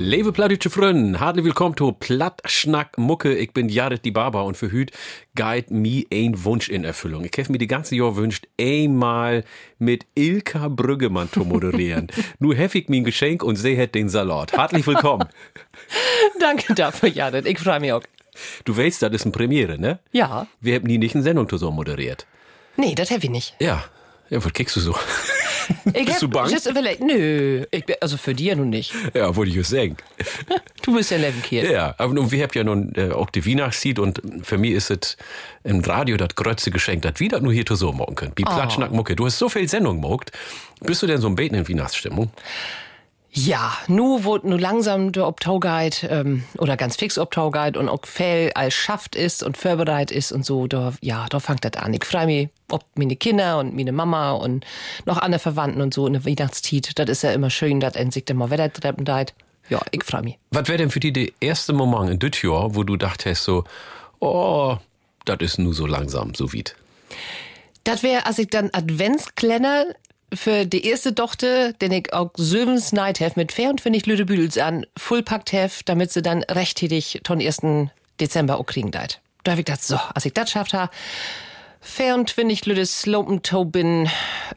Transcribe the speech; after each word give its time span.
Liebe 0.00 0.30
plattdeutsche 0.30 0.70
Freunde, 0.70 1.18
herzlich 1.18 1.44
willkommen 1.44 1.76
zu 1.76 1.90
Platt, 1.90 2.40
Schnack, 2.44 2.96
Mucke. 2.98 3.34
Ich 3.34 3.52
bin 3.52 3.68
Jared 3.68 4.04
die 4.04 4.12
Baba 4.12 4.42
und 4.42 4.56
für 4.56 4.70
Hüt 4.70 4.92
geht 5.34 5.72
mir 5.72 6.04
ein 6.12 6.44
Wunsch 6.44 6.68
in 6.68 6.84
Erfüllung. 6.84 7.24
Ich 7.24 7.32
habe 7.36 7.50
mir 7.50 7.58
die 7.58 7.66
ganze 7.66 7.96
Jahr 7.96 8.14
wünscht, 8.14 8.46
einmal 8.60 9.42
mit 9.80 10.06
Ilka 10.14 10.68
Brüggemann 10.68 11.32
zu 11.32 11.40
moderieren. 11.40 12.06
Nur 12.38 12.56
ich 12.56 12.88
mir 12.88 12.98
ein 12.98 13.04
Geschenk 13.04 13.42
und 13.42 13.56
sie 13.56 13.76
hat 13.76 13.96
den 13.96 14.08
Salat. 14.08 14.52
Herzlich 14.52 14.86
willkommen. 14.86 15.26
Danke 16.40 16.74
dafür, 16.74 17.08
Jared. 17.08 17.46
Ich 17.46 17.58
freue 17.58 17.80
mich 17.80 17.92
auch. 17.92 18.02
Du 18.64 18.76
weißt, 18.76 19.02
das 19.02 19.12
ist 19.12 19.22
eine 19.24 19.32
Premiere, 19.32 19.80
ne? 19.80 19.98
Ja. 20.12 20.46
Wir 20.60 20.76
haben 20.76 20.86
nie 20.86 20.98
nicht 20.98 21.16
eine 21.16 21.24
Sendung 21.24 21.48
zusammen 21.48 21.74
moderiert. 21.74 22.24
Nee, 22.76 22.94
das 22.94 23.10
habe 23.10 23.24
ich 23.24 23.30
nicht. 23.30 23.56
Ja. 23.58 23.84
Ja, 24.30 24.44
was 24.44 24.52
kickst 24.52 24.76
du 24.76 24.80
so? 24.80 24.94
Ich 25.92 26.06
Bist 26.06 26.22
du 26.22 26.28
bang? 26.28 26.50
überlegt, 26.70 27.00
nö, 27.00 27.64
ich 27.70 27.84
also 28.02 28.16
für 28.16 28.34
dir 28.34 28.56
nun 28.56 28.70
nicht. 28.70 28.92
Ja, 29.14 29.34
wollte 29.36 29.50
ich 29.52 29.56
es 29.58 29.68
sagen. 29.68 29.96
Du 30.82 30.94
bist 30.94 31.10
ja 31.10 31.18
Levenkiel. 31.18 31.70
Ja, 31.70 31.94
aber 31.98 32.30
wir 32.30 32.42
haben 32.42 32.50
ja 32.54 32.64
nun 32.64 32.94
äh, 32.96 33.10
auch 33.10 33.28
die 33.28 33.44
Weihnachtszeit 33.44 33.98
und 33.98 34.22
für 34.42 34.56
mich 34.56 34.70
ist 34.70 34.90
es 34.90 35.18
im 35.62 35.80
Radio 35.80 36.16
das 36.16 36.34
größte 36.34 36.70
Geschenk, 36.70 37.02
das 37.02 37.20
wieder 37.20 37.40
nur 37.40 37.52
hier 37.52 37.64
so 37.68 37.92
machen 37.92 38.14
können. 38.14 38.32
Wie 38.36 38.44
Platschnack 38.44 38.90
Mucke. 38.90 39.14
Du 39.14 39.26
hast 39.26 39.38
so 39.38 39.50
viel 39.50 39.68
Sendung 39.68 40.00
gemacht. 40.00 40.32
Bist 40.80 41.02
du 41.02 41.06
denn 41.06 41.20
so 41.20 41.28
ein 41.28 41.34
Beten 41.34 41.56
in 41.56 41.68
Weihnachtsstimmung? 41.68 42.30
Ja, 43.30 43.76
nu 43.88 44.24
wo 44.24 44.38
nu 44.38 44.56
langsam 44.56 45.12
der 45.12 45.26
Obtauguide 45.26 45.96
ähm, 46.08 46.44
oder 46.56 46.76
ganz 46.76 46.96
fix 46.96 47.18
Obtauguide 47.18 47.78
und 47.78 47.88
auch 47.88 48.04
viel 48.04 48.50
als 48.54 48.74
schafft 48.74 49.14
ist 49.14 49.42
und 49.42 49.56
vorbereitet 49.56 50.16
ist 50.16 50.32
und 50.32 50.44
so, 50.44 50.66
da, 50.66 50.94
ja, 51.02 51.26
da 51.28 51.38
fängt 51.38 51.64
das 51.64 51.74
an. 51.82 51.92
Ich 51.92 52.04
freue 52.04 52.26
mich 52.26 52.48
ob 52.70 52.84
meine 52.96 53.16
Kinder 53.16 53.58
und 53.58 53.74
meine 53.74 53.92
Mama 53.92 54.32
und 54.32 54.64
noch 55.06 55.18
andere 55.18 55.38
Verwandten 55.38 55.80
und 55.80 55.94
so 55.94 56.06
in 56.06 56.14
der 56.14 56.24
Weihnachtszeit. 56.24 56.98
Das 56.98 57.08
ist 57.08 57.22
ja 57.22 57.32
immer 57.32 57.50
schön, 57.50 57.80
dass 57.80 57.94
endlich 57.94 58.28
immer 58.28 58.50
Wetter 58.50 58.72
treppen 58.72 59.04
deit. 59.04 59.34
Ja, 59.68 59.80
ich 59.90 60.04
freue 60.04 60.22
mich. 60.22 60.38
Was 60.50 60.68
wäre 60.68 60.78
denn 60.78 60.90
für 60.90 61.00
dich 61.00 61.12
der 61.12 61.28
erste 61.40 61.72
Moment 61.72 62.10
in 62.10 62.18
dit 62.18 62.42
Jahr, 62.42 62.74
wo 62.74 62.84
du 62.84 62.96
dachtest 62.96 63.44
so, 63.44 63.64
oh, 64.20 64.76
das 65.24 65.38
ist 65.40 65.58
nur 65.58 65.74
so 65.74 65.86
langsam, 65.86 66.34
so 66.34 66.52
weit? 66.52 66.74
Das 67.84 68.02
wäre, 68.02 68.26
als 68.26 68.38
ich 68.38 68.48
dann 68.48 68.70
Adventsklenner 68.72 69.86
für 70.32 70.66
die 70.66 70.86
erste 70.86 71.14
Tochter, 71.14 71.72
den 71.74 71.92
ich 71.92 72.12
auch 72.12 72.30
Söwens 72.36 72.92
Night 72.92 73.20
have 73.20 73.32
mit 73.36 73.52
fair 73.52 73.70
und 73.70 73.80
finde 73.80 73.98
ich 73.98 74.06
Lüde 74.06 74.24
Büdels 74.24 74.58
an, 74.58 74.86
fullpackt 74.96 75.52
have, 75.52 75.82
damit 75.84 76.12
sie 76.12 76.22
dann 76.22 76.42
rechttätig 76.44 77.20
ton 77.24 77.40
1. 77.40 77.90
Dezember 78.20 78.58
auch 78.58 78.66
kriegen 78.66 78.90
deit. 78.90 79.20
Da 79.44 79.52
hab 79.52 79.58
ich 79.58 79.64
gedacht, 79.64 79.82
so, 79.82 79.98
als 80.14 80.24
ich 80.24 80.34
das 80.34 80.50
schafft 80.50 80.74
habe, 80.74 80.92
fair 81.80 82.14
und 82.14 82.30
finde 82.30 82.52
ich 82.52 82.66
Lüde 82.66 82.84
Slopentoe 82.84 83.64
bin, 83.64 84.10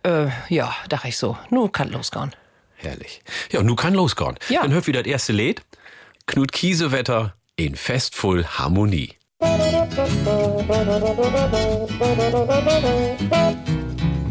äh, 0.04 0.28
ja, 0.50 0.76
dachte 0.90 1.08
ich 1.08 1.18
so, 1.18 1.38
nur 1.50 1.72
kann 1.72 1.90
losgehen. 1.90 2.32
Herrlich. 2.76 3.22
Ja, 3.52 3.62
nun 3.62 3.76
kann 3.76 3.94
losgehen. 3.94 4.38
Ja. 4.50 4.62
Dann 4.62 4.74
hört 4.74 4.88
wieder 4.88 5.04
das 5.04 5.12
erste 5.12 5.34
Lied. 5.34 5.62
Knut 6.26 6.52
Kiesewetter 6.52 7.36
in 7.56 7.76
festvoll 7.76 8.46
Harmonie. 8.46 9.16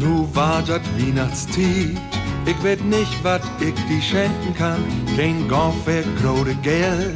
Nu 0.01 0.27
war 0.33 0.63
dat 0.63 0.81
Weihnachtstied. 0.97 1.95
Ich 2.47 2.63
weet 2.63 2.83
nicht, 2.83 3.23
wat 3.23 3.43
ich 3.59 3.75
die 3.87 4.01
schenken 4.01 4.53
kann. 4.57 4.83
Kein 5.15 5.47
Goffer, 5.47 6.01
grode 6.21 6.55
Geld. 6.63 7.15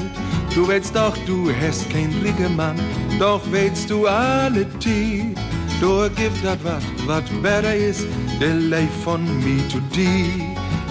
Du 0.53 0.67
weißt 0.67 0.95
doch, 0.95 1.17
du 1.25 1.50
hast 1.61 1.89
kein 1.89 2.14
Mann. 2.55 2.75
Doch 3.19 3.42
weißt 3.52 3.89
du 3.89 4.05
alle 4.05 4.69
Tied. 4.77 5.36
Du 5.81 6.08
gibt 6.16 6.44
dat 6.44 6.64
wat, 6.64 6.83
wat 7.08 7.25
besser 7.42 7.76
is. 7.76 8.05
Der 8.39 8.54
Leif 8.54 8.93
von 9.04 9.23
mir 9.43 9.67
zu 9.67 9.80
dir. 9.95 10.45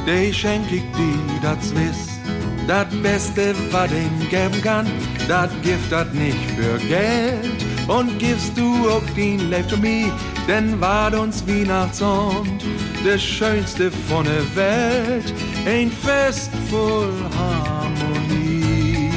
De 0.04 0.32
schenk 0.32 0.66
ich 0.72 0.82
dir, 0.98 1.40
das 1.42 1.72
wiss. 1.76 2.18
Das 2.66 2.86
Beste, 3.02 3.54
was 3.70 3.90
den 3.90 4.28
geben 4.30 4.62
kann, 4.62 4.86
das 5.28 5.50
gibt 5.62 5.90
das 5.90 6.06
nicht 6.12 6.38
für 6.56 6.78
Geld. 6.86 7.64
Und 7.88 8.18
gibst 8.18 8.56
du 8.56 8.88
auch 8.88 9.02
den 9.14 9.50
Life 9.50 9.68
to 9.68 9.76
me, 9.76 10.10
denn 10.48 10.80
ward 10.80 11.14
uns 11.14 11.46
Weihnachtsabend 11.46 12.64
das 13.04 13.22
Schönste 13.22 13.90
von 14.08 14.24
der 14.24 14.56
Welt, 14.56 15.34
ein 15.66 15.90
Fest 15.90 16.50
voll 16.70 17.12
Harmonie. 17.36 19.10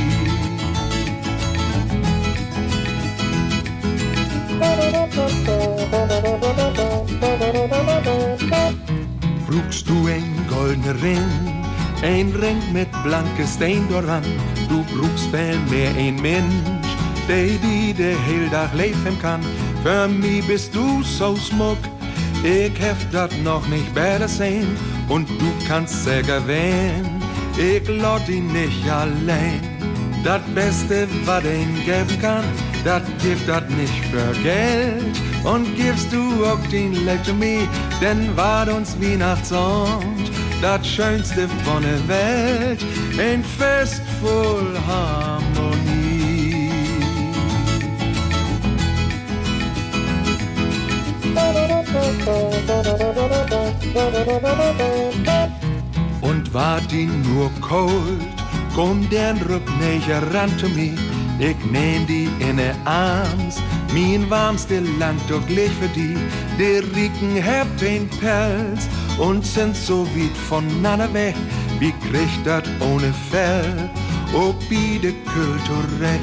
Brauchst 9.50 9.88
du 9.88 10.08
ein 10.08 10.46
goldener 10.50 11.02
Ring, 11.02 11.24
ein 12.04 12.34
Ring 12.42 12.62
mit 12.74 12.90
blanke 13.04 13.46
Stein 13.48 13.88
daran, 13.90 14.24
du 14.70 14.84
brauchst 14.84 15.30
viel 15.32 15.60
mehr 15.70 15.92
ein 15.98 16.16
Mensch, 16.22 16.92
der 17.28 17.48
die 17.48 17.94
de 17.94 18.16
heel 18.26 18.50
Tag 18.50 18.74
leben 18.74 19.18
kann. 19.22 19.42
Für 19.84 20.08
mich 20.08 20.46
bist 20.48 20.76
du 20.76 21.04
so 21.04 21.36
smug, 21.36 21.78
ich 22.44 22.80
hef 22.80 22.98
dat 23.12 23.32
noch 23.44 23.68
nicht 23.68 23.94
besser 23.94 24.28
sehen, 24.28 24.68
und 25.10 25.30
du 25.30 25.52
kannst 25.68 26.04
sagen 26.04 26.44
wen, 26.46 27.06
ich 27.58 27.88
lot 27.88 28.28
ihn 28.30 28.48
nicht 28.48 28.90
allein. 28.90 29.62
Das 30.24 30.42
Beste, 30.54 31.08
was 31.26 31.44
ihn 31.46 31.74
geben 31.86 32.22
kann, 32.22 32.44
das 32.84 33.02
gibt 33.22 33.48
das 33.48 33.64
nicht 33.70 34.06
für 34.12 34.34
Geld. 34.44 35.16
Und 35.44 35.76
gibst 35.78 36.12
du 36.12 36.46
auch 36.46 36.68
den 36.70 37.06
Life 37.06 37.24
to 37.26 37.34
me, 37.34 37.60
denn 38.02 38.36
ward 38.36 38.70
uns 38.70 38.98
Weihnachtsabend 39.00 40.32
das 40.62 40.88
Schönste 40.88 41.48
von 41.64 41.84
der 41.84 42.08
Welt, 42.08 42.84
ein 43.20 43.44
Fest 43.44 44.02
voll 44.22 44.78
Harmonie. 44.88 46.72
Und 56.22 56.54
ward 56.54 56.92
ihn 56.92 57.22
nur 57.22 57.52
kalt, 57.62 57.92
komm 58.76 59.08
den 59.10 59.38
Rück 59.50 59.68
näher 59.80 60.22
ran 60.34 60.52
zu 60.58 60.68
mir. 60.70 60.98
Ich 61.40 61.58
nehm 61.72 62.08
die 62.08 62.30
in 62.40 62.58
den 62.58 62.76
Arms, 62.86 63.62
mein 63.94 64.30
warmste 64.30 64.80
Land 65.00 65.22
doch 65.30 65.46
gleich 65.48 65.72
für 65.80 65.88
die. 65.90 66.18
Die 66.58 66.80
Rieken 66.96 67.44
habt 67.44 67.82
den 67.82 68.10
Pelz 68.10 68.88
und 69.18 69.46
sind 69.46 69.76
so 69.76 70.06
weit 70.08 70.36
voneinander 70.50 71.14
weg. 71.14 71.36
Wie 71.80 71.94
dat 72.44 72.68
ohne 72.80 73.14
Fell? 73.32 73.90
Oh, 74.34 74.54
biede 74.70 75.14
kulturell. 75.26 76.20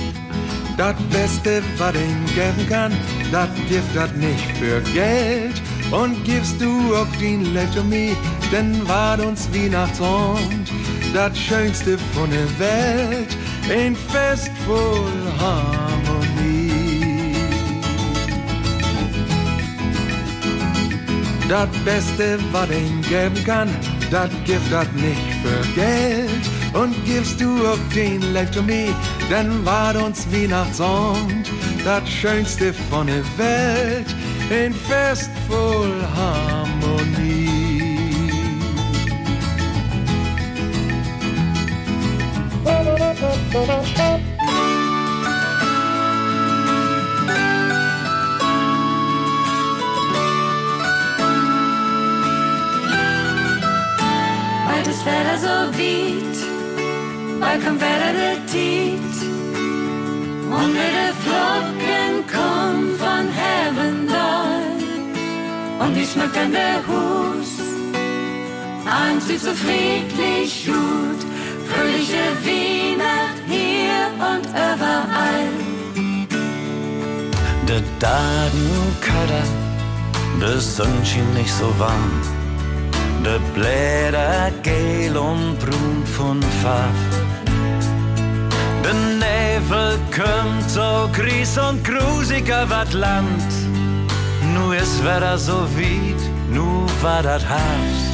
Das 0.76 0.96
Beste, 1.10 1.62
was 1.78 1.92
den 1.92 2.24
geben 2.34 2.68
kann, 2.68 2.92
das 3.30 3.48
gibt 3.68 3.94
das 3.94 4.12
nicht 4.12 4.50
für 4.58 4.80
Geld. 4.92 5.62
Und 5.90 6.24
gibst 6.24 6.60
du 6.60 6.94
auch 6.96 7.06
den 7.20 7.52
me, 7.88 8.16
denn 8.50 8.88
ward 8.88 9.20
uns 9.20 9.48
Weihnachtsabend 9.54 10.70
das 11.14 11.38
Schönste 11.38 11.96
von 12.12 12.28
der 12.28 12.58
Welt, 12.58 13.36
ein 13.70 13.94
Fest 13.94 14.50
voll 14.66 15.12
Harmonie. 15.38 16.03
Das 21.48 21.68
Beste, 21.84 22.38
was 22.52 22.68
den 22.68 23.02
geben 23.02 23.44
kann, 23.44 23.68
das 24.10 24.30
gibt 24.44 24.72
das 24.72 24.86
nicht 24.92 25.20
für 25.42 25.74
Geld. 25.74 26.30
Und 26.72 26.94
gibst 27.04 27.40
du 27.40 27.66
auch 27.66 27.78
den 27.94 28.32
Life 28.32 28.52
to 28.52 28.62
me, 28.62 28.94
dann 29.30 29.64
ward 29.64 29.96
uns 29.96 30.26
Weihnachtsabend 30.32 31.50
das 31.84 32.08
Schönste 32.08 32.72
von 32.90 33.06
der 33.06 33.22
Welt, 33.36 34.06
ein 34.50 34.72
Fest 34.72 35.30
voll 35.48 35.92
Harmonie. 36.16 37.44
Bald 43.52 44.20
Wetter 55.04 55.38
so 55.38 55.56
weit, 55.78 56.38
bald 57.40 57.64
kommt 57.64 57.80
Wetter 57.80 58.12
der 58.20 58.46
Tiet. 58.46 59.14
Wieder 60.74 61.12
Flocken 61.24 62.14
kommen 62.36 62.98
von 62.98 63.28
Heaven 63.40 64.06
doll. 64.06 65.86
Und 65.86 65.94
die 65.94 66.06
schmücken 66.06 66.52
der 66.52 66.78
Hus, 66.88 67.52
sieht 69.26 69.40
so 69.40 69.52
friedlich 69.52 70.66
gut. 70.66 71.20
Fröhliche 71.68 72.24
Weihnacht 72.44 73.38
hier 73.46 74.08
und 74.30 74.46
überall. 74.48 75.64
Dagen 77.98 78.96
köder, 79.00 79.44
de 80.40 80.60
Sonne 80.60 80.90
nicht 81.34 81.52
so 81.52 81.72
warm. 81.78 82.33
De 83.24 83.38
Blätter 83.54 84.52
gel 84.62 85.16
und 85.16 85.58
brun 85.58 86.04
von 86.16 86.42
Farb. 86.62 87.10
De 88.82 88.92
Nebel 88.92 89.98
kommt 90.14 90.68
so 90.68 91.08
gries 91.12 91.56
und 91.56 91.82
grusiger 91.82 92.68
wat 92.68 92.92
Land. 92.92 93.50
Nu 94.52 94.74
is 94.74 95.02
Wetter 95.02 95.38
so 95.38 95.66
weit, 95.76 96.22
nu 96.50 96.86
war 97.00 97.22
dat 97.22 97.42
Herbst. 97.42 98.12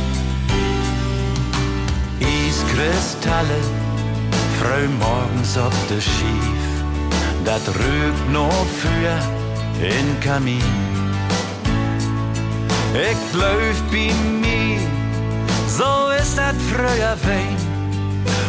Eiskristalle, 2.21 3.61
früh 4.59 4.89
morgens 5.01 5.57
ob 5.57 5.75
de 5.89 6.01
Schief. 6.01 6.71
Dat 7.45 7.63
rügt 7.69 8.33
noch 8.33 8.67
für 8.81 9.19
in 9.85 10.21
Kamin. 10.21 11.01
Ich 12.93 13.35
läuf 13.39 13.81
bei 13.91 14.13
mir, 14.41 14.80
so 15.71 16.11
ist 16.21 16.37
dat 16.37 16.57
früher 16.71 17.17
wein. 17.27 17.57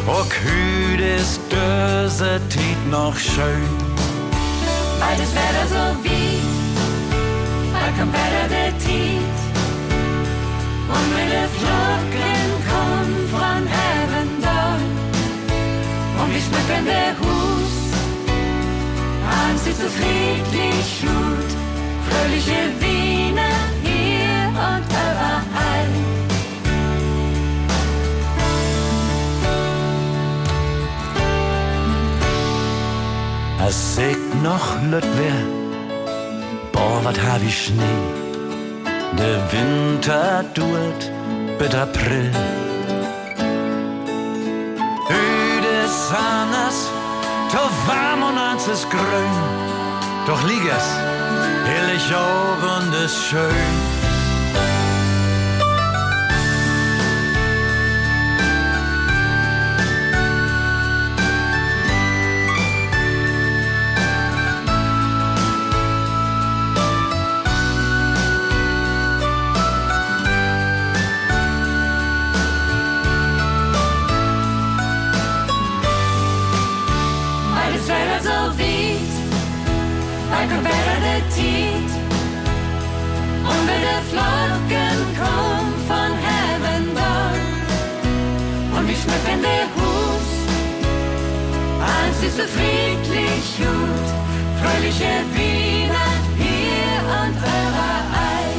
Och 0.08 0.32
hüt 0.44 1.00
ist 1.20 1.40
döse 1.52 2.42
Tiet 2.50 2.82
noch 2.90 3.18
schön. 3.18 3.72
Beides 5.00 5.32
Wetter 5.38 5.68
so 5.76 5.84
wie, 6.04 6.40
da 7.74 7.86
kommt 7.98 8.14
Wetter 8.14 8.48
der 8.56 8.72
Tiet. 8.84 9.38
Und 10.96 11.08
mit 11.16 11.30
der 11.38 11.50
Flocken 11.58 12.48
kommt 12.72 13.24
von 13.36 13.62
Heaven 13.78 14.30
down. 14.48 14.82
Und 16.20 16.30
wir 16.34 16.44
schmücken 16.48 16.84
der 16.86 17.12
Hus, 17.22 17.76
haben 19.30 19.58
sie 19.64 19.74
so 19.82 19.88
friedlich 19.98 20.90
gut. 21.02 21.50
Fröhliche 22.08 22.62
Wiener 22.82 23.51
Als 33.64 33.98
ich 33.98 34.18
noch 34.42 34.82
wär, 35.18 35.40
boah, 36.72 37.00
wat 37.04 37.18
hab 37.22 37.42
ich 37.44 37.66
Schnee. 37.66 38.02
Der 39.20 39.40
Winter 39.52 40.44
dauert 40.56 41.04
bis 41.60 41.76
April. 41.76 42.32
Ist 45.86 46.12
anders, 46.12 46.90
to 47.52 47.62
warm 47.86 48.24
und 48.30 48.38
ans 48.38 48.68
ist 48.68 48.90
grün. 48.90 49.36
Doch 50.26 50.42
lieg 50.48 50.66
es, 50.78 50.88
herrlich 51.70 52.06
auch 52.16 52.78
und 52.78 52.94
ist 53.06 53.18
schön. 53.30 53.91
Und 83.52 83.68
wenn 83.68 83.84
der 83.90 84.02
Flocken 84.10 84.98
kommt 85.22 85.80
von 85.88 86.12
Heaven. 86.26 86.86
Und 88.76 88.88
wir 88.88 88.96
schmücken 88.96 89.42
der 89.42 89.66
Hus, 89.76 90.28
alles 91.80 92.20
ist 92.24 92.38
so 92.38 92.44
friedlich 92.44 93.46
gut. 93.58 94.08
Fröhliche 94.62 95.14
Wiener 95.34 96.12
hier 96.38 97.02
und 97.20 97.36
überall. 97.38 98.52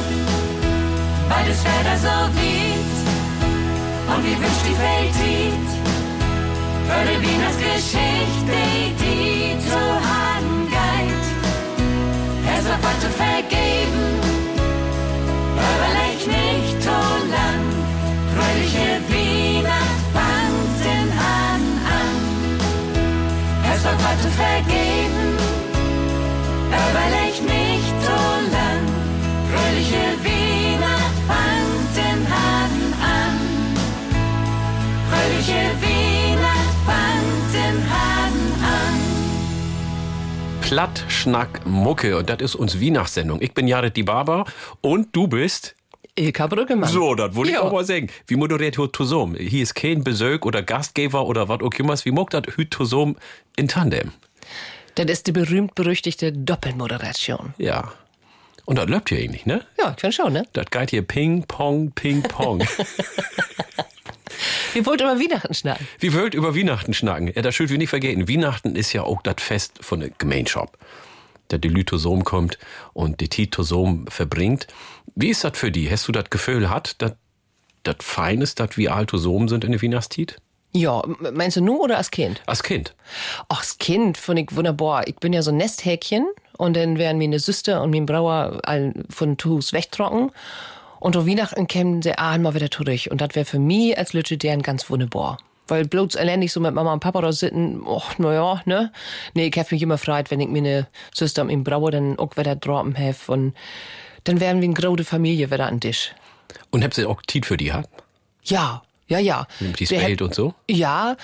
Beides 1.29 1.59
Wetter 1.63 1.97
so 1.97 2.15
weit, 2.37 2.93
und 4.15 4.23
wir 4.23 4.37
wünscht 4.37 4.65
die 4.67 4.77
Welt 4.77 5.13
tiet. 5.17 5.69
Für 6.87 7.03
die 7.09 7.19
Wieners 7.21 7.57
Geschichte, 7.57 8.57
die 8.99 9.59
zu 9.67 9.77
haben. 9.77 10.22
Was 12.65 12.99
zu 13.01 13.09
vergeben, 13.09 14.21
überleg 15.53 16.19
nicht 16.27 16.81
so 16.81 16.99
lang. 17.35 17.61
Fröhliche 18.33 19.01
Wiener 19.09 19.83
fangten 20.13 21.07
an 21.11 21.63
an. 21.99 22.15
Es 23.69 23.83
wird 23.83 24.21
zu 24.21 24.29
vergeben, 24.29 25.27
überleg 26.69 27.35
nicht 27.43 27.95
so 28.07 28.19
lang. 28.55 28.83
Fröhliche 29.49 30.05
Wiener 30.23 30.99
fangten 31.27 32.19
an 32.31 32.73
an. 33.03 33.35
Fröhliche 35.09 35.63
Wiener 35.81 35.92
Platt, 40.73 41.05
Schnack, 41.07 41.67
Mucke. 41.67 42.17
Und 42.17 42.31
das 42.31 42.39
ist 42.39 42.55
uns 42.55 42.81
Weihnachtssendung. 42.81 43.39
Ich 43.43 43.53
bin 43.53 43.67
Jared 43.67 43.95
die 43.95 44.01
Barber 44.01 44.43
und 44.81 45.15
du 45.15 45.27
bist. 45.27 45.75
Ilka 46.15 46.47
Brüggemann. 46.47 46.89
So, 46.89 47.13
das 47.13 47.35
wollte 47.35 47.51
ich 47.51 47.59
auch 47.59 47.71
mal 47.71 47.85
sagen. 47.85 48.09
Wie 48.25 48.35
moderiert 48.37 48.79
heute 48.79 48.91
zusammen? 48.91 49.35
Hier 49.35 49.61
ist 49.61 49.75
kein 49.75 50.03
Besök 50.03 50.47
oder 50.47 50.63
Gastgeber 50.63 51.27
oder 51.27 51.47
was 51.47 51.61
auch 51.61 51.73
immer. 51.77 51.95
Wie 52.03 52.09
muckt 52.09 52.33
das 52.33 52.45
zusammen 52.71 53.17
in 53.55 53.67
Tandem? 53.67 54.13
Das 54.95 55.05
ist 55.05 55.27
die 55.27 55.31
berühmt-berüchtigte 55.31 56.31
Doppelmoderation. 56.31 57.53
Ja. 57.59 57.93
Und 58.65 58.79
das 58.79 58.87
läuft 58.87 59.09
hier 59.09 59.19
eigentlich, 59.19 59.45
ne? 59.45 59.61
Ja, 59.77 59.93
ich 59.95 60.01
finde 60.01 60.15
schon, 60.15 60.33
ne? 60.33 60.47
Das 60.53 60.65
geht 60.71 60.89
hier 60.89 61.03
Ping, 61.03 61.43
Pong, 61.43 61.91
Ping, 61.91 62.23
Pong. 62.23 62.63
Wir 64.73 64.85
wollten 64.85 65.03
über 65.03 65.19
Weihnachten 65.19 65.53
schnacken. 65.53 65.87
Wie 65.99 66.13
wollt 66.13 66.33
über 66.33 66.55
Weihnachten 66.55 66.93
schnacken? 66.93 67.31
Ja, 67.33 67.41
das 67.41 67.55
schuld 67.55 67.69
wir 67.69 67.77
nicht 67.77 67.89
vergessen. 67.89 68.27
Weihnachten 68.27 68.75
ist 68.75 68.93
ja 68.93 69.03
auch 69.03 69.21
das 69.21 69.35
Fest 69.39 69.79
von 69.81 69.99
der 69.99 70.09
Gemeinschaft. 70.09 70.73
Der 71.51 71.59
die 71.59 71.67
Lytosom 71.67 72.23
kommt 72.23 72.57
und 72.93 73.19
die 73.19 73.29
Titosom 73.29 74.07
verbringt. 74.07 74.67
Wie 75.15 75.29
ist 75.29 75.43
das 75.43 75.57
für 75.57 75.71
die? 75.71 75.89
Hast 75.91 76.07
du 76.07 76.11
das 76.11 76.29
Gefühl 76.29 76.69
hat, 76.69 76.95
das 76.99 77.95
fein 77.99 78.41
ist, 78.41 78.59
dass 78.59 78.77
wir 78.77 78.95
Altosom 78.95 79.49
sind 79.49 79.63
in 79.63 79.73
der 79.73 79.81
Weihnachtszeit? 79.81 80.37
Ja, 80.75 81.03
meinst 81.33 81.57
du 81.57 81.61
nur 81.61 81.81
oder 81.81 81.97
als 81.97 82.09
Kind? 82.09 82.41
Als 82.47 82.63
Kind. 82.63 82.95
Ach, 83.47 83.59
als 83.59 83.77
Kind 83.77 84.17
fand 84.17 84.39
ich 84.39 84.55
wunderbar. 84.55 85.07
Ich 85.07 85.17
bin 85.17 85.31
ja 85.31 85.43
so 85.43 85.51
ein 85.51 85.57
Nesthäkchen 85.57 86.25
und 86.57 86.75
dann 86.75 86.97
werden 86.97 87.19
meine 87.19 87.37
Süster 87.37 87.83
und 87.83 87.91
mein 87.91 88.07
Brauer 88.07 88.59
von 89.09 89.37
Tuhus 89.37 89.71
wegtrocken. 89.71 90.31
Und 91.03 91.17
um 91.17 91.27
Weihnachten 91.27 91.67
kämen 91.67 92.01
sie 92.01 92.17
einmal 92.17 92.55
wieder 92.55 92.71
zurück. 92.71 93.09
Und 93.11 93.19
das 93.19 93.35
wäre 93.35 93.43
für 93.43 93.59
mich 93.59 93.97
als 93.97 94.13
Lütsche 94.13 94.37
deren 94.37 94.61
ganz 94.61 94.89
wunderbar. 94.89 95.37
Weil 95.67 95.85
bloß 95.85 96.15
allein 96.15 96.39
nicht 96.39 96.53
so 96.53 96.61
mit 96.61 96.73
Mama 96.73 96.93
und 96.93 97.01
Papa 97.01 97.19
da 97.19 97.33
sitzen, 97.33 97.85
och, 97.85 98.13
na 98.19 98.33
ja, 98.33 98.61
ne? 98.63 98.89
Nee, 99.33 99.47
ich 99.47 99.59
hab 99.59 99.69
mich 99.69 99.81
immer 99.81 99.97
freut, 99.97 100.31
wenn 100.31 100.39
ich 100.39 100.47
meine 100.47 100.87
Süster 101.13 101.41
und 101.41 101.49
mein 101.49 101.65
Brauer 101.65 101.91
dann 101.91 102.17
auch 102.19 102.37
wieder 102.37 102.55
droppen 102.55 102.95
hef. 102.95 103.27
Und 103.27 103.53
dann 104.23 104.39
wären 104.39 104.61
wir 104.61 104.69
eine 104.69 104.75
große 104.75 105.03
Familie 105.03 105.51
wieder 105.51 105.67
an 105.67 105.81
Tisch. 105.81 106.13
Und 106.71 106.85
habt 106.85 106.97
ihr 106.97 107.09
auch 107.09 107.21
Tiet 107.21 107.47
für 107.47 107.57
die 107.57 107.65
gehabt? 107.65 107.89
Ja, 108.45 108.81
ja, 109.07 109.19
ja. 109.19 109.45
Nimmt 109.59 109.81
die 109.81 109.85
hätt- 109.87 110.21
und 110.21 110.33
so? 110.33 110.53
Ja. 110.69 111.17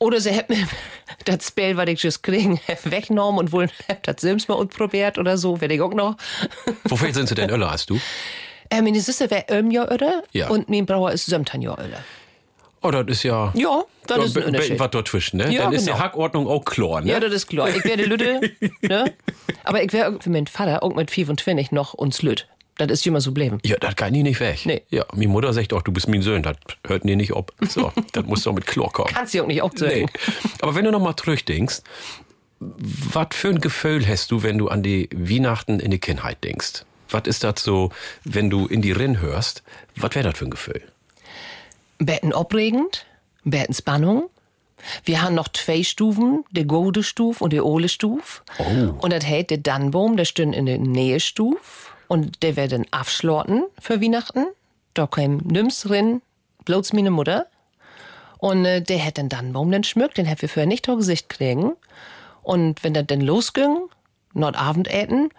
Oder 0.00 0.20
sie 0.20 0.32
hätten 0.32 0.58
mir 0.58 0.66
das 1.24 1.46
Spell, 1.46 1.76
was 1.76 1.86
ich 1.86 2.02
just 2.02 2.24
kriegen, 2.24 2.58
weggenommen 2.82 3.38
und 3.38 3.52
wohl 3.52 3.70
das 4.02 4.22
selbst 4.22 4.48
mal 4.48 4.66
probiert 4.66 5.18
oder 5.18 5.38
so, 5.38 5.60
werde 5.60 5.74
ich 5.74 5.80
auch 5.82 5.94
noch. 5.94 6.16
Wofür 6.82 7.14
sind 7.14 7.28
sie 7.28 7.36
denn 7.36 7.50
Öller 7.50 7.70
als 7.70 7.86
du? 7.86 8.00
Äh, 8.70 8.82
meine 8.82 9.00
Süster 9.00 9.30
wäre 9.30 9.44
Öm 9.50 9.70
ja 9.70 9.84
Öre 9.90 10.22
Ja. 10.32 10.48
und 10.48 10.68
mein 10.68 10.86
Brauer 10.86 11.12
ist 11.12 11.26
Sömtan 11.26 11.62
ja 11.62 11.70
Öre. 11.72 11.98
Oh, 12.82 12.90
das 12.90 13.06
ist 13.08 13.22
ja. 13.22 13.50
Ja, 13.56 13.82
das 14.06 14.26
ist 14.26 14.36
ein 14.36 14.44
Unterschied. 14.44 14.78
Was 14.78 14.90
dort 14.90 15.08
zwischen, 15.08 15.38
ne? 15.38 15.50
Ja, 15.50 15.62
Dann 15.64 15.72
ist 15.72 15.86
genau. 15.86 15.96
die 15.96 16.02
Hackordnung 16.02 16.46
auch 16.46 16.64
klar, 16.66 17.00
ne? 17.00 17.10
Ja, 17.12 17.18
das 17.20 17.32
ist 17.32 17.46
klar. 17.46 17.68
Ich 17.70 17.82
werde 17.84 18.04
Lütte, 18.04 18.40
ne? 18.82 19.14
Aber 19.64 19.82
ich 19.82 19.90
wäre 19.94 20.18
für 20.20 20.28
meinen 20.28 20.46
Vater 20.46 20.82
auch 20.82 20.94
mit 20.94 21.10
25 21.10 21.72
noch 21.72 21.94
uns 21.94 22.20
Lüt. 22.20 22.46
Das 22.76 22.90
ist 22.90 23.06
immer 23.06 23.20
so 23.22 23.32
bleiben. 23.32 23.58
Ja, 23.64 23.76
das 23.78 23.94
kann 23.96 24.14
ich 24.14 24.22
nicht 24.24 24.40
weg. 24.40 24.58
Nee. 24.66 24.82
Ja, 24.90 25.06
meine 25.14 25.28
Mutter 25.28 25.52
sagt 25.54 25.72
auch, 25.72 25.80
du 25.82 25.92
bist 25.92 26.08
mein 26.08 26.22
Sohn, 26.22 26.42
das 26.42 26.56
hört 26.86 27.04
dir 27.04 27.16
nicht 27.16 27.32
ob. 27.32 27.52
So, 27.68 27.92
das 28.12 28.26
muss 28.26 28.42
doch 28.42 28.52
mit 28.52 28.66
Chlor 28.66 28.92
kommen. 28.92 29.14
Kannst 29.14 29.32
du 29.32 29.42
auch 29.42 29.46
nicht 29.46 29.62
auch 29.62 29.70
sagen. 29.74 30.00
Nee. 30.00 30.06
Aber 30.60 30.74
wenn 30.74 30.84
du 30.84 30.90
noch 30.90 31.00
mal 31.00 31.16
zurückdenkst, 31.16 31.82
was 32.60 33.28
für 33.30 33.48
ein 33.48 33.60
Gefühl 33.60 34.06
hast 34.06 34.30
du, 34.30 34.42
wenn 34.42 34.58
du 34.58 34.68
an 34.68 34.82
die 34.82 35.08
Weihnachten 35.14 35.80
in 35.80 35.90
die 35.90 35.98
Kindheit 36.00 36.42
denkst? 36.44 36.84
Was 37.14 37.28
ist 37.28 37.44
das 37.44 37.62
so, 37.62 37.90
wenn 38.24 38.50
du 38.50 38.66
in 38.66 38.82
die 38.82 38.90
Rinn 38.90 39.20
hörst? 39.20 39.62
Was 39.94 40.16
wäre 40.16 40.28
das 40.28 40.36
für 40.36 40.46
ein 40.46 40.50
Gefühl? 40.50 40.82
Betten 41.98 42.32
aufregend, 42.32 43.06
Betten 43.44 43.72
Spannung. 43.72 44.30
Wir 45.04 45.22
haben 45.22 45.36
noch 45.36 45.46
zwei 45.46 45.84
Stufen, 45.84 46.44
der 46.50 46.64
Gode 46.64 47.04
Stuf 47.04 47.40
und 47.40 47.52
der 47.52 47.64
Ole 47.64 47.88
Stuf. 47.88 48.42
Oh. 48.58 48.94
Und 49.00 49.12
das 49.12 49.24
hält 49.24 49.50
der 49.50 49.58
Dannbaum, 49.58 50.16
der 50.16 50.24
stünde 50.24 50.58
in 50.58 50.66
der 50.66 50.78
Nähe 50.78 51.20
Stuf. 51.20 51.94
Und 52.08 52.42
der 52.42 52.56
werden 52.56 52.84
abschlorten 52.90 53.62
für 53.78 54.02
Weihnachten. 54.02 54.46
Da 54.94 55.06
käm 55.06 55.36
nimm's 55.44 55.82
drin, 55.82 56.20
bloß 56.64 56.94
meine 56.94 57.12
Mutter. 57.12 57.46
Und 58.38 58.64
äh, 58.64 58.82
der 58.82 58.98
hätte 58.98 59.22
den 59.22 59.28
Dannbaum 59.28 59.70
dann 59.70 59.84
schmückt, 59.84 60.18
den 60.18 60.26
hätten 60.26 60.42
wir 60.42 60.48
für 60.48 60.66
nicht 60.66 60.86
vor 60.86 60.96
Gesicht 60.96 61.28
kriegen. 61.28 61.74
Und 62.42 62.82
wenn 62.82 62.92
das 62.92 63.06
dann 63.06 63.20
losging, 63.20 63.88
Nordabend 64.32 64.92
äten, 64.92 65.30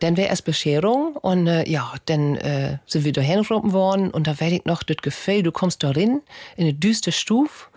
dann 0.00 0.16
wär 0.16 0.28
erst 0.28 0.44
Bescherung 0.44 1.16
und 1.16 1.46
äh, 1.46 1.68
ja, 1.68 1.94
dann 2.06 2.36
äh, 2.36 2.78
sind 2.86 3.04
wir 3.04 3.12
da 3.12 3.20
hingerufen 3.20 3.72
worden 3.72 4.10
und 4.10 4.26
da 4.26 4.40
werd 4.40 4.52
ich 4.52 4.64
noch 4.64 4.82
das 4.82 4.98
Gefühl, 4.98 5.42
du 5.42 5.52
kommst 5.52 5.82
da 5.82 5.90
rein 5.90 6.20
in 6.56 6.64
eine 6.64 6.74
düste 6.74 7.12
Stuf 7.12 7.70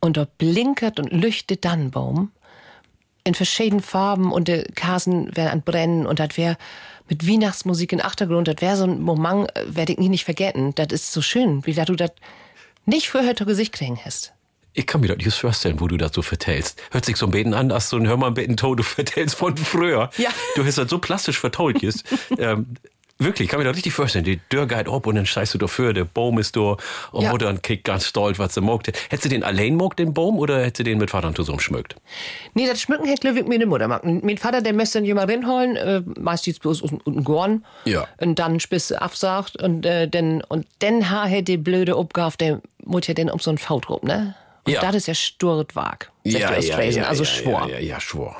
und 0.00 0.16
da 0.16 0.26
blinkert 0.38 1.00
und 1.00 1.12
leuchtet 1.12 1.64
Dannenbaum 1.64 2.30
in 3.24 3.34
verschiedenen 3.34 3.82
Farben 3.82 4.32
und 4.32 4.48
der 4.48 4.64
Kasen 4.64 5.34
werden 5.34 5.48
an 5.48 5.62
brennen 5.62 6.06
und 6.06 6.20
das 6.20 6.36
wär 6.36 6.56
mit 7.08 7.26
Weihnachtsmusik 7.26 7.92
im 7.92 8.00
Achtergrund, 8.00 8.48
das 8.48 8.56
wär 8.60 8.76
so 8.76 8.84
ein 8.84 9.00
Moment, 9.00 9.54
äh, 9.56 9.74
werd 9.74 9.90
ich 9.90 9.98
nie 9.98 10.10
nicht 10.10 10.24
vergessen. 10.24 10.74
Das 10.74 10.88
ist 10.90 11.12
so 11.12 11.22
schön, 11.22 11.64
wie 11.66 11.72
da 11.72 11.84
du 11.84 11.96
das 11.96 12.12
nicht 12.86 13.08
vorher 13.08 13.34
zu 13.34 13.46
Gesicht 13.46 13.72
kriegen 13.72 13.98
hast. 14.04 14.33
Ich 14.76 14.86
kann 14.88 15.00
mir 15.00 15.06
das 15.06 15.18
nicht 15.18 15.32
vorstellen, 15.32 15.80
wo 15.80 15.86
du 15.86 15.96
das 15.96 16.12
so 16.12 16.20
vertellst. 16.20 16.82
Hört 16.90 17.04
sich 17.04 17.16
so 17.16 17.26
ein 17.26 17.30
Beten 17.30 17.54
an, 17.54 17.70
als 17.70 17.90
so 17.90 17.96
ein 17.96 18.08
Hör 18.08 18.16
mal 18.16 18.26
ein 18.26 18.34
Beten 18.34 18.56
to, 18.56 18.74
du 18.74 18.82
vertellst 18.82 19.36
von 19.36 19.56
früher. 19.56 20.10
Ja. 20.18 20.30
Du 20.56 20.64
hast 20.64 20.78
das 20.78 20.90
so 20.90 20.98
plastisch 20.98 21.38
vertollt 21.38 21.80
jetzt. 21.80 22.04
ähm, 22.38 22.66
wirklich, 23.18 23.48
kann 23.48 23.60
mir 23.60 23.64
das 23.64 23.76
richtig 23.76 23.92
vorstellen. 23.92 24.24
Die 24.24 24.40
Tür 24.50 24.66
geht 24.66 24.88
ab 24.88 25.06
und 25.06 25.14
dann 25.14 25.26
scheißt 25.26 25.54
du 25.54 25.58
dafür, 25.58 25.92
der 25.92 26.04
Baum 26.04 26.40
ist 26.40 26.56
da 26.56 26.76
und 27.12 27.22
Ja. 27.22 27.30
Mutter 27.30 27.54
kickt 27.58 27.84
ganz 27.84 28.06
stolz, 28.06 28.40
was 28.40 28.54
sie 28.54 28.60
mogt. 28.60 28.88
Hättest 28.88 29.26
du 29.26 29.28
den 29.28 29.44
allein 29.44 29.76
mogt, 29.76 30.00
den 30.00 30.12
Baum, 30.12 30.38
oder 30.38 30.58
hättest 30.58 30.80
du 30.80 30.82
den 30.82 30.98
mit 30.98 31.10
Vater 31.10 31.32
zusammen 31.36 31.60
schmückt? 31.60 31.94
Nee, 32.54 32.66
das 32.66 32.80
Schmücken 32.80 33.06
hätte 33.06 33.20
Glöwig 33.20 33.46
meine 33.46 33.66
Mutter 33.66 33.84
gemacht. 33.84 34.02
Mein 34.04 34.38
Vater, 34.38 34.60
der 34.60 34.72
müsste 34.72 34.98
dann 34.98 35.04
jemand 35.04 35.30
reinholen, 35.30 35.76
äh, 35.76 36.02
meistens 36.18 36.58
bloß 36.58 36.82
aus 36.82 36.90
dem 36.90 37.22
Gorn. 37.22 37.64
Ja. 37.84 38.08
Und 38.18 38.40
dann 38.40 38.58
Spitze 38.58 39.00
absagt 39.00 39.62
und, 39.62 39.86
äh, 39.86 40.08
dann, 40.08 40.42
und 40.48 40.66
dann 40.80 41.02
hätte 41.28 41.44
die 41.44 41.58
blöde 41.58 41.94
Aufgabe, 41.94 42.36
der 42.38 42.60
ja 42.84 43.14
dann 43.14 43.30
um 43.30 43.38
so 43.38 43.50
ein 43.52 43.58
Faut 43.58 43.88
rum, 43.88 44.00
ne? 44.02 44.34
Und 44.66 44.72
Ja. 44.72 44.80
das 44.80 44.94
ist 44.94 45.06
ja 45.08 45.14
sturt 45.14 45.76
wag. 45.76 46.10
sagt 46.24 46.50
die 46.50 46.58
Ostfriesen, 46.58 47.04
also 47.04 47.22
ja, 47.24 47.28
schwor. 47.28 47.68
Ja, 47.68 47.74
ja, 47.74 47.80
ja, 47.80 48.00
schwor. 48.00 48.36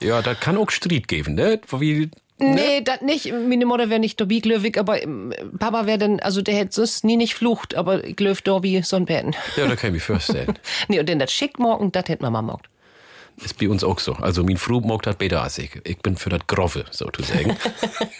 Ja, 0.00 0.22
das 0.22 0.40
kann 0.40 0.56
auch 0.56 0.70
Streit 0.70 1.06
geben, 1.08 1.34
ne? 1.34 1.60
Wie, 1.78 2.10
Nee, 2.38 2.82
das 2.82 3.00
nicht. 3.00 3.32
Meine 3.32 3.64
Mutter 3.64 3.88
wäre 3.88 3.98
nicht 3.98 4.20
Dobby 4.20 4.40
Glöwig, 4.40 4.76
aber 4.76 5.02
ähm, 5.02 5.32
Papa 5.58 5.86
wäre 5.86 5.96
dann, 5.96 6.20
also 6.20 6.42
der 6.42 6.54
hätte 6.54 6.72
sonst 6.74 7.02
nie 7.02 7.16
nicht 7.16 7.34
flucht, 7.34 7.74
aber 7.74 8.00
Glöw 8.00 8.36
Dobby 8.44 8.82
so 8.82 8.96
ein 8.96 9.06
Betten. 9.06 9.34
ja, 9.56 9.66
da 9.66 9.74
kann 9.74 9.88
ich 9.88 9.94
mir 9.94 10.00
vorstellen. 10.00 10.58
nee, 10.88 11.00
und 11.00 11.08
dann 11.08 11.18
das 11.18 11.32
Schickmorgen, 11.32 11.92
das 11.92 12.04
hätte 12.08 12.22
Mama 12.22 12.42
mogt. 12.42 12.68
Ist 13.44 13.58
bei 13.58 13.68
uns 13.68 13.84
auch 13.84 13.98
so. 13.98 14.14
Also, 14.14 14.42
mein 14.44 14.56
Frau 14.56 14.80
mag 14.80 15.02
das 15.02 15.16
besser 15.16 15.42
als 15.42 15.58
ich. 15.58 15.70
Ich 15.84 15.98
bin 15.98 16.16
für 16.16 16.30
das 16.30 16.46
Grove, 16.46 16.86
sozusagen. 16.90 17.54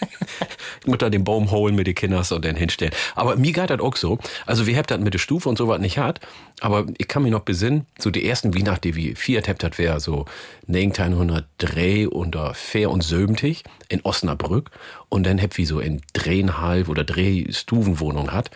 ich 0.81 0.87
muss 0.87 0.99
da 0.99 1.09
den 1.09 1.23
Baum 1.23 1.49
holen 1.49 1.73
mit 1.73 1.87
den 1.87 1.95
Kindern 1.95 2.23
und 2.29 2.45
dann 2.45 2.55
hinstellen. 2.55 2.93
Aber 3.15 3.35
mir 3.35 3.51
geht 3.51 3.69
das 3.71 3.79
auch 3.79 3.95
so. 3.95 4.19
Also, 4.45 4.67
wir 4.67 4.77
habt 4.77 4.91
das 4.91 4.99
mit 4.99 5.15
der 5.15 5.19
Stufe 5.19 5.49
und 5.49 5.57
so 5.57 5.67
was 5.67 5.79
nicht 5.79 5.97
hat. 5.97 6.19
Aber 6.61 6.85
ich 6.97 7.07
kann 7.07 7.23
mich 7.23 7.31
noch 7.31 7.41
besinnen, 7.41 7.87
so 7.97 8.11
die 8.11 8.27
ersten 8.27 8.53
Weihnachten, 8.53 8.81
die 8.81 8.95
wir 8.95 9.15
viert 9.15 9.47
habt, 9.47 9.63
das 9.63 9.79
wäre 9.79 9.99
so 9.99 10.25
1903 10.67 12.07
unter 12.07 12.53
Fair 12.53 12.91
und 12.91 13.03
Söbentig 13.03 13.63
in 13.89 14.01
Osnabrück. 14.03 14.69
Und 15.09 15.25
dann 15.25 15.41
habt 15.41 15.57
wir 15.57 15.65
so 15.65 15.79
in 15.79 16.01
dreieinhalb 16.13 16.89
oder 16.89 17.03
drei 17.03 17.47
Stufenwohnung 17.49 18.31
hat. 18.31 18.51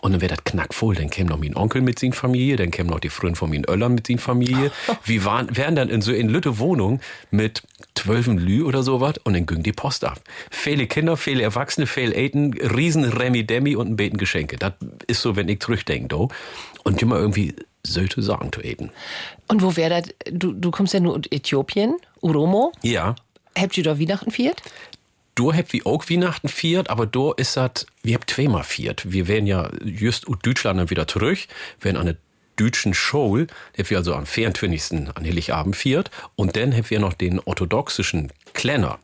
Und 0.00 0.12
dann 0.12 0.20
wäre 0.20 0.34
das 0.34 0.44
knackvoll. 0.44 0.94
Dann 0.94 1.10
käme 1.10 1.30
noch 1.30 1.38
mein 1.38 1.56
Onkel 1.56 1.82
mit 1.82 1.98
seiner 1.98 2.14
Familie, 2.14 2.56
dann 2.56 2.70
käme 2.70 2.90
noch 2.90 3.00
die 3.00 3.10
Freundin 3.10 3.36
von 3.36 3.50
mein 3.50 3.64
Öller 3.68 3.88
mit 3.88 4.06
seiner 4.06 4.20
Familie. 4.20 4.72
Wir 5.04 5.24
waren, 5.24 5.54
wären 5.56 5.76
dann 5.76 5.90
in 5.90 6.00
so 6.00 6.12
in 6.12 6.28
Lütte 6.28 6.58
Wohnung 6.58 7.00
mit 7.30 7.62
zwölfen 7.94 8.38
Lü 8.38 8.62
oder 8.62 8.82
sowas 8.82 9.14
und 9.24 9.34
dann 9.34 9.46
ging 9.46 9.62
die 9.62 9.72
Post 9.72 10.04
ab. 10.04 10.20
Viele 10.50 10.86
Kinder, 10.86 11.16
viele 11.16 11.42
Erwachsene, 11.42 11.86
viele 11.86 12.14
Eltern, 12.14 12.52
riesen 12.54 13.04
Remi 13.04 13.44
Demi 13.44 13.76
und 13.76 13.90
ein 13.90 13.96
Beten 13.96 14.16
Geschenke. 14.16 14.56
Das 14.56 14.72
ist 15.06 15.20
so, 15.22 15.36
wenn 15.36 15.48
ich 15.48 15.60
zurückdenke, 15.60 16.08
do. 16.08 16.28
Und 16.84 17.00
immer 17.02 17.16
irgendwie 17.16 17.54
sollte 17.84 18.22
sagen 18.22 18.50
zu 18.52 18.60
eten. 18.60 18.90
Und 19.48 19.62
wo 19.62 19.76
wäre 19.76 20.02
das? 20.02 20.14
Du, 20.32 20.52
du 20.52 20.70
kommst 20.70 20.94
ja 20.94 21.00
nur 21.00 21.14
aus 21.14 21.22
Äthiopien, 21.30 21.96
Uromo. 22.20 22.72
Ja. 22.82 23.14
Habt 23.58 23.76
ihr 23.76 23.84
da 23.84 24.00
Weihnachten 24.00 24.30
viert? 24.30 24.62
Du 25.34 25.54
habt 25.54 25.72
wie 25.72 25.84
auch 25.86 26.10
Weihnachten 26.10 26.48
viert, 26.48 26.90
aber 26.90 27.06
du 27.06 27.32
ist 27.32 27.56
das, 27.56 27.86
wir 28.02 28.14
habt 28.14 28.30
zweimal 28.30 28.64
viert. 28.64 29.10
Wir 29.10 29.28
wären 29.28 29.46
ja 29.46 29.70
just 29.82 30.28
aus 30.28 30.36
Deutschland 30.42 30.78
dann 30.78 30.90
wieder 30.90 31.08
zurück, 31.08 31.38
wären 31.80 32.04
der 32.04 32.16
deutschen 32.56 32.92
Show, 32.92 33.38
der 33.76 33.90
wir 33.90 33.96
also 33.96 34.14
am 34.14 34.26
24. 34.26 35.08
an 35.14 35.24
Heiligabend 35.24 35.74
viert, 35.74 36.10
und 36.36 36.56
dann 36.56 36.76
habt 36.76 36.90
wir 36.90 37.00
noch 37.00 37.14
den 37.14 37.40
orthodoxischen 37.40 38.30
Klenner. 38.52 38.98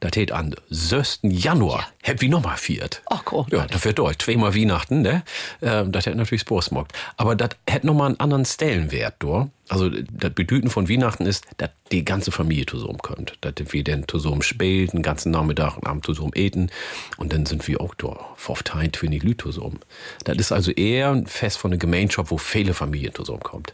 Das 0.00 0.12
hätt 0.14 0.32
an 0.32 0.54
6. 0.70 1.20
Januar, 1.22 1.86
habt 2.02 2.20
wir 2.20 2.28
nochmal 2.28 2.56
viert. 2.56 3.02
Ach, 3.06 3.22
cool. 3.30 3.46
Ja, 3.50 3.66
das 3.66 3.84
wird 3.84 3.98
deutsch. 3.98 4.24
Zweimal 4.24 4.54
Weihnachten, 4.54 5.02
ne? 5.02 5.22
Ähm, 5.60 5.92
das 5.92 6.06
hätte 6.06 6.16
natürlich 6.16 6.42
Spaß 6.42 6.70
gemacht. 6.70 6.92
Aber 7.16 7.34
das 7.36 7.50
hätte 7.68 7.86
nochmal 7.86 8.08
einen 8.08 8.20
anderen 8.20 8.44
Stellenwert, 8.44 9.16
do. 9.18 9.50
Also, 9.68 9.88
das 9.88 10.34
Bedeutung 10.34 10.68
von 10.68 10.88
Weihnachten 10.88 11.24
ist, 11.24 11.46
dass 11.56 11.70
die 11.92 12.04
ganze 12.04 12.30
Familie 12.30 12.66
zusammenkommt. 12.66 13.38
Dass 13.40 13.54
wir 13.68 13.84
dann 13.84 14.06
zusammen 14.06 14.42
spielen, 14.42 14.88
den 14.88 15.02
ganzen 15.02 15.30
Nachmittag 15.30 15.76
und 15.76 15.86
Abend 15.86 16.04
zusammen 16.04 16.32
eten. 16.34 16.70
Und 17.16 17.32
dann 17.32 17.46
sind 17.46 17.66
wir 17.68 17.80
auch 17.80 17.94
da. 17.94 18.18
15, 18.36 18.92
20 18.92 19.22
Leute 19.22 19.36
zusammen. 19.36 19.80
Das 20.24 20.36
ist 20.36 20.52
also 20.52 20.72
eher 20.72 21.10
ein 21.10 21.26
Fest 21.26 21.58
von 21.58 21.70
einer 21.70 21.78
Gemeinschaft, 21.78 22.30
wo 22.30 22.38
viele 22.38 22.74
Familien 22.74 23.14
zusammenkommt. 23.14 23.72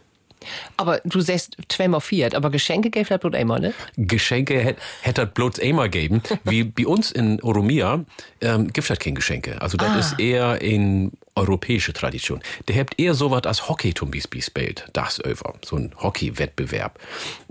Aber 0.77 1.01
du 1.03 1.19
sagst 1.21 1.57
zweimal 1.67 2.01
viert, 2.01 2.35
aber 2.35 2.49
Geschenke 2.49 2.89
gäbe 2.89 3.07
das 3.07 3.19
bloß 3.19 3.33
einmal, 3.33 3.59
ne? 3.59 3.73
Geschenke 3.97 4.59
hätte 4.59 4.81
hätt 5.01 5.17
das 5.17 5.29
bloß 5.33 5.59
einmal 5.59 5.89
geben. 5.89 6.21
Wie 6.43 6.63
bei 6.63 6.87
uns 6.87 7.11
in 7.11 7.41
Oromia 7.41 8.03
ähm, 8.41 8.67
gibt 8.67 8.89
es 8.89 8.99
keine 8.99 9.15
Geschenke. 9.15 9.61
Also 9.61 9.77
das 9.77 10.11
ist 10.11 10.19
eher 10.19 10.61
in 10.61 11.11
europäische 11.35 11.93
Tradition. 11.93 12.41
Der 12.67 12.77
habt 12.77 12.99
eher 12.99 13.13
sowas 13.13 13.43
als 13.45 13.69
Hockey 13.69 13.93
zum 13.93 14.11
Beispiel 14.11 14.41
spielt, 14.41 14.87
das 14.93 15.23
over. 15.23 15.53
So 15.63 15.77
ein 15.77 15.93
Hockey-Wettbewerb. 15.97 16.99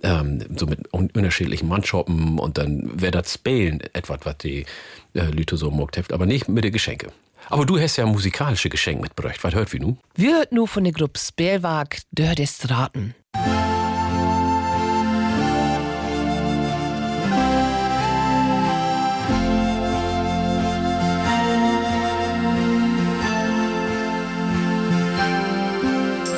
Ähm, 0.03 0.45
so 0.57 0.67
mit 0.67 0.93
un 0.93 1.11
unterschiedlichen 1.15 1.69
Mannschaften 1.69 2.39
und 2.39 2.59
dann 2.59 2.91
wäre 3.01 3.13
das 3.13 3.35
Spielen 3.35 3.81
etwas, 3.93 4.21
was 4.25 4.39
die 4.39 4.67
äh, 5.15 5.31
Leute 5.31 5.57
so 5.57 5.71
haben, 5.71 6.13
aber 6.13 6.27
nicht 6.27 6.49
mit 6.49 6.65
den 6.65 6.73
Geschenke. 6.73 7.09
Aber 7.51 7.65
du 7.65 7.79
hast 7.79 7.97
ja 7.97 8.07
musikalische 8.07 8.69
Geschenke 8.69 9.03
mitgebracht. 9.03 9.43
Was 9.43 9.55
hört 9.55 9.73
wie 9.73 9.79
nu? 9.79 9.97
Wir 10.15 10.37
hört 10.37 10.53
nur 10.53 10.69
von 10.69 10.85
der 10.85 10.93
Gruppe 10.93 11.19
Spelwag 11.19 11.99
Dör 12.13 12.35
des 12.35 12.57
Straten. 12.57 13.15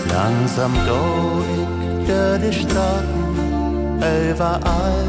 Langsam 0.08 0.74
go 0.86 1.44
ich 1.48 2.06
durch 2.06 2.40
die 2.40 2.52
Straßen, 2.60 4.30
überall 4.30 5.04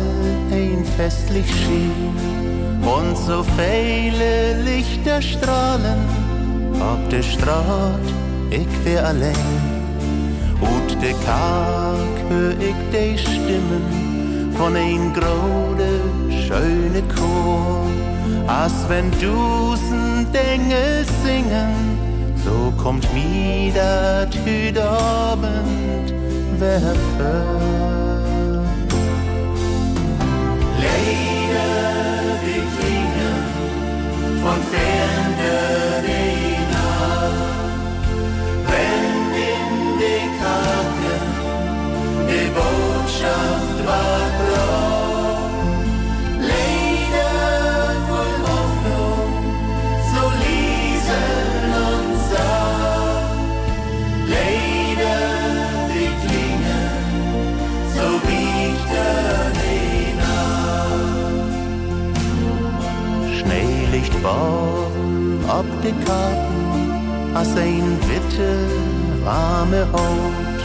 ein 0.52 0.86
festlich 0.98 1.48
Schien 1.48 2.42
und 2.98 3.18
so 3.18 3.44
viele 3.58 4.62
Lichter 4.64 5.22
strahlen 5.22 6.02
auf 6.80 7.00
der 7.10 7.24
Straat, 7.24 8.08
ich 8.50 8.86
wär 8.86 9.08
allein. 9.08 9.62
Und 10.60 11.02
de 11.02 11.14
Tag 11.26 12.14
hör 12.30 12.52
ich 12.52 12.80
de 12.92 13.18
Stimmen 13.18 14.54
von 14.58 14.76
ein 14.76 15.14
grode, 15.14 15.92
schöne 16.46 17.02
Chor, 17.16 17.86
als 18.48 18.74
wenn 18.90 19.10
dusen 19.20 20.28
Dinge 20.34 21.06
singen 21.24 22.02
so 22.44 22.74
kommt 22.82 23.06
mir 23.14 23.72
dat 23.74 24.36
hüt 24.46 24.78
Abend 24.78 26.14
werfe. 26.58 27.46
Leider 30.84 31.91
die 32.46 32.64
Klingen 32.76 33.42
von 34.42 34.60
ferne 34.72 35.54
Rena, 36.08 36.90
wenn 38.70 39.06
in 39.52 39.98
die 40.02 40.26
Karten 40.42 41.24
die 42.30 42.50
Botschaft 42.58 43.78
war 43.86 44.24
blau. 44.40 44.91
Warm 64.24 65.40
ab 65.48 65.66
die 65.84 65.94
Karten, 66.06 67.36
als 67.36 67.56
ein 67.58 67.98
witte 68.10 68.52
warme 69.24 69.88
Haut. 69.92 70.60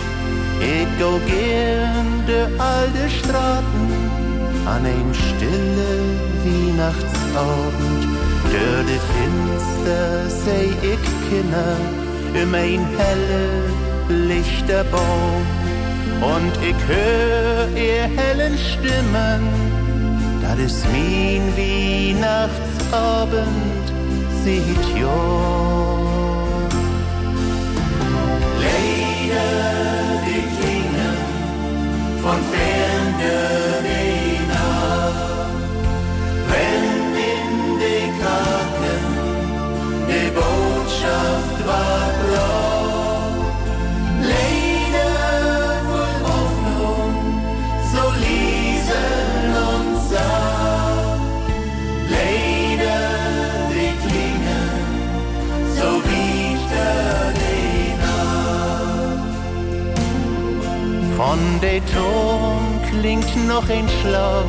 Ich 0.61 0.89
go 0.99 1.19
gern 1.27 2.09
de 2.27 2.45
alte 2.59 3.09
Straßen 3.19 3.89
an 4.67 4.85
ein 4.85 5.15
stille 5.15 5.93
Weihnachtsabend. 6.45 8.03
Durch 8.51 8.87
de 8.91 8.99
Finster 9.11 10.31
seh 10.45 10.71
ich 10.93 11.05
Kinder 11.29 11.77
um 12.43 12.55
ein 12.55 12.87
helle 12.99 14.27
Lichterbaum. 14.29 15.47
Und 16.21 16.53
ich 16.63 16.77
hör 16.89 17.69
ihr 17.77 18.05
hellen 18.19 18.57
Stimmen, 18.57 19.43
das 20.41 20.59
ist 20.59 20.87
mein 20.91 21.55
Weihnachtsabend, 22.91 23.93
sieht 24.45 24.99
ja. 24.99 25.17
Leider 28.61 29.49
die 30.27 30.45
Klingen 30.57 31.19
von 32.23 32.39
ferne 32.53 33.96
Turm 61.93 62.81
klingt 62.91 63.47
noch 63.47 63.69
ein 63.69 63.89
Schlag, 64.01 64.45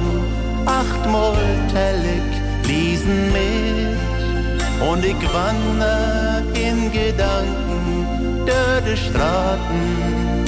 achtmal 0.65 1.35
tellig 1.71 2.27
liesen 2.65 3.31
mit. 3.31 3.97
Und 4.89 5.03
ich 5.03 5.21
wandere 5.33 6.43
in 6.53 6.91
Gedanken 6.91 8.45
durch 8.45 8.83
die 8.85 8.97
Straßen, 8.97 10.45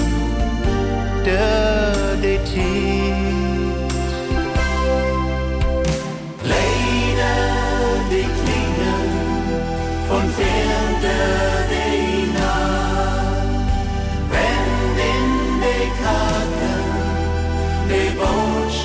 durch 1.23 2.21
die 2.23 2.39
Tief. 2.49 3.15
Leider 6.43 7.37
die 8.11 8.27
Klingen 8.39 9.11
von 10.07 10.23
fern 10.37 11.58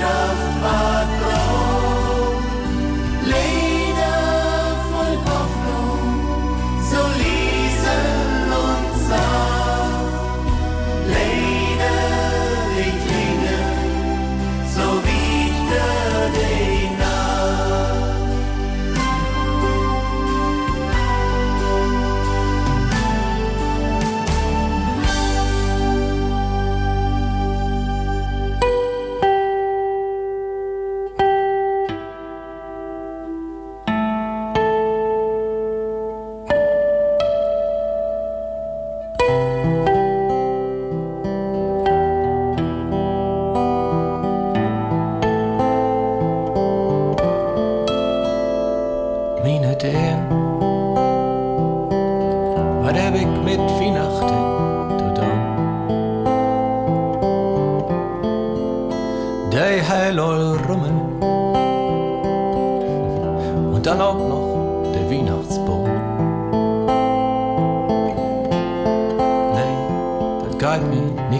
Botschaft 0.04 0.62
war 0.62 0.93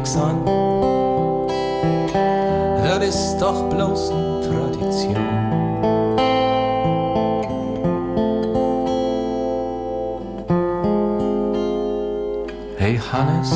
nix 0.05 0.17
an. 0.17 0.45
Das 2.83 3.09
ist 3.09 3.39
doch 3.39 3.69
bloß 3.71 4.11
eine 4.11 4.41
Tradition. 4.41 5.17
Hey 12.77 13.01
Hannes, 13.13 13.51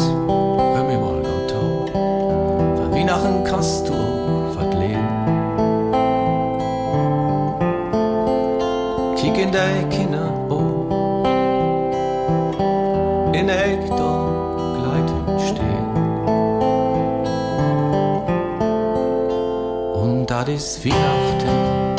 ist 20.59 20.85
Weihnachten, 20.85 21.97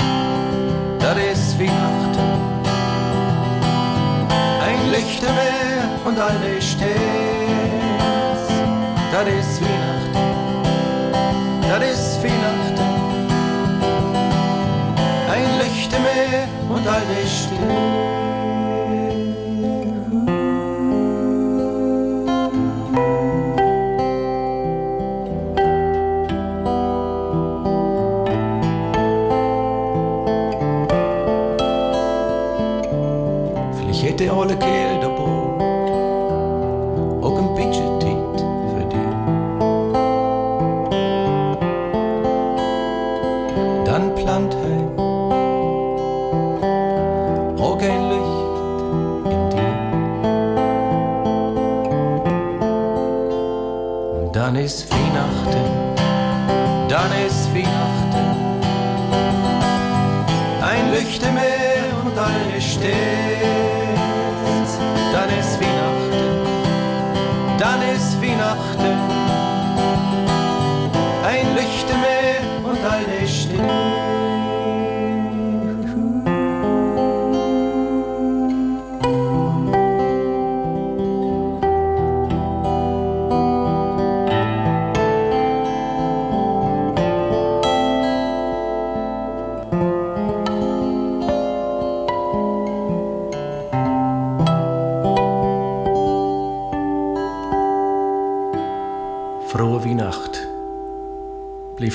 das 1.00 1.18
ist 1.18 1.58
Weihnachten. 1.58 2.28
Ein 4.62 4.92
Lichtermeer 4.92 5.88
und 6.04 6.20
alle 6.20 6.62
stets. 6.62 6.90
Das 9.14 9.28
ist 9.30 9.62
Weihnachten, 9.62 10.18
das 11.70 11.84
ist 11.90 12.22
Weihnachten. 12.22 12.90
Ein 15.32 15.50
Lichtermeer 15.60 16.48
und 16.70 16.86
alle 16.86 17.26
stets. 17.26 17.99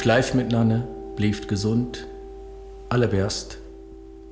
Live 0.05 0.35
miteinander, 0.35 0.87
blieft 1.17 1.49
gesund. 1.49 2.07
Allerberst. 2.89 3.59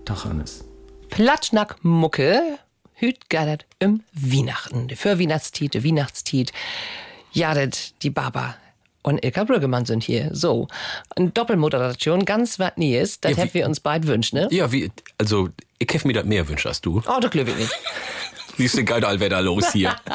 Tag 0.04 0.24
Hannes. 0.24 0.64
Platschnack 1.08 1.76
Mucke, 1.82 2.58
hüt 2.94 3.28
gadet 3.30 3.66
im 3.78 4.02
Weihnachten. 4.12 4.88
Die 4.88 4.96
Vorweihnachtstiet, 4.96 5.74
die 5.74 5.84
Weihnachtstiet. 5.84 6.52
Jared, 7.32 7.94
die 8.02 8.10
Baba 8.10 8.56
und 9.02 9.24
Ilka 9.24 9.44
Brüggemann 9.44 9.84
sind 9.84 10.02
hier. 10.04 10.30
So, 10.32 10.68
eine 11.16 11.30
Doppelmoderation, 11.30 12.24
ganz 12.24 12.58
was 12.58 12.72
Neues. 12.76 13.20
Das 13.20 13.32
Ja, 13.32 13.38
hätten 13.38 13.54
wir 13.54 13.66
uns 13.66 13.80
beide 13.80 14.06
wünscht, 14.06 14.32
ne? 14.32 14.48
Ja, 14.50 14.70
wie, 14.72 14.90
also, 15.18 15.48
ich 15.78 15.92
hätte 15.92 16.06
mir 16.06 16.14
das 16.14 16.24
mehr 16.24 16.48
wünscht 16.48 16.66
als 16.66 16.80
du. 16.80 17.02
Oh, 17.06 17.20
das 17.20 17.30
glaube 17.30 17.50
ich 17.50 17.56
nicht. 17.56 17.72
Siehst 18.56 18.76
du, 18.76 18.84
geil, 18.84 19.04
Allwetter 19.04 19.42
los 19.42 19.72
hier. 19.72 19.96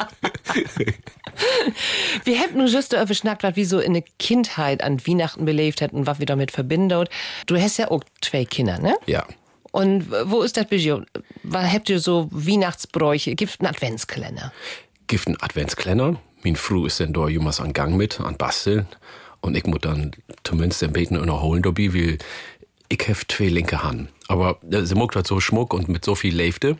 Wir 2.24 2.40
hätten 2.40 2.58
nur 2.58 2.66
just 2.66 2.94
geschnackt, 3.06 3.42
was 3.42 3.56
wir 3.56 3.66
so 3.66 3.78
in 3.78 3.94
der 3.94 4.02
Kindheit 4.18 4.82
an 4.82 5.06
Weihnachten 5.06 5.44
belebt 5.44 5.80
hätten 5.80 5.96
und 5.96 6.06
was 6.06 6.18
wir 6.18 6.26
damit 6.26 6.50
verbindet. 6.50 7.10
Du 7.46 7.56
hast 7.56 7.78
ja 7.78 7.90
auch 7.90 8.02
zwei 8.20 8.44
Kinder, 8.44 8.78
ne? 8.78 8.96
ja. 9.06 9.24
Und 9.70 10.10
wo 10.24 10.42
ist 10.42 10.56
das 10.56 10.66
dir? 10.68 11.04
Was 11.42 11.72
habt 11.72 11.90
ihr 11.90 12.00
so 12.00 12.28
Weihnachtsbräuche? 12.32 13.34
Gibt 13.34 13.60
einen 13.60 13.68
Adventskalender? 13.68 14.52
Gibt 15.06 15.26
einen 15.26 15.40
Adventskalender. 15.40 16.16
Mein 16.42 16.56
Frau 16.56 16.86
ist 16.86 17.00
dann 17.00 17.12
da 17.12 17.28
jemals 17.28 17.60
an 17.60 17.74
Gang 17.74 17.96
mit, 17.96 18.18
an 18.18 18.36
Basteln. 18.36 18.88
Und 19.40 19.56
ich 19.56 19.66
muss 19.66 19.80
dann 19.82 20.12
zumindest 20.42 20.82
ein 20.82 20.92
Beten 20.92 21.16
unterholen 21.16 21.62
dabei, 21.62 21.92
weil 21.92 22.18
ich 22.88 23.00
habe 23.08 23.18
zwei 23.28 23.48
linke 23.48 23.82
Hand. 23.82 24.08
Aber 24.28 24.58
äh, 24.70 24.82
sie 24.82 24.94
mag 24.94 25.12
das 25.12 25.28
so 25.28 25.40
schmuck 25.40 25.74
und 25.74 25.88
mit 25.88 26.04
so 26.04 26.14
viel 26.14 26.36
Leifte. 26.36 26.76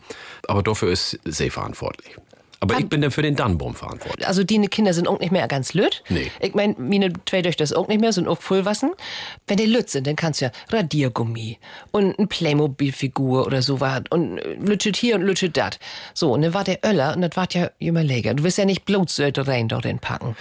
Aber 0.46 0.62
dafür 0.62 0.90
ist 0.90 1.18
sie 1.24 1.50
verantwortlich. 1.50 2.16
Aber 2.60 2.76
ich 2.78 2.88
bin 2.88 3.00
dann 3.00 3.12
für 3.12 3.22
den 3.22 3.36
Dannbaum 3.36 3.76
verantwortlich. 3.76 4.26
Also 4.26 4.42
die 4.42 4.58
Kinder 4.66 4.92
sind 4.92 5.06
auch 5.06 5.20
nicht 5.20 5.30
mehr 5.30 5.46
ganz 5.46 5.74
lütt. 5.74 6.02
Nee. 6.08 6.30
Ich 6.40 6.54
mein, 6.54 6.74
meine 6.76 7.12
zwei 7.24 7.40
Töchter 7.40 7.62
ist 7.62 7.76
auch 7.76 7.86
nicht 7.86 8.00
mehr, 8.00 8.12
sind 8.12 8.26
auch 8.26 8.40
Vollwassen. 8.40 8.90
Wenn 9.46 9.58
die 9.58 9.66
lütt 9.66 9.90
sind, 9.90 10.08
dann 10.08 10.16
kannst 10.16 10.40
du 10.40 10.46
ja 10.46 10.52
Radiergummi 10.70 11.58
und 11.92 12.18
eine 12.18 12.26
Playmobil-Figur 12.26 13.46
oder 13.46 13.62
so 13.62 13.80
was 13.80 14.02
und 14.10 14.40
lütschet 14.58 14.96
hier 14.96 15.14
und 15.14 15.22
lütschet 15.22 15.56
dat. 15.56 15.78
So, 16.14 16.32
und 16.32 16.42
dann 16.42 16.52
war 16.52 16.64
der 16.64 16.80
Öller 16.84 17.14
und 17.14 17.22
das 17.22 17.36
war 17.36 17.46
ja 17.52 17.70
immer 17.78 18.02
lecker. 18.02 18.34
Du 18.34 18.42
wirst 18.42 18.58
ja 18.58 18.64
nicht 18.64 18.84
Blotsöte 18.84 19.46
rein 19.46 19.68
darin 19.68 20.00
packen. 20.00 20.36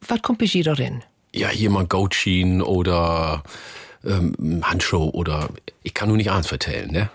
Was 0.00 0.22
kommt 0.22 0.38
bei 0.38 0.46
dir 0.46 0.64
darin? 0.64 1.02
Ja, 1.34 1.48
hier 1.48 1.68
mal 1.68 1.86
Goatschien 1.86 2.62
oder 2.62 3.42
ähm, 4.04 4.62
Handschuh 4.62 5.10
oder 5.10 5.48
ich 5.82 5.94
kann 5.94 6.08
nur 6.08 6.16
nicht 6.16 6.30
eins 6.30 6.46
vertellen, 6.46 6.90
ne? 6.90 7.10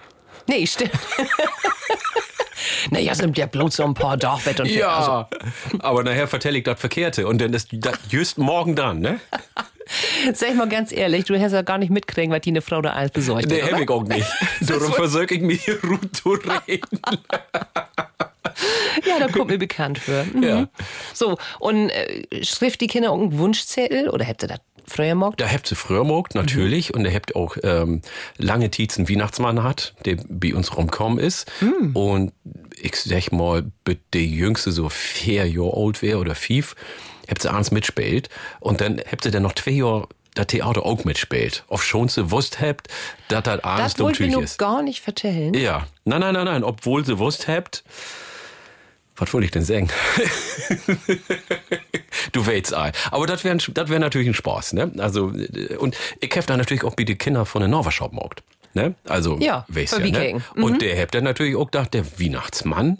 Nee, 0.47 0.65
stimmt. 0.67 0.91
naja, 2.91 3.13
es 3.13 3.21
nimmt 3.21 3.37
ja 3.37 3.45
bloß 3.45 3.77
so 3.77 3.83
ein 3.83 3.93
paar 3.93 4.17
Dachbett 4.17 4.59
und 4.59 4.83
also, 4.83 5.25
aber 5.79 6.03
nachher 6.03 6.27
vertelle 6.27 6.57
ich 6.57 6.63
das 6.63 6.79
Verkehrte 6.79 7.27
und 7.27 7.39
dann 7.39 7.53
ist 7.53 7.69
das 7.71 7.97
just 8.09 8.37
morgen 8.37 8.75
dran, 8.75 8.99
ne? 8.99 9.19
Sag 10.33 10.49
ich 10.49 10.55
mal 10.55 10.69
ganz 10.69 10.91
ehrlich, 10.91 11.25
du 11.25 11.39
hast 11.39 11.51
ja 11.51 11.61
gar 11.61 11.77
nicht 11.77 11.89
mitkriegen, 11.89 12.31
was 12.31 12.41
die 12.41 12.51
eine 12.51 12.61
Frau 12.61 12.81
da 12.81 12.91
alles 12.91 13.11
besorgt 13.11 13.47
Nee, 13.47 13.61
hat, 13.61 13.71
hab 13.71 13.73
oder? 13.73 13.81
ich 13.81 13.89
auch 13.89 14.03
nicht. 14.03 14.27
Darum 14.61 14.93
versuche 14.93 15.35
ich 15.35 15.41
mich 15.41 15.65
hier 15.65 15.77
gut 15.77 16.15
zu 16.15 16.31
reden. 16.67 16.99
Ja, 19.05 19.19
da 19.19 19.27
kommt 19.27 19.49
mir 19.49 19.57
bekannt 19.57 19.99
für. 19.99 20.23
Mhm. 20.23 20.43
Ja. 20.43 20.67
So, 21.13 21.37
und 21.59 21.89
äh, 21.89 22.43
schrift 22.43 22.81
die 22.81 22.87
Kinder 22.87 23.09
irgendeinen 23.09 23.39
Wunschzettel 23.39 24.09
oder 24.09 24.25
habt 24.25 24.43
ihr 24.43 24.47
das 24.47 24.59
früher 24.85 25.07
gemacht? 25.09 25.35
Da 25.37 25.47
habt 25.49 25.71
ihr 25.71 25.77
früher 25.77 26.03
mogt, 26.03 26.35
natürlich. 26.35 26.93
Und 26.93 27.03
da 27.03 27.11
habt 27.11 27.35
auch 27.35 27.57
ähm, 27.63 28.01
lange 28.37 28.69
Tietz 28.71 28.97
einen 28.97 29.09
Weihnachtsmann 29.09 29.63
hat, 29.63 29.93
der 30.05 30.17
bei 30.27 30.53
uns 30.53 30.75
rumkommen 30.75 31.19
ist. 31.19 31.51
Und 31.93 32.31
ich 32.81 32.95
sag 32.97 33.31
mal, 33.31 33.63
bis 33.83 33.97
der 34.13 34.23
Jüngste 34.25 34.71
so 34.71 34.89
vier 34.89 35.47
Jahre 35.47 35.73
alt 35.75 36.01
wäre 36.01 36.19
oder 36.19 36.35
fief, 36.35 36.75
habt 37.29 37.43
ihr 37.45 37.53
eins 37.53 37.71
mitspielt. 37.71 38.29
Und 38.59 38.81
dann 38.81 38.99
habt 39.11 39.25
ihr 39.25 39.31
dann 39.31 39.43
noch 39.43 39.53
zwei 39.55 39.71
Jahre 39.71 40.07
das 40.35 40.47
Theater 40.47 40.83
auch 40.85 41.03
mitspielt. 41.05 41.63
Auf 41.67 41.83
schon 41.83 42.07
sie 42.07 42.31
wusst 42.31 42.59
habt, 42.59 42.87
dass 43.27 43.43
das 43.43 43.63
eins 43.63 43.93
Das 43.93 43.99
wollte 43.99 44.27
dumm 44.27 44.39
ich 44.39 44.45
ist. 44.45 44.57
gar 44.57 44.81
nicht 44.81 45.01
vertellen. 45.01 45.53
Ja. 45.53 45.85
Nein, 46.05 46.21
nein, 46.21 46.33
nein, 46.33 46.45
nein. 46.45 46.63
Obwohl 46.63 47.05
sie 47.05 47.19
wusst 47.19 47.47
habt. 47.47 47.83
Was 49.15 49.31
wollte 49.31 49.45
ich 49.45 49.51
denn 49.51 49.63
sagen? 49.63 49.89
du 52.31 52.45
weißt 52.45 52.73
ei. 52.75 52.91
Aber 53.11 53.27
das 53.27 53.43
wäre 53.43 53.57
das 53.57 53.89
wär 53.89 53.99
natürlich 53.99 54.27
ein 54.27 54.33
Spaß, 54.33 54.73
ne? 54.73 54.91
Also, 54.97 55.31
äh, 55.31 55.75
und 55.77 55.95
ich 56.19 56.31
hab 56.35 56.47
dann 56.47 56.59
natürlich 56.59 56.83
auch 56.83 56.95
bei 56.95 57.03
den 57.03 57.17
Kindern 57.17 57.45
von 57.45 57.61
der 57.61 57.69
Norwershop 57.69 58.11
gemacht. 58.11 58.43
Ne? 58.73 58.95
Also, 59.05 59.37
Ja, 59.39 59.65
weißt 59.67 59.93
ja, 59.93 59.99
ne? 59.99 60.05
Viking. 60.05 60.43
Und 60.55 60.81
der 60.81 60.99
habt 60.99 61.13
dann 61.13 61.23
natürlich 61.23 61.55
auch 61.55 61.65
gedacht, 61.65 61.93
der 61.93 62.05
Weihnachtsmann 62.19 62.99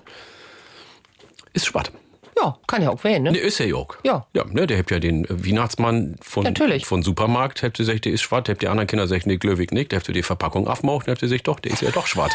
ist 1.53 1.65
schwatt. 1.65 1.91
Ja, 2.37 2.57
kann 2.67 2.81
ja 2.81 2.89
auch 2.89 3.03
werden, 3.03 3.23
ne? 3.23 3.31
Ne, 3.31 3.37
ist 3.37 3.59
ja 3.59 3.73
auch. 3.75 3.95
Ja. 4.03 4.25
Ja, 4.33 4.43
ne, 4.45 4.67
der 4.67 4.79
habt 4.79 4.91
ja 4.91 4.99
den 4.99 5.25
äh, 5.25 5.45
Weihnachtsmann 5.47 6.15
von, 6.21 6.43
Natürlich. 6.43 6.85
von 6.85 7.03
Supermarkt, 7.03 7.63
habt 7.63 7.79
ihr 7.79 7.85
gesagt, 7.85 8.05
der 8.05 8.13
ist 8.13 8.21
schwatt, 8.21 8.49
habt 8.49 8.61
die 8.61 8.67
anderen 8.67 8.87
Kinder 8.87 9.03
gesagt, 9.03 9.27
nee, 9.27 9.37
Glöwig 9.37 9.71
nicht, 9.71 9.91
der 9.91 9.99
habt 9.99 10.07
ihr 10.09 10.13
die 10.13 10.23
Verpackung 10.23 10.67
aufgemacht, 10.67 11.07
habt 11.07 11.21
ihr 11.21 11.29
gesagt, 11.29 11.47
doch, 11.47 11.59
der 11.59 11.73
ist 11.73 11.81
ja 11.81 11.91
doch 11.91 12.07
schwatt. 12.07 12.31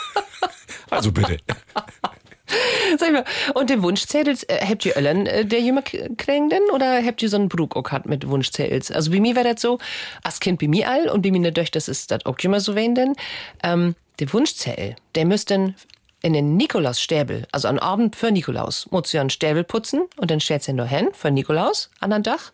also 0.90 1.12
bitte. 1.12 1.38
Sag 2.98 3.12
mal, 3.12 3.24
und 3.54 3.70
den 3.70 3.82
Wunschzettel, 3.82 4.36
äh, 4.48 4.64
habt 4.66 4.84
ihr 4.84 4.96
Öllern, 4.96 5.26
äh, 5.26 5.44
der 5.44 5.60
jemand 5.60 5.86
kriegen 6.18 6.48
denn? 6.48 6.62
Oder 6.72 7.04
habt 7.04 7.22
ihr 7.22 7.28
so 7.28 7.36
einen 7.36 7.48
Brug 7.48 7.76
auch 7.76 7.82
gehabt 7.82 8.06
mit 8.06 8.28
Wunschzettels? 8.28 8.90
Also 8.90 9.10
bei 9.10 9.20
mir 9.20 9.36
war 9.36 9.44
das 9.44 9.60
so, 9.60 9.78
als 10.22 10.40
Kind 10.40 10.60
bei 10.60 10.68
mir 10.68 10.88
all 10.88 11.08
und 11.08 11.22
bei 11.22 11.30
mir 11.30 11.40
ne 11.40 11.52
Töchter 11.52 11.78
ist 11.78 12.10
das 12.10 12.24
auch 12.26 12.38
immer 12.42 12.60
so 12.60 12.74
wen 12.74 12.94
denn. 12.94 13.14
Ähm, 13.62 13.94
der 14.18 14.32
Wunschzettel, 14.32 14.96
der 15.14 15.26
müsste 15.26 15.74
in 16.22 16.32
den 16.32 16.56
Nikolausstäbel, 16.56 17.46
also 17.52 17.68
am 17.68 17.78
Abend 17.78 18.16
für 18.16 18.30
Nikolaus, 18.30 18.90
muss 18.90 19.12
ja 19.12 19.20
einen 19.20 19.30
Stäbel 19.30 19.64
putzen 19.64 20.02
und 20.16 20.30
dann 20.30 20.40
stellt 20.40 20.62
sie 20.62 20.72
ihn 20.72 20.88
hin 20.88 21.08
für 21.12 21.30
Nikolaus 21.30 21.90
an 22.00 22.10
den 22.10 22.22
Dach. 22.22 22.52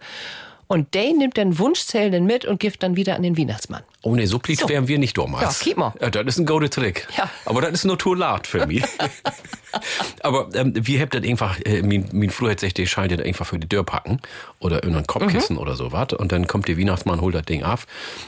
Und 0.73 0.95
nimmt 0.95 1.37
den 1.37 1.59
Wunschzettel 1.59 2.11
dann 2.13 2.25
mit 2.25 2.47
und 2.47 2.59
gibt 2.59 2.83
dann 2.83 2.97
wieder 2.97 3.15
an 3.15 3.23
den 3.23 3.37
Weihnachtsmann. 3.37 3.83
Oh 4.01 4.15
nee, 4.17 4.25
so 4.25 4.39
plitt 4.39 4.61
So. 4.61 4.69
wären 4.71 4.89
wir 4.89 4.99
nicht 4.99 5.19
damals. 5.19 5.61
Ja, 5.61 5.65
keep 5.65 5.77
mal. 5.77 5.93
Ja, 6.01 6.09
das 6.09 6.25
ist 6.27 6.39
ein 6.39 6.47
gute 6.47 6.71
Trick. 6.71 7.07
Ja. 7.15 7.29
Aber 7.45 7.61
das 7.61 7.73
ist 7.73 7.85
nur 7.85 7.99
Tolat 7.99 8.47
für 8.47 8.67
mich. 8.67 8.83
Aber 10.23 10.49
ähm, 10.55 10.73
wir 10.75 11.01
habt 11.01 11.15
das 11.15 11.25
einfach, 11.25 11.59
äh, 11.67 11.83
mein, 11.83 12.09
mein 12.13 12.31
Früher 12.31 12.53
hat 12.53 12.61
sich, 12.61 12.73
der 12.73 12.87
scheint 12.87 13.13
das 13.13 13.21
einfach 13.21 13.45
für 13.47 13.59
die 13.59 13.69
Tür 13.69 13.85
packen 13.85 14.21
oder 14.61 14.83
in 14.83 14.95
ein 14.95 15.07
Kopfkissen 15.07 15.57
Mhm. 15.57 15.63
oder 15.63 15.77
so 15.77 15.93
was. 15.93 16.15
Und 16.15 16.33
dann 16.33 16.47
kommt 16.47 16.69
der 16.69 16.79
Weihnachtsmann, 16.79 17.21
holt 17.21 17.35
das 17.35 17.45
Ding 17.45 17.63
ab, 17.63 17.81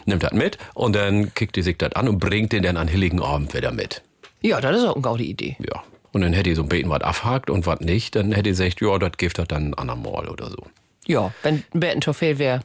nimmt 0.05 0.23
das 0.23 0.33
mit 0.33 0.59
und 0.75 0.95
dann 0.95 1.33
kickt 1.33 1.57
die 1.57 1.63
sich 1.63 1.79
das 1.79 1.93
an 1.93 2.09
und 2.09 2.19
bringt 2.19 2.53
den 2.53 2.63
dann 2.63 2.77
an 2.77 2.89
Heiligen 2.91 3.23
Abend 3.23 3.55
wieder 3.55 3.73
mit. 3.73 4.03
Ja, 4.43 4.61
das 4.61 4.77
ist 4.77 4.85
auch 4.85 4.95
eine 4.97 5.03
gute 5.03 5.23
Idee. 5.23 5.57
Ja. 5.61 5.83
Und 6.13 6.21
dann 6.21 6.35
hätte 6.35 6.51
ich 6.51 6.57
so 6.57 6.63
ein 6.63 6.69
Beten 6.69 6.91
was 6.91 7.01
abhakt 7.01 7.49
und 7.49 7.67
was 7.67 7.81
nicht, 7.81 8.15
dann 8.17 8.33
hätte 8.33 8.51
ich 8.51 8.59
gesagt, 8.59 8.81
ja, 8.83 8.99
das 8.99 9.13
gibt 9.17 9.39
das 9.39 9.49
dann 9.49 9.73
an 9.75 9.87
Mal 9.87 10.29
oder 10.29 10.51
so. 10.51 10.67
Ja, 11.07 11.33
wenn 11.43 11.65
ein 11.73 11.81
Betten 11.81 12.15
fehl 12.15 12.39
wäre. 12.39 12.61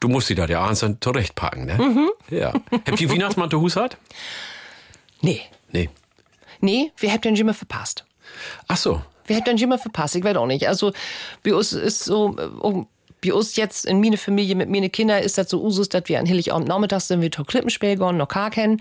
Du 0.00 0.08
musst 0.08 0.28
sie 0.28 0.34
da 0.34 0.46
der 0.46 0.62
eins 0.62 0.80
dann 0.80 0.98
zurechtpacken, 1.00 1.66
ne? 1.66 1.74
Mhm. 1.74 2.10
Ja. 2.30 2.52
Habt 2.70 3.00
ihr 3.00 3.10
Weihnachtsmann 3.10 3.50
zu 3.50 3.60
Hus 3.60 3.76
hat? 3.76 3.96
Nee. 5.20 5.42
Nee. 5.72 5.90
Nee, 6.60 6.92
wir 6.96 7.12
habt 7.12 7.24
den 7.24 7.36
immer 7.36 7.54
verpasst. 7.54 8.04
Ach 8.68 8.76
so. 8.76 9.02
Wir 9.26 9.36
hätten 9.36 9.56
den 9.56 9.64
immer 9.64 9.78
verpasst, 9.78 10.16
ich 10.16 10.24
weiß 10.24 10.36
auch 10.36 10.46
nicht. 10.46 10.68
Also, 10.68 10.92
bei 11.42 11.54
uns 11.54 11.72
ist 11.72 12.04
so, 12.04 12.36
äh, 12.38 12.48
oh, 12.60 12.86
bei 13.24 13.32
uns 13.32 13.56
jetzt 13.56 13.84
in 13.84 14.00
meine 14.00 14.16
Familie 14.16 14.54
mit 14.54 14.70
meine 14.70 14.90
Kinder 14.90 15.20
ist 15.20 15.38
das 15.38 15.50
so 15.50 15.62
Usus, 15.62 15.88
dass 15.88 16.04
wir 16.06 16.18
an 16.18 16.28
Heiligabend 16.28 16.68
nachmittags 16.68 17.08
sind 17.08 17.20
wir 17.20 17.30
zur 17.30 17.46
Krippenspiel 17.46 17.96
gehen, 17.96 18.16
noch 18.16 18.28
gar 18.28 18.50
kennen. 18.50 18.80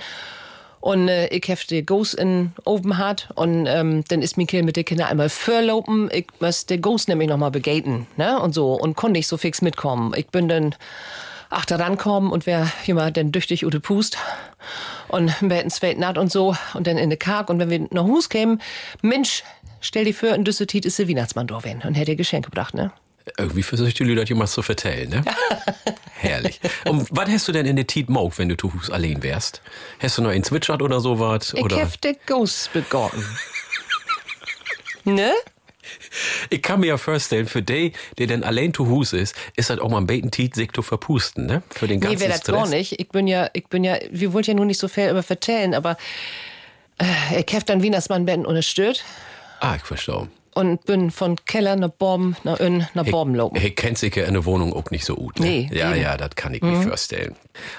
Und 0.82 1.10
äh, 1.10 1.28
ich 1.28 1.50
hab 1.50 1.60
die 1.68 1.86
Ghost 1.86 2.13
in 2.13 2.54
oben 2.63 2.98
hat 2.98 3.30
und 3.36 3.65
ähm, 3.68 4.04
dann 4.08 4.22
ist 4.22 4.36
Kind 4.36 4.65
mit 4.65 4.78
den 4.78 4.86
Kindern 4.86 5.08
einmal 5.08 5.30
vorlaufen. 5.30 6.10
Ich 6.13 6.28
muss 6.39 6.65
die 6.65 6.80
Ghost 6.80 7.10
nämlich 7.10 7.28
noch 7.28 7.38
mal 7.38 7.52
begaten, 7.52 8.08
ne? 8.15 8.39
Und 8.39 8.54
so 8.54 8.74
und 8.74 8.96
konnte 8.96 9.20
nicht 9.20 9.28
so 9.28 9.38
fix 9.38 9.62
mitkommen. 9.62 10.13
Ich 10.15 10.28
bin 10.28 10.48
dann 10.48 10.76
achter 11.50 11.80
rankommen 11.80 12.32
und 12.32 12.46
wer 12.46 12.72
jemand 12.86 13.18
dann 13.18 13.32
düchtig 13.32 13.65
oder 13.65 13.80
pust 13.80 14.18
und 15.08 15.34
wir 15.42 15.58
hätten 15.58 15.72
zweit 15.72 15.98
naht 15.98 16.18
und 16.18 16.32
so 16.32 16.56
und 16.74 16.88
dann 16.88 16.98
in 16.98 17.10
de 17.10 17.18
Kark 17.18 17.50
und 17.50 17.60
wenn 17.60 17.70
wir 17.70 17.88
nach 17.92 18.04
Hus 18.04 18.30
kämen, 18.30 18.62
Mensch, 19.02 19.44
stell 19.82 20.06
dir 20.06 20.13
vor, 20.13 20.30
in 20.30 20.46
Düsseldorf 20.46 20.86
ist 20.86 21.00
der 21.00 21.10
Weihnachtsmann 21.10 21.48
da 21.48 21.63
wen 21.63 21.82
und 21.82 21.96
hätte 21.96 22.12
ihr 22.12 22.18
Geschenke 22.18 22.50
gebracht, 22.50 22.76
ne? 22.76 22.92
Irgendwie 23.38 23.63
versuche 23.63 23.89
ich 23.89 23.94
die 23.94 24.04
Leute 24.04 24.30
jemals 24.30 24.52
zu 24.52 24.62
vertellen, 24.62 25.10
ne? 25.10 25.24
Herrlich. 26.15 26.60
Und 26.86 27.08
was 27.12 27.30
hast 27.30 27.48
du 27.48 27.52
denn 27.52 27.65
in 27.65 27.76
der 27.76 27.88
Tiet 27.88 28.10
Moog, 28.10 28.38
wenn 28.38 28.50
du 28.50 28.58
zu 28.58 28.74
Hus 28.74 28.89
allein 28.89 29.24
wärst? 29.24 29.62
Hast 30.00 30.18
du 30.18 30.22
noch 30.22 30.32
einen 30.32 30.44
zwitschert 30.44 30.82
oder 30.82 31.00
sowas? 31.00 31.54
Ich 31.54 31.63
Oder? 31.63 31.82
hab 31.82 32.02
de 32.02 32.18
Ghost 32.26 32.74
begotten. 32.74 33.24
ne? 35.06 35.32
Ich 36.50 36.62
kann 36.62 36.82
mir 36.82 36.88
ja 36.88 36.98
vorstellen, 36.98 37.48
für 37.48 37.62
die, 37.62 37.94
der 38.18 38.28
denn 38.28 38.44
allein 38.44 38.74
zu 38.74 38.88
Hus 38.88 39.13
ist, 39.13 39.36
ist 39.56 39.70
halt 39.70 39.80
auch 39.80 39.89
mal 39.89 39.98
ein 40.00 40.08
Beten 40.08 40.32
Tiet, 40.32 40.56
sich 40.56 40.72
zu 40.72 40.82
verpusten, 40.82 41.46
ne? 41.46 41.63
Für 41.70 41.88
den 41.88 42.00
ganzen 42.00 42.15
Nee, 42.15 42.22
wäre 42.22 42.32
das 42.32 42.42
Stress. 42.42 42.56
gar 42.56 42.68
nicht. 42.68 43.00
Ich 43.00 43.10
bin 43.10 43.28
ja, 43.28 43.50
ich 43.54 43.68
bin 43.68 43.84
ja, 43.84 43.98
wir 44.12 44.34
wollten 44.34 44.52
ja 44.52 44.56
nur 44.56 44.65
nicht 44.65 44.80
so 44.80 44.88
viel 44.88 45.10
über 45.10 45.24
vertellen, 45.24 45.74
aber 45.74 45.98
äh, 46.98 47.42
ich 47.46 47.56
hab 47.56 47.65
dann 47.65 47.84
Weihnachtsmann 47.84 48.26
Ben 48.26 48.46
unterstützt 48.46 49.04
Ah, 49.62 49.76
ich 49.76 49.84
verstehe. 49.84 50.28
Und 50.60 50.86
bin 50.86 51.10
von 51.10 51.38
Keller 51.45 51.78
nach 51.78 51.89
Borben, 51.89 52.36
nach 52.43 52.60
Ön, 52.60 52.86
nach 52.93 53.06
Borben 53.06 53.34
laufen. 53.34 53.56
Hey, 53.56 53.72
kennt 53.72 53.98
sich 53.98 54.13
ja 54.13 54.26
in 54.26 54.34
der 54.34 54.43
Wohnung 54.43 54.74
auch 54.74 54.91
nicht 54.91 55.06
so 55.06 55.15
gut. 55.15 55.39
Ne? 55.39 55.45
Nee, 55.45 55.69
ja, 55.72 55.91
eben. 55.91 56.02
ja, 56.02 56.17
das 56.17 56.32
kann 56.36 56.54
ich 56.54 56.62
mir 56.62 56.82
vorstellen. 56.82 57.36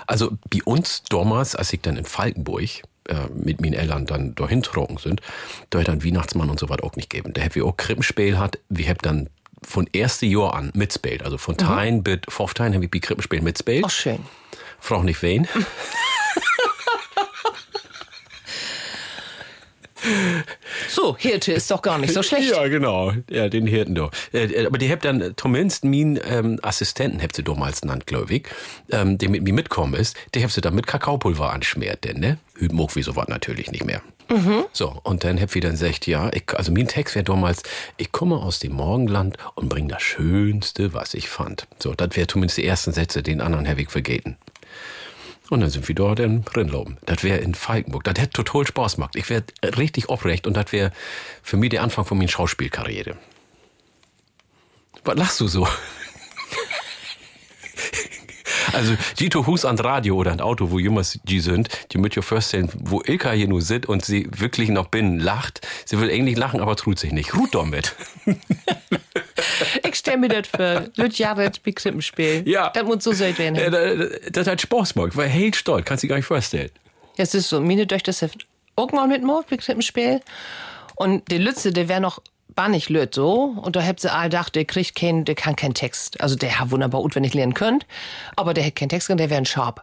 Also 0.06 0.30
bei 0.48 0.60
uns 0.64 1.02
damals, 1.10 1.54
als 1.54 1.74
ich 1.74 1.82
dann 1.82 1.98
in 1.98 2.06
Falkenburg 2.06 2.62
äh, 3.08 3.14
mit 3.34 3.60
meinen 3.60 3.74
Eltern 3.74 4.06
dann 4.06 4.34
dahin 4.34 4.62
trocken 4.62 4.96
sind, 4.96 5.20
da 5.68 5.80
hat 5.80 5.88
dann 5.88 6.02
Weihnachtsmann 6.02 6.48
und 6.48 6.58
so 6.58 6.70
was 6.70 6.82
auch 6.82 6.96
nicht 6.96 7.10
gegeben. 7.10 7.34
Da 7.34 7.42
hab 7.42 7.54
wir 7.54 7.66
auch 7.66 7.76
Krippenspiel 7.76 8.38
hat, 8.38 8.58
wir 8.70 8.88
hab 8.88 9.02
dann 9.02 9.28
von 9.62 9.86
erste 9.92 10.24
Jahr 10.24 10.54
an 10.54 10.70
mitspielt. 10.74 11.22
Also 11.22 11.36
von 11.36 11.58
Tein 11.58 12.02
bis 12.02 12.20
15 12.28 12.72
habe 12.72 12.84
ich 12.84 12.90
bei 12.90 12.98
Krippenspiel 12.98 13.42
mitspielt. 13.42 13.84
Ach, 13.86 13.90
schön. 13.90 14.20
Frag 14.78 15.04
nicht 15.04 15.20
wen. 15.20 15.46
So, 20.88 21.16
Hirte 21.16 21.52
ist 21.52 21.70
doch 21.70 21.82
gar 21.82 21.98
nicht 21.98 22.12
so 22.12 22.22
schlecht. 22.22 22.40
Ja, 22.50 22.66
genau. 22.68 23.12
Ja, 23.30 23.48
den 23.48 23.66
Hirten 23.66 23.94
doch. 23.94 24.10
Äh, 24.32 24.66
aber 24.66 24.78
die 24.78 24.90
habt 24.90 25.04
dann 25.04 25.34
zumindest 25.36 25.84
mein 25.84 26.18
ähm, 26.24 26.58
Assistenten, 26.62 27.22
habt 27.22 27.36
sie 27.36 27.42
damals 27.42 27.82
genannt, 27.82 28.06
glaube 28.06 28.34
ich, 28.34 28.46
ähm, 28.90 29.18
der 29.18 29.28
mit 29.28 29.42
mir 29.42 29.52
mitkommen 29.52 29.94
ist, 29.94 30.16
der 30.34 30.42
habt 30.42 30.52
sie 30.52 30.60
dann 30.60 30.74
mit 30.74 30.86
Kakaopulver 30.86 31.52
anschmiert, 31.52 32.04
denn, 32.04 32.18
ne? 32.18 32.38
Hüt 32.56 32.72
moch 32.72 32.96
wie 32.96 33.02
sowas 33.02 33.28
natürlich 33.28 33.70
nicht 33.70 33.84
mehr. 33.84 34.02
So, 34.72 35.00
und 35.02 35.24
dann 35.24 35.40
habt 35.40 35.56
ihr 35.56 35.62
dann 35.62 35.72
gesagt, 35.72 36.06
ja, 36.06 36.30
ich, 36.32 36.44
also 36.54 36.70
mein 36.70 36.86
Text 36.86 37.16
wäre 37.16 37.24
damals, 37.24 37.64
ich 37.96 38.12
komme 38.12 38.36
aus 38.36 38.60
dem 38.60 38.72
Morgenland 38.74 39.36
und 39.56 39.68
bring 39.68 39.88
das 39.88 40.02
Schönste, 40.02 40.94
was 40.94 41.14
ich 41.14 41.28
fand. 41.28 41.66
So, 41.80 41.94
das 41.94 42.10
wäre 42.14 42.28
zumindest 42.28 42.58
die 42.58 42.64
ersten 42.64 42.92
Sätze, 42.92 43.24
den 43.24 43.40
anderen 43.40 43.68
habe 43.68 43.82
ich 43.82 43.90
vergeten. 43.90 44.36
Und 45.50 45.60
dann 45.60 45.68
sind 45.70 45.86
wir 45.88 45.94
dort 45.96 46.20
in 46.20 46.44
Rinloben. 46.56 46.96
Das 47.04 47.24
wäre 47.24 47.38
in 47.38 47.54
Falkenburg. 47.54 48.04
Das 48.04 48.14
hätte 48.18 48.44
total 48.44 48.66
Spaß 48.66 48.94
gemacht. 48.94 49.16
Ich 49.16 49.28
wäre 49.28 49.42
richtig 49.76 50.08
aufrecht 50.08 50.46
und 50.46 50.56
das 50.56 50.70
wäre 50.70 50.92
für 51.42 51.56
mich 51.56 51.70
der 51.70 51.82
Anfang 51.82 52.04
von 52.04 52.16
meiner 52.16 52.30
Schauspielkarriere. 52.30 53.16
Was 55.04 55.16
lachst 55.16 55.40
du 55.40 55.48
so? 55.48 55.66
Also, 58.72 58.94
Gito 59.16 59.46
Hus 59.46 59.64
an 59.64 59.78
Radio 59.78 60.16
oder 60.16 60.32
ein 60.32 60.40
Auto, 60.40 60.70
wo 60.70 60.78
jemals 60.78 61.18
die 61.24 61.40
sind, 61.40 61.68
die 61.92 61.98
müsst 61.98 62.16
ihr 62.16 62.22
vorstellen, 62.22 62.70
wo 62.78 63.02
Ilka 63.04 63.32
hier 63.32 63.48
nur 63.48 63.62
sitzt 63.62 63.88
und 63.88 64.04
sie 64.04 64.28
wirklich 64.36 64.68
noch 64.68 64.86
binnen 64.88 65.18
lacht. 65.18 65.66
Sie 65.84 66.00
will 66.00 66.10
eigentlich 66.10 66.36
lachen, 66.36 66.60
aber 66.60 66.76
tut 66.76 66.98
sich 66.98 67.12
nicht. 67.12 67.34
Ruht 67.34 67.54
doch 67.54 67.64
mit. 67.66 67.94
Ich 69.82 69.94
stell 69.96 70.18
mir 70.18 70.28
das 70.28 70.48
für 70.48 70.90
Lüt 70.96 71.18
Jared 71.18 71.62
bei 71.62 71.72
Krippenspiel. 71.72 72.42
Ja. 72.46 72.70
Das 72.70 72.84
muss 72.84 73.02
so 73.04 73.12
sein 73.12 73.36
werden. 73.38 73.56
Äh, 73.56 73.70
Das, 73.70 74.32
das 74.32 74.46
hat 74.46 74.60
Spaß 74.60 74.94
gemacht. 74.94 75.16
War 75.16 75.24
hell 75.24 75.52
stolz. 75.54 75.84
Kannst 75.86 76.02
du 76.02 76.06
dir 76.06 76.10
gar 76.10 76.16
nicht 76.16 76.26
vorstellen. 76.26 76.70
Ja, 77.16 77.24
es 77.24 77.34
ist 77.34 77.48
so, 77.48 77.60
meine 77.60 77.86
Töchter 77.86 78.12
sind 78.12 78.46
auch 78.76 78.92
mal 78.92 79.08
mit 79.08 79.22
Mord 79.22 79.48
bei 79.48 79.56
Krippenspiel. 79.56 80.20
Und 80.94 81.30
der 81.30 81.38
Lütze, 81.38 81.72
der 81.72 81.88
wäre 81.88 82.00
noch 82.00 82.20
bannig 82.60 82.90
lüt 82.90 83.14
so. 83.14 83.56
Und 83.56 83.74
da 83.74 83.82
habt 83.82 84.00
sie 84.00 84.12
all 84.12 84.24
gedacht, 84.24 84.54
der 84.54 84.66
kriegt 84.66 84.94
keinen, 84.94 85.24
der 85.24 85.34
kann 85.34 85.56
keinen 85.56 85.72
Text. 85.72 86.20
Also 86.20 86.36
der 86.36 86.60
hat 86.60 86.70
wunderbar 86.70 87.00
gut, 87.00 87.14
wenn 87.14 87.24
ich 87.24 87.32
lernen 87.32 87.54
könnt. 87.54 87.86
Aber 88.36 88.52
der 88.52 88.66
hat 88.66 88.76
keinen 88.76 88.90
Text 88.90 89.08
und 89.08 89.16
der 89.16 89.30
wäre 89.30 89.38
ein 89.38 89.46
Sharp. 89.46 89.82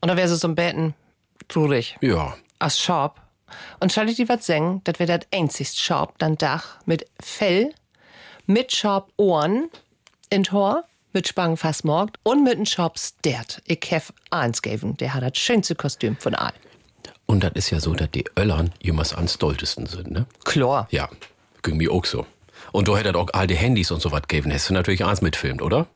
Und 0.00 0.08
da 0.08 0.16
wäre 0.16 0.26
sie 0.26 0.34
so 0.34 0.48
ein 0.48 0.56
Betten 0.56 0.94
traurig. 1.46 1.96
Ja. 2.00 2.34
als 2.58 2.80
Sharp. 2.80 3.20
Und 3.78 3.96
ich 3.96 4.16
dir 4.16 4.28
was 4.28 4.44
sagen? 4.44 4.80
Das 4.82 4.98
wäre 4.98 5.16
das 5.16 5.28
einzigste 5.32 5.78
Sharp, 5.78 6.18
dann 6.18 6.36
Dach 6.36 6.78
mit 6.86 7.06
Fell, 7.20 7.72
mit 8.46 8.72
Sharp 8.72 9.12
Ohren 9.16 9.70
in 10.28 10.42
Tor, 10.42 10.82
mit 11.12 11.28
Spangenfassmorgt 11.28 12.18
und 12.24 12.42
mit 12.42 12.56
einem 12.56 12.66
Sharp 12.66 12.98
Stert. 12.98 13.62
Ich 13.64 13.88
hef 13.90 14.12
eins 14.32 14.60
gegeben. 14.60 14.96
Der 14.96 15.14
hat 15.14 15.22
das 15.22 15.38
schönste 15.38 15.76
Kostüm 15.76 16.16
von 16.16 16.34
allen. 16.34 16.52
Und 17.26 17.44
das 17.44 17.52
ist 17.54 17.70
ja 17.70 17.78
so, 17.78 17.94
dass 17.94 18.10
die 18.10 18.24
Öllern 18.36 18.72
jemals 18.80 19.14
am 19.14 19.28
stolzesten 19.28 19.86
sind, 19.86 20.10
ne? 20.10 20.26
Klar. 20.44 20.88
Ja. 20.90 21.08
Ging 21.62 21.76
mir 21.76 21.92
auch 21.92 22.04
so. 22.04 22.26
Und 22.72 22.88
du 22.88 22.96
hättest 22.96 23.16
auch 23.16 23.28
alte 23.32 23.54
Handys 23.54 23.90
und 23.90 24.00
so 24.00 24.12
was 24.12 24.22
gegeben. 24.22 24.50
Hättest 24.50 24.70
du 24.70 24.74
natürlich 24.74 25.04
eins 25.04 25.20
mitfilmt, 25.22 25.62
oder? 25.62 25.86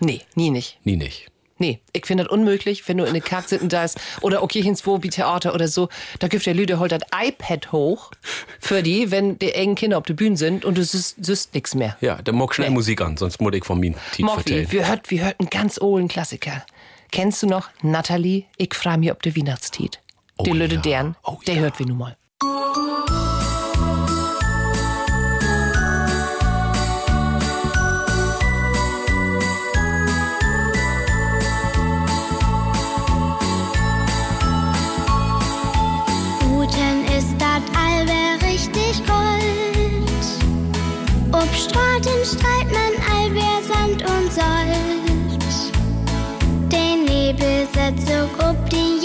Nee, 0.00 0.22
nie 0.34 0.50
nicht. 0.50 0.78
Nie 0.84 0.96
nicht. 0.96 1.26
Nee, 1.58 1.80
ich 1.92 2.06
finde 2.06 2.24
das 2.24 2.32
unmöglich, 2.32 2.88
wenn 2.88 2.96
du 2.96 3.04
in 3.04 3.12
der 3.12 3.20
Kack 3.22 3.46
sitzen 3.50 3.68
da 3.68 3.84
ist 3.84 4.00
oder 4.22 4.42
okay 4.42 4.60
ins 4.60 4.86
Wobi 4.86 5.10
Theater 5.10 5.54
oder 5.54 5.68
so, 5.68 5.90
da 6.18 6.28
gibt 6.28 6.46
der 6.46 6.54
Lüde 6.54 6.78
holt 6.78 6.90
das 6.90 7.02
iPad 7.14 7.70
hoch 7.70 8.12
für 8.58 8.82
die, 8.82 9.10
wenn 9.10 9.38
die 9.38 9.52
engen 9.52 9.74
Kinder 9.74 9.98
auf 9.98 10.04
der 10.04 10.14
Bühne 10.14 10.38
sind 10.38 10.64
und 10.64 10.78
du 10.78 10.82
süßt, 10.84 11.52
nix 11.54 11.74
mehr. 11.74 11.98
Ja, 12.00 12.22
dann 12.22 12.36
mag 12.36 12.54
schnell 12.54 12.70
Nee. 12.70 12.74
Musik 12.76 13.02
an, 13.02 13.18
sonst 13.18 13.42
muss 13.42 13.52
ich 13.52 13.66
von 13.66 13.78
mir 13.78 13.90
Morphy, 14.20 14.34
vertellen. 14.36 14.72
wir 14.72 14.88
hört, 14.88 15.10
wir 15.10 15.22
hörten 15.26 15.50
ganz 15.50 15.78
olden 15.78 16.08
Klassiker. 16.08 16.64
Kennst 17.12 17.42
du 17.42 17.46
noch 17.46 17.68
Natalie? 17.82 18.44
Ich 18.56 18.72
freu 18.72 18.96
mich 18.96 19.10
ob 19.12 19.22
de 19.22 19.36
Weihnachtstiet. 19.36 20.00
Oh 20.38 20.44
der 20.44 20.54
Lüde 20.54 20.76
ja. 20.76 20.80
Dern, 20.80 21.16
Oh 21.24 21.40
der 21.46 21.56
ja. 21.56 21.60
hört 21.60 21.78
wir 21.78 21.84
nun 21.84 21.98
mal. 21.98 22.16
Streit 42.30 42.70
man 42.70 42.94
allwer 43.12 43.60
Sand 43.66 44.02
und 44.02 44.32
Sold. 44.32 45.42
Den 46.70 47.04
Nebel 47.04 47.66
setzt 47.74 48.06
so 48.06 48.22
ob 48.48 48.70
die 48.70 48.99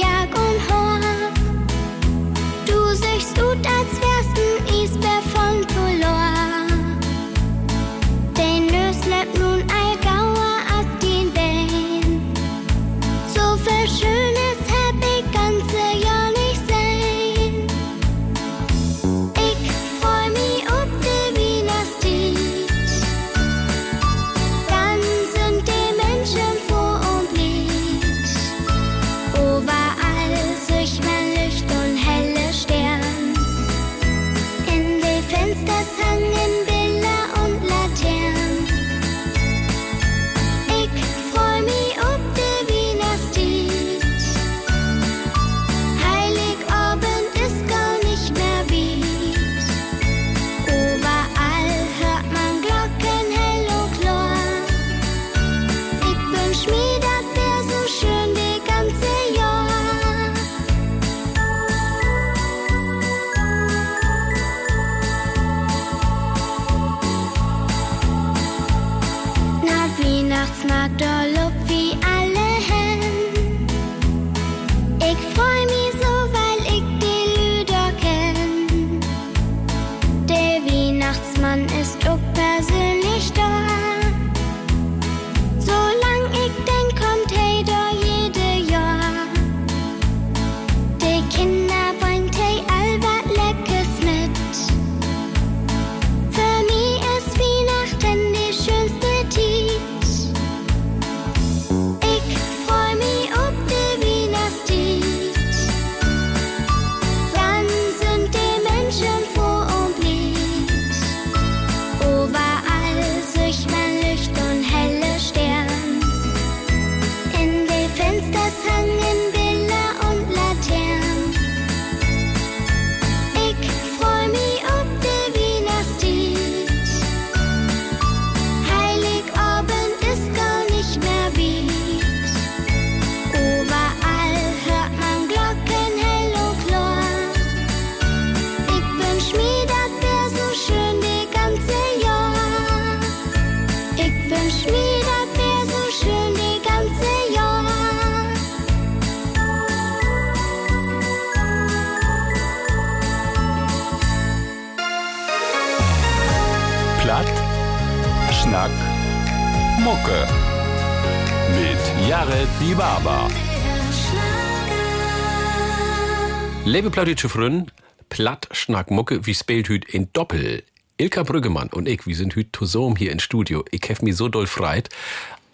plattdeutsche 166.96 167.28
Freunde, 167.28 167.74
Platt 168.08 168.48
Schnack 168.52 168.90
Mucke, 168.90 169.26
wie 169.26 169.34
spielt 169.34 169.68
hüt 169.68 169.84
in 169.84 170.08
Doppel. 170.14 170.64
Ilka 170.96 171.24
Brüggemann 171.24 171.68
und 171.68 171.90
ich, 171.90 172.08
wir 172.08 172.16
sind 172.16 172.36
hüt 172.36 172.56
zusammen 172.56 172.96
hier 172.96 173.12
im 173.12 173.20
Studio. 173.20 173.66
Ich 173.72 173.90
hef 173.90 174.02
mich 174.02 174.16
so 174.16 174.30
doll 174.30 174.48
freit. 174.48 174.88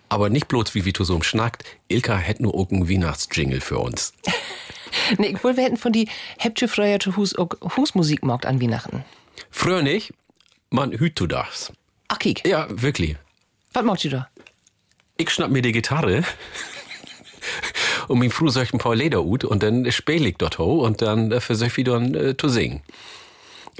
Aber 0.07 0.29
nicht 0.29 0.47
bloß 0.47 0.75
wie 0.75 0.85
wir 0.85 0.93
zusammen 0.93 1.23
schnackt. 1.23 1.65
Ilka 1.87 2.15
hätt 2.15 2.41
nur 2.41 2.53
auch 2.53 2.69
einen 2.69 2.87
Weihnachtsjingle 2.87 3.59
für 3.59 3.79
uns. 3.79 4.13
Nee, 5.17 5.27
ich 5.27 5.43
will, 5.43 5.55
wir 5.55 5.63
hätten 5.63 5.77
von 5.77 5.93
die 5.93 6.09
Heptsche 6.37 6.67
Freuer 6.67 6.99
zu 6.99 7.15
Hus, 7.15 7.33
Husmusik 7.77 8.23
mogt 8.23 8.45
an 8.45 8.61
Weihnachten. 8.61 9.05
Früher 9.49 9.81
nicht, 9.81 10.13
man 10.69 10.91
hüt 10.91 11.17
du 11.17 11.27
das. 11.27 11.71
Ach, 12.09 12.19
kiek. 12.19 12.45
Ja, 12.45 12.67
wirklich. 12.69 13.15
Was 13.71 13.85
mogt 13.85 14.03
ihr 14.03 14.11
da? 14.11 14.29
Ich 15.15 15.29
schnapp 15.29 15.49
mir 15.49 15.61
die 15.61 15.71
Gitarre 15.71 16.23
und 18.07 18.29
früh 18.31 18.49
solch 18.49 18.73
ein 18.73 18.79
paar 18.79 18.95
Leder 18.95 19.23
ut 19.23 19.43
und 19.43 19.63
dann 19.63 19.89
spiel 19.91 20.25
ich 20.25 20.37
dort 20.37 20.59
ho 20.59 20.85
und 20.85 21.01
dann 21.01 21.31
äh, 21.31 21.39
versuch 21.39 21.77
ich 21.77 21.85
dann 21.85 22.13
äh, 22.15 22.37
zu 22.37 22.49
singen. 22.49 22.81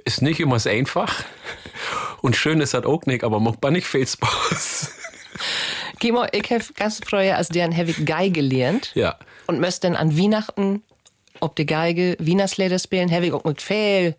Ist 0.06 0.22
nicht 0.22 0.40
immer 0.40 0.60
so 0.60 0.70
einfach 0.70 1.24
und 2.22 2.36
schön 2.36 2.62
ist 2.62 2.74
das 2.74 2.86
auch 2.86 3.06
nicht, 3.06 3.24
aber 3.24 3.40
macht 3.40 3.62
man 3.62 3.74
nicht 3.74 3.88
viel 3.88 4.08
Spaß. 4.08 4.92
Gimo, 6.00 6.26
ich 6.32 6.50
hef 6.50 6.74
ganz 6.74 7.00
früher 7.06 7.38
als 7.38 7.50
deren 7.50 7.72
ich 7.72 8.06
Geige 8.06 8.42
gelernt. 8.42 8.92
Ja. 8.96 9.18
Und 9.48 9.60
müsst 9.60 9.84
dann 9.84 9.96
an 9.96 10.18
Weihnachten 10.18 10.84
ob 11.42 11.56
die 11.56 11.66
Geige 11.66 12.16
Wienerslieder 12.20 12.80
spielen, 12.80 13.10
ich 13.26 13.34
auch 13.34 13.44
mit 13.44 13.62
viel 13.62 14.16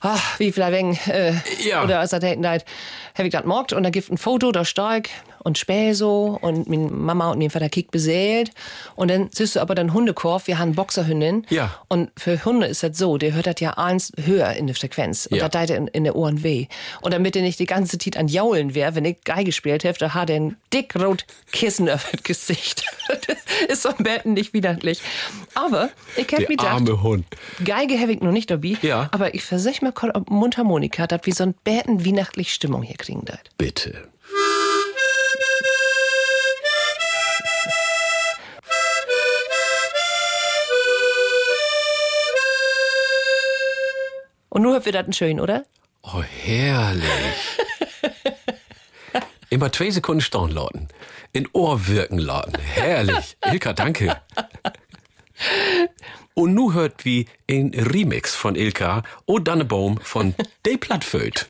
ach, 0.00 0.38
wie 0.38 0.50
viel 0.50 0.64
wegen, 0.72 0.98
äh, 1.06 1.34
Ja. 1.62 1.84
oder 1.84 2.00
als 2.00 2.12
er 2.12 2.22
hätten 2.22 2.48
halt, 2.48 2.64
hab 3.14 3.26
ich 3.26 3.32
das 3.32 3.44
mogt 3.44 3.72
und 3.72 3.82
da 3.82 3.90
gibt 3.90 4.10
ein 4.10 4.18
Foto, 4.18 4.50
da 4.50 4.64
stark 4.64 5.10
und 5.42 5.58
späh 5.58 5.92
so 5.92 6.38
und 6.40 6.68
meine 6.68 6.88
Mama 6.90 7.30
und 7.30 7.38
mein 7.38 7.50
Vater 7.50 7.68
kick 7.68 7.90
beseelt 7.90 8.50
und 8.96 9.10
dann 9.10 9.28
siehst 9.32 9.56
du 9.56 9.60
aber 9.60 9.74
dann 9.74 9.92
Hundekorb, 9.94 10.46
wir 10.46 10.58
haben 10.58 10.74
Boxerhündin 10.74 11.46
Ja. 11.50 11.74
und 11.88 12.10
für 12.16 12.44
Hunde 12.44 12.66
ist 12.66 12.82
das 12.82 12.96
so, 12.98 13.18
der 13.18 13.32
hört 13.34 13.46
das 13.46 13.56
ja 13.60 13.72
eins 13.78 14.12
höher 14.22 14.52
in 14.52 14.66
der 14.66 14.76
Frequenz 14.76 15.26
und 15.26 15.38
Ja. 15.38 15.48
das 15.48 15.66
tut 15.68 15.76
in, 15.76 15.86
in 15.88 16.04
der 16.04 16.16
Ohren 16.16 16.42
weh 16.42 16.66
und 17.00 17.12
damit 17.14 17.36
er 17.36 17.42
nicht 17.42 17.58
die 17.58 17.66
ganze 17.66 17.98
Zeit 17.98 18.16
an 18.16 18.28
Jaulen 18.28 18.74
wäre, 18.74 18.94
wenn 18.94 19.04
ich 19.04 19.22
Geige 19.24 19.44
gespielt 19.44 19.84
hätte, 19.84 19.98
da 20.00 20.14
hat 20.14 20.30
er 20.30 20.36
ein 20.36 20.56
dick 20.72 20.94
rot 20.96 21.24
Kissen 21.52 21.88
auf 21.90 22.08
das 22.12 22.22
Gesicht. 22.22 22.84
das 23.26 23.36
ist 23.68 23.82
so 23.82 23.88
ein 23.88 23.96
Betten 24.04 24.34
nicht 24.34 24.52
widerlich. 24.54 25.00
Aber 25.54 25.90
ich 26.16 26.24
hab 26.24 26.32
mir 26.32 26.46
Der 26.46 26.46
gedacht, 26.48 26.68
arme 26.68 27.02
Hund. 27.02 27.26
Geige 27.64 27.98
habe 27.98 28.12
ich 28.12 28.20
noch 28.20 28.32
nicht 28.32 28.50
dabei. 28.50 28.76
Ja. 28.82 29.08
Aber 29.12 29.34
ich 29.34 29.42
versech 29.44 29.82
mal, 29.82 29.92
ob 30.14 30.30
Mundharmonika, 30.30 31.06
dass 31.06 31.20
wir 31.24 31.34
so 31.34 31.44
ein 31.44 31.54
Bäten 31.64 32.04
weihnachtlich 32.04 32.52
Stimmung 32.54 32.82
hier 32.82 32.96
kriegen 32.96 33.22
dort. 33.24 33.50
Bitte. 33.58 34.08
Und 44.50 44.62
nur 44.62 44.84
wird 44.84 44.94
das 44.94 45.16
schön, 45.16 45.40
oder? 45.40 45.64
Oh, 46.02 46.22
herrlich. 46.22 47.58
Immer 49.48 49.72
zwei 49.72 49.90
Sekunden 49.90 50.20
staunen 50.20 50.54
lauten. 50.54 50.88
In 51.32 51.48
Ohr 51.52 51.86
wirken 51.86 52.18
lauten. 52.18 52.58
Herrlich. 52.58 53.36
Ilka, 53.44 53.72
danke. 53.72 54.20
Und 56.34 56.54
nu 56.54 56.72
hört 56.72 57.04
wie 57.04 57.26
ein 57.48 57.72
Remix 57.74 58.34
von 58.34 58.54
Ilka 58.56 59.02
O 59.26 59.38
Dannebaum 59.38 59.98
von 60.00 60.34
De 60.66 60.76
Plattföd. 60.76 61.48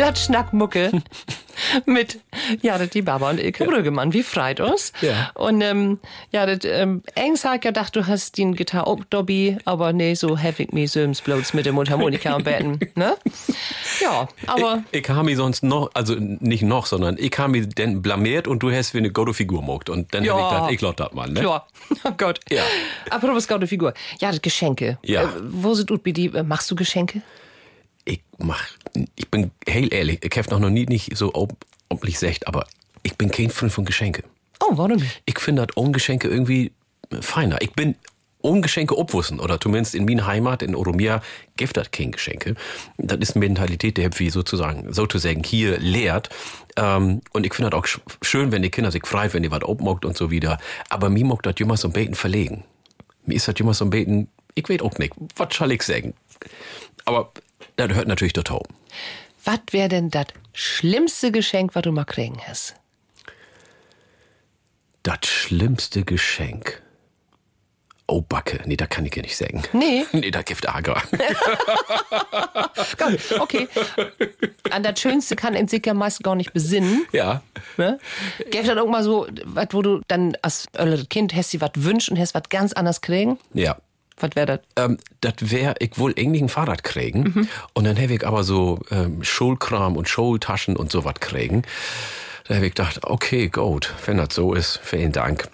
Plattschnackmucke 0.00 0.90
mit 1.86 2.20
Ja, 2.62 2.78
das 2.78 2.88
die 2.90 3.02
Baba 3.02 3.28
und 3.30 3.38
Ilke 3.38 3.66
Brüggemann, 3.66 4.12
wie 4.14 4.22
freit 4.22 4.60
uns. 4.60 4.92
Ja. 5.02 5.30
Und 5.34 5.60
ähm, 5.60 5.98
ja, 6.32 6.46
das 6.46 6.60
ähm, 6.64 7.02
Engs 7.14 7.44
hat 7.44 7.60
gedacht, 7.60 7.94
du 7.94 8.06
hast 8.06 8.38
den 8.38 8.54
Gitarre 8.54 8.86
auch 8.86 9.00
Dobby, 9.10 9.58
aber 9.66 9.92
nee, 9.92 10.14
so 10.14 10.38
heavy 10.38 10.68
me 10.72 10.88
Söms 10.88 11.20
bloß 11.20 11.52
mit 11.52 11.66
dem 11.66 11.74
Mundharmonika 11.74 12.34
am 12.34 12.44
Betten. 12.44 12.78
Ne? 12.94 13.14
Ja, 14.00 14.28
aber 14.46 14.82
Ich, 14.90 15.00
ich 15.02 15.08
habe 15.08 15.24
mich 15.24 15.36
sonst 15.36 15.62
noch, 15.62 15.90
also 15.94 16.16
nicht 16.18 16.62
noch, 16.62 16.86
sondern 16.86 17.16
ich 17.18 17.32
habe 17.38 17.52
mich 17.52 17.68
denn 17.68 18.02
blamiert 18.02 18.48
und 18.48 18.62
du 18.62 18.70
hast 18.72 18.94
wie 18.94 18.98
eine 18.98 19.10
gute 19.12 19.32
Figur 19.32 19.62
mogt. 19.62 19.88
Und 19.90 20.12
dann 20.12 20.24
Ja. 20.24 20.32
habe 20.34 20.42
ich 20.42 20.48
gedacht, 20.50 20.72
ich 20.72 20.80
lott 20.80 21.00
das 21.00 21.12
mal, 21.12 21.28
ne? 21.30 21.40
klar. 21.40 21.66
Oh 22.04 22.10
Gott. 22.16 22.40
Ja. 22.50 22.62
Apropos 23.10 23.46
gute 23.46 23.66
Figur. 23.66 23.92
Ja, 24.20 24.30
das 24.30 24.40
Geschenke. 24.42 24.98
Ja. 25.04 25.24
Äh, 25.24 25.28
wo 25.50 25.74
sind 25.74 25.90
ut 25.90 26.02
bei 26.02 26.12
die? 26.12 26.28
Machst 26.30 26.70
du 26.70 26.74
Geschenke? 26.74 27.22
Ich 28.04 28.22
mach, 28.38 28.62
ich 29.16 29.28
bin 29.30 29.50
heel 29.66 29.92
ehrlich, 29.92 30.24
ich 30.24 30.38
habe 30.38 30.58
noch 30.60 30.70
nie 30.70 30.86
nicht 30.86 31.16
so 31.16 31.32
oblich 31.88 32.14
gesagt, 32.14 32.46
aber 32.46 32.66
ich 33.02 33.16
bin 33.16 33.30
kein 33.30 33.50
Freund 33.50 33.72
von 33.72 33.84
Geschenke. 33.84 34.24
Oh, 34.60 34.72
warum 34.72 34.92
nicht? 34.92 35.22
Ich 35.26 35.38
finde 35.38 35.66
das 35.66 35.76
ohne 35.76 35.92
Geschenke 35.92 36.28
irgendwie 36.28 36.72
feiner. 37.20 37.60
Ich 37.62 37.72
bin 37.72 37.94
ohne 38.42 38.62
Geschenke 38.62 38.96
obwussen, 38.96 39.38
oder 39.38 39.60
zumindest 39.60 39.94
in 39.94 40.06
meiner 40.06 40.26
Heimat, 40.26 40.62
in 40.62 40.74
Oromia, 40.74 41.22
gibt 41.56 41.76
das 41.76 41.90
kein 41.90 42.10
Geschenke. 42.12 42.54
Das 42.96 43.18
ist 43.18 43.36
eine 43.36 43.44
Mentalität, 43.44 43.98
die 43.98 44.08
wie 44.18 44.30
sozusagen, 44.30 44.92
sozusagen 44.92 45.42
hier 45.44 45.78
lehrt. 45.78 46.30
Ähm, 46.76 47.20
und 47.32 47.44
ich 47.44 47.52
finde 47.52 47.70
das 47.70 47.78
auch 47.78 47.86
sch- 47.86 48.00
schön, 48.22 48.50
wenn 48.50 48.62
die 48.62 48.70
Kinder 48.70 48.90
sich 48.90 49.06
frei, 49.06 49.30
wenn 49.34 49.42
die 49.42 49.50
was 49.50 49.62
obmockt 49.62 50.06
und 50.06 50.16
so 50.16 50.30
wieder. 50.30 50.58
Aber 50.88 51.10
mir 51.10 51.24
mockt 51.26 51.44
das 51.44 51.56
immer 51.58 51.76
so 51.76 51.88
ein 51.88 51.92
Beten 51.92 52.14
verlegen. 52.14 52.64
Mir 53.26 53.34
ist 53.34 53.46
das 53.46 53.56
immer 53.60 53.74
so 53.74 53.84
ein 53.84 53.90
Beten, 53.90 54.28
ich 54.54 54.66
weiß 54.66 54.80
auch 54.80 54.96
nicht, 54.98 55.12
was 55.36 55.54
soll 55.54 55.72
ich 55.72 55.82
sagen? 55.82 56.14
Aber 57.04 57.32
das 57.86 57.96
hört 57.96 58.08
natürlich 58.08 58.32
total. 58.32 58.62
Was 59.44 59.60
wäre 59.70 59.88
denn 59.88 60.10
das 60.10 60.26
schlimmste 60.52 61.32
Geschenk, 61.32 61.74
was 61.74 61.82
du 61.82 61.92
mal 61.92 62.04
kriegen 62.04 62.40
hast? 62.46 62.74
Das 65.02 65.18
schlimmste 65.22 66.04
Geschenk. 66.04 66.82
Oh, 68.06 68.22
Backe. 68.22 68.60
Nee, 68.66 68.76
da 68.76 68.86
kann 68.86 69.06
ich 69.06 69.14
ja 69.14 69.22
nicht 69.22 69.36
sagen. 69.36 69.62
Nee. 69.72 70.04
Nee, 70.12 70.32
da 70.32 70.42
gibt. 70.42 70.66
Komm, 72.98 73.16
okay. 73.38 73.68
An 74.70 74.82
das 74.82 74.98
Schönste 75.00 75.36
kann 75.36 75.54
ein 75.54 75.68
sich 75.68 75.86
ja 75.86 75.94
meist 75.94 76.24
gar 76.24 76.34
nicht 76.34 76.52
besinnen. 76.52 77.06
ja. 77.12 77.42
Ne? 77.76 78.00
Gäbe 78.50 78.66
dann 78.66 78.80
auch 78.80 78.88
mal 78.88 79.04
so, 79.04 79.28
was, 79.44 79.68
wo 79.70 79.82
du 79.82 80.00
dann 80.08 80.36
als 80.42 80.66
Kind 81.08 81.34
hast 81.36 81.52
dir 81.52 81.60
was 81.60 81.70
wünscht 81.76 82.10
und 82.10 82.18
hast 82.18 82.34
was 82.34 82.48
ganz 82.48 82.72
anderes 82.72 83.00
kriegen? 83.00 83.38
Ja. 83.54 83.76
Was 84.20 84.36
wäre 84.36 84.46
das? 84.46 84.60
Ähm, 84.76 84.98
das 85.20 85.34
wäre, 85.40 85.74
ich 85.78 85.98
wohl 85.98 86.14
eigentlich 86.16 86.42
ein 86.42 86.48
Fahrrad 86.48 86.84
kriegen. 86.84 87.48
Und 87.74 87.84
dann 87.84 87.96
hätte 87.96 88.14
ich 88.14 88.26
aber 88.26 88.44
so 88.44 88.80
ähm, 88.90 89.22
Schulkram 89.24 89.96
und 89.96 90.08
Schultaschen 90.08 90.76
und 90.76 90.92
sowas 90.92 91.14
kriegen. 91.20 91.62
Da 92.46 92.54
hätte 92.54 92.66
ich 92.66 92.74
gedacht, 92.74 93.00
okay, 93.04 93.48
gut, 93.48 93.94
wenn 94.06 94.16
das 94.16 94.34
so 94.34 94.54
ist, 94.54 94.80
vielen 94.82 95.12
Dank. 95.12 95.48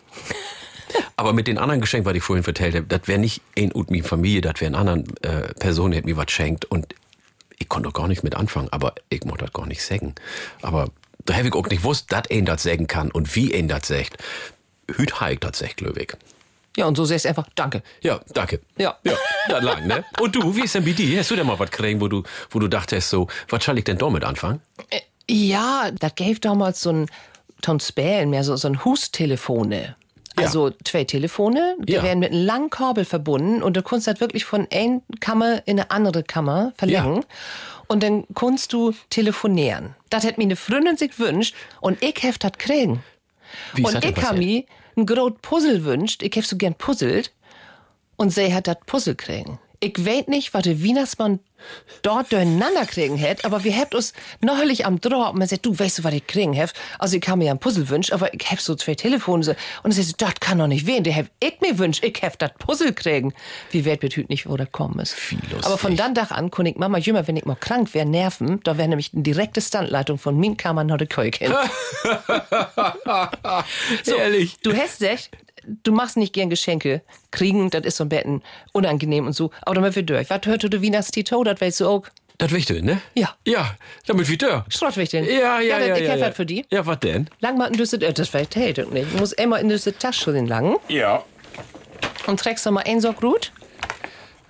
aber 1.16 1.32
mit 1.32 1.46
den 1.46 1.58
anderen 1.58 1.80
Geschenken, 1.80 2.08
was 2.08 2.16
ich 2.16 2.22
vorhin 2.22 2.42
vertellt 2.42 2.74
habe, 2.74 2.86
das 2.86 3.06
wäre 3.06 3.18
nicht 3.18 3.42
ein 3.56 3.72
und 3.72 3.90
meine 3.90 4.02
Familie, 4.02 4.40
das 4.40 4.60
wären 4.60 4.74
anderen 4.74 5.04
äh, 5.22 5.52
Personen, 5.58 5.92
die 5.92 5.98
hätten 5.98 6.08
mir 6.08 6.16
was 6.16 6.30
schenkt. 6.30 6.64
Und 6.64 6.94
ich 7.58 7.68
konnte 7.68 7.90
gar 7.90 8.08
nicht 8.08 8.22
mit 8.22 8.34
anfangen, 8.34 8.68
aber 8.70 8.94
ich 9.10 9.24
muss 9.24 9.38
das 9.38 9.52
gar 9.52 9.66
nicht 9.66 9.82
sagen. 9.82 10.14
Aber 10.62 10.90
da 11.24 11.34
hätte 11.34 11.48
ich 11.48 11.54
auch 11.54 11.66
nicht 11.68 11.82
gewusst, 11.82 12.12
dass 12.12 12.30
ein 12.30 12.44
das 12.44 12.62
sagen 12.62 12.86
kann 12.86 13.10
und 13.10 13.34
wie 13.34 13.54
ein 13.54 13.68
das 13.68 13.88
sagt. 13.88 14.16
Hüt 14.88 15.20
heik 15.20 15.40
das 15.40 15.58
sagt, 15.58 15.80
Löwig. 15.80 16.16
Ja, 16.76 16.86
und 16.86 16.96
so 16.96 17.04
sagst 17.04 17.24
du 17.24 17.30
einfach 17.30 17.46
Danke. 17.54 17.82
Ja, 18.02 18.20
danke. 18.34 18.60
Ja. 18.78 18.96
Ja, 19.04 19.14
das 19.48 19.62
lang, 19.64 19.86
ne? 19.86 20.04
Und 20.20 20.34
du, 20.36 20.54
wie 20.54 20.62
ist 20.64 20.74
denn 20.74 20.84
bei 20.84 20.92
dir? 20.92 21.18
Hast 21.18 21.30
du 21.30 21.36
denn 21.36 21.46
mal 21.46 21.58
was 21.58 21.70
kriegen, 21.70 22.00
wo 22.00 22.08
du, 22.08 22.22
wo 22.50 22.58
du 22.58 22.68
dachtest 22.68 23.08
so, 23.10 23.28
was 23.48 23.64
soll 23.64 23.78
ich 23.78 23.84
denn 23.84 23.96
damit 23.98 24.24
anfangen? 24.24 24.60
Ja, 25.28 25.90
das 25.98 26.14
gab 26.14 26.40
damals 26.42 26.82
so 26.82 26.90
ein 26.90 27.06
Ton 27.62 27.80
Spälen, 27.80 28.30
mehr 28.30 28.44
so, 28.44 28.56
so 28.56 28.68
ein 28.68 28.84
Hustelefone. 28.84 29.96
Also 30.38 30.70
zwei 30.84 31.04
Telefone, 31.04 31.76
die 31.80 31.94
Ja. 31.94 32.02
werden 32.02 32.18
mit 32.18 32.30
einem 32.30 32.44
langen 32.44 32.68
Kabel 32.68 33.06
verbunden 33.06 33.62
und 33.62 33.74
du 33.74 33.82
kannst 33.82 34.06
das 34.06 34.20
wirklich 34.20 34.44
von 34.44 34.68
einer 34.70 35.00
Kammer 35.20 35.62
in 35.66 35.80
eine 35.80 35.90
andere 35.90 36.22
Kammer 36.24 36.74
verlegen. 36.76 37.24
Und 37.86 38.02
dann 38.02 38.24
kannst 38.34 38.74
du 38.74 38.92
telefonieren. 39.08 39.94
Das 40.10 40.24
hätte 40.24 40.38
mir 40.38 40.44
eine 40.44 40.56
Freundin 40.56 40.98
sich 40.98 41.12
gewünscht 41.12 41.54
und 41.80 42.02
ich 42.02 42.22
hef 42.22 42.36
das 42.36 42.52
kriegen. 42.58 43.02
Wie 43.72 43.82
und 43.84 44.04
ich 44.04 44.22
habe 44.22 44.36
mir 44.38 44.64
ein 44.96 45.06
groß 45.06 45.34
Puzzle 45.42 45.84
wünscht. 45.84 46.22
Ich 46.22 46.34
hef 46.36 46.46
so 46.46 46.56
gern 46.56 46.74
puzzelt. 46.74 47.32
Und 48.16 48.30
sie 48.30 48.54
hat 48.54 48.66
das 48.66 48.78
Puzzle 48.86 49.14
kriegen. 49.14 49.58
Ich 49.80 50.04
weiß 50.04 50.28
nicht, 50.28 50.54
was 50.54 50.62
der 50.62 50.82
Wienersmann 50.82 51.40
dort 52.02 52.32
durcheinander 52.32 52.86
kriegen 52.86 53.16
hätt, 53.16 53.44
aber 53.44 53.64
wir 53.64 53.76
habt 53.76 53.94
uns 53.94 54.12
neulich 54.40 54.86
am 54.86 55.00
Draht 55.00 55.32
und 55.32 55.38
man 55.38 55.48
sagt, 55.48 55.66
du 55.66 55.78
weißt 55.78 55.98
du, 55.98 56.04
was 56.04 56.14
ich 56.14 56.26
kriegen 56.26 56.52
hef? 56.52 56.72
Also 56.98 57.16
ich 57.16 57.28
habe 57.28 57.38
mir 57.38 57.50
ein 57.50 57.58
Puzzle 57.58 57.88
wünscht, 57.88 58.12
aber 58.12 58.32
ich 58.32 58.50
hab 58.50 58.60
so 58.60 58.74
zwei 58.74 58.94
Telefone 58.94 59.56
und 59.82 59.92
sie 59.92 60.02
sagt, 60.02 60.22
das 60.22 60.34
kann 60.40 60.58
doch 60.58 60.66
nicht 60.66 60.86
wehen, 60.86 61.04
der 61.04 61.16
hab 61.16 61.26
ich 61.40 61.60
mir 61.60 61.78
wünscht, 61.78 62.04
ich 62.04 62.22
hab 62.22 62.38
das 62.38 62.52
Puzzle 62.58 62.92
kriegen. 62.92 63.34
Wie 63.70 63.84
wert 63.84 64.02
wird 64.02 64.16
hüt 64.16 64.28
nicht, 64.28 64.48
wo 64.48 64.56
das 64.56 64.70
kommen 64.72 64.98
ist. 65.00 65.16
Wie 65.30 65.36
lustig. 65.36 65.64
Aber 65.64 65.78
von 65.78 65.96
dann 65.96 66.14
Tag 66.14 66.30
an 66.30 66.50
konnte 66.50 66.70
ich 66.70 66.76
Mama 66.76 66.98
jümmer, 66.98 67.26
wenn 67.26 67.36
ich 67.36 67.44
mal 67.44 67.56
krank 67.56 67.94
wäre, 67.94 68.06
nerven, 68.06 68.60
da 68.64 68.78
wäre 68.78 68.88
nämlich 68.88 69.12
eine 69.12 69.22
direkte 69.22 69.60
Standleitung 69.60 70.18
von 70.18 70.36
min 70.38 70.56
Kammer 70.56 70.84
nach 70.84 70.98
der 70.98 71.08
Keuken. 71.08 71.52
So, 74.04 74.16
Ehrlich? 74.16 74.56
Du 74.62 74.72
hast 74.74 75.02
recht, 75.02 75.30
du 75.84 75.92
machst 75.92 76.16
nicht 76.16 76.32
gern 76.32 76.50
Geschenke. 76.50 77.02
Kriegen, 77.30 77.70
das 77.70 77.84
ist 77.84 77.96
so 77.96 78.04
ein 78.04 78.08
Betten 78.08 78.42
unangenehm 78.72 79.26
und 79.26 79.32
so. 79.32 79.50
Aber 79.62 79.74
damit 79.74 79.94
wir 79.96 80.02
durch. 80.02 80.30
Was 80.30 80.40
hörte 80.44 80.70
du 80.70 80.80
Wiener 80.80 81.02
Tito, 81.02 81.42
das 81.44 81.60
weißt 81.60 81.80
du 81.80 81.88
auch. 81.88 82.02
Das 82.38 82.52
Wichtel, 82.52 82.82
ne? 82.82 83.00
Ja. 83.14 83.34
Ja, 83.46 83.74
damit 84.06 84.28
wie 84.28 84.36
der. 84.36 84.66
Schrottwichteln. 84.68 85.24
Ja, 85.24 85.58
ja, 85.58 85.60
ja. 85.60 85.78
ja. 85.78 85.86
ja, 85.86 85.96
Ich 85.96 86.10
hab 86.10 86.18
ja. 86.18 86.26
was 86.28 86.36
für 86.36 86.44
die. 86.44 86.66
Ja, 86.70 86.84
was 86.84 87.00
denn? 87.00 87.30
Lang 87.40 87.56
mal 87.56 87.66
in 87.68 87.72
diese, 87.74 87.96
äh, 87.96 88.12
das 88.12 88.28
verhält 88.28 88.76
doch 88.78 88.90
nicht. 88.90 89.12
Du 89.12 89.18
musst 89.18 89.32
immer 89.40 89.58
in 89.58 89.70
diese 89.70 89.96
Tasche 89.96 90.32
lang 90.32 90.76
Ja. 90.88 91.24
und 92.26 92.38
trägst 92.38 92.66
noch 92.66 92.72
mal 92.72 92.84
ein 92.84 93.00
Sock 93.00 93.20
gut. 93.22 93.52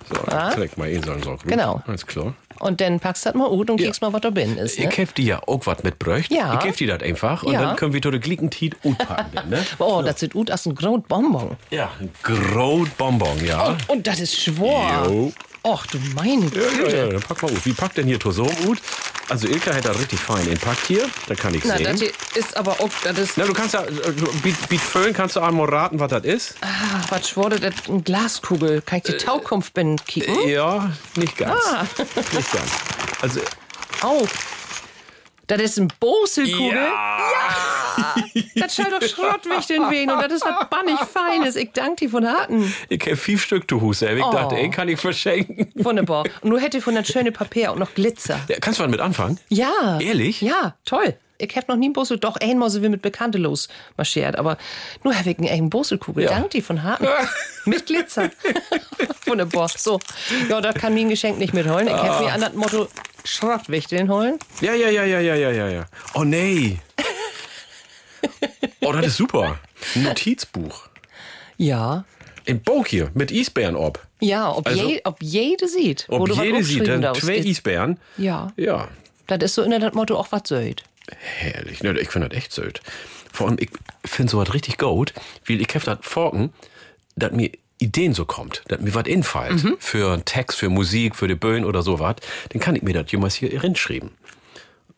So, 0.09 0.15
dann 0.29 0.53
träg 0.53 0.77
mal 0.77 0.85
einen 0.89 1.23
Sock. 1.23 1.43
Genau. 1.45 1.81
Alles 1.87 2.05
klar. 2.05 2.33
Und 2.59 2.81
dann 2.81 2.99
packst 2.99 3.25
du 3.25 3.29
das 3.29 3.35
mal 3.37 3.49
gut 3.49 3.69
und 3.69 3.77
kriegst 3.77 4.01
mal, 4.01 4.11
was 4.13 4.21
da 4.21 4.31
drin 4.31 4.57
ist. 4.57 4.79
Ne? 4.79 4.87
Ich 4.89 4.97
hef 4.97 5.13
dir 5.13 5.25
ja 5.25 5.41
auch 5.47 5.61
was 5.65 5.83
mitbräucht. 5.83 6.31
Ja. 6.31 6.55
Ich 6.55 6.59
gef 6.61 6.77
dir 6.77 6.97
das 6.97 7.07
einfach 7.07 7.43
und 7.43 7.53
Ja. 7.53 7.61
dann 7.61 7.75
können 7.75 7.93
wir 7.93 8.01
die 8.01 8.19
Glickentiet 8.19 8.75
packen, 8.81 9.31
dann, 9.33 9.49
ne? 9.49 9.65
Oh, 9.79 10.01
das 10.03 10.19
sieht 10.19 10.33
gut 10.33 10.51
aus, 10.51 10.65
ein 10.65 10.75
groß 10.75 11.01
Bonbon. 11.07 11.57
Ja, 11.71 11.89
ein 11.99 12.09
Grot 12.23 12.95
Bonbon, 12.97 13.45
ja. 13.45 13.75
Und 13.87 14.07
das 14.07 14.19
ist 14.19 14.39
schwor. 14.39 15.05
Jo. 15.07 15.31
Och, 15.67 15.85
du 15.91 15.99
meine 16.15 16.45
Ja, 16.53 16.61
ja, 16.61 16.69
Güte. 16.83 16.97
ja, 16.97 17.05
dann 17.07 17.21
pack 17.21 17.41
mal 17.41 17.49
gut. 17.51 17.65
Wie 17.65 17.73
packt 17.73 17.97
denn 17.97 18.07
hier 18.07 18.19
Tosom 18.19 18.47
gut? 18.63 18.77
Also 19.27 19.47
Ilka 19.47 19.73
hat 19.75 19.83
da 19.83 19.91
richtig 19.91 20.19
fein 20.19 20.47
inpackt 20.47 20.87
hier. 20.87 21.09
Da 21.27 21.35
kann 21.35 21.53
ich 21.53 21.65
Na, 21.65 21.75
sehen. 21.75 21.83
das 21.85 21.99
hier 21.99 22.11
ist 22.35 22.55
aber 22.55 22.79
auch, 22.79 22.89
das 23.03 23.17
ist, 23.17 23.37
Na, 23.37 23.43
du 23.45 23.53
kannst 23.53 23.73
ja, 23.73 23.83
äh, 23.83 23.89
Beat, 24.69 24.79
Föhn, 24.79 25.13
kannst 25.13 25.35
du 25.35 25.41
einmal 25.41 25.67
raten, 25.67 25.99
was 25.99 26.09
das 26.09 26.23
ist? 26.23 26.55
ah, 26.61 27.01
was 27.09 27.27
schwor 27.29 27.49
das, 27.49 27.59
eine 27.89 28.01
Glaskugel. 28.01 28.81
Kann 28.81 29.01
ich 29.03 29.09
Äh, 29.09 29.17
die 29.17 29.25
Taukunft 29.25 29.73
bin 29.73 29.97
kicken? 30.05 30.47
Ja, 30.47 30.91
nicht 31.15 31.35
ganz. 31.37 31.59
Ah. 31.65 31.85
Nicht 32.31 32.51
ganz. 32.53 32.71
Also, 33.21 33.41
Oh, 34.03 34.25
das 35.47 35.59
ist 35.61 35.79
ein 35.79 35.91
Boselkugel. 35.99 36.77
ja. 36.77 37.19
Das 38.55 38.75
scheint 38.75 38.91
doch 38.91 39.01
Schrottwichteln 39.07 39.89
wehen 39.91 40.09
und 40.09 40.21
das 40.21 40.33
ist 40.33 40.45
was 40.45 40.69
bannig 40.69 40.99
Feines. 40.99 41.55
Ich 41.55 41.71
danke 41.73 42.05
dir 42.05 42.09
von 42.09 42.27
Harten. 42.27 42.73
Ich 42.89 43.01
hab 43.05 43.17
fünf 43.17 43.43
Stück 43.43 43.69
zu 43.69 43.81
Hause. 43.81 44.09
Ich 44.11 44.23
Oh. 44.23 44.31
dachte, 44.31 44.55
ey, 44.55 44.69
kann 44.69 44.87
ich 44.89 44.99
verschenken. 44.99 45.71
Wunderbar. 45.75 46.23
Und 46.41 46.49
nur 46.49 46.59
hätte 46.59 46.77
ich 46.79 46.83
von 46.83 46.95
das 46.95 47.07
schöne 47.07 47.31
Papier 47.31 47.71
auch 47.71 47.75
noch 47.75 47.93
Glitzer. 47.93 48.39
Ja, 48.49 48.57
kannst 48.59 48.79
du 48.79 48.83
mal 48.83 48.89
mit 48.89 48.99
anfangen? 48.99 49.39
Ja. 49.49 49.99
Ehrlich? 49.99 50.41
Ja, 50.41 50.75
toll. 50.85 51.15
Ich 51.39 51.55
hab 51.55 51.67
noch 51.67 51.75
nie 51.75 51.85
einen 51.85 51.93
Bosel, 51.93 52.17
doch 52.17 52.35
einmal 52.37 52.69
so 52.71 52.81
wie 52.81 52.89
mit 52.89 53.03
Bekannte 53.03 53.37
los 53.37 53.67
marschiert, 53.95 54.35
aber 54.37 54.57
nur 55.03 55.13
habe 55.15 55.29
ich 55.29 55.37
einen 55.51 55.69
Boselkugel. 55.69 56.23
Ja. 56.23 56.31
Dank 56.31 56.49
dir 56.49 56.63
von 56.63 56.81
Harten. 56.81 57.07
mit 57.65 57.85
Glitzer. 57.85 58.31
Wunderbar. 59.25 59.69
So. 59.77 59.99
Ja, 60.49 60.61
da 60.61 60.73
kann 60.73 60.93
mir 60.95 61.01
ein 61.01 61.09
Geschenk 61.09 61.37
nicht 61.37 61.53
mitholen. 61.53 61.87
Ich 61.87 61.93
Ah. 61.93 62.03
hätte 62.13 62.23
mir 62.25 62.33
an 62.33 62.41
das 62.41 62.53
Motto 62.53 62.87
Schrottwichteln 63.23 64.09
holen. 64.09 64.39
Ja, 64.61 64.73
ja, 64.73 64.89
ja, 64.89 65.03
ja, 65.03 65.19
ja, 65.19 65.35
ja, 65.35 65.51
ja, 65.51 65.67
ja. 65.69 65.85
Oh 66.15 66.23
nee. 66.23 66.79
Oh, 68.81 68.91
das 68.91 69.07
ist 69.07 69.17
super. 69.17 69.59
Ein 69.95 70.03
Notizbuch. 70.03 70.87
Ja. 71.57 72.05
Ein 72.47 72.61
Buch 72.61 72.85
hier 72.87 73.11
mit 73.13 73.31
Eisbären 73.31 73.75
ob. 73.75 74.05
Ja, 74.19 74.49
ob, 74.51 74.65
Also- 74.67 74.87
je, 74.87 75.01
ob 75.03 75.17
jede 75.21 75.67
sieht. 75.67 76.05
Ob 76.09 76.29
jede 76.29 76.63
sieht, 76.63 76.87
dann 76.87 77.13
zwei 77.15 77.39
Eisbären. 77.39 77.99
Ja. 78.17 78.53
Ja, 78.55 78.87
Das 79.27 79.39
ist 79.43 79.55
so 79.55 79.63
in 79.63 79.71
das 79.71 79.93
Motto 79.93 80.15
auch 80.17 80.31
was 80.31 80.43
söd. 80.45 80.83
herrlich. 81.09 81.81
Ne, 81.83 81.97
ich 81.99 82.09
finde 82.09 82.29
das 82.29 82.37
echt 82.37 82.51
süß. 82.53 82.73
Vor 83.31 83.47
allem, 83.47 83.57
ich 83.59 83.69
finde 84.05 84.31
sowas 84.31 84.53
richtig 84.53 84.77
gut, 84.77 85.13
weil 85.47 85.61
ich 85.61 85.67
habe 85.75 85.99
Forken, 86.01 86.53
dass 87.15 87.31
mir 87.33 87.51
Ideen 87.79 88.13
so 88.13 88.25
kommt, 88.25 88.63
dass 88.69 88.79
mir 88.81 88.95
was 88.95 89.05
infällt 89.05 89.63
Mhm. 89.63 89.75
für 89.79 90.11
einen 90.13 90.25
Text, 90.25 90.57
für 90.57 90.69
Musik, 90.69 91.15
für 91.15 91.27
die 91.27 91.35
Böen 91.35 91.63
oder 91.63 91.83
sowas, 91.83 92.15
dann 92.49 92.59
kann 92.59 92.75
ich 92.75 92.81
mir 92.81 92.93
das 92.93 93.11
jemals 93.11 93.35
hier 93.35 93.63
reinschreiben. 93.63 94.11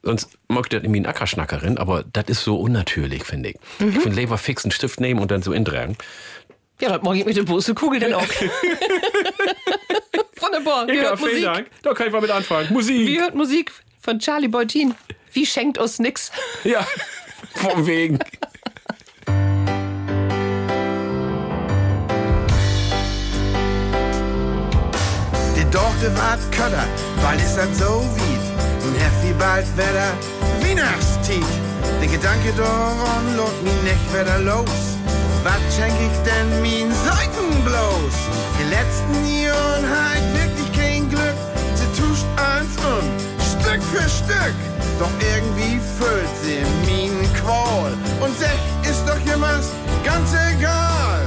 Sonst 0.02 0.30
mag 0.48 0.66
ich 0.66 0.70
das 0.70 0.84
irgendwie 0.84 1.02
ein 1.02 1.06
Ackerschnackerin, 1.06 1.78
aber 1.78 2.04
das 2.14 2.26
ist 2.28 2.44
so 2.44 2.58
unnatürlich, 2.58 3.26
finde 3.26 3.50
ich. 3.50 3.58
Mhm. 3.80 3.90
Ich 3.90 4.00
finde 4.00 4.18
lieber 4.18 4.38
fix 4.38 4.64
einen 4.64 4.72
Stift 4.72 5.02
nehmen 5.02 5.20
und 5.20 5.30
dann 5.30 5.42
so 5.42 5.52
intragen. 5.52 5.98
Ja, 6.80 6.90
das 6.90 7.02
mag 7.02 7.18
ich 7.18 7.26
mit 7.26 7.36
der 7.36 7.44
Boselkugel 7.44 8.00
dann 8.00 8.14
auch. 8.14 8.24
Wunderbar. 10.40 10.88
Wir 10.88 11.02
hört 11.02 11.20
Musik. 11.20 11.70
Da 11.82 11.94
kann 11.94 12.08
ich 12.08 12.14
mal 12.14 12.22
mit 12.22 12.32
anfangen. 12.32 12.72
Musik. 12.72 13.06
Wir 13.06 13.24
hört 13.24 13.36
Musik 13.36 13.74
von 14.00 14.20
Charlie 14.20 14.48
Beutin. 14.48 14.96
Wie 15.34 15.46
schenkt 15.46 15.78
uns 15.78 16.00
nix? 16.00 16.32
Ja. 16.64 16.88
Vom 17.56 17.86
wegen. 17.86 18.20
Die 25.58 25.66
Dorte 25.72 26.18
ward 26.18 26.40
Köder, 26.52 26.88
weil 27.22 27.38
es 27.40 27.58
dann 27.58 27.76
so 27.76 28.02
wied. 28.16 28.29
Und 28.84 28.96
heftig 28.96 29.38
bald 29.38 29.66
wieder 29.78 30.12
Weihnachtstiet. 30.62 31.46
Der 32.02 32.08
Gedanke 32.08 32.54
daran 32.56 33.36
lot 33.36 33.64
mich 33.64 33.82
nicht 33.84 34.14
wieder 34.14 34.40
los. 34.40 34.98
Was 35.44 35.62
schenk 35.76 35.96
ich 36.00 36.18
denn 36.24 36.62
min 36.62 36.92
Seiten 37.06 37.64
bloß? 37.64 38.16
Die 38.60 38.70
letzten 38.70 39.26
Jahren 39.44 39.86
halt 39.88 40.24
wirklich 40.34 40.72
kein 40.78 41.10
Glück. 41.10 41.40
Sie 41.76 42.02
tuscht 42.02 42.26
eins 42.36 42.76
um, 42.84 43.06
Stück 43.62 43.82
für 43.92 44.10
Stück. 44.10 44.56
Doch 45.00 45.12
irgendwie 45.34 45.80
füllt 45.98 46.36
sie 46.44 46.60
min 46.86 47.14
Qual. 47.36 47.94
Und 48.20 48.38
sech 48.38 48.60
ist 48.84 49.04
doch 49.08 49.20
jemals 49.26 49.68
ganz 50.04 50.32
egal. 50.54 51.22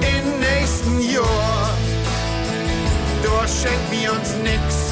Im 0.00 0.40
nächsten 0.40 1.00
Jahr, 1.00 1.70
da 3.22 3.46
schenkt 3.46 3.90
mir 3.90 4.12
uns 4.12 4.34
nix. 4.42 4.89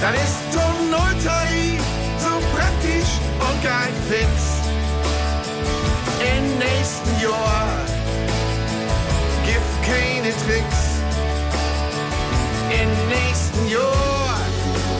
Das 0.00 0.14
ist 0.14 0.36
Tom 0.52 0.90
Nulltarif, 0.90 1.82
so 2.18 2.28
praktisch 2.54 3.12
und 3.40 3.62
geil 3.62 3.92
fix. 4.08 4.28
Im 6.20 6.58
nächsten 6.58 7.22
Jahr 7.22 7.68
gibt 9.46 9.86
keine 9.86 10.32
Tricks. 10.44 11.00
Im 12.70 12.90
nächsten 13.08 13.68
Jahr, 13.68 14.38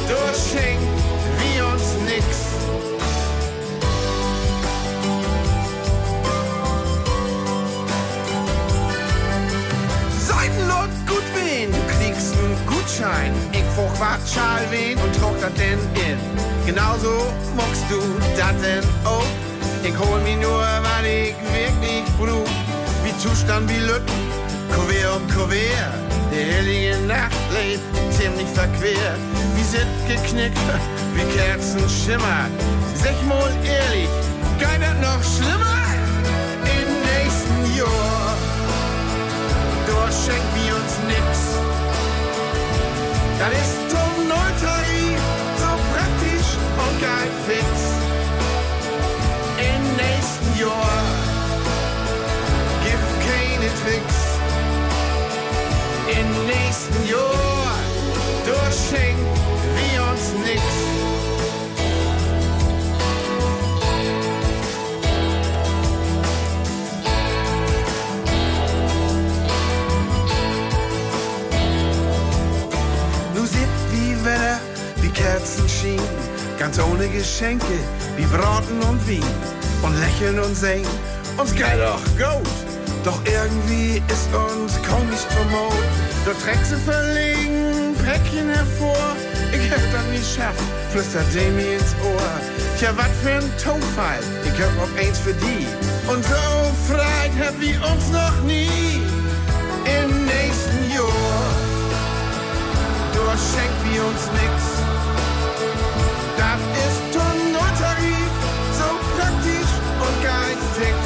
da 0.08 0.34
Gutschein. 12.96 13.32
Ich 13.52 13.64
fuch 13.74 14.00
wat 14.00 14.20
Schal 14.28 14.62
wen 14.70 14.98
und 14.98 15.14
trug 15.16 15.38
dat 15.40 15.56
denn 15.58 15.78
in. 15.94 16.18
Genauso 16.64 17.32
muckst 17.54 17.84
du 17.90 18.00
dat 18.36 18.54
denn 18.62 18.84
auch. 19.04 19.26
Ich 19.82 19.96
hol 19.98 20.20
mir 20.20 20.36
nur, 20.36 20.60
was 20.60 21.04
ich 21.04 21.34
wirklich 21.52 22.04
brauch. 22.18 22.50
Wie 23.04 23.16
Zustand 23.18 23.68
wie 23.70 23.80
Lütten, 23.80 24.20
Kuvert 24.72 25.16
um 25.16 25.26
Kuvert. 25.28 25.94
Die 26.32 26.44
hellige 26.52 26.98
Nacht 27.06 27.32
lebt 27.52 27.82
ziemlich 28.14 28.48
verquer. 28.48 29.14
Wie 29.54 29.62
sind 29.62 29.92
geknickt, 30.08 30.58
wie 31.14 31.36
Kerzen 31.36 31.80
schimmern. 31.88 32.50
Sech 32.94 33.20
mal 33.28 33.50
ehrlich, 33.64 34.08
das 34.58 34.96
noch 35.00 35.22
schlimmer? 35.22 35.84
Im 36.64 36.90
nächsten 37.08 37.78
Jahr 37.78 38.36
dort 39.86 40.12
schenkt 40.12 40.54
wir. 40.54 40.65
Das 43.38 43.52
ist 43.52 43.76
Tom 43.90 44.28
Nulltarif, 44.28 45.20
so 45.58 45.70
praktisch 45.92 46.50
und 46.82 47.00
geil 47.02 47.30
fix. 47.46 47.66
Im 49.58 49.82
nächsten 49.96 50.58
Jahr 50.58 51.02
gibt 52.82 53.08
keine 53.28 53.68
Tricks. 53.82 54.18
Im 56.08 56.28
nächsten 56.46 57.08
Jahr 57.10 57.74
dort 58.46 58.74
ganz 76.58 76.78
ohne 76.78 77.08
Geschenke, 77.08 77.78
wie 78.16 78.24
Braten 78.24 78.80
und 78.88 79.06
Wien. 79.06 79.24
Und 79.82 79.98
lächeln 80.00 80.38
und 80.40 80.56
singen, 80.56 80.86
uns 81.36 81.54
geil 81.54 81.78
doch 81.78 82.04
gut. 82.16 82.48
Doch 83.04 83.20
irgendwie 83.24 84.02
ist 84.08 84.28
uns 84.34 84.74
kaum 84.82 85.08
nicht. 85.10 85.26
Du 86.24 86.32
trägst 86.44 86.70
sie 86.70 86.76
verlegen, 86.76 87.94
Päckchen 88.04 88.48
hervor. 88.48 89.16
Ich 89.52 89.70
hab 89.70 89.80
das 89.92 90.04
nicht 90.10 90.26
schafft, 90.34 90.60
flüstert 90.90 91.26
Jamie 91.32 91.74
ins 91.74 91.94
Ohr. 92.04 92.40
Tja, 92.78 92.90
wat 92.96 93.10
für 93.22 93.36
ein 93.36 93.50
Tonfall, 93.62 94.18
ich 94.44 94.60
hab 94.60 94.72
auch 94.82 94.98
eins 94.98 95.18
für 95.20 95.34
die. 95.34 95.66
Und 96.10 96.24
so 96.24 96.92
freit 96.92 97.30
hab 97.38 97.60
wie 97.60 97.76
uns 97.76 98.10
noch 98.10 98.42
nie. 98.42 99.00
Im 99.84 100.24
nächsten 100.24 100.90
Jahr 100.92 101.76
dort 103.14 103.38
schenkt 103.38 103.94
wir 103.94 104.04
uns 104.04 104.26
nix. 104.32 104.75
Fix. 110.76 110.96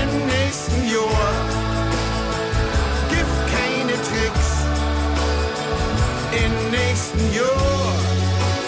Im 0.00 0.10
nächsten 0.26 0.80
Jahr 0.88 1.32
gibt 3.08 3.36
keine 3.54 3.94
Tricks. 4.08 4.48
Im 6.44 6.54
nächsten 6.70 7.24
Jahr 7.34 7.94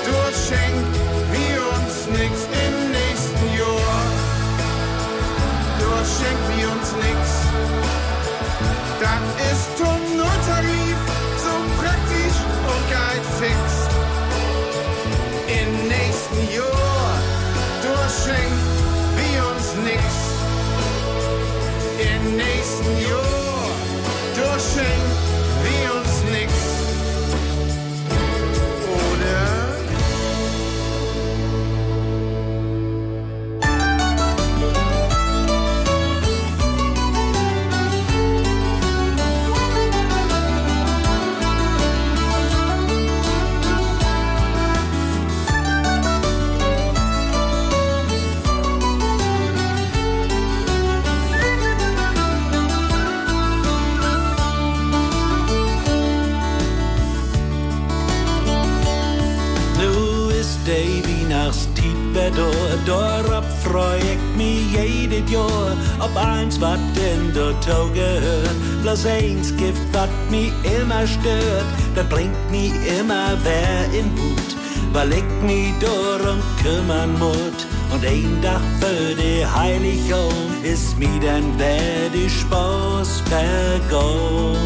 dort 0.07 0.36
schenkt 0.49 0.95
wir 1.32 1.61
uns 1.76 1.95
nix. 2.18 2.34
Im 2.66 2.76
nächsten 2.91 3.47
Jahr 3.59 4.03
dort 5.80 6.07
schenkt 6.07 6.47
wir 6.57 6.68
uns 6.72 6.88
nix. 7.07 7.20
Das 9.01 9.22
ist 9.51 9.66
Tunneltarif, 9.78 10.99
so 11.45 11.55
praktisch 11.80 12.38
und 12.70 12.82
geil 12.91 13.20
fix. 13.41 13.91
Im 15.49 15.88
nächsten 15.88 16.41
Jahr 16.55 17.11
durchschenkt 17.82 18.59
wir 19.80 19.92
uns 19.92 19.92
nix. 19.92 20.02
Im 21.98 22.36
nächsten 22.36 23.00
Jahr 23.08 23.70
durchschenkt 24.34 25.16
wir 25.62 25.94
uns 25.94 26.22
nix. 26.30 26.59
Daarop 63.70 63.90
freu 63.90 64.10
ik 64.12 64.18
me 64.36 64.70
jedes 64.70 65.30
Jahr. 65.30 65.76
Ob 65.98 66.16
eins, 66.16 66.58
wat 66.58 66.78
denn 66.94 67.32
dazu 67.32 67.90
gehört. 67.92 68.82
Bloß 68.82 69.04
eins 69.04 69.54
Gift, 69.56 69.82
wat 69.92 70.08
mi 70.30 70.52
immer 70.62 71.06
stört. 71.06 71.64
Das 71.94 72.06
bringt 72.08 72.50
mi 72.50 72.72
immer 72.98 73.36
wer 73.42 73.84
in 73.98 74.10
Wut. 74.16 74.56
Weil 74.92 75.12
ich 75.12 75.30
mi 75.42 75.74
darum 75.80 76.40
kümmern 76.62 77.18
muss. 77.18 77.66
Und 77.92 78.04
ein 78.04 78.38
Tag 78.42 78.60
für 78.80 79.14
die 79.14 79.44
Heiligung 79.46 80.62
ist 80.62 80.98
mi 80.98 81.20
dann 81.20 81.44
wer 81.56 82.08
die 82.12 82.30
Spaß 82.30 83.22
vergehen. 83.28 84.56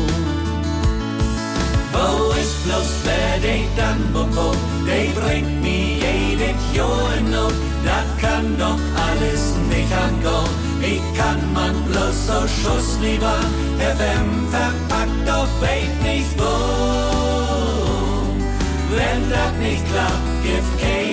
Wo 1.92 2.32
ist 2.32 2.64
bloß 2.64 2.92
wer 3.04 3.38
den 3.40 3.68
dann 3.76 4.02
bekommt, 4.12 4.58
der 4.86 5.20
bringt 5.20 5.62
mir 5.62 5.96
jedes 6.06 6.76
Jahr 6.76 7.16
in 7.18 7.30
Not. 7.30 7.73
Das 7.84 8.06
kann 8.20 8.56
doch 8.58 8.80
alles 9.08 9.54
nicht 9.68 9.92
angehen. 9.92 10.64
Wie 10.80 11.00
kann 11.18 11.40
man 11.52 11.74
bloß 11.84 12.26
so 12.26 12.40
Schuss 12.56 12.98
lieber 13.00 13.38
FM 13.78 14.48
verpackt, 14.50 15.26
doch 15.26 15.48
weit 15.60 15.94
nicht 16.02 16.38
wo. 16.38 16.54
Wenn 18.96 19.30
das 19.30 19.52
nicht 19.60 19.84
klappt, 19.90 20.42
gibt 20.42 20.80
kein 20.80 21.04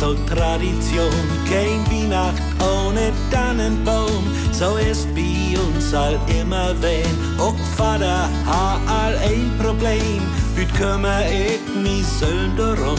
Heiligung. 0.00 0.26
Tradition. 0.26 1.10
Kein 1.48 1.84
Weihnacht 1.90 2.42
ohne 2.60 3.12
Tannenbaum. 3.30 4.24
So 4.52 4.76
ist 4.76 5.08
bei 5.14 5.58
uns 5.58 5.94
all 5.94 6.18
immer 6.40 6.74
wen. 6.80 7.38
Auch 7.38 7.54
Vater 7.76 8.28
hat 8.46 8.80
all 8.86 9.16
ein 9.18 9.50
Problem. 9.58 10.22
Hüt 10.54 10.72
kümmere 10.74 11.24
ich 11.30 11.82
mich 11.82 12.06
söhn 12.06 12.52
darum. 12.56 12.98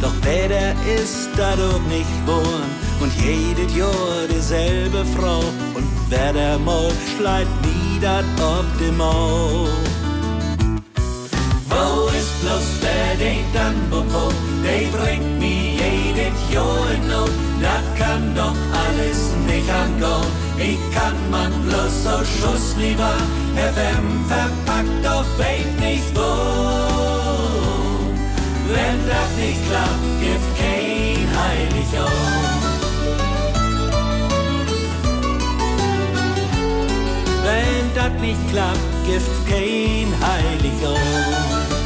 Doch 0.00 0.14
besser 0.22 0.74
ist 0.96 1.28
das 1.36 1.58
auch 1.58 1.82
nicht 1.88 2.26
wohn. 2.26 2.68
Und 3.00 3.12
jedes 3.16 3.74
Jahr 3.76 4.26
dieselbe 4.30 5.04
Frau. 5.16 5.40
Und 5.74 5.88
wer 6.08 6.32
der 6.32 6.58
mal 6.58 6.90
bleibt 7.18 7.50
nie 7.62 8.00
dat 8.00 8.24
ob 8.40 8.66
dem 8.78 8.96
Maul. 8.96 9.68
Wo 11.70 12.08
ist 12.08 12.40
bloß 12.40 12.68
wer 12.80 13.16
den 13.16 13.44
dann 13.52 13.90
bekommt? 13.90 14.34
Der 14.64 14.88
bringt 14.98 15.38
mir 15.38 15.67
Jahr 16.52 16.90
in 16.94 17.08
Not. 17.08 17.30
Das 17.60 17.84
kann 17.98 18.34
doch 18.34 18.56
alles 18.86 19.32
nicht 19.46 19.68
angehen. 19.70 20.48
Wie 20.56 20.78
kann 20.94 21.16
man 21.30 21.52
bloß 21.62 22.04
so 22.04 22.18
Schuss 22.24 22.76
lieber? 22.76 23.14
FM 23.54 24.24
verpackt 24.26 25.04
doch 25.04 25.26
weht 25.38 25.80
nicht 25.80 26.14
wo. 26.14 27.28
Wenn 28.72 28.98
das 29.08 29.30
nicht 29.38 29.60
klappt, 29.68 30.04
gibt 30.20 30.48
kein 30.58 31.26
Heiligabend. 31.40 32.38
Wenn 37.44 37.94
das 37.94 38.20
nicht 38.20 38.50
klappt, 38.50 38.78
gibt 39.06 39.48
kein 39.48 40.08
Heiligabend. 40.20 41.77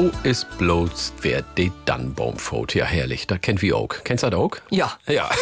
Wo 0.00 0.12
ist 0.22 0.46
bloß 0.58 1.12
wer 1.22 1.42
de 1.42 1.72
Dannbaum 1.84 2.36
fot? 2.36 2.72
Ja, 2.72 2.84
herrlich. 2.84 3.26
Da 3.26 3.36
kennt 3.36 3.62
wie 3.62 3.72
auch. 3.72 3.88
Kennst 4.04 4.22
du 4.22 4.30
das 4.30 4.38
auch? 4.38 4.52
Ja. 4.70 4.96
Ja. 5.08 5.28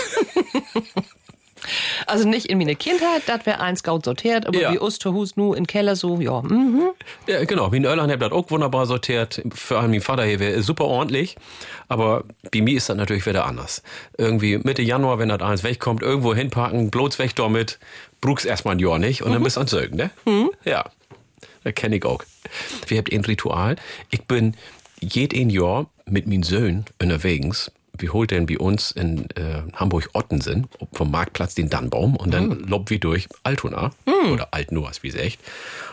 Also 2.07 2.29
nicht 2.29 2.47
in 2.47 2.59
meine 2.59 2.77
Kindheit, 2.77 3.23
das 3.27 3.45
wäre 3.45 3.59
eins 3.61 3.83
gaut 3.83 4.05
sortiert, 4.05 4.47
aber 4.47 4.57
Ja. 4.61 4.73
wie 4.73 4.79
Osterhus 4.79 5.37
nu 5.37 5.53
in 5.53 5.67
Keller 5.67 5.97
so, 5.97 6.21
ja. 6.21 6.41
Mhm. 6.43 6.91
Ja, 7.27 7.45
genau. 7.45 7.73
Wie 7.73 7.79
in 7.79 7.85
Irland 7.85 8.13
habt 8.13 8.23
das 8.23 8.31
auch 8.31 8.51
wunderbar 8.51 8.87
sortiert. 8.87 9.43
Vor 9.53 9.81
allem 9.81 9.91
mein 9.91 10.01
Vater 10.01 10.25
hier 10.25 10.39
wäre 10.39 10.63
super 10.63 10.85
ordentlich. 10.85 11.35
Aber 11.89 12.23
bei 12.53 12.61
mir 12.61 12.77
ist 12.77 12.89
das 12.89 12.97
natürlich 12.97 13.27
wieder 13.27 13.47
anders. 13.47 13.83
Irgendwie 14.17 14.59
Mitte 14.59 14.83
Januar, 14.83 15.19
wenn 15.19 15.29
das 15.29 15.41
eins 15.43 15.65
wegkommt, 15.65 16.03
irgendwo 16.03 16.35
hinpacken, 16.35 16.91
bloß 16.91 17.19
weg 17.19 17.35
damit, 17.35 17.79
bruch's 18.21 18.45
erstmal 18.45 18.77
ein 18.77 18.79
Jahr 18.79 18.99
nicht 19.01 19.23
und 19.23 19.33
dann 19.33 19.43
bist 19.43 19.57
du 19.57 19.63
an 19.63 19.67
Sögen, 19.67 19.97
ne? 19.97 20.11
Ja. 20.65 20.85
Das 21.65 21.75
kenne 21.75 21.97
ich 21.97 22.05
auch. 22.05 22.23
Wir 22.87 22.99
habt 22.99 23.13
ein 23.13 23.25
Ritual. 23.25 23.77
Ich 24.11 24.23
bin 24.25 24.55
jeden 25.01 25.51
Jahr 25.51 25.89
mit 26.07 26.27
meinen 26.27 26.43
Söhnen 26.43 26.85
unterwegs. 27.01 27.71
Wir 27.99 28.13
holt 28.13 28.31
denn 28.31 28.47
bei 28.47 28.59
uns 28.59 28.91
in 28.91 29.31
äh, 29.37 29.63
Hamburg-Ottensen 29.75 30.69
vom 30.93 31.11
Marktplatz 31.11 31.55
den 31.55 31.71
Dannbaum 31.71 32.17
und 32.17 32.33
dann 32.33 32.51
lobt 32.61 32.91
wir 32.91 33.01
durch 33.01 33.27
Altona 33.43 33.91
oder 34.31 34.49
Altnuas, 34.51 35.03
wie 35.03 35.11
sie 35.11 35.19
echt. 35.19 35.41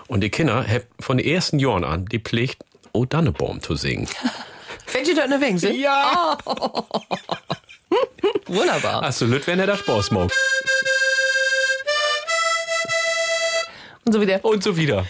Und 0.08 0.22
die 0.22 0.30
Kinder 0.30 0.68
haben 0.68 0.84
von 1.00 1.18
den 1.18 1.26
ersten 1.28 1.60
Jahren 1.60 1.84
an 1.86 2.06
die 2.06 2.20
Pflicht, 2.20 2.64
O 2.92 3.06
Dannebaum 3.06 3.62
zu 3.62 3.76
singen. 3.76 4.08
Wenn 4.94 5.06
ihr 5.06 5.16
da 5.16 5.24
unterwegs 5.24 5.62
sind? 5.62 5.80
Ja! 5.80 6.38
Wunderbar. 8.48 9.02
Hast 9.02 9.22
du 9.22 9.26
Lüt, 9.26 9.48
wenn 9.48 9.60
er 9.60 9.68
das 9.68 9.80
Spaß 9.80 10.12
macht. 10.12 10.34
Und 14.06 14.14
so 14.14 14.22
wieder. 14.22 14.44
Und 14.44 14.64
so 14.64 14.78
wieder. 14.78 15.06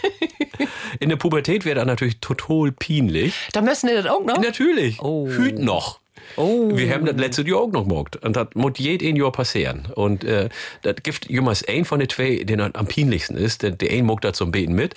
In 1.00 1.08
der 1.08 1.16
Pubertät 1.16 1.64
wäre 1.64 1.76
das 1.76 1.86
natürlich 1.86 2.18
total 2.20 2.72
peinlich. 2.72 3.34
Da 3.52 3.60
müssen 3.60 3.88
die 3.88 3.94
das 3.94 4.06
auch 4.06 4.24
noch? 4.24 4.38
Natürlich. 4.38 5.00
Oh. 5.02 5.28
Hüt 5.28 5.58
noch. 5.58 5.98
Oh. 6.36 6.70
Wir 6.74 6.92
haben 6.92 7.04
das 7.04 7.16
letzte 7.16 7.42
Jahr 7.42 7.60
auch 7.60 7.70
noch 7.70 7.86
gemacht. 7.86 8.16
Und 8.24 8.36
das 8.36 8.48
muss 8.54 8.72
jeden 8.78 9.16
Jahr 9.16 9.30
passieren. 9.30 9.86
Und 9.94 10.24
äh, 10.24 10.48
das 10.82 10.96
gibt 11.02 11.30
jemals 11.30 11.66
ein 11.66 11.84
von 11.84 12.00
den 12.00 12.08
zwei, 12.08 12.42
der 12.44 12.70
am 12.74 12.86
peinlichsten 12.86 13.36
ist. 13.36 13.62
Der, 13.62 13.70
der 13.70 13.90
ein 13.90 14.06
mag 14.06 14.20
das 14.20 14.36
zum 14.36 14.50
Beten 14.50 14.74
mit. 14.74 14.94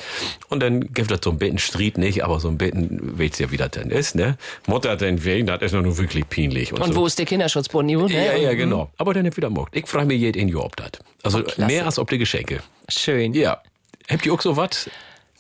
Und 0.50 0.62
dann 0.62 0.94
gibt 0.94 1.12
das 1.12 1.22
zum 1.22 1.38
Beten 1.38 1.58
Street 1.58 1.98
nicht, 1.98 2.24
aber 2.24 2.40
so 2.40 2.48
ein 2.48 2.58
Beten, 2.58 3.20
weißt 3.20 3.40
ja, 3.40 3.52
wie 3.52 3.58
das 3.58 3.72
denn 3.72 3.90
ist, 3.90 4.16
ne? 4.16 4.38
Mutter 4.68 4.96
denn 4.96 5.24
wen, 5.24 5.46
das 5.46 5.62
ist 5.62 5.74
noch 5.74 5.82
nur 5.82 5.98
wirklich 5.98 6.28
peinlich. 6.28 6.74
Und, 6.74 6.82
Und 6.82 6.94
so. 6.94 7.02
wo 7.02 7.06
ist 7.06 7.20
der 7.20 7.26
Kinderschutzbund? 7.26 7.88
Ne? 7.88 8.08
Ja, 8.10 8.36
ja, 8.36 8.54
genau. 8.54 8.90
Aber 8.98 9.14
dann 9.14 9.24
nicht 9.24 9.38
wieder 9.38 9.50
gemacht. 9.50 9.72
Ich 9.74 9.88
frage 9.88 10.08
mich 10.08 10.20
jeden 10.20 10.48
Jahr, 10.50 10.66
ob 10.66 10.76
das. 10.76 10.92
Also 11.24 11.44
klasse. 11.44 11.66
mehr 11.66 11.86
als 11.86 12.00
ob 12.00 12.10
die 12.10 12.18
Geschenke. 12.18 12.62
Schön. 12.90 13.34
Ja. 13.34 13.62
Habt 14.10 14.26
ihr 14.26 14.34
auch 14.34 14.42
so 14.42 14.56
was? 14.58 14.90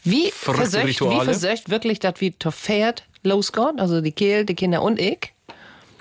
Wie 0.04 0.32
versöcht, 0.32 1.02
wie 1.02 1.22
versöcht 1.26 1.70
wirklich, 1.70 2.00
dass 2.00 2.16
wie 2.20 2.32
to 2.32 2.52
Pferd 2.52 3.04
losgeht, 3.24 3.78
also 3.80 4.02
die 4.02 4.12
Kehl, 4.12 4.46
die 4.46 4.56
Kinder 4.56 4.82
und 4.82 5.00
ich, 5.00 5.34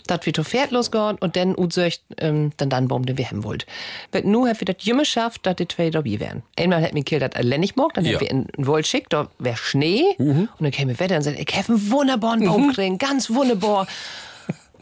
dass 0.07 0.25
wie 0.27 0.33
to 0.33 0.45
Pferd 0.45 0.71
losgeht 0.71 1.21
und 1.21 1.35
dann 1.35 1.57
utsöcht, 1.59 2.03
ähm, 2.19 2.53
dann 2.57 2.71
dann 2.71 2.87
Baum, 2.87 3.05
den 3.05 3.19
wir 3.19 3.27
haben 3.29 3.43
wollt. 3.43 3.67
Wenn 4.13 4.31
nu 4.31 4.47
hat 4.47 4.61
wir 4.61 4.65
das 4.73 4.85
Jümme 4.85 5.05
schafft, 5.05 5.45
dass 5.47 5.57
die 5.57 5.67
zwei 5.67 5.91
dabei 5.91 6.21
wären. 6.21 6.43
Einmal 6.57 6.83
hat 6.83 6.95
mir 6.95 7.03
Kehl 7.03 7.19
das 7.19 7.33
allein 7.35 7.61
nicht 7.61 7.75
gemacht, 7.75 7.97
dann 7.97 8.05
Ja. 8.05 8.13
Mhm. 8.13 8.15
hat 8.15 8.21
wir 8.21 8.31
in 8.31 8.47
in 8.57 8.67
Wold 8.69 8.87
schickt, 8.87 9.13
da 9.13 9.29
wär 9.41 9.57
Schnee, 9.57 10.05
und 10.19 10.49
dann 10.61 10.71
käme 10.71 10.99
Wetter 11.01 11.17
und 11.17 11.23
sagt, 11.23 11.39
ich 11.41 11.57
habe 11.57 11.73
einen 11.73 11.91
wunderbaren 11.91 12.45
Baum 12.45 12.73
kriegen, 12.73 12.99
ganz 12.99 13.31
wunderbar. 13.31 13.87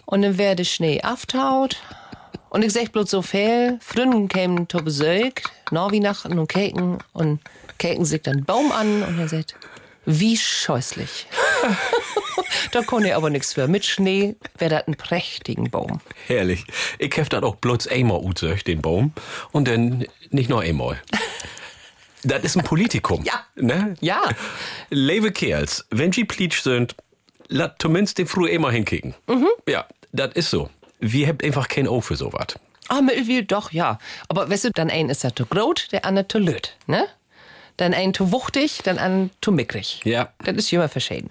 Und 0.07 0.21
dann 0.23 0.37
wär 0.37 0.55
der 0.55 0.65
Schnee 0.65 1.01
aftaut. 1.01 1.79
Und 2.51 2.63
ich 2.63 2.73
sag 2.75 2.93
bloß 2.93 3.11
so 3.11 3.23
viel, 3.23 3.79
Fründen 3.81 4.29
kämen 4.29 4.69
zu 4.69 4.79
Besuch, 4.79 5.33
nach 5.71 5.91
Weihnachten 5.91 6.39
und 6.39 6.47
Keken 6.49 6.99
und 7.15 7.41
Keken 7.79 8.05
sich 8.05 8.23
dann 8.23 8.45
Baum 8.45 8.73
an 8.73 9.03
und 9.03 9.19
er 9.19 9.29
sagt, 9.29 9.57
wie 10.07 10.37
scheußlich. 10.37 11.27
da 12.73 12.83
konnte 12.83 13.11
er 13.11 13.17
aber 13.17 13.31
nichts 13.31 13.55
für. 13.55 13.69
Mit 13.69 13.85
Schnee 13.85 14.37
wär 14.59 14.69
das 14.69 14.87
ein 14.87 14.97
prächtigen 14.97 15.71
Baum. 15.71 16.01
Herrlich. 16.27 16.65
Ich 16.99 17.17
hab 17.19 17.31
das 17.31 17.43
auch 17.43 17.57
bloß 17.57 17.89
einmal 17.89 18.19
utsöcht, 18.19 18.67
den 18.67 18.83
Baum. 18.83 19.13
Und 19.53 19.69
dann 19.69 20.07
nicht 20.31 20.51
nur 20.51 20.61
einmal. 20.61 21.01
das 22.25 22.45
ist 22.45 22.57
ein 22.57 22.65
Politikum. 22.65 23.25
Ja. 23.25 23.45
Ne? 23.55 23.95
Ja. 24.01 24.23
Leve 24.91 25.33
Kerls, 25.33 25.87
wenn 25.91 26.13
sie 26.13 26.25
pleatsch 26.25 26.61
sind, 26.61 26.95
lasst 27.49 27.77
zumindest 27.79 28.19
den 28.19 28.27
früh 28.27 28.49
immer 28.49 28.71
hinkicken. 28.71 29.15
Ja, 29.69 29.87
das 30.13 30.33
ist 30.35 30.51
so. 30.51 30.71
Wir 31.01 31.29
habt 31.29 31.45
einfach 31.45 31.69
kein 31.69 31.89
Auge 31.89 32.03
für 32.03 32.17
sowas. 32.17 32.59
Ah, 32.89 33.01
Mittelwil, 33.01 33.45
doch, 33.45 33.73
ja. 33.73 33.99
Aber 34.29 34.49
weißt 34.51 34.65
du, 34.65 34.71
dann 34.71 34.91
ein 34.91 35.09
ist 35.09 35.25
er 35.25 35.35
zu 35.35 35.47
groß, 35.47 35.89
der 35.89 36.05
andere 36.05 36.29
zu 36.29 36.39
löt, 36.39 36.77
ne? 36.87 37.07
Dann 37.77 37.95
ein 37.95 38.15
zu 38.15 38.33
wuchtig, 38.33 38.81
dann 38.85 38.99
ein 38.99 39.31
zu 39.41 39.53
mickrig. 39.53 40.01
Ja. 40.05 40.31
Das 40.45 40.57
ist 40.57 40.73
immer 40.73 40.89
verschieden. 40.89 41.31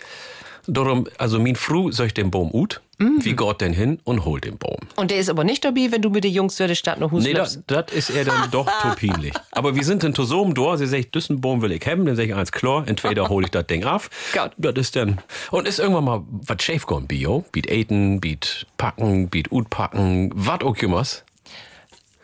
Darum, 0.65 1.07
also 1.17 1.39
mein 1.39 1.55
Fru 1.55 1.91
söcht 1.91 2.15
den 2.17 2.31
Baum 2.31 2.49
ut, 2.53 2.81
wie 2.97 3.33
Gott 3.33 3.59
denn 3.59 3.73
hin 3.73 3.99
und 4.05 4.23
holt 4.23 4.45
den 4.45 4.57
Baum. 4.57 4.77
Und 4.95 5.11
der 5.11 5.17
ist 5.17 5.29
aber 5.29 5.43
nicht 5.43 5.65
dabei, 5.65 5.87
wenn 5.91 6.01
du 6.01 6.09
mit 6.09 6.23
den 6.23 6.31
Jungs 6.31 6.55
die 6.55 6.75
Stadt 6.75 6.99
noch 6.99 7.11
Hus 7.11 7.23
Nee, 7.23 7.33
das, 7.33 7.57
ist 7.91 8.09
er 8.09 8.23
dann 8.23 8.49
doch 8.49 8.65
zu 8.81 8.95
peinlich. 8.95 9.33
Aber 9.51 9.75
wir 9.75 9.83
sind 9.83 10.03
in 10.03 10.13
so 10.15 10.43
einem 10.43 10.53
Dor, 10.53 10.77
sie 10.77 10.87
sagt, 10.87 11.13
diesen 11.15 11.41
Baum 11.41 11.61
will 11.61 11.73
ich 11.73 11.85
haben, 11.85 12.05
dann 12.05 12.15
sag 12.15 12.25
ich 12.25 12.35
eins 12.35 12.51
klar, 12.51 12.87
entweder 12.87 13.27
hole 13.27 13.45
ich 13.45 13.51
das 13.51 13.67
Ding 13.67 13.83
auf. 13.83 14.09
Gott. 14.33 14.51
Das 14.57 14.73
ist 14.75 14.95
dann, 14.95 15.19
und 15.51 15.67
ist 15.67 15.79
irgendwann 15.79 16.05
mal 16.05 16.23
was 16.29 16.63
schief 16.63 16.85
gegangen, 16.85 17.07
Bio, 17.07 17.43
biet 17.51 17.67
eten, 17.69 18.21
biet 18.21 18.65
packen, 18.77 19.27
biet 19.27 19.51
ut 19.51 19.69
packen, 19.69 20.31
wat 20.33 20.63
auch 20.63 20.77
jemals. 20.77 21.25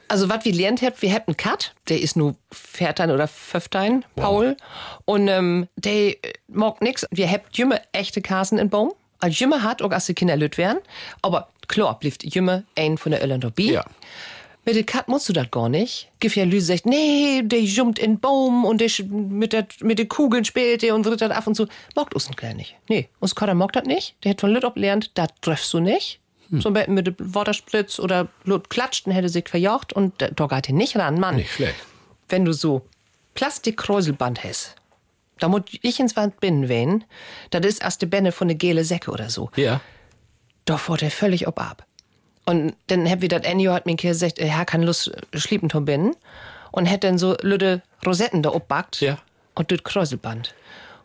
Also, 0.09 0.27
was 0.27 0.43
wir 0.43 0.53
lernt 0.53 0.81
habt, 0.81 1.01
wir 1.01 1.13
habt 1.13 1.27
einen 1.27 1.37
Kat, 1.37 1.73
der 1.87 2.01
ist 2.01 2.17
nur 2.17 2.35
Viertein 2.51 3.11
oder 3.11 3.27
Fünftein, 3.27 4.03
Paul. 4.15 4.57
Und 5.05 5.27
ähm, 5.27 5.67
der 5.75 6.09
äh, 6.09 6.33
mag 6.47 6.81
nix. 6.81 7.05
Wir 7.11 7.29
habt 7.29 7.55
jümme 7.57 7.79
echte 7.91 8.21
Kasen 8.21 8.57
in 8.57 8.69
Baum. 8.69 8.93
Als 9.19 9.39
jümme 9.39 9.63
hat, 9.63 9.81
auch 9.81 9.91
als 9.91 10.07
die 10.07 10.13
Kinder 10.15 10.35
lüt 10.35 10.57
werden. 10.57 10.79
Aber 11.21 11.49
klar, 11.67 11.99
blieb 11.99 12.15
jümme 12.23 12.63
ein 12.75 12.97
von 12.97 13.11
der 13.11 13.21
Irland 13.21 13.43
dabei. 13.43 13.63
Ja. 13.63 13.85
Mit 14.65 14.75
der 14.75 14.83
Kat 14.83 15.07
musst 15.07 15.29
du 15.29 15.33
das 15.33 15.49
gar 15.51 15.69
nicht. 15.69 16.09
Gif 16.19 16.35
ja 16.35 16.43
Lü 16.43 16.59
sagt, 16.59 16.85
nee, 16.85 17.41
der 17.43 17.61
jumpt 17.61 17.99
in 17.99 18.19
Baum 18.19 18.65
und 18.65 18.81
der 18.81 18.89
mit 19.09 19.53
der, 19.53 19.67
mit 19.81 19.99
den 19.99 20.09
Kugeln 20.09 20.45
spielt 20.45 20.81
der 20.81 20.95
und 20.95 21.05
das 21.05 21.21
ab 21.31 21.47
und 21.47 21.55
zu. 21.55 21.67
Mag 21.95 22.13
uns 22.13 22.29
gar 22.35 22.53
nicht. 22.53 22.75
Nee, 22.87 23.09
uns 23.19 23.35
Kater 23.35 23.53
mag 23.53 23.71
das 23.73 23.85
nicht. 23.85 24.15
Der 24.23 24.31
hat 24.31 24.41
von 24.41 24.51
Lüt 24.51 24.63
lernt, 24.75 25.11
das 25.17 25.29
treffst 25.41 25.73
du 25.73 25.79
nicht. 25.79 26.18
Zum 26.61 26.73
Beispiel 26.73 26.93
mit 26.93 27.07
dem 27.07 27.15
Waterspritz 27.19 27.99
oder 27.99 28.27
Lüt 28.43 28.69
klatscht, 28.69 29.05
dann 29.05 29.13
hätte 29.13 29.29
sich 29.29 29.47
verjaucht 29.47 29.93
und 29.93 30.19
da- 30.21 30.29
da 30.29 30.47
geht 30.47 30.69
er 30.69 30.73
nicht 30.75 30.95
ran, 30.97 31.19
Mann. 31.19 31.35
Nicht 31.35 31.51
schlecht. 31.53 31.75
Wenn 32.27 32.45
du 32.45 32.53
so 32.53 32.81
Plastikkräuselband 33.35 34.43
hast, 34.43 34.75
da 35.39 35.47
muss 35.47 35.61
ich 35.81 35.99
ins 35.99 36.15
Wand 36.15 36.39
binden 36.39 36.69
wen, 36.69 37.03
das 37.51 37.65
ist 37.65 37.81
erst 37.83 38.01
die 38.01 38.05
Bände 38.05 38.31
von 38.31 38.47
der 38.47 38.57
gele 38.57 38.83
Säcke 38.83 39.11
oder 39.11 39.29
so 39.29 39.49
Ja. 39.55 39.79
da 40.65 40.77
fährt 40.77 41.01
er 41.03 41.11
völlig 41.11 41.47
ob 41.47 41.59
ab. 41.59 41.85
Und 42.45 42.73
dann 42.87 43.09
hab 43.09 43.21
wir 43.21 43.29
das 43.29 43.43
Ende 43.43 43.71
hat 43.71 43.85
mir 43.85 43.95
gesagt, 43.95 44.39
er 44.39 44.65
kann 44.65 44.81
Lust 44.83 45.11
schliepen 45.33 45.69
zu 45.69 45.81
binden. 45.81 46.15
Und 46.71 46.85
hätte 46.85 47.07
dann 47.07 47.17
so 47.17 47.35
lüde 47.41 47.81
Rosetten 48.05 48.43
da 48.43 48.51
obbackt. 48.51 49.01
Ja. 49.01 49.17
Und 49.55 49.71
das 49.71 49.83
Kräuselband. 49.83 50.53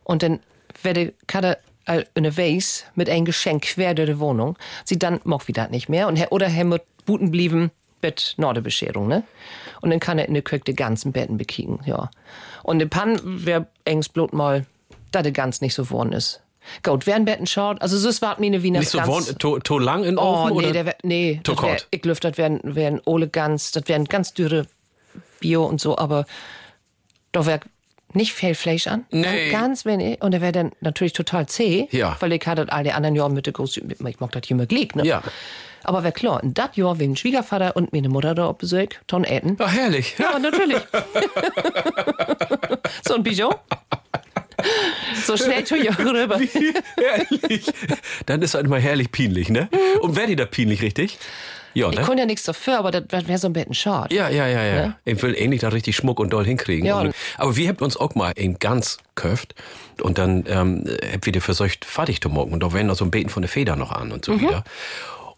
Und 0.04 0.22
dann 0.22 0.40
werde 0.82 1.14
Kader 1.26 1.56
all 1.86 2.06
unterwegs 2.14 2.84
mit 2.94 3.08
ein 3.10 3.24
Geschenk 3.24 3.62
quer 3.62 3.94
durch 3.94 4.08
die 4.08 4.18
Wohnung. 4.18 4.56
Sie 4.84 4.98
dann 4.98 5.20
mag 5.24 5.46
wie 5.48 5.52
das 5.52 5.70
nicht 5.70 5.88
mehr. 5.88 6.08
Und, 6.08 6.24
oder 6.30 6.46
er 6.46 6.64
muss 6.64 6.80
buten 7.06 7.30
blieben 7.30 7.70
mit 8.02 8.34
Nordebescherung, 8.36 9.08
ne? 9.08 9.22
Und 9.80 9.90
dann 9.90 10.00
kann 10.00 10.18
er 10.18 10.26
in 10.26 10.34
der 10.34 10.42
Küche 10.42 10.64
die 10.66 10.74
ganzen 10.74 11.12
Betten 11.12 11.36
bekicken, 11.38 11.80
ja. 11.84 12.10
Und 12.62 12.80
in 12.80 12.90
Pan 12.90 13.18
wär 13.24 13.66
engs 13.84 14.08
blut 14.08 14.32
mal, 14.32 14.66
da 15.10 15.22
der 15.22 15.32
ganz 15.32 15.60
nicht 15.60 15.74
so 15.74 15.90
worden 15.90 16.12
ist. 16.12 16.40
Gut, 16.82 17.06
werden 17.06 17.24
Betten 17.26 17.46
schaut, 17.46 17.82
also 17.82 17.98
so 17.98 18.22
wart 18.22 18.40
mir 18.40 18.46
eine 18.46 18.62
Wiener 18.62 18.78
Nicht 18.80 18.90
so 18.90 19.06
wohnt, 19.06 19.38
to, 19.38 19.58
to 19.58 19.78
lang 19.78 20.04
in 20.04 20.18
Oh, 20.18 20.44
Ofen? 20.46 20.56
nee, 20.56 20.62
oder? 20.64 20.72
der 20.72 20.86
wär, 20.86 20.96
nee, 21.02 21.40
To 21.44 21.60
wär, 21.62 21.76
ich 21.90 22.04
lüft, 22.04 22.24
das 22.24 22.38
wären, 22.38 22.60
wären 22.62 23.00
Ole 23.04 23.28
ganz, 23.28 23.72
das 23.72 23.84
wären 23.86 24.06
ganz 24.06 24.32
dürre 24.32 24.66
Bio 25.40 25.64
und 25.64 25.80
so, 25.80 25.98
aber 25.98 26.24
da 27.32 27.44
wär 27.44 27.60
nicht 28.16 28.32
viel 28.32 28.54
Fleisch 28.54 28.86
an. 28.86 29.04
Nee. 29.10 29.50
Ganz 29.50 29.84
wenig. 29.84 30.22
Und 30.22 30.32
der 30.32 30.40
wäre 30.40 30.52
dann 30.52 30.72
natürlich 30.80 31.12
total 31.12 31.46
zäh. 31.46 31.88
Ja. 31.90 32.16
Weil 32.20 32.32
ich 32.32 32.46
hatte 32.46 32.72
all 32.72 32.84
die 32.84 32.92
anderen 32.92 33.16
Jahre 33.16 33.30
mit 33.30 33.46
der 33.46 33.52
großen, 33.52 33.90
ich 33.90 34.20
mag 34.20 34.32
das 34.32 34.42
hier 34.46 34.56
immer 34.56 34.66
glick, 34.66 34.96
ne? 34.96 35.04
Ja. 35.04 35.22
Aber 35.84 36.02
wär 36.02 36.12
klar, 36.12 36.42
in 36.42 36.54
dat 36.54 36.76
Jahr, 36.76 36.98
wenn 36.98 37.14
Schwiegervater 37.14 37.76
und 37.76 37.92
meine 37.92 38.08
Mutter 38.08 38.34
da 38.34 38.46
auf 38.46 38.58
Besuch, 38.58 38.88
Ton 39.06 39.24
äten. 39.24 39.56
Ja, 39.58 39.68
herrlich. 39.68 40.16
Ja, 40.18 40.38
natürlich. 40.38 40.78
so 43.06 43.14
ein 43.14 43.22
Bijou. 43.22 43.50
So 45.26 45.36
schnell 45.36 45.62
tu 45.64 45.74
ich 45.74 45.90
auch 45.90 45.98
rüber. 45.98 46.38
herrlich. 46.38 47.66
Dann 48.24 48.40
ist 48.40 48.54
halt 48.54 48.64
immer 48.64 48.78
herrlich 48.78 49.12
pinlich, 49.12 49.50
ne? 49.50 49.68
Und 50.00 50.16
wäre 50.16 50.28
die 50.28 50.36
da 50.36 50.46
pinlich, 50.46 50.80
richtig? 50.80 51.18
Ja, 51.74 51.90
Ich 51.90 51.98
ne? 51.98 52.04
konnte 52.04 52.20
ja 52.20 52.26
nichts 52.26 52.44
dafür, 52.44 52.78
aber 52.78 52.90
das 52.90 53.26
wäre 53.28 53.38
so 53.38 53.48
ein 53.48 53.52
bisschen 53.52 53.74
schade. 53.74 54.14
Ja, 54.14 54.28
ja, 54.28 54.46
ja, 54.46 54.62
ja. 54.62 54.86
Ne? 54.86 54.96
Ich 55.04 55.22
will 55.22 55.34
ähnlich 55.36 55.60
da 55.60 55.68
richtig 55.68 55.96
Schmuck 55.96 56.20
und 56.20 56.32
doll 56.32 56.44
hinkriegen. 56.44 56.86
Ja. 56.86 57.00
Und, 57.00 57.14
aber 57.36 57.56
wir 57.56 57.68
habt 57.68 57.82
uns 57.82 57.96
auch 57.96 58.14
mal 58.14 58.32
in 58.36 58.58
ganz 58.58 58.98
köft 59.16 59.54
und 60.00 60.18
dann 60.18 60.44
ähm, 60.48 60.84
habt 61.12 61.26
wir 61.26 61.32
dir 61.32 61.40
versucht, 61.40 61.84
fertig 61.84 62.20
zu 62.20 62.28
morgen. 62.28 62.52
Und 62.52 62.62
da 62.62 62.72
werden 62.72 62.86
noch 62.86 62.96
so 62.96 63.04
ein 63.04 63.10
Beten 63.10 63.28
von 63.28 63.42
der 63.42 63.48
Feder 63.48 63.76
noch 63.76 63.92
an 63.92 64.12
und 64.12 64.24
so 64.24 64.40
wieder. 64.40 64.64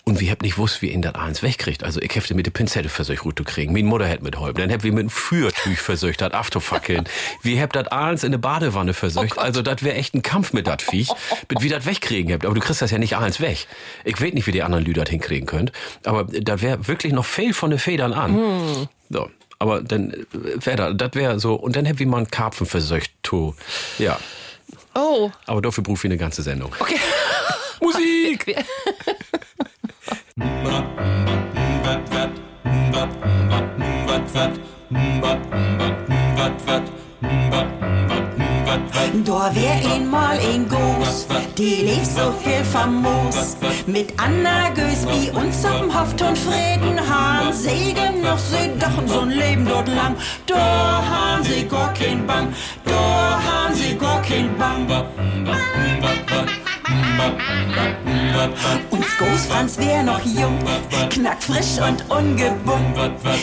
Und 0.09 0.21
wir 0.21 0.31
habt 0.31 0.43
nicht 0.43 0.57
wusst, 0.57 0.83
wie 0.83 0.93
ihn 0.93 1.03
das 1.03 1.17
eins 1.17 1.43
wegkriegt. 1.43 1.83
Also 1.83 2.01
ich 2.01 2.15
hätte 2.15 2.33
mit 2.37 2.47
der 2.47 2.53
Pinzette 2.53 2.89
versucht, 2.89 3.37
zu 3.37 3.43
kriegen. 3.43 3.73
Meine 3.73 3.89
Mutter 3.89 4.07
hätte 4.07 4.23
mit 4.23 4.39
holpen. 4.39 4.61
Dann 4.63 4.71
habt 4.73 4.85
wir 4.85 4.93
mit 4.93 5.01
einem 5.01 5.11
Fürtüch 5.11 5.81
versucht, 5.81 6.21
das 6.21 6.33
aufzufackeln. 6.33 7.09
wir 7.43 7.61
habt 7.61 7.75
das 7.75 7.89
eins 7.89 8.23
in 8.23 8.29
eine 8.29 8.39
Badewanne 8.39 8.95
versucht. 8.95 9.37
also 9.37 9.63
das 9.63 9.83
wäre 9.83 9.97
echt 9.97 10.15
ein 10.15 10.23
Kampf 10.23 10.53
mit 10.53 10.69
dat 10.69 10.81
Viech, 10.81 11.09
mit 11.51 11.61
wie 11.61 11.69
das 11.69 11.87
wegkriegen 11.87 12.33
habt. 12.33 12.45
Aber 12.47 12.55
du 12.55 12.61
kriegst 12.61 12.81
das 12.83 12.93
ja 12.93 12.99
nicht 12.99 13.17
eins 13.17 13.41
weg. 13.41 13.67
Ich 14.05 14.21
weiß 14.21 14.33
nicht, 14.33 14.47
wie 14.47 14.53
die 14.53 14.63
anderen 14.63 14.85
Lüder 14.85 15.03
das 15.03 15.11
hinkriegen 15.11 15.47
könnt. 15.47 15.73
Aber 16.05 16.23
da 16.25 16.61
wäre 16.63 16.87
wirklich 16.87 17.13
noch 17.13 17.25
viel 17.25 17.53
von 17.53 17.71
den 17.71 17.81
Federn 17.81 18.13
an. 18.13 18.89
So. 19.11 19.29
Aber 19.59 19.81
dann 19.83 20.15
wäre 20.33 20.77
das, 20.77 20.93
das 20.97 21.15
wäre 21.15 21.41
so, 21.41 21.55
und 21.55 21.75
dann 21.75 21.85
hätte 21.85 21.99
wir 21.99 22.07
mal 22.07 22.19
einen 22.19 22.31
Karpfen 22.31 22.67
versucht, 22.67 23.11
to. 23.25 23.57
Ja. 23.99 24.21
Oh, 24.95 25.33
Aber 25.47 25.63
dafür 25.63 25.83
brauche 25.83 25.97
ich 25.97 26.05
eine 26.05 26.17
ganze 26.17 26.43
Sendung. 26.43 26.73
okay. 26.79 27.01
Musik! 27.81 28.57
Da 39.26 39.55
wär 39.55 39.93
einmal 39.93 40.39
ein 40.39 40.68
Goos, 40.68 41.26
die 41.57 41.82
lief 41.84 42.05
so 42.05 42.34
heel 42.45 42.64
famos. 42.64 43.57
Mit 43.87 44.12
Anna 44.18 44.68
Gösby 44.70 45.30
und 45.32 45.55
zum 45.55 45.93
Hoft 45.93 46.20
und 46.20 46.37
Friedenhahn. 46.37 47.53
Segen 47.53 48.22
noch 48.22 48.39
sie 48.39 48.70
doch 48.78 49.07
so 49.07 49.20
ein 49.20 49.30
Leben 49.30 49.64
dort 49.64 49.89
lang. 49.89 50.16
Da 50.47 51.03
haben 51.11 51.45
sie 51.45 51.66
gar 51.66 51.93
kein 51.95 52.26
Bang, 52.26 52.55
da 52.84 53.41
haben 53.43 53.74
sie 53.74 53.97
gar 53.97 54.20
kein 54.22 54.57
Bang. 54.59 54.87
Uns 58.91 59.19
Goos 59.19 59.47
Franz 59.47 59.79
wär 59.79 60.03
noch 60.03 60.21
jung, 60.25 60.59
knackfrisch 61.11 61.79
und 61.79 62.05
ungebummt. 62.11 62.97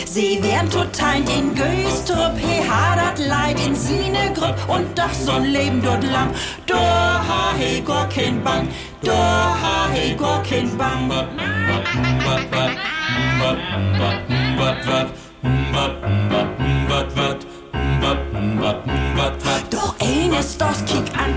Sie 0.06 0.42
wären 0.42 0.70
total 0.70 1.18
in 1.18 1.54
Göstrup, 1.54 2.36
he 2.38 2.62
hadert 2.68 3.18
Leid 3.18 3.58
in 3.66 3.74
sine 3.74 4.32
Grupp 4.34 4.56
und 4.68 4.98
doch 4.98 5.12
so 5.12 5.32
ein 5.32 5.44
Leben 5.44 5.82
dort 5.82 6.04
lang. 6.04 6.30
Da 6.66 7.24
ha 7.28 7.54
he 7.58 7.82
kein 8.14 8.42
Bang, 8.42 8.68
da 9.02 9.56
ha 9.60 9.88
he 9.92 10.16
kein 10.48 10.76
Bang. 10.76 11.10
Doch 19.70 19.94
eines 20.00 20.56
das 20.58 20.84
kick 20.84 21.04
an, 21.18 21.34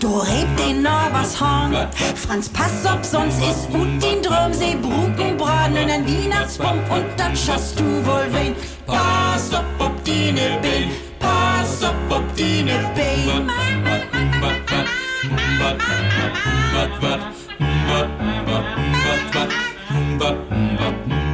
du 0.00 0.18
rebt 0.18 0.58
den 0.58 0.82
noch 0.82 1.12
was 1.12 1.40
Horn. 1.40 1.74
Franz, 2.14 2.48
pass 2.48 2.84
auf, 2.86 3.04
sonst 3.04 3.38
ist 3.38 3.68
ut 3.72 4.02
den 4.02 4.22
Drum, 4.22 4.52
sie 4.52 4.76
Brucken, 4.76 5.36
Braten 5.36 5.76
und 5.76 5.90
ein 5.90 6.06
Weihnachtsbaum 6.06 6.78
und 6.90 7.06
dann 7.16 7.36
schaffst 7.36 7.78
du 7.78 7.84
wohl 7.84 8.26
wen. 8.30 8.54
Pass 8.86 9.54
auf, 9.54 9.64
ob 9.78 10.04
die 10.04 10.32
ne 10.32 10.58
Bein, 10.62 10.90
pass 11.18 11.84
auf, 11.84 11.94
ob 12.10 12.34
die 12.36 12.62
ne 12.62 12.90
Bein. 12.94 13.50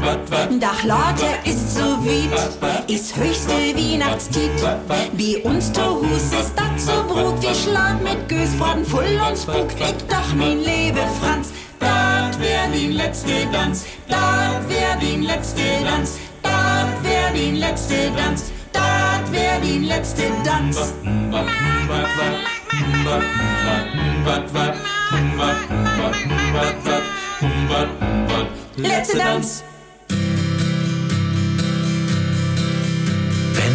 Dach 0.07 0.84
Lotte 0.84 1.26
ist 1.44 1.74
so 1.74 1.80
weit, 1.80 2.88
ist 2.88 3.16
höchste 3.16 3.50
Weihnachtstiet. 3.50 4.52
Bei 4.86 5.42
uns 5.42 5.72
zu 5.72 5.82
Hus 5.82 6.32
ist 6.32 6.52
dat 6.54 6.78
so 6.78 6.92
brut 7.09 7.42
wie 7.42 7.52
Schlag 7.52 8.00
mit 8.00 8.28
Gösbraten 8.28 8.84
voll 8.84 9.20
und 9.28 9.36
Spuk. 9.36 9.66
Ich 9.80 10.07
doch 10.07 10.32
mein 10.36 10.61
Lebe 10.61 11.00
Franz, 11.20 11.52
dat 11.80 12.38
wär 12.38 12.68
den 12.72 12.92
letzte 12.92 13.50
Tanz, 13.50 13.84
dat 14.09 14.68
wär 14.68 14.96
den 15.00 15.24
letzte 15.24 15.62
Tanz, 15.84 16.18
dat 16.40 17.02
wär 17.02 17.32
den 17.32 17.57
letzte 17.57 18.12
Tanz, 18.16 18.52
dat 18.72 19.32
wär 19.32 19.59
den 19.61 19.84
letzte 19.84 20.22
Tanz. 20.44 20.92
Letzte 28.76 29.18
Tanz. 29.18 29.64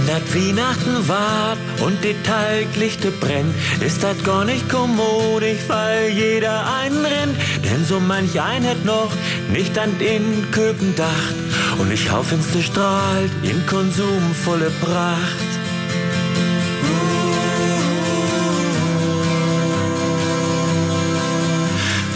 Wenn 0.02 0.16
dat 0.16 0.34
Weihnachten 0.34 1.08
wart 1.08 1.60
und 1.82 2.04
die 2.04 2.16
Teiglichte 2.24 3.12
brennt, 3.12 3.54
ist 3.86 4.02
dat 4.02 4.24
gar 4.24 4.46
nicht 4.46 4.68
kommodig, 4.68 5.60
weil 5.68 6.10
jeder 6.10 6.66
einen 6.76 7.06
rennt. 7.06 7.38
Denn 7.64 7.86
so 7.86 8.00
manch 8.00 8.42
ein 8.42 8.66
hat 8.66 8.84
noch 8.84 9.12
nicht 9.52 9.78
an 9.78 10.00
den 10.00 10.50
Köpen 10.52 10.96
dacht 10.96 11.36
und 11.78 11.92
ich 11.92 12.06
Schaufenster 12.06 12.64
strahlt 12.64 13.32
in 13.44 13.64
konsumvolle 13.68 14.72
Pracht. 14.82 15.61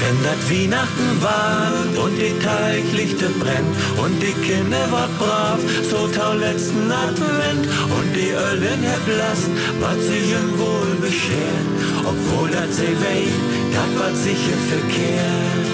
Wenn 0.06 0.22
dat 0.22 0.42
Weihnachten 0.52 1.10
war 1.20 1.72
und 2.04 2.16
die 2.16 2.38
Teiglichte 2.38 3.28
brennt. 3.42 3.74
Und 3.98 4.22
die 4.22 4.36
Kinder 4.46 4.86
wart 4.92 5.18
brav, 5.18 5.60
so 5.90 6.08
tau 6.08 6.34
letzten 6.34 6.92
Advent. 6.92 7.66
Und 7.98 8.10
die 8.16 8.30
Öllen 8.30 8.84
erblasst, 8.84 9.50
wat 9.82 10.00
sich 10.00 10.30
ihm 10.30 10.52
wohl 10.60 10.94
beschert, 11.02 11.68
obwohl 12.12 12.52
dat 12.52 12.72
sie 12.72 12.94
weht, 13.06 13.42
dat 13.74 13.92
wat 14.00 14.16
sicher 14.16 14.60
verkehrt. 14.70 15.68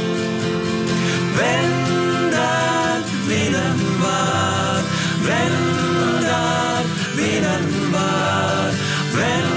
Wenn 1.38 1.72
dat 2.32 3.08
Weihnachten 3.28 3.94
war, 4.06 4.80
wenn 5.28 5.56
dat 6.32 6.88
Weihnachten 7.20 7.84
war, 7.92 8.70
wenn 9.20 9.50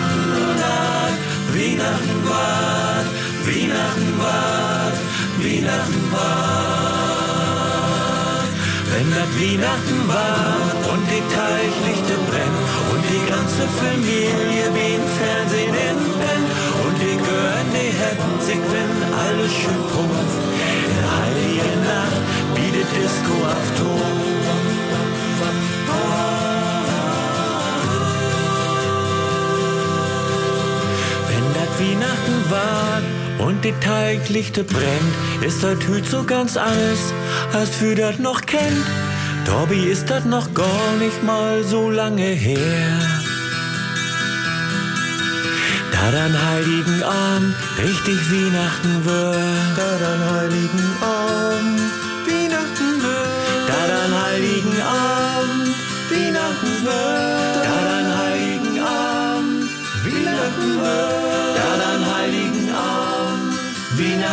dat 0.58 1.16
Weihnachten 1.54 2.18
war, 2.28 3.04
Weihnachten 3.46 4.03
war, 4.34 4.92
Weihnachten 5.38 6.02
war. 6.12 6.84
Wenn 8.92 9.08
das 9.10 9.30
Weihnachten 9.40 10.00
war 10.06 10.56
und 10.92 11.04
die 11.12 11.24
Teichlichte 11.38 12.14
brennt 12.28 12.58
und 12.92 13.02
die 13.12 13.24
ganze 13.34 13.64
Familie 13.80 14.64
wie 14.76 14.92
im 14.98 15.06
Fernsehen 15.18 15.74
entbrennt 15.90 16.50
und 16.84 16.94
die 17.04 17.16
Gören, 17.26 17.68
die 17.74 17.90
hätten 18.02 18.34
sich, 18.46 18.62
wenn 18.72 18.92
alles 19.24 19.52
schön 19.52 19.82
pumpt. 19.92 20.34
In 20.92 21.02
heiliger 21.16 21.76
Nacht 21.90 22.22
bietet 22.54 22.88
Disco 22.96 23.34
auf 23.54 23.68
Ton. 23.78 24.14
Wenn 31.28 31.46
das 31.58 31.70
Weihnachten 31.80 32.38
war 32.50 33.23
und 33.46 33.64
die 33.64 33.74
Teiglichte 33.80 34.64
brennt, 34.64 35.44
ist 35.46 35.62
das 35.62 35.78
Hüt 35.86 36.06
so 36.06 36.24
ganz 36.24 36.56
anders, 36.56 37.12
als 37.52 37.80
wir 37.80 37.96
das 37.96 38.18
noch 38.18 38.40
kennt. 38.42 38.86
Dobby 39.44 39.90
ist 39.90 40.08
das 40.10 40.24
noch 40.24 40.52
gar 40.54 40.92
nicht 40.98 41.22
mal 41.22 41.62
so 41.64 41.90
lange 41.90 42.22
her. 42.22 42.98
Da 45.92 46.04
Da 46.04 46.10
dann 46.10 46.34
heiligen 46.50 47.02
Abend 47.02 47.54
richtig 47.78 48.18
Weihnachten 48.30 49.04
wird. 49.06 49.36
Da 49.74 49.98
dann 49.98 50.20
heiligen 50.34 50.86
Abend 51.00 51.80
Weihnachten 52.26 53.02
wird. 53.02 53.68
Da 53.68 53.86
dann 53.88 54.22
heiligen 54.22 54.82
Abend 54.82 55.74
Weihnachten 56.10 56.84
wird. 56.84 57.64
Da 57.64 57.78
dann 57.88 58.18
heiligen 58.18 58.80
Abend 58.80 59.70
Weihnachten 60.04 60.80
wird. 60.82 61.23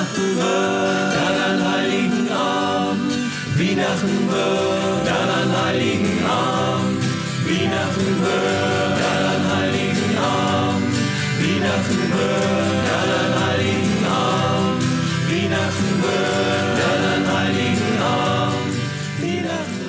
Da 0.02 1.28
dann 1.38 1.74
heiligen 1.74 2.28
Abend 2.32 3.14
Weihnachten 3.56 4.32
wird. 4.32 5.06
Da 5.06 5.20
dann 5.30 5.64
heiligen 5.64 6.26
Abend 6.26 7.04
Weihnachten 7.46 8.10
wird. 8.20 8.98
Da 8.98 9.12
dann 9.22 9.44
heiligen 9.56 10.18
Abend 10.18 10.96
Weihnachten 11.38 12.02
wird. 12.18 12.82
Da 12.88 13.00
dann 13.12 13.34
heiligen 13.46 14.02
Abend 14.08 14.84
Weihnachten 15.30 15.92
wird. 16.02 16.72
Da 16.80 16.90
dann 17.04 17.24
heiligen 17.38 17.94
Abend 18.02 18.74
Weihnachten 19.22 19.86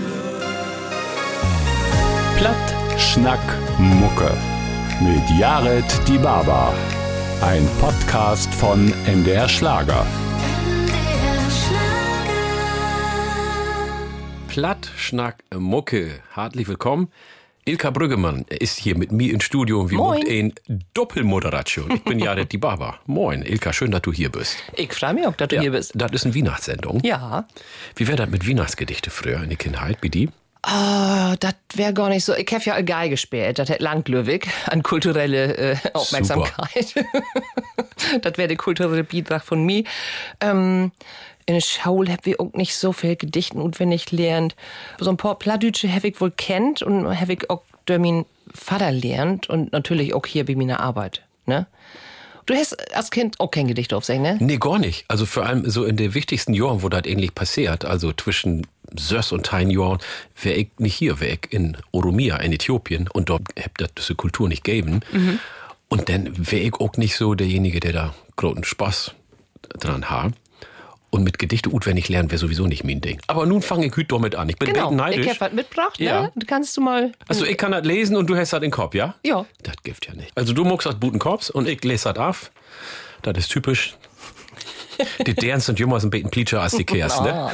Platt, 2.36 3.00
Schnack, 3.00 3.46
Mucke. 3.78 4.30
Mit 5.00 5.38
Jared 5.38 5.90
Die 6.06 6.18
Baba. 6.18 6.74
Ein 7.42 7.68
Podcast 7.80 8.54
von 8.54 8.94
MDR 9.04 9.48
Schlager. 9.48 10.06
Platt, 14.46 14.88
Schnack, 14.96 15.42
Mucke. 15.52 16.20
Herzlich 16.34 16.68
willkommen. 16.68 17.08
Ilka 17.64 17.90
Brüggemann 17.90 18.44
ist 18.48 18.78
hier 18.78 18.96
mit 18.96 19.10
mir 19.10 19.32
im 19.32 19.40
Studio 19.40 19.80
und 19.80 19.90
wir 19.90 19.98
macht 19.98 20.28
eine 20.28 20.52
Doppelmoderation. 20.94 21.90
Ich 21.90 22.04
bin 22.04 22.20
Jared 22.20 22.52
Die 22.52 22.58
Baba. 22.58 23.00
Moin, 23.06 23.42
Ilka, 23.42 23.72
schön, 23.72 23.90
dass 23.90 24.02
du 24.02 24.12
hier 24.12 24.30
bist. 24.30 24.58
Ich 24.76 24.92
freue 24.92 25.14
mich 25.14 25.26
auch, 25.26 25.34
dass 25.34 25.48
du 25.48 25.60
hier 25.60 25.72
bist. 25.72 25.92
Das 25.96 26.12
ist 26.12 26.24
eine 26.24 26.36
Weihnachtssendung. 26.36 27.00
Ja. 27.02 27.48
Wie 27.96 28.06
wäre 28.06 28.18
das 28.18 28.30
mit 28.30 28.48
Weihnachtsgedichte 28.48 29.10
früher 29.10 29.42
in 29.42 29.48
der 29.48 29.58
Kindheit, 29.58 29.98
wie 30.00 30.10
die? 30.10 30.28
Ah, 30.64 31.34
das 31.40 31.54
wäre 31.74 31.92
gar 31.92 32.08
nicht 32.08 32.24
so. 32.24 32.34
Ich 32.34 32.52
habe 32.52 32.62
ja 32.64 32.80
Geil 32.82 33.10
gespielt. 33.10 33.58
Das 33.58 33.68
hätte 33.68 33.82
langlöwig 33.82 34.48
an 34.66 34.82
kulturelle 34.82 35.56
äh, 35.56 35.76
Aufmerksamkeit. 35.92 36.94
das 38.22 38.38
wäre 38.38 38.48
der 38.48 38.56
kulturelle 38.56 39.02
Beitrag 39.02 39.42
von 39.42 39.64
mir. 39.64 39.82
Ähm, 40.40 40.92
in 41.46 41.54
der 41.54 41.60
Schule 41.60 42.12
habe 42.12 42.30
ich 42.30 42.38
auch 42.38 42.52
nicht 42.52 42.76
so 42.76 42.92
viel 42.92 43.16
Gedichten 43.16 43.60
auswendig 43.60 44.06
gelernt. 44.06 44.54
So 45.00 45.10
ein 45.10 45.16
paar 45.16 45.36
Plattdeutsche 45.36 45.92
habe 45.92 46.08
ich 46.08 46.20
wohl 46.20 46.30
kennt 46.30 46.82
und 46.82 47.20
habe 47.20 47.32
ich 47.32 47.50
auch 47.50 47.62
durch 47.86 47.98
meinen 47.98 48.24
Vater 48.54 48.92
lernt 48.92 49.48
und 49.48 49.72
natürlich 49.72 50.14
auch 50.14 50.26
hier 50.26 50.46
bei 50.46 50.54
meiner 50.54 50.78
Arbeit. 50.78 51.22
Ne? 51.46 51.66
Du 52.46 52.54
hast 52.54 52.74
als 52.94 53.10
Kind 53.10 53.38
auch 53.40 53.50
kein 53.50 53.68
Gedicht 53.68 53.92
aufsehen, 53.94 54.22
ne? 54.22 54.36
Nee, 54.40 54.56
gar 54.56 54.78
nicht. 54.78 55.04
Also 55.08 55.26
vor 55.26 55.46
allem 55.46 55.68
so 55.68 55.84
in 55.84 55.96
den 55.96 56.14
wichtigsten 56.14 56.54
Jahren, 56.54 56.82
wo 56.82 56.88
das 56.88 57.06
ähnlich 57.06 57.34
passiert, 57.34 57.84
also 57.84 58.12
zwischen 58.12 58.66
Sös 58.96 59.32
und 59.32 59.46
Tein 59.46 59.70
Jahren, 59.70 59.98
wäre 60.40 60.56
ich 60.56 60.68
nicht 60.78 60.94
hier, 60.94 61.20
wäre 61.20 61.32
ich 61.34 61.52
in 61.52 61.76
Oromia, 61.92 62.36
in 62.36 62.52
Äthiopien, 62.52 63.08
und 63.08 63.28
dort 63.28 63.42
hätte 63.56 63.84
das 63.84 63.94
diese 63.96 64.14
Kultur 64.16 64.48
nicht 64.48 64.64
gegeben. 64.64 65.00
Und 65.88 66.08
dann 66.08 66.32
wäre 66.36 66.62
ich 66.62 66.74
auch 66.74 66.96
nicht 66.96 67.16
so 67.16 67.34
derjenige, 67.34 67.80
der 67.80 67.92
da 67.92 68.14
großen 68.36 68.64
Spaß 68.64 69.14
dran 69.78 70.10
hat. 70.10 70.32
Und 71.14 71.24
mit 71.24 71.38
Gedichte 71.38 71.68
auswendig 71.70 72.08
lernen 72.08 72.30
wäre 72.30 72.38
sowieso 72.38 72.66
nicht 72.66 72.84
mein 72.84 73.02
Ding. 73.02 73.20
Aber 73.26 73.44
nun 73.44 73.60
fange 73.60 73.84
ich 73.86 73.92
heute 73.92 74.06
damit 74.06 74.34
an. 74.34 74.48
Ich 74.48 74.56
bin 74.56 74.72
Genau. 74.72 74.90
neidisch. 74.90 75.26
Ich 75.26 75.30
habe 75.30 75.40
was 75.40 75.52
mitgebracht, 75.52 76.00
Ja. 76.00 76.22
ne? 76.22 76.32
Du 76.34 76.46
kannst 76.46 76.74
du 76.74 76.80
mal. 76.80 77.12
Also 77.28 77.44
ich 77.44 77.58
kann 77.58 77.72
das 77.72 77.84
lesen 77.84 78.16
und 78.16 78.28
du 78.30 78.34
hast 78.36 78.54
das 78.54 78.56
in 78.58 78.62
den 78.62 78.70
Kopf, 78.70 78.94
ja? 78.94 79.14
Ja. 79.22 79.44
Das 79.62 79.74
gibt 79.84 80.06
ja 80.06 80.14
nicht. 80.14 80.32
Also 80.34 80.54
du 80.54 80.64
muckst 80.64 80.86
das 80.86 80.98
guten 80.98 81.18
Kopf 81.18 81.50
und 81.50 81.68
ich 81.68 81.84
lese 81.84 82.12
das 82.14 82.16
auf. 82.16 82.50
Das 83.20 83.36
ist 83.36 83.48
typisch. 83.50 83.94
die 85.26 85.34
deren 85.34 85.60
sind 85.60 85.78
jünger 85.78 85.96
ein 86.02 86.08
bisschen 86.08 86.30
plitscher 86.30 86.62
als 86.62 86.76
die 86.76 86.84
Kers, 86.84 87.20
ne? 87.20 87.50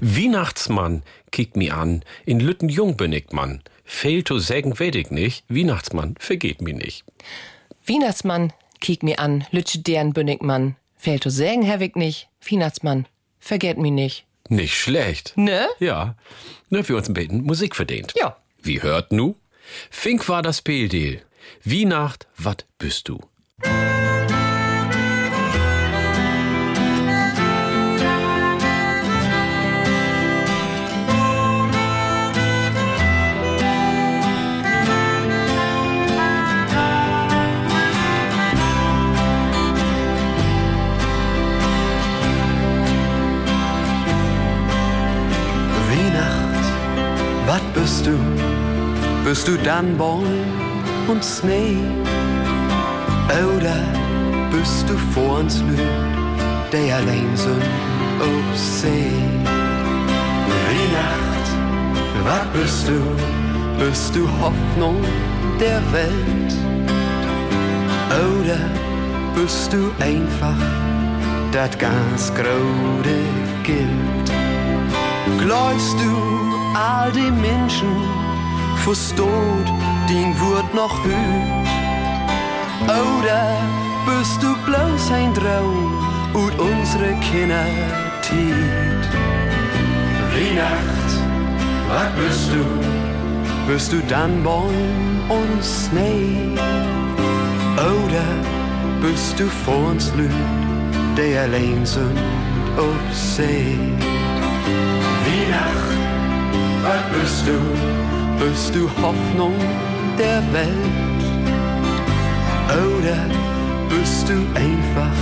Weihnachtsmann 0.00 1.02
kickt 1.30 1.56
mi 1.56 1.70
an, 1.70 2.02
in 2.26 2.40
Lütten 2.40 2.68
jung 2.68 2.96
bin 2.96 3.12
ich 3.12 3.32
Mann. 3.32 3.62
Fehl 3.84 4.22
zu 4.24 4.38
sägen 4.38 4.78
weet 4.78 4.94
ich 4.96 5.10
nicht, 5.10 5.44
Weihnachtsmann 5.48 6.14
vergeht 6.18 6.60
mi 6.62 6.72
nicht. 6.72 7.04
Weihnachtsmann, 7.86 8.52
kiek 8.80 9.02
mir 9.02 9.18
an, 9.18 9.44
lütsche 9.50 9.78
deren 9.80 10.12
Bünigmann. 10.12 10.76
Fehlt 11.00 11.22
zu 11.22 11.30
sägen, 11.30 11.62
ich 11.86 11.94
nicht. 11.94 12.28
Weihnachtsmann, 12.46 13.06
verget 13.38 13.78
mi 13.78 13.90
nicht. 13.90 14.26
Nicht 14.50 14.76
schlecht. 14.76 15.32
Ne? 15.34 15.66
Ja. 15.78 16.14
Ne, 16.68 16.84
für 16.84 16.94
uns 16.94 17.08
ein 17.08 17.14
bisschen 17.14 17.42
Musik 17.42 17.74
verdient. 17.74 18.12
Ja. 18.16 18.36
Wie 18.60 18.82
hört 18.82 19.10
nu? 19.10 19.34
Fink 19.88 20.28
war 20.28 20.42
das 20.42 20.60
Peldeel. 20.60 21.22
Weihnacht, 21.64 22.26
wat 22.36 22.66
bist 22.76 23.08
du? 23.08 23.18
Wat 47.50 47.74
bist 47.74 48.06
du? 48.06 48.16
Bist 49.24 49.48
du 49.48 49.56
dann 49.58 49.96
Baum 49.98 50.24
und 51.08 51.24
Schnee? 51.24 51.78
Oder 53.56 53.78
bist 54.52 54.88
du 54.88 54.96
vor 55.12 55.40
uns 55.40 55.60
Lü, 55.62 55.76
der 56.72 56.98
sind 57.34 57.62
auf 58.26 58.56
See? 58.56 59.12
Weihnacht, 60.64 61.46
wat 62.24 62.52
bist 62.52 62.86
du? 62.88 62.98
Bist 63.84 64.14
du 64.14 64.22
Hoffnung 64.40 65.02
der 65.58 65.80
Welt? 65.92 66.52
Oder 68.30 68.60
bist 69.34 69.72
du 69.72 69.90
einfach 69.98 70.60
das 71.50 71.76
ganz 71.78 72.32
grode 72.34 73.18
Gilt? 73.64 74.28
Glaubst 75.38 75.96
du, 76.00 76.39
all 76.74 77.10
die 77.12 77.30
Menschen 77.30 77.88
versteht 78.84 79.68
den 80.08 80.38
Wort 80.40 80.74
noch 80.74 81.04
hüt? 81.04 81.60
Oder 82.84 83.56
bist 84.06 84.42
du 84.42 84.54
bloß 84.66 85.12
ein 85.12 85.34
Traum 85.34 85.98
und 86.34 86.58
unsere 86.58 87.14
Kinder 87.20 87.66
tiet? 88.22 89.04
Weihnacht, 90.32 91.10
was 91.88 92.10
bist 92.24 92.50
du? 92.52 92.64
Bist 93.70 93.92
du 93.92 94.00
dann 94.08 94.42
Baum 94.42 94.72
und 95.28 95.62
Schnee? 95.62 96.54
Oder 97.76 98.26
bist 99.00 99.38
du 99.38 99.46
vor 99.64 99.90
uns 99.90 100.12
Lüd, 100.16 100.30
der 101.16 101.42
allein 101.42 101.84
sind 101.84 102.18
auf 102.76 103.14
See? 103.14 103.78
Weihnacht, 105.24 105.89
was 106.82 107.02
bist 107.18 107.46
du? 107.46 107.58
Bist 108.44 108.74
du 108.74 108.88
Hoffnung 109.02 109.54
der 110.18 110.42
Welt? 110.52 111.22
Oder 112.70 113.20
bist 113.88 114.28
du 114.28 114.34
einfach 114.54 115.16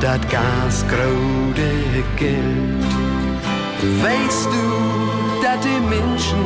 das 0.00 0.20
ganz 0.30 0.84
grode 0.88 1.70
Geld? 2.16 2.92
Weißt 4.02 4.46
du, 4.46 5.42
dass 5.42 5.58
die 5.60 5.80
Menschen, 5.90 6.38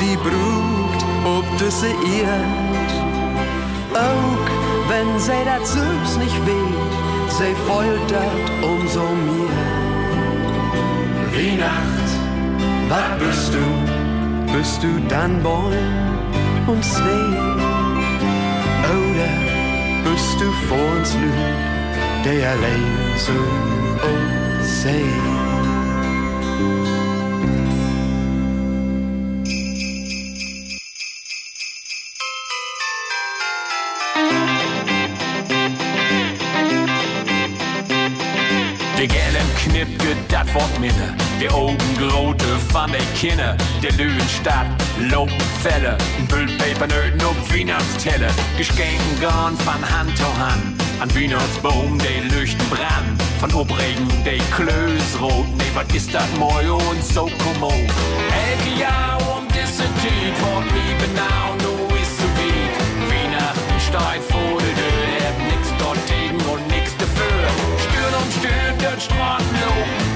die 0.00 0.16
brucht, 0.16 1.04
ob 1.24 1.44
diese 1.58 1.88
Erd, 1.88 2.92
auch 3.94 4.46
wenn 4.88 5.18
sie 5.18 5.44
das 5.44 5.72
selbst 5.72 6.18
nicht 6.18 6.46
will, 6.46 6.74
sie 7.30 7.54
foltert 7.66 8.46
umso 8.62 9.00
mehr. 9.00 9.86
Weihnacht, 11.32 12.05
was 12.88 13.18
bist 13.18 13.54
du? 13.54 14.56
Bist 14.56 14.82
du 14.82 14.88
dann 15.08 15.42
Baum 15.42 15.72
und 16.66 16.84
Schnee? 16.84 17.36
Oder 18.88 19.30
bist 20.04 20.40
du 20.40 20.50
vor 20.68 20.96
uns 20.96 21.14
Lüd, 21.14 21.32
der 22.24 22.50
allein 22.50 23.16
so 23.16 23.32
und 23.32 24.64
See? 24.64 25.04
Der 38.98 39.06
gelben 39.06 39.54
Knipke, 39.58 40.16
dat 40.28 40.54
Wort 40.54 40.80
Mitte. 40.80 41.25
Die 41.38 41.50
Augen 41.50 41.76
grote 41.98 42.46
van 42.72 42.90
der 42.92 43.04
Kinder, 43.14 43.54
der 43.82 43.92
Lügenstadt, 43.92 44.66
Lopenfälle, 44.98 45.98
Bildpaper 46.28 46.86
nöten 46.86 47.20
ob 47.26 47.36
Weihnachtstelle, 47.52 48.28
Geschenken 48.56 49.20
gone 49.20 49.54
von 49.58 49.82
Hand 49.90 50.16
zu 50.16 50.24
Hand, 50.24 50.80
an 50.98 51.14
Weihnachtsbaum, 51.14 51.98
der 51.98 52.24
Lüchten 52.32 52.66
brand, 52.70 53.22
von 53.38 53.52
Obregen, 53.52 54.08
der 54.24 54.38
Klöß 54.56 55.20
rot, 55.20 55.46
nee, 55.58 55.70
was 55.74 55.94
ist 55.94 56.14
das 56.14 56.26
moi 56.38 56.70
und 56.70 57.04
so 57.04 57.28
kommod. 57.44 57.72
Elke 58.32 58.80
Jahr 58.80 59.18
um 59.36 59.46
diese 59.48 59.84
Tiet, 60.00 60.34
wort 60.40 60.64
liebe 60.72 61.12
now, 61.12 61.52
nu 61.60 61.94
ist 61.96 62.16
so 62.16 62.24
weit, 62.40 63.12
Weihnachten 63.12 63.80
steigt 63.86 64.24
vor 64.32 64.58
der 64.58 64.74
Tür, 64.74 65.36
nix 65.50 65.68
dort 65.78 65.98
gegen 66.06 66.40
und 66.48 66.66
nix 66.68 66.96
dafür, 66.96 67.44
Stürn 67.78 68.14
um 68.14 68.26
Straßenlob, 68.98 69.76
und 69.76 70.15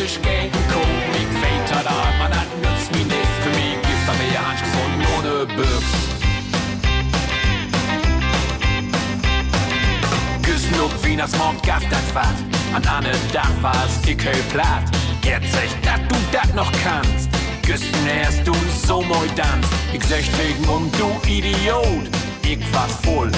all 0.00 0.06
Geschenken 0.06 0.60
gucken, 0.68 1.10
ich 1.12 1.30
weiter 1.42 1.82
da, 1.84 2.12
man 2.18 2.32
hat 2.32 2.48
nützt 2.60 2.90
mich 2.92 3.04
nicht, 3.04 3.32
für 3.42 3.50
mich 3.50 3.76
ist 3.76 4.06
da 4.06 4.12
mehr 4.14 4.40
Anschluss 4.48 4.74
und 4.84 4.94
ohne 5.16 5.46
Büchs. 5.56 5.92
Küssen 10.42 10.80
ob 10.80 11.04
Wienersmord 11.04 11.62
gaff 11.62 11.82
das 11.90 12.14
wat, 12.14 12.38
an 12.74 12.84
Anne 12.86 13.12
Dach 13.32 13.50
war's 13.62 14.00
ich 14.06 14.24
höll 14.24 14.42
platt. 14.52 14.84
Jetzt 15.22 15.54
echt, 15.54 15.76
dat 15.84 16.00
du 16.08 16.16
dat 16.32 16.54
noch 16.54 16.72
kannst. 16.82 17.28
Küssen 17.64 18.06
erst 18.06 18.46
du 18.46 18.54
so 18.86 19.02
moi 19.02 19.26
dann. 19.36 19.60
Ich 19.92 20.02
sech 20.04 20.30
wegen 20.38 20.68
um 20.68 20.90
du 20.92 21.20
Idiot. 21.28 22.08
Ich 22.42 22.60
war's 22.72 22.94
voll, 23.02 23.30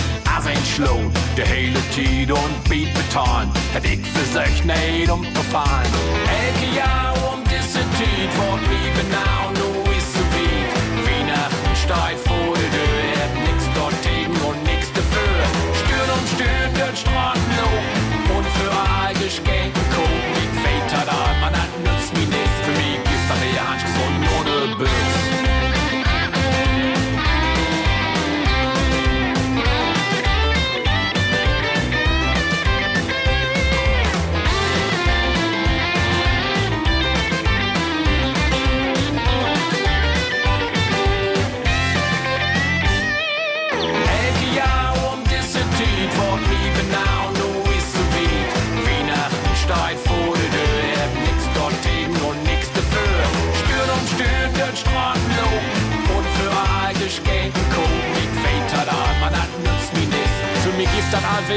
Schlot. 0.75 1.13
Der 1.37 1.47
hele 1.47 1.81
Tiet 1.95 2.31
und 2.31 2.65
Beat 2.69 2.93
betan. 2.95 3.51
Hätt 3.73 3.85
ich 3.85 4.01
für 4.01 4.27
sich 4.39 4.65
nicht 4.65 5.11
umgefallen. 5.11 5.93
Elke 6.27 6.77
Jahr 6.77 7.15
um 7.33 7.43
diese 7.45 7.81
Tiet, 7.97 8.31
wort 8.39 8.61
liebe 8.63 9.03
now, 9.11 9.51
nu 9.53 9.91
ist 9.93 10.13
so 10.15 10.21
weit. 10.21 11.07
Weihnachten 11.07 11.77
steigt 11.77 12.32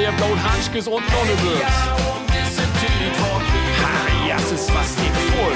das 0.03 0.15
blauen 0.15 0.41
Hanschkes 0.43 0.87
und 0.87 1.03
Nonnewürz. 1.11 1.61
Ha, 3.83 3.95
das 4.29 4.51
ist 4.51 4.73
was 4.75 4.95
dick 4.95 5.15
voll. 5.31 5.55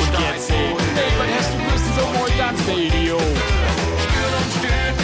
Und 0.00 0.12
jetzt, 0.20 0.50
ey, 0.50 0.56
ey, 0.56 1.10
was 1.18 1.28
hast 1.36 1.52
du 1.52 1.58
müssen 1.58 1.92
so 1.96 2.04
wohl 2.18 2.30
ganz, 2.38 2.64
der 2.66 2.78
Idiot? 2.78 3.20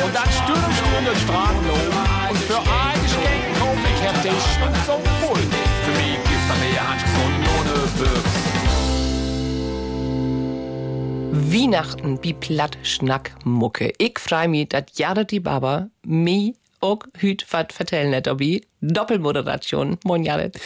Und 0.04 0.14
dann 0.14 0.30
stürm 0.30 0.72
stürm 0.72 1.04
den 1.04 1.16
Straßenlob. 1.16 1.84
Und 2.30 2.38
für 2.38 2.58
ein 2.58 2.98
Geschenk 3.02 3.42
kauf 3.58 3.78
ich 3.90 4.00
heftig 4.02 4.40
und 4.64 4.76
so 4.86 4.96
voll. 5.20 5.42
Für 5.84 5.94
mich 6.00 6.18
ist 6.18 6.46
da 6.48 6.54
mehr 6.62 6.82
Hanschkes 6.88 7.14
und 7.24 7.34
ohne 7.58 7.74
Büchs. 7.98 8.42
Weihnachten 11.52 12.18
bi 12.18 12.32
platt 12.32 12.78
Schnack 12.82 13.32
Mucke. 13.44 13.92
Ich 13.98 14.18
freu 14.18 14.48
mich, 14.48 14.68
dat 14.70 14.98
Jahre 14.98 15.26
die 15.26 15.40
Baba 15.40 15.88
mi 16.02 16.54
auch 16.82 17.00
hüt 17.18 17.46
wat 17.50 17.72
vertellen 17.72 18.10
net 18.10 18.28
obi. 18.28 18.66
Doppelmoderation. 18.80 19.98
Moin 20.04 20.24
Jared. 20.24 20.58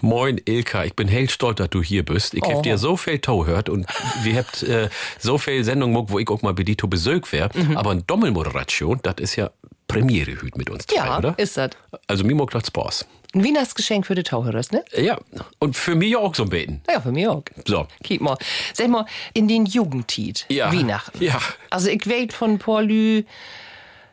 Moin 0.00 0.40
Ilka, 0.46 0.84
ich 0.84 0.94
bin 0.96 1.06
hell 1.08 1.28
stolz, 1.28 1.56
dass 1.58 1.70
du 1.70 1.82
hier 1.82 2.04
bist. 2.04 2.34
Ich 2.34 2.42
Oh. 2.44 2.54
hab 2.54 2.62
dir 2.62 2.78
so 2.78 2.96
viel 2.96 3.18
Tau 3.18 3.44
hört 3.46 3.68
und 3.68 3.86
wir 4.22 4.36
habt 4.38 4.62
äh, 4.62 4.88
so 5.18 5.36
viel 5.38 5.62
Sendungen, 5.64 5.94
gemacht, 5.94 6.10
wo 6.12 6.18
ich 6.18 6.28
auch 6.28 6.42
mal 6.42 6.54
bei 6.54 6.62
Dito 6.62 6.86
besögt 6.88 7.30
wär. 7.32 7.50
Mhm. 7.54 7.76
Aber 7.76 7.90
eine 7.90 8.02
Doppelmoderation, 8.02 9.00
das 9.02 9.16
ist 9.18 9.36
ja 9.36 9.50
Premiere 9.86 10.32
hüt 10.40 10.56
mit 10.56 10.70
uns 10.70 10.84
Ja, 10.94 11.18
oder? 11.18 11.34
ist 11.38 11.56
das. 11.56 11.70
Also 12.06 12.24
mir 12.24 12.34
mag 12.34 12.50
das 12.50 12.66
Spaß. 12.66 13.06
Ein 13.34 13.44
Weihnachtsgeschenk 13.44 14.06
für 14.06 14.14
die 14.14 14.22
Taucherers, 14.22 14.70
ne? 14.72 14.82
Ja, 14.96 15.18
und 15.58 15.76
für 15.76 15.94
mich 15.94 16.16
auch 16.16 16.34
so 16.34 16.44
ein 16.44 16.48
Beten. 16.48 16.82
Ja, 16.90 17.00
für 17.00 17.12
mich 17.12 17.28
auch. 17.28 17.42
So. 17.66 17.86
Kiek 18.02 18.22
mal. 18.22 18.38
Sag 18.72 18.88
mal, 18.88 19.04
in 19.34 19.48
den 19.48 19.66
Jugendtiet, 19.66 20.46
Ja. 20.48 20.72
Weihnachten. 20.72 21.22
Ja. 21.22 21.38
Also 21.68 21.90
ich 21.90 22.06
weet 22.06 22.32
von 22.32 22.58
Paulü, 22.58 23.24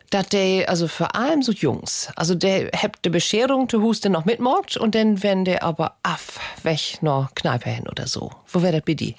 dass 0.10 0.30
der, 0.30 0.70
also 0.70 0.88
vor 0.88 1.16
allem 1.16 1.42
so 1.42 1.52
Jungs, 1.52 2.10
also 2.16 2.36
der 2.36 2.72
hebt 2.74 3.06
de 3.06 3.12
Bescherung 3.12 3.70
zu 3.70 3.82
Husten 3.82 4.12
noch 4.12 4.26
mitmorgt 4.26 4.78
und 4.78 4.96
dann 4.96 5.24
wenn 5.24 5.46
der 5.46 5.64
aber 5.64 5.96
af 6.04 6.40
weg 6.64 7.02
noch 7.02 7.34
Kneipe 7.36 7.70
hin 7.70 7.88
oder 7.88 8.08
so. 8.08 8.32
Wo 8.48 8.62
wär 8.62 8.72
das 8.72 8.84
dir? 8.86 9.14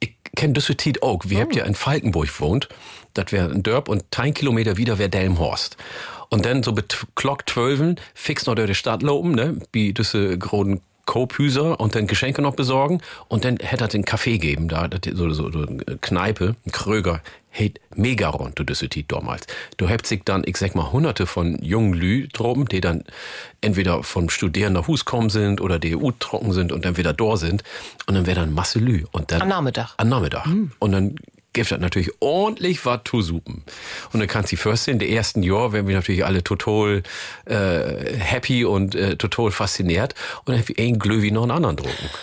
Ich 0.00 0.14
kenn 0.36 0.54
das 0.54 0.66
Tiet 0.66 1.02
auch. 1.02 1.20
Wir 1.24 1.40
habt 1.40 1.54
ja 1.54 1.64
in 1.64 1.74
Falkenburg 1.74 2.40
wohnt. 2.40 2.68
Das 3.14 3.30
wär 3.32 3.50
ein 3.50 3.62
Dörp 3.62 3.88
und 3.88 4.04
ein 4.18 4.34
Kilometer 4.34 4.76
wieder 4.76 4.98
wär 4.98 5.08
Delmhorst. 5.08 5.76
Und 6.30 6.46
dann 6.46 6.62
so 6.62 6.72
mit 6.72 7.06
Glock 7.14 7.48
12 7.48 7.96
fix 8.14 8.46
noch 8.46 8.54
durch 8.54 8.68
die 8.68 8.74
Stadt 8.74 9.02
loben, 9.02 9.32
ne? 9.32 9.58
Wie 9.72 9.92
diese 9.92 10.38
großen 10.38 10.80
Kophüser 11.06 11.80
und 11.80 11.94
dann 11.94 12.06
Geschenke 12.06 12.42
noch 12.42 12.54
besorgen 12.54 13.00
und 13.28 13.44
dann 13.44 13.56
hätte 13.58 13.84
er 13.84 13.88
den 13.88 14.04
Kaffee 14.04 14.38
geben, 14.38 14.68
da 14.68 14.88
so, 15.12 15.30
so, 15.30 15.50
so 15.50 15.66
eine 15.66 15.98
Kneipe, 16.00 16.54
ein 16.64 16.72
Kröger, 16.72 17.20
hey, 17.50 17.74
mega 17.94 18.28
rund, 18.28 18.58
du 18.58 18.64
das 18.64 18.84
damals. 19.08 19.46
Du 19.76 19.88
hebt 19.88 20.06
sich 20.06 20.22
dann, 20.24 20.42
ich 20.46 20.56
sag 20.56 20.74
mal, 20.74 20.90
hunderte 20.90 21.26
von 21.26 21.58
jungen 21.62 21.92
Lü 21.92 22.28
droben, 22.28 22.64
die 22.66 22.80
dann 22.80 23.04
entweder 23.60 24.02
vom 24.02 24.30
Studieren 24.30 24.72
nach 24.72 24.88
Hus 24.88 25.04
kommen 25.04 25.28
sind 25.28 25.60
oder 25.60 25.78
die 25.78 25.96
EU 25.96 26.10
trocken 26.18 26.52
sind 26.52 26.72
und 26.72 26.84
dann 26.84 26.96
wieder 26.96 27.12
da 27.12 27.36
sind 27.36 27.62
und 28.06 28.14
dann 28.14 28.26
wär 28.26 28.34
dann 28.34 28.54
Masse 28.54 28.78
Lü 28.78 29.04
und 29.12 29.30
dann 29.32 29.42
Am 29.42 29.48
Nachmittag. 29.48 29.94
am 29.98 30.08
Nachmittag. 30.08 30.46
Und 30.78 30.92
dann 30.92 31.16
gibt 31.52 31.70
das 31.70 31.80
natürlich 31.80 32.10
ordentlich 32.20 32.84
was 32.86 33.00
zu 33.04 33.20
suchen. 33.22 33.62
Und 34.12 34.20
dann 34.20 34.28
kannst 34.28 34.52
du 34.52 34.56
first 34.56 34.88
in 34.88 34.98
der 34.98 35.10
ersten 35.10 35.42
Jahr 35.42 35.72
werden 35.72 35.86
wir 35.86 35.96
natürlich 35.96 36.24
alle 36.24 36.42
total 36.42 37.02
äh, 37.44 38.16
happy 38.18 38.64
und 38.64 38.94
äh, 38.94 39.16
total 39.16 39.50
fasziniert. 39.50 40.14
Und 40.44 40.54
dann 40.56 40.64
ein 40.78 40.98
Glöwi 40.98 41.30
noch 41.30 41.42
einen 41.42 41.50
anderen 41.52 41.76
drucken. 41.76 42.10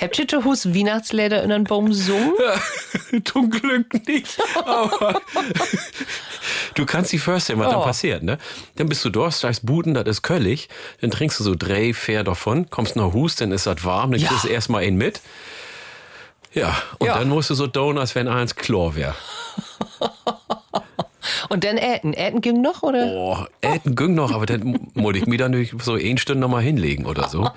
Habt 0.00 0.18
ihr 0.18 0.44
Hus 0.44 0.74
Weihnachtsläder 0.74 1.42
in 1.42 1.50
einen 1.52 1.64
Baum 1.64 1.86
gesungen? 1.86 2.32
Zum 3.24 3.50
Glück 3.50 4.06
nicht. 4.06 4.38
Aber 4.56 5.20
du 6.74 6.84
kannst 6.86 7.12
die 7.12 7.18
first 7.18 7.46
sehen, 7.46 7.58
was 7.58 7.70
dann 7.70 7.80
Oh. 7.80 7.84
passiert, 7.84 8.22
ne? 8.22 8.38
Dann 8.76 8.88
bist 8.88 9.04
du 9.04 9.10
dort, 9.10 9.34
steigst 9.34 9.64
Buden, 9.64 9.94
das 9.94 10.06
ist 10.06 10.22
Köllig. 10.22 10.68
Dann 11.00 11.10
trinkst 11.10 11.40
du 11.40 11.44
so 11.44 11.54
drei, 11.54 11.94
fair 11.94 12.24
davon, 12.24 12.68
kommst 12.70 12.96
nach 12.96 13.12
Hus, 13.14 13.36
dann 13.36 13.52
ist 13.52 13.66
das 13.66 13.84
warm, 13.84 14.12
dann 14.12 14.20
Ja. 14.20 14.28
kriegst 14.28 14.44
du 14.44 14.48
erstmal 14.48 14.82
einen 14.84 14.96
mit. 14.98 15.20
Ja, 16.56 16.76
und 16.98 17.06
Ja. 17.06 17.18
dann 17.18 17.28
musst 17.28 17.50
du 17.50 17.54
so 17.54 17.66
down, 17.66 17.98
als 17.98 18.14
wenn 18.14 18.26
eins 18.28 18.56
Chlor 18.56 18.96
wäre. 18.96 19.14
Und 21.48 21.64
dann 21.64 21.76
Äten. 21.76 22.12
Äten 22.12 22.40
ging 22.40 22.60
noch, 22.60 22.82
oder? 22.82 23.06
Boah, 23.06 23.48
Elton 23.60 23.94
ging 23.96 24.14
noch, 24.14 24.32
aber 24.32 24.46
dann 24.46 24.88
muss 24.94 25.16
ich 25.16 25.26
mir 25.26 25.38
dann 25.38 25.52
natürlich 25.52 25.74
so 25.82 25.94
eine 25.94 26.18
Stunde 26.18 26.40
noch 26.40 26.48
mal 26.48 26.62
hinlegen 26.62 27.04
oder 27.04 27.28
so. 27.28 27.48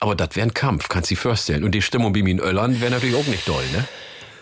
Aber 0.00 0.14
das 0.14 0.30
wäre 0.36 0.46
ein 0.46 0.54
Kampf, 0.54 0.88
kannst 0.88 1.10
du 1.10 1.14
dir 1.14 1.20
vorstellen. 1.20 1.64
Und 1.64 1.72
die 1.72 1.82
Stimmung 1.82 2.12
bei 2.12 2.22
mir 2.22 2.30
in 2.30 2.38
Öllern 2.40 2.80
wäre 2.80 2.90
natürlich 2.90 3.16
auch 3.16 3.26
nicht 3.26 3.46
doll, 3.48 3.62
ne? 3.72 3.84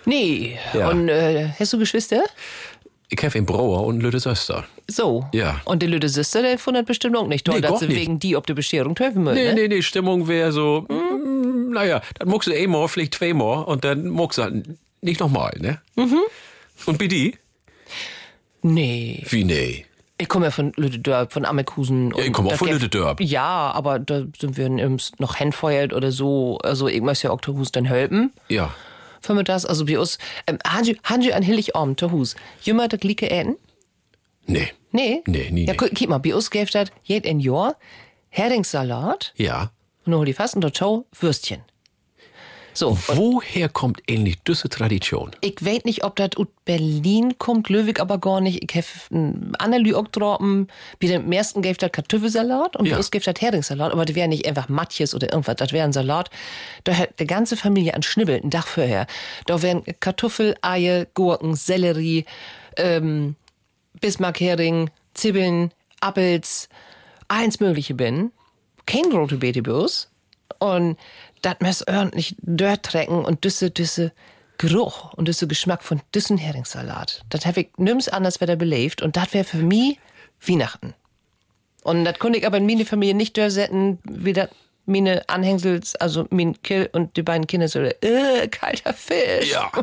Nee. 0.05 0.59
Ja. 0.75 0.89
Und 0.91 1.09
äh, 1.09 1.49
hast 1.59 1.73
du 1.73 1.79
Geschwister? 1.79 2.23
Ich 3.09 3.23
habe 3.23 3.35
einen 3.37 3.47
Brauer 3.47 3.85
und 3.87 4.01
Lütte 4.01 4.19
Söster. 4.21 4.65
So. 4.89 5.27
Ja. 5.33 5.61
Und 5.65 5.83
die 5.83 5.87
Lüde 5.87 6.09
Sister, 6.09 6.43
der 6.43 6.59
fand 6.59 6.77
das 6.77 6.85
bestimmt 6.85 7.17
auch 7.17 7.27
nicht 7.29 7.45
toll, 7.45 7.57
Nee, 7.57 7.61
dass 7.61 7.81
sie 7.81 7.87
nicht. 7.89 7.97
wegen 8.01 8.19
die 8.19 8.37
ob 8.37 8.47
die 8.47 8.55
Bescherung 8.55 8.95
treffen 8.95 9.23
müssen. 9.25 9.35
Nee, 9.37 9.49
ne? 9.49 9.55
nee, 9.55 9.69
nee, 9.69 9.83
Stimmung 9.83 10.27
wäre 10.29 10.51
so, 10.51 10.87
mm, 10.89 11.42
naja, 11.73 12.03
dann 12.19 12.29
muckst 12.29 12.49
du 12.49 12.53
einmal, 12.55 12.89
vielleicht 12.89 13.15
zweimal 13.15 13.65
und 13.65 13.85
dann 13.85 14.09
muckst 14.09 14.39
du 14.39 14.43
halt 14.43 14.65
nicht 15.01 15.21
nochmal, 15.21 15.57
ne? 15.61 15.81
Mhm. 15.97 16.21
Und 16.87 16.99
bei 16.99 17.07
die? 17.07 17.37
Nee. 18.63 19.25
Wie 19.29 19.45
nee? 19.45 19.87
Ich 20.19 20.29
komme 20.29 20.47
ja 20.47 20.51
von 20.53 20.73
Lüdedörp, 20.77 21.33
von 21.33 21.45
Amekusen. 21.45 22.13
Ja, 22.17 22.25
ich 22.25 22.33
komm 22.33 22.47
auch 22.47 22.55
von 22.55 22.69
Lüdedörp. 22.69 23.21
Ja, 23.21 23.73
aber 23.73 23.99
da 23.99 24.23
sind 24.39 24.57
wir 24.57 24.69
noch 24.69 25.41
handfeuert 25.41 25.93
oder 25.93 26.13
so. 26.13 26.59
Also 26.63 26.87
ich 26.87 27.01
muss 27.01 27.23
ja 27.23 27.31
auch 27.31 27.41
Hus 27.47 27.73
dann 27.73 27.85
helfen. 27.85 28.33
Ja. 28.49 28.73
Für 29.21 29.35
mir 29.35 29.43
das, 29.45 29.67
also 29.67 29.85
bei 29.85 29.99
uns, 29.99 30.19
ähm, 30.47 30.59
Hanji, 30.65 31.33
an 31.33 31.43
Hilligabend 31.43 31.99
zu 31.99 32.13
Hus. 32.13 32.37
Jümmer 32.63 32.89
das 32.89 33.01
Lieke 33.01 33.31
äten? 33.31 33.57
Nee. 34.47 34.69
Nee? 34.93 35.23
Nee, 35.27 35.51
nie, 35.51 35.67
Ja, 35.67 35.75
guck 35.75 36.09
mal, 36.09 36.19
bei 36.19 36.35
uns 36.35 36.51
gäbe 36.51 36.71
das 36.71 36.91
jed 37.05 37.27
ein 37.27 37.41
Jahr 37.41 37.77
Heringssalat 38.29 39.33
Ja. 39.37 39.71
Und 40.05 40.13
dann 40.13 40.19
hol 40.19 40.27
die 40.27 40.33
fast 40.33 40.55
und 40.55 40.63
dazu 40.63 41.07
Würstchen. 41.19 41.63
So. 42.75 42.97
Woher 43.09 43.69
kommt 43.69 44.03
ähnlich 44.07 44.39
diese 44.49 44.71
Tradition? 44.71 45.33
Ich 45.43 45.57
weiß 45.61 45.85
nicht, 45.85 46.05
ob 46.05 46.17
das 46.17 46.31
aus 46.39 46.47
Berlin 46.65 47.37
kommt, 47.37 47.69
Löwig 47.69 48.01
aber 48.01 48.17
gar 48.17 48.41
nicht. 48.41 48.65
Ich 48.65 48.75
habe 48.75 49.35
Annelü 49.59 49.95
auch 49.95 50.05
getroffen. 50.05 50.69
Bei 50.99 51.07
dem 51.09 51.31
ersten 51.33 51.61
gäbe 51.61 51.77
das 51.77 51.93
Kartoffelsalat 51.93 52.77
und 52.77 52.87
Ja. 52.87 52.93
bei 52.93 52.97
uns 52.97 53.11
gäbe 53.11 53.25
das 53.27 53.39
Heringssalat. 53.43 53.93
Aber 53.93 54.07
die 54.07 54.15
wären 54.15 54.31
nicht 54.31 54.47
einfach 54.47 54.71
Matjes 54.71 55.15
oder 55.15 55.31
irgendwas, 55.31 55.57
das 55.57 55.73
wäre 55.73 55.85
ein 55.85 55.93
Salat. 55.93 56.31
Da 56.85 56.97
hat 56.97 57.21
die 57.21 57.27
ganze 57.27 57.59
Familie 57.59 57.93
an 57.93 58.03
Schnibbel, 58.03 58.41
einen 58.41 58.51
Tag 58.51 58.67
vorher. 58.67 59.07
Da 59.45 59.61
wären 59.61 59.83
Kartoffel, 60.01 60.55
Eier, 60.63 61.05
Gurken, 61.13 61.55
Sellerie, 61.55 62.25
ähm, 62.79 63.37
Bismarckhering, 64.01 64.89
Zwiebeln, 65.13 65.73
Appels, 66.01 66.71
eins 67.29 67.61
mögliche 67.61 67.93
bin. 67.95 68.33
Kein 68.87 69.13
rote 69.13 69.39
uns. 69.73 70.09
Und 70.59 70.97
das 71.43 71.57
muss 71.61 71.87
ordentlich 71.87 72.37
durchtrecken 72.43 73.25
und 73.25 73.45
düsse, 73.45 73.71
düsse 73.71 74.13
Geruch 74.59 75.13
und 75.15 75.27
düsse 75.27 75.49
Geschmack 75.49 75.83
von 75.83 76.01
düssen 76.15 76.39
Heringssalat. 76.39 77.25
Das 77.31 77.47
habe 77.47 77.63
ich 77.63 77.69
nimm's 77.79 78.09
anders 78.09 78.41
wieder 78.41 78.57
belebt 78.57 79.03
und 79.03 79.17
das 79.17 79.35
wäre 79.35 79.45
für 79.45 79.59
mich 79.59 79.99
Weihnachten. 80.47 80.95
Und 81.83 82.05
das 82.05 82.19
konnte 82.19 82.39
ich 82.39 82.47
aber 82.47 82.59
in 82.59 82.67
meine 82.67 82.85
Familie 82.85 83.15
nicht 83.15 83.37
durchsetzen, 83.37 83.99
wie 84.05 84.33
das 84.33 84.51
meine 84.87 85.29
Anhängsels, 85.29 85.97
also 85.97 86.27
mein 86.31 86.61
Kill 86.63 86.89
und 86.93 87.17
die 87.17 87.23
beiden 87.23 87.47
Kinder 87.47 87.69
so, 87.69 87.81
äh, 87.81 88.49
kalter 88.49 88.95
Fisch. 88.95 89.51
Ja. 89.53 89.71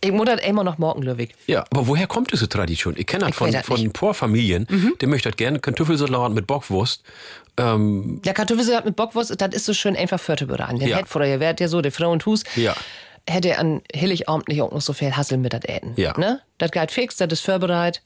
Ich 0.00 0.12
muss 0.12 0.26
das 0.26 0.40
immer 0.46 0.62
noch 0.64 0.78
morgen, 0.78 1.02
Löwig. 1.02 1.34
Ja, 1.46 1.64
aber 1.70 1.86
woher 1.88 2.06
kommt 2.06 2.32
diese 2.32 2.48
Tradition? 2.48 2.94
Ich 2.96 3.06
kenne 3.06 3.20
das 3.22 3.30
Ich 3.30 3.34
von, 3.36 3.50
das 3.52 3.66
von 3.66 3.76
nicht. 3.76 3.86
ein 3.88 3.92
paar 3.92 4.14
Familien, 4.14 4.66
die 5.00 5.06
möchten 5.06 5.32
gerne 5.32 5.58
Kartoffelsalat 5.58 6.32
mit 6.32 6.46
Bockwurst. 6.46 7.02
Ähm, 7.56 8.20
Der 8.24 8.34
Kartoffelsalat 8.34 8.84
mit 8.84 8.94
Bockwurst, 8.96 9.34
das 9.40 9.54
ist 9.54 9.64
so 9.64 9.74
schön 9.74 9.96
einfach 9.96 10.20
Förderberan. 10.20 10.78
Den 10.78 10.88
Ja. 10.88 10.98
hätte 10.98 11.08
vorher, 11.08 11.40
wäre 11.40 11.56
ja 11.58 11.68
so, 11.68 11.80
der 11.80 11.90
Frau 11.92 12.12
und 12.12 12.24
Hus, 12.26 12.44
Ja. 12.54 12.74
hätte 13.28 13.58
an 13.58 13.82
Heiligabend 13.94 14.48
nicht 14.48 14.62
auch 14.62 14.70
noch 14.70 14.80
so 14.80 14.92
viel 14.92 15.16
Hassel 15.16 15.38
mit 15.38 15.52
das 15.52 15.62
Äten. 15.64 15.94
Ja. 15.96 16.16
Ne? 16.18 16.40
Das 16.58 16.70
geht 16.70 16.92
fix, 16.92 17.16
das 17.16 17.32
ist 17.32 17.40
vorbereitet 17.44 18.02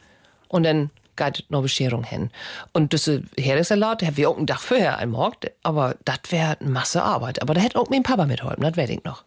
und 0.48 0.62
dann 0.62 0.90
geht 1.16 1.44
noch 1.50 1.60
Bescherung 1.60 2.04
hin. 2.04 2.30
Und 2.72 2.94
das 2.94 3.10
Heringssalat, 3.38 4.00
der 4.00 4.16
wir 4.16 4.30
auch 4.30 4.38
einen 4.38 4.46
Tag 4.46 4.60
vorher 4.60 4.96
einmorgt, 4.98 5.50
aber 5.62 5.96
das 6.06 6.20
wäre 6.30 6.56
eine 6.58 6.70
Masse 6.70 7.02
Arbeit. 7.02 7.42
Aber 7.42 7.52
da 7.52 7.60
hätte 7.60 7.78
auch 7.78 7.90
mein 7.90 8.02
Papa 8.02 8.24
mitholfen, 8.24 8.62
das 8.62 8.76
weiß 8.78 8.88
ich 8.88 9.04
noch. 9.04 9.22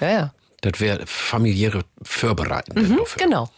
Ja, 0.00 0.10
ja. 0.10 0.34
Das 0.60 0.80
wäre 0.80 1.06
familiäre 1.06 1.82
Vorbereiten. 2.02 2.80
Mhm, 2.80 3.00
genau. 3.16 3.50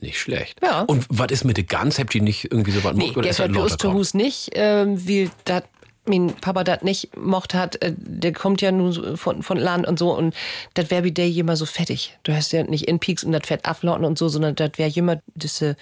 Nicht 0.00 0.18
schlecht. 0.18 0.58
Ja. 0.62 0.82
Und 0.82 1.04
was 1.10 1.30
ist 1.30 1.44
mit 1.44 1.58
der 1.58 1.64
Gans? 1.64 1.98
Habt 1.98 2.14
ihr 2.14 2.22
nicht 2.22 2.44
irgendwie 2.50 2.70
so 2.70 2.82
was 2.84 2.96
Nee? 2.96 3.10
Oder 3.10 3.22
der 3.22 3.30
ist 3.30 3.40
das 3.40 3.82
Lust 3.82 4.14
nicht, 4.14 4.50
ähm, 4.54 5.06
wie 5.06 5.30
dat 5.44 5.64
mein 6.06 6.34
Papa 6.40 6.64
das 6.64 6.82
nicht 6.82 7.16
mocht 7.16 7.54
hat, 7.54 7.80
äh, 7.82 7.92
der 7.96 8.32
kommt 8.32 8.62
ja 8.62 8.72
nun 8.72 9.16
von, 9.16 9.42
von 9.42 9.58
Land 9.58 9.86
und 9.86 9.98
so 9.98 10.16
und 10.16 10.34
das 10.74 10.90
wäre 10.90 11.04
wie 11.04 11.12
der 11.12 11.28
jemand 11.28 11.58
so 11.58 11.66
fettig. 11.66 12.16
Du 12.22 12.34
hast 12.34 12.52
ja 12.52 12.62
nicht 12.62 12.88
in 12.88 12.98
Peaks 12.98 13.22
und 13.22 13.32
das 13.32 13.46
Fett 13.46 13.66
ablauten 13.66 14.04
und 14.04 14.18
so, 14.18 14.28
sondern 14.28 14.54
das 14.54 14.72
wäre 14.76 14.88
jemand 14.88 15.22
diese 15.34 15.76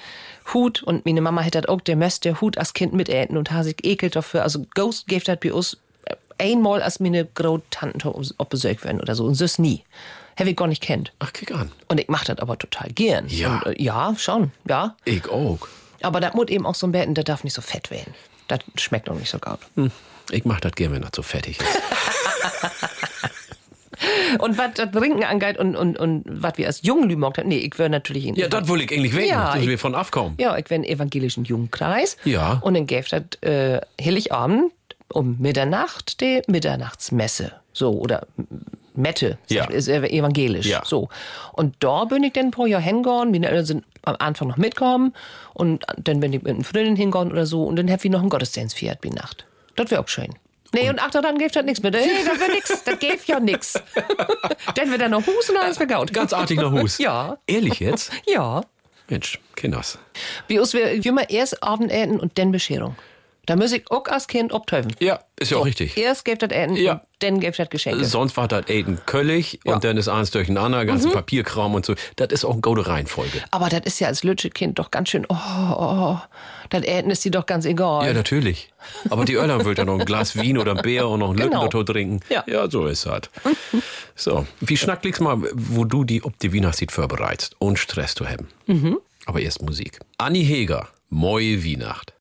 Hut 0.53 0.83
und 0.83 1.07
meine 1.07 1.21
Mama 1.21 1.43
hätte 1.43 1.61
das 1.61 1.69
auch, 1.69 1.81
der 1.81 1.97
möchte 1.97 2.31
der 2.31 2.41
Hut 2.41 2.59
als 2.59 2.75
Kind 2.75 2.93
mitäten 2.93 3.37
und 3.37 3.51
hat 3.51 3.65
sich 3.65 3.77
ekelt 3.85 4.17
dafür. 4.17 4.43
Also 4.43 4.65
Ghost 4.75 5.07
gave 5.07 5.25
das 5.25 5.39
bei 5.41 5.53
uns 5.53 5.79
äh, 6.05 6.17
einmal 6.39 6.83
als 6.83 7.01
meine 7.01 7.25
Großtanten 7.25 8.03
ob 8.39 8.49
besorgt 8.49 8.85
werden 8.85 9.01
oder 9.01 9.15
so 9.15 9.25
und 9.25 9.41
das 9.41 9.59
nie. 9.59 9.85
Habe 10.39 10.51
ich 10.51 10.57
gar 10.57 10.69
nicht 10.69 10.83
kennt. 10.83 11.13
Ach, 11.19 11.33
kick 11.33 11.53
an. 11.53 11.73
Und 11.89 11.99
ich 11.99 12.09
mach 12.09 12.25
das 12.25 12.39
aber 12.39 12.57
total 12.57 12.91
gern. 12.91 13.27
Ja. 13.29 13.59
Und, 13.59 13.67
äh, 13.67 13.83
ja, 13.83 14.15
schon, 14.17 14.53
ja. 14.69 14.97
Ich 15.05 15.29
auch. 15.29 15.59
Aber 16.01 16.21
das 16.21 16.35
muss 16.35 16.49
eben 16.49 16.65
auch 16.65 16.77
so 16.77 16.87
ein 16.87 16.93
Betten, 16.93 17.15
der 17.15 17.25
darf 17.25 17.43
nicht 17.43 17.55
so 17.55 17.63
fett 17.63 17.91
werden. 17.91 18.15
Das 18.47 18.61
schmeckt 18.77 19.11
auch 19.11 19.17
nicht 19.17 19.31
so 19.31 19.39
gut. 19.39 19.59
Hm. 19.75 19.91
Ich 20.31 20.45
mach 20.45 20.61
das 20.61 20.73
gerne, 20.73 20.95
wenn 20.95 21.03
das 21.03 21.11
so 21.15 21.23
fertig 21.23 21.59
ist. 21.59 21.67
Und 24.39 24.59
was 24.59 24.75
das 24.75 24.91
Trinken 24.93 25.25
angeht 25.25 25.59
und, 25.59 25.75
und, 25.75 25.99
und 25.99 26.23
was 26.27 26.57
wir 26.57 26.67
als 26.67 26.83
Jungen 26.83 27.09
lümogt 27.09 27.39
haben, 27.39 27.49
nee, 27.49 27.59
ich 27.59 27.79
wäre 27.79 27.91
natürlich 27.91 28.27
in 28.27 28.37
ja, 28.37 28.47
das 28.47 28.69
will 28.69 28.81
ich 28.81 28.93
eigentlich 28.93 29.15
wissen, 29.15 29.29
Ja, 29.29 29.57
dass 29.57 29.67
wir 29.67 29.79
von 29.79 29.95
aufkommen. 29.95 30.37
Ja, 30.39 30.57
ich 30.57 30.71
wäre 30.71 30.83
im 30.83 30.85
evangelischen 30.85 31.45
Jugendkreis. 31.45 32.17
Ja. 32.25 32.61
Und 32.63 32.75
dann 32.75 32.87
gäbe 32.87 33.07
das 33.09 33.23
äh, 33.43 33.81
Heiligabend 34.01 34.73
um 35.13 35.37
Mitternacht 35.39 36.21
die 36.21 36.43
Mitternachtsmesse. 36.47 37.53
So, 37.73 37.93
oder 37.93 38.27
Mette, 38.99 39.39
Ja. 39.49 39.65
ist 39.67 39.89
ev- 39.89 40.07
evangelisch. 40.11 40.67
Ja. 40.67 40.83
So. 40.85 41.09
Und 41.53 41.77
da 41.81 42.05
bin 42.05 42.23
ich 42.25 42.33
dann 42.35 42.51
pro 42.51 42.67
Jahr 42.67 42.81
hingegangen. 42.81 43.31
Meine 43.31 43.49
Eltern 43.49 43.65
sind 43.65 43.85
am 44.05 44.17
Anfang 44.19 44.49
noch 44.49 44.57
mitgekommen. 44.57 45.15
Und 45.55 45.85
dann 45.97 46.21
bin 46.21 46.33
ich 46.33 46.43
mit 46.43 46.55
einer 46.55 46.65
Freundin 46.65 46.97
hingegangen 46.97 47.33
oder 47.33 47.47
so. 47.47 47.65
Und 47.65 47.77
dann 47.77 47.91
hab 47.91 48.05
ich 48.05 48.11
noch 48.11 48.21
einen 48.21 48.29
Gottesdienst 48.29 48.79
feiert 48.79 49.01
bei 49.01 49.09
Nacht. 49.11 49.47
Das 49.77 49.91
wäre 49.91 50.01
auch 50.03 50.09
schön. 50.09 50.35
Nee, 50.75 50.91
und, 50.91 51.01
ach, 51.01 51.11
dann 51.11 51.39
gibt 51.39 51.57
das 51.57 51.65
nichts 51.65 51.83
mehr. 51.83 51.91
Nee, 51.93 51.99
das 52.27 52.39
wäre 52.41 52.51
nix. 52.53 52.69
Das 52.85 52.99
gäbe 52.99 53.19
ja 53.27 53.41
nix. 53.41 53.73
dann 54.75 54.91
wird 54.91 55.01
dann 55.01 55.13
noch 55.13 55.27
Hus 55.27 55.49
und 55.49 55.57
alles 55.57 55.77
vergaut. 55.79 56.13
Ganz 56.13 56.33
artig 56.33 56.59
nach 56.61 56.71
Hus. 56.73 56.99
Ja. 57.09 57.39
Ehrlich 57.47 57.81
jetzt? 57.81 58.13
Ja. 58.27 58.63
Mensch, 59.09 59.39
Kinders. 59.57 59.99
Bei 60.49 60.61
uns 60.61 60.75
wäre 60.75 60.91
immer 60.91 61.31
erst 61.31 61.63
Abendessen 61.63 62.21
und 62.21 62.37
dann 62.39 62.53
Bescherung. 62.53 62.97
Da 63.49 63.57
muss 63.57 63.73
ich 63.73 63.91
auch 63.91 64.05
als 64.09 64.27
Kind 64.27 64.53
abtäufen. 64.53 64.95
Ja, 65.01 65.21
ist 65.41 65.51
ja 65.53 65.57
auch 65.57 65.65
richtig. 65.65 65.97
Erst 65.97 66.27
gibt 66.27 66.43
das 66.43 66.51
Essen 66.51 66.77
Ja. 66.77 67.01
dann 67.21 67.41
gibt 67.41 67.59
das 67.59 67.71
Geschenke. 67.71 68.05
Sonst 68.05 68.37
war 68.37 68.47
das 68.47 68.69
Aiden 68.69 68.99
Köllig 69.07 69.59
Ja. 69.65 69.75
und 69.75 69.85
dann 69.85 69.97
ist 69.97 70.07
eins 70.09 70.31
durcheinander, 70.31 70.85
ganze 70.85 71.09
Mhm. 71.09 71.13
Papierkram 71.13 71.75
und 71.75 71.87
so. 71.87 71.95
Das 72.17 72.29
ist 72.29 72.45
auch 72.45 72.53
eine 72.53 72.61
gute 72.61 72.87
Reihenfolge. 72.87 73.43
Aber 73.51 73.71
das 73.71 73.81
ist 73.85 74.01
ja 74.01 74.09
als 74.09 74.23
Lütschekind 74.23 74.79
doch 74.79 74.91
ganz 74.91 75.09
schön, 75.09 75.25
oh, 75.31 75.35
oh, 75.35 76.19
das 76.69 76.83
Essen 76.83 77.11
ist 77.11 77.25
dir 77.25 77.31
doch 77.31 77.47
ganz 77.47 77.65
egal. 77.65 78.07
Ja, 78.07 78.13
natürlich. 78.13 78.69
Aber 79.09 79.25
die 79.25 79.37
Öllern 79.37 79.65
will 79.65 79.75
dann 79.75 79.87
noch 79.87 79.99
ein 79.99 80.05
Glas 80.05 80.37
Wien 80.37 80.59
oder 80.59 80.73
ein 80.77 80.83
Bär 80.83 81.09
und 81.09 81.21
noch 81.21 81.31
ein 81.31 81.37
Genau. 81.37 81.47
Lückenlotto 81.65 81.85
trinken. 81.85 82.21
Ja. 82.29 82.45
so 82.69 82.87
ist 82.87 83.07
das. 83.07 83.23
So, 84.15 84.47
wie 84.61 84.77
schnack 84.77 85.03
liegst 85.05 85.23
mal, 85.23 85.39
wo 85.55 85.85
du 85.87 86.05
die 86.05 86.23
ob 86.23 86.39
die 86.39 86.53
Weihnachtslied 86.55 86.93
vorbereitest 86.93 87.57
und 87.61 87.79
Stress 87.79 88.15
zu 88.15 88.29
haben. 88.29 88.49
Mhm. 88.67 88.99
Aber 89.25 89.41
erst 89.41 89.63
Musik. 89.63 90.01
Anni 90.19 90.45
Heger, 90.45 90.89
Moje 91.09 91.65
Weihnacht. 91.65 92.13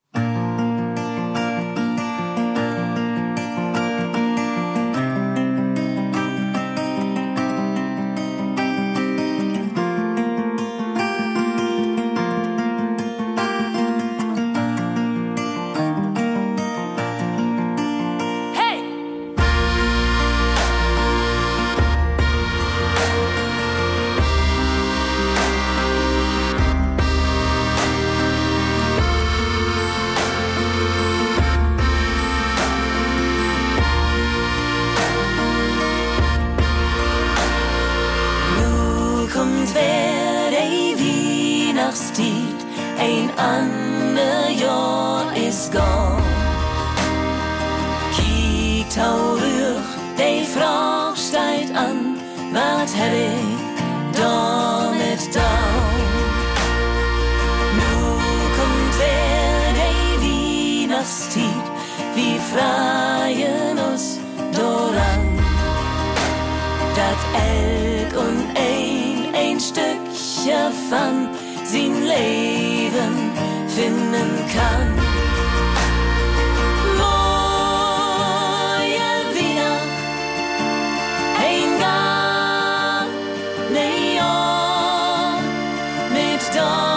Mit 86.48 86.97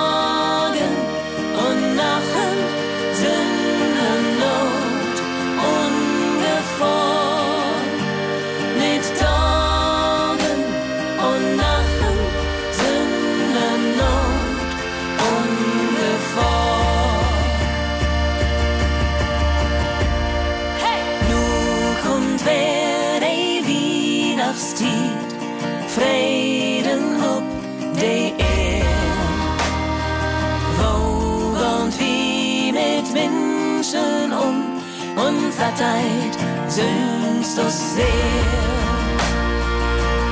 verteilt 35.91 36.39
söhnst 36.69 37.59
du 37.59 37.71
sehr. 37.71 38.07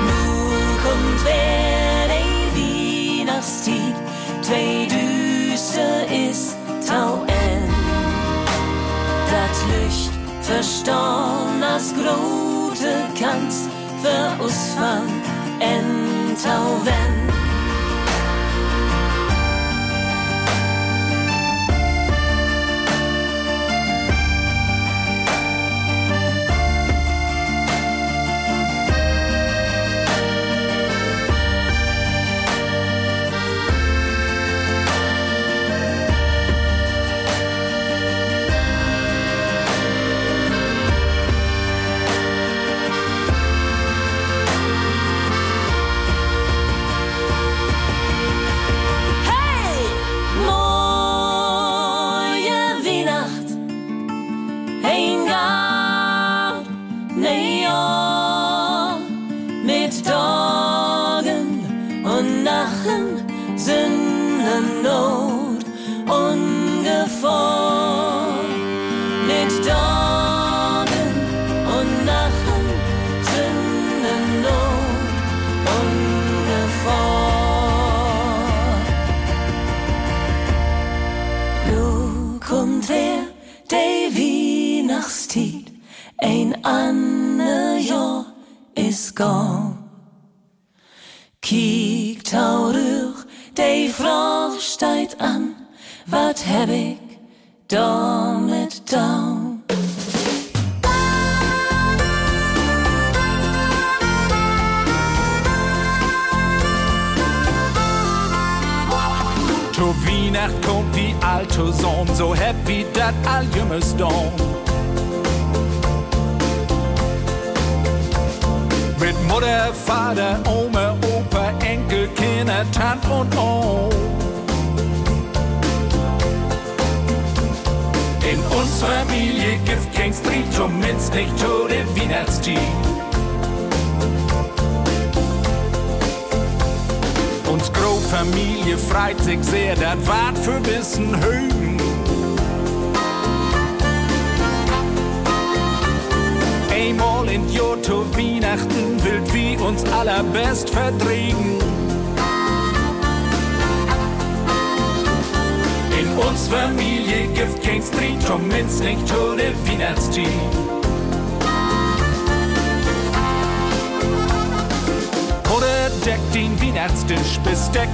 Nu 0.06 0.22
kommt 0.82 1.24
wer 1.24 2.08
die 2.14 3.24
Weihnachtstied, 3.24 3.94
zwei 4.42 4.86
düster 4.86 6.06
ist 6.28 6.56
tau 6.86 7.24
en. 7.26 7.68
Dat 9.30 9.56
Licht 9.70 10.12
verstorn 10.42 11.62
as 11.62 11.92
grote 11.94 13.06
kans 13.18 13.68
für 14.02 14.42
us 14.42 14.74
van 14.78 15.06
en 15.60 16.36
tau 16.42 16.80
wenn. 16.84 17.37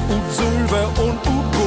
Und 0.08 0.22
Silber 0.32 0.88
und 1.02 1.22
Gold. 1.22 1.64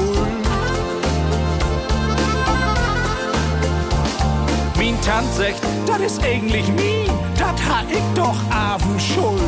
Min 4.77 4.95
Tant 5.01 5.34
sagt, 5.34 5.61
das 5.85 5.99
ist 6.11 6.23
eigentlich 6.23 6.68
mien, 6.73 7.09
das 7.38 7.59
ha 7.68 7.84
ich 7.89 8.03
doch 8.15 8.38
Abend 8.51 9.01
schuld. 9.01 9.41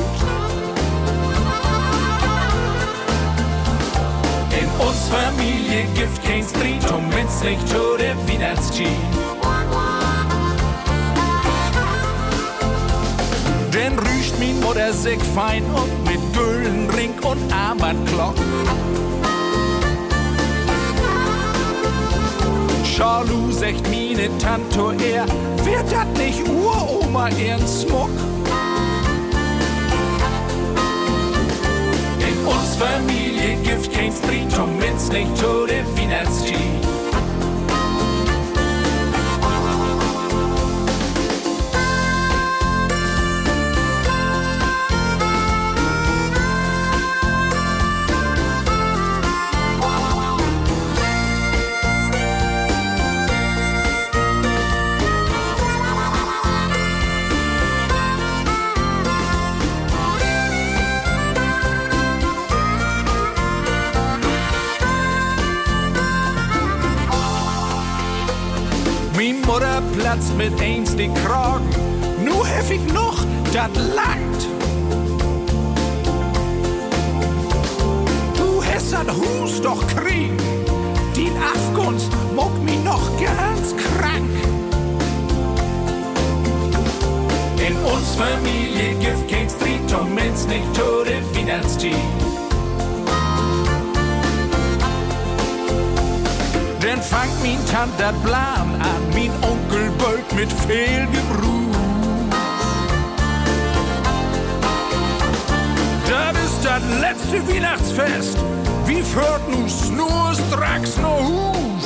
In 4.60 4.88
uns 4.88 5.08
Familie 5.10 5.86
gibt 5.94 6.24
kein 6.24 6.44
Streit, 6.44 6.92
um 6.92 7.14
wenn's 7.14 7.42
nicht 7.44 7.68
zu 7.68 7.98
der 7.98 8.16
Weihnachtstied. 8.28 9.29
Min 14.40 14.60
Mutter 14.62 14.94
sich 14.94 15.20
fein 15.36 15.64
und 15.66 16.04
mit 16.06 16.20
Güllen, 16.34 16.90
Ring 16.90 17.14
und 17.24 17.54
Armbandglock. 17.54 18.36
Charlu 22.84 23.52
sagt 23.52 23.88
mine 23.90 24.30
Tanto 24.40 24.92
er, 24.92 25.26
wird 25.64 25.92
dat 25.92 26.18
nicht 26.18 26.42
Uroma 26.48 27.30
ihren 27.30 27.68
Smuck? 27.68 28.10
In 32.20 32.48
uns 32.48 32.76
Familie 32.76 33.58
gibt 33.64 33.94
kein 33.94 34.12
um 34.62 34.82
wenn's 34.82 35.10
nicht 35.12 35.38
zu 35.38 35.66
der 35.66 35.86
Weihnachtstied. 35.96 36.58
Min 36.58 36.89
Platzt 70.20 70.38
mit 70.38 70.62
eins 70.62 70.96
die 70.98 71.10
Kragen. 71.24 71.70
Nu 72.26 72.44
hef 72.44 72.70
noch, 72.94 73.24
dat 73.54 73.74
langt. 73.76 74.42
Du 78.36 78.62
hast 78.62 78.92
dat 78.92 79.08
Hus 79.10 79.62
doch 79.62 79.82
krieg. 79.88 80.34
Die 81.16 81.32
Afgunst 81.54 82.12
muck 82.36 82.52
mi 82.64 82.76
noch 82.84 83.10
ganz 83.18 83.74
krank. 83.78 84.30
In 87.66 87.78
uns 87.78 88.16
Familie 88.16 88.96
gibt 89.00 89.30
kein 89.30 89.50
Streit, 89.50 90.02
um 90.02 90.16
wenn's 90.18 90.46
nicht 90.48 90.76
zu 90.76 91.06
der 91.06 91.24
Weihnachtstied. 91.34 91.96
Denn 96.84 97.02
fangt 97.02 97.42
min 97.42 97.60
Tant 97.72 97.94
dat 98.00 98.16
Plan 98.24 98.76
an, 98.82 98.99
min 99.14 99.32
Onkel 99.42 99.92
bölt 99.98 100.32
mit 100.36 100.52
viel 100.52 101.08
Gebruch. 101.08 101.60
letzte 107.02 107.48
Weihnachtsfest. 107.48 108.38
Wie 108.86 109.02
führt 109.02 109.48
uns 109.48 109.90
nur 109.90 110.34
straks 110.34 110.98
noch 110.98 111.20
Hus? 111.20 111.84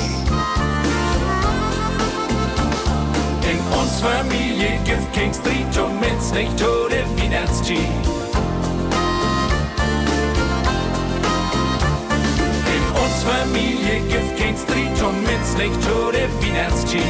In 3.50 3.78
uns 3.78 4.00
Familie 4.00 4.78
gibt 4.84 5.12
kein 5.12 5.32
Streit 5.34 5.78
und 5.78 6.00
mit's 6.00 6.32
nicht 6.32 6.58
zu 6.58 6.88
der 6.88 7.04
Familie 13.24 14.00
gibt 14.08 14.38
kein 14.38 14.56
Streit 14.56 15.02
und 15.02 15.22
mit's 15.22 15.56
nicht 15.56 15.82
zu 15.82 16.12
der 16.12 16.28
Weihnachtszeit. 16.40 17.02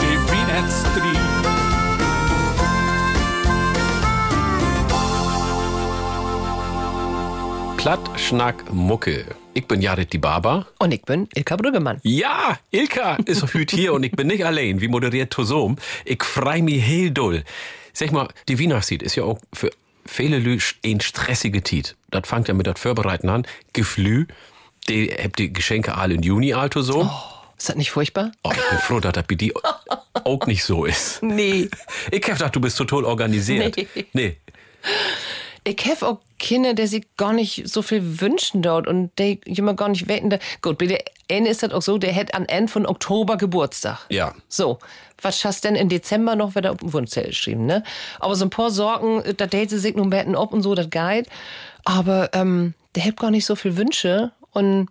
Die 0.00 0.18
Weihnachtszeit. 0.30 1.42
Platt, 7.76 8.10
Schnack, 8.16 8.72
Mucke. 8.72 9.24
Ich 9.54 9.66
bin 9.66 9.82
Jared 9.82 10.12
die 10.12 10.18
Barber. 10.18 10.66
Und 10.78 10.94
ich 10.94 11.02
bin 11.02 11.28
Ilka 11.34 11.56
Brüggemann. 11.56 11.98
Ja, 12.04 12.56
Ilka 12.70 13.16
ist 13.26 13.42
heute 13.52 13.74
hier 13.74 13.92
und 13.94 14.04
ich 14.04 14.12
bin 14.12 14.28
nicht 14.28 14.46
allein, 14.46 14.80
wie 14.80 14.86
moderiert 14.86 15.32
Tosom. 15.32 15.76
Ich 16.04 16.22
freu 16.22 16.62
mich 16.62 16.86
heel 16.86 17.10
doll. 17.10 17.42
Sag 17.92 18.12
mal, 18.12 18.28
die 18.48 18.58
Weihnachtszeit 18.58 19.02
ist 19.02 19.16
ja 19.16 19.24
auch 19.24 19.38
für 19.52 19.70
viele 20.06 20.38
Leute 20.38 20.64
ein 20.84 21.00
stressige 21.00 21.62
Zeit. 21.62 21.96
Das 22.10 22.28
fängt 22.28 22.48
ja 22.48 22.54
mit 22.54 22.66
das 22.66 22.80
Vorbereiten 22.80 23.28
an. 23.28 23.46
Geflü, 23.72 24.26
die 24.88 25.10
habt 25.10 25.38
die 25.38 25.52
Geschenke 25.52 25.96
alle 25.96 26.14
im 26.14 26.22
Juni, 26.22 26.54
Alto 26.54 26.82
so. 26.82 27.10
Ist 27.56 27.68
das 27.68 27.76
nicht 27.76 27.90
furchtbar? 27.90 28.32
Oh, 28.42 28.50
ich 28.52 28.70
bin 28.70 28.78
froh, 28.78 29.00
dass 29.00 29.12
das 29.12 29.24
bei 29.26 29.36
dir 29.36 29.52
auch 30.24 30.46
nicht 30.46 30.64
so 30.64 30.84
ist. 30.84 31.22
Nee. 31.22 31.68
Ich 32.10 32.22
hab 32.24 32.32
gedacht, 32.38 32.56
du 32.56 32.60
bist 32.60 32.76
total 32.76 33.04
organisiert. 33.04 33.76
Nee. 33.76 34.06
nee. 34.12 34.36
Ich 35.64 35.84
habe 35.86 36.08
auch 36.08 36.18
Kinder, 36.40 36.74
die 36.74 36.88
sich 36.88 37.06
gar 37.16 37.32
nicht 37.32 37.68
so 37.68 37.82
viel 37.82 38.20
wünschen 38.20 38.62
dort 38.62 38.88
und 38.88 39.12
die 39.20 39.38
immer 39.44 39.74
gar 39.74 39.88
nicht 39.88 40.08
wetten. 40.08 40.36
Gut, 40.60 40.76
bei 40.76 40.86
der 40.86 41.04
eine 41.30 41.48
ist 41.48 41.62
das 41.62 41.70
auch 41.70 41.82
so, 41.82 41.98
der 41.98 42.14
hat 42.16 42.34
an 42.34 42.46
Ende 42.46 42.72
von 42.72 42.84
Oktober 42.84 43.36
Geburtstag. 43.36 44.00
Ja. 44.08 44.34
So, 44.48 44.80
was 45.22 45.38
schaffst 45.38 45.64
denn 45.64 45.76
im 45.76 45.88
Dezember 45.88 46.36
noch 46.36 46.54
wieder 46.54 46.72
auf 46.72 46.78
dem 46.78 46.92
Wunschzettel 46.92 47.30
geschrieben, 47.30 47.66
ne? 47.66 47.82
Aber 48.20 48.34
so 48.34 48.44
ein 48.44 48.50
paar 48.50 48.70
Sorgen, 48.70 49.22
da 49.36 49.46
sie 49.50 49.78
sich 49.78 49.94
nun 49.94 50.10
betten 50.10 50.36
ob 50.36 50.52
und 50.52 50.62
so, 50.62 50.74
das 50.74 50.90
geht. 50.90 51.28
Aber 51.84 52.30
ähm, 52.32 52.74
der 52.94 53.04
hat 53.04 53.16
gar 53.16 53.30
nicht 53.30 53.46
so 53.46 53.56
viel 53.56 53.76
Wünsche 53.76 54.32
und 54.52 54.88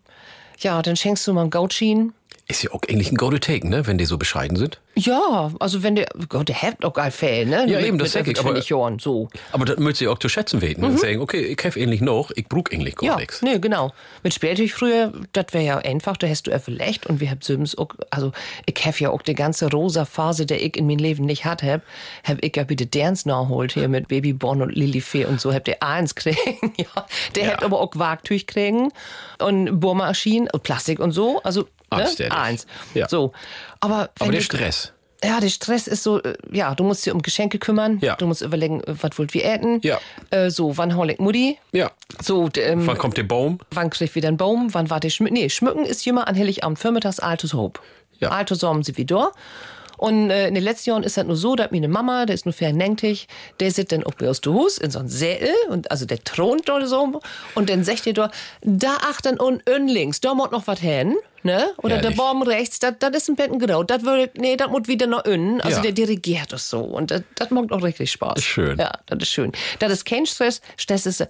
ja, 0.59 0.81
dann 0.81 0.95
schenkst 0.95 1.27
du 1.27 1.33
mal 1.33 1.41
einen 1.41 1.49
Gauchin. 1.49 2.13
Ist 2.51 2.63
ja 2.63 2.71
auch 2.71 2.81
eigentlich 2.89 3.11
ein 3.11 3.15
Go-to-Take, 3.15 3.67
ne, 3.67 3.87
wenn 3.87 3.97
die 3.97 4.03
so 4.05 4.17
bescheiden 4.17 4.57
sind. 4.57 4.79
Ja, 4.95 5.51
also 5.59 5.83
wenn 5.83 5.95
der, 5.95 6.07
Gott, 6.27 6.49
der 6.49 6.61
hat 6.61 6.75
doch 6.81 6.91
geil 6.93 7.11
Fälle, 7.11 7.65
ne? 7.65 7.71
Ja, 7.71 7.77
mit, 7.77 7.87
eben, 7.87 7.97
das 7.97 8.11
sag 8.11 8.27
ich, 8.27 8.37
aber- 8.37 8.49
20 8.51 8.69
Jahren, 8.69 8.99
so. 8.99 9.29
Aber 9.53 9.63
das 9.63 9.77
müsst 9.77 10.01
ihr 10.01 10.11
auch 10.11 10.19
zu 10.19 10.27
schätzen 10.27 10.61
weten. 10.61 10.83
Und 10.83 10.99
sagen, 10.99 11.21
okay, 11.21 11.39
ich 11.57 11.65
hab 11.65 11.77
ähnlich 11.77 12.01
noch, 12.01 12.29
ich 12.35 12.49
brug 12.49 12.73
eigentlich 12.73 12.95
gar 12.97 13.11
Ja, 13.11 13.15
nichts. 13.15 13.41
nee, 13.41 13.57
genau. 13.59 13.93
Mit 14.21 14.33
Spätlich 14.33 14.73
früher, 14.73 15.13
das 15.31 15.45
wäre 15.51 15.63
ja 15.63 15.77
einfach, 15.77 16.17
da 16.17 16.27
hast 16.27 16.45
du 16.47 16.51
einfach 16.51 16.73
recht. 16.73 17.05
Und 17.07 17.21
wir 17.21 17.29
haben 17.29 17.39
Sims 17.41 17.77
auch, 17.77 17.87
also 18.09 18.33
ich 18.65 18.75
hab 18.85 18.99
ja 18.99 19.11
auch 19.11 19.21
die 19.21 19.33
ganze 19.33 19.69
rosa 19.71 20.03
Phase, 20.03 20.45
der 20.45 20.61
ich 20.61 20.75
in 20.75 20.87
mein 20.87 20.99
Leben 20.99 21.25
nicht 21.25 21.45
hat 21.45 21.63
hab, 21.63 21.81
hab 22.25 22.43
ich 22.43 22.53
ja 22.57 22.63
bitte 22.65 22.85
Dance 22.85 23.27
nachholt 23.29 23.71
hier 23.71 23.87
mit 23.87 24.09
Babyborn 24.09 24.61
und 24.61 24.75
Lilifee 24.75 25.23
und 25.23 25.39
so, 25.39 25.53
hab 25.53 25.63
der 25.63 25.81
eins 25.83 26.15
kriegen, 26.15 26.73
ja. 26.77 27.05
Der 27.35 27.43
Ja. 27.45 27.51
hat 27.53 27.63
aber 27.63 27.79
auch 27.79 27.91
Wagtüch 27.95 28.45
kriegen 28.45 28.91
und 29.39 29.79
Bohrmaschinen 29.79 30.49
und 30.51 30.63
Plastik 30.63 30.99
und 30.99 31.11
so, 31.13 31.41
also, 31.43 31.65
ne? 31.91 32.03
Anständig. 32.05 32.37
Eins. 32.37 32.67
Ja. 32.93 33.07
So. 33.09 33.33
Aber, 33.79 34.09
Aber 34.19 34.31
der 34.31 34.39
du- 34.39 34.41
Stress. 34.43 34.93
ja, 35.23 35.39
der 35.39 35.49
Stress 35.49 35.87
ist 35.87 36.03
so, 36.03 36.21
äh, 36.21 36.35
ja, 36.51 36.73
du 36.75 36.83
musst 36.83 37.05
dir 37.05 37.13
um 37.13 37.21
Geschenke 37.21 37.59
kümmern. 37.59 37.99
Ja. 38.01 38.15
Du 38.15 38.25
musst 38.27 38.41
überlegen, 38.41 38.81
äh, 38.83 38.95
was 39.01 39.17
wollt 39.17 39.33
wir 39.33 39.45
äten. 39.45 39.79
Ja. 39.83 39.99
Äh, 40.29 40.49
so, 40.49 40.77
wann 40.77 40.95
hol 40.95 41.09
ich 41.11 41.19
Mutti? 41.19 41.57
Ja. 41.71 41.91
So, 42.21 42.49
ähm, 42.57 42.87
Wann 42.87 42.97
kommt 42.97 43.17
der 43.17 43.23
Baum? 43.23 43.59
wann 43.71 43.89
krieg 43.89 44.09
ich 44.09 44.15
wieder 44.15 44.27
einen 44.29 44.37
Baum? 44.37 44.73
Wann 44.73 44.89
war 44.89 44.99
der 44.99 45.09
Schmücken? 45.09 45.33
Nee, 45.35 45.49
Schmücken 45.49 45.85
ist 45.85 46.05
immer 46.07 46.27
an 46.27 46.35
Heiligabend 46.37 46.79
vormittags 46.79 47.19
Altes 47.19 47.53
Hope. 47.53 47.79
Ja. 48.19 48.29
Altes 48.29 48.61
haben 48.63 48.83
sie 48.83 48.97
wieder. 48.97 49.31
Und 50.01 50.31
äh, 50.31 50.47
in 50.47 50.55
den 50.55 50.63
letzten 50.63 50.89
Jahren 50.89 51.03
ist 51.03 51.15
das 51.17 51.25
nur 51.27 51.35
so, 51.35 51.55
dass 51.55 51.69
meine 51.69 51.87
Mama, 51.87 52.25
der 52.25 52.33
ist 52.33 52.45
nur 52.47 52.53
fair 52.53 52.73
nentig, 52.73 53.27
der 53.59 53.69
sitzt 53.69 53.91
dann 53.91 54.03
auch 54.03 54.15
bei 54.15 54.27
uns 54.27 54.41
zu 54.41 54.51
Hus 54.51 54.79
in 54.79 54.89
so 54.89 54.97
einem 54.97 55.09
Säel 55.09 55.53
und 55.69 55.91
also 55.91 56.05
der 56.07 56.23
thront 56.23 56.67
dort 56.67 56.87
so 56.87 57.21
und 57.53 57.69
dann 57.69 57.83
sagt 57.83 58.07
ihr 58.07 58.13
dort, 58.13 58.33
da 58.63 58.95
achten 59.07 59.39
und 59.39 59.61
links, 59.67 60.19
da 60.19 60.33
muss 60.33 60.49
noch 60.49 60.65
was 60.65 60.79
hin, 60.79 61.15
ne? 61.43 61.67
Oder 61.77 61.97
der 61.97 62.01
Herrlich. 62.05 62.17
Baum 62.17 62.41
rechts, 62.41 62.79
das 62.79 62.95
ist 63.15 63.29
ein 63.29 63.35
Betten 63.35 63.59
grau, 63.59 63.83
das 63.83 64.01
würde, 64.01 64.31
nee, 64.39 64.57
das 64.57 64.69
muss 64.71 64.87
wieder 64.87 65.05
noch 65.05 65.23
innen. 65.25 65.61
Also 65.61 65.77
Ja. 65.77 65.83
der 65.83 65.91
dirigiert 65.91 66.51
das 66.51 66.67
so 66.67 66.79
und 66.79 67.11
das, 67.11 67.21
das 67.35 67.51
macht 67.51 67.71
auch 67.71 67.83
richtig 67.83 68.11
Spaß. 68.11 68.39
Ist 68.39 68.45
schön. 68.45 68.79
Ja, 68.79 68.91
das 69.05 69.19
ist 69.21 69.29
schön. 69.29 69.51
Das 69.77 69.91
ist 69.91 70.03
kein 70.05 70.25
Stress, 70.25 70.61
Stress 70.77 71.05
ist 71.05 71.27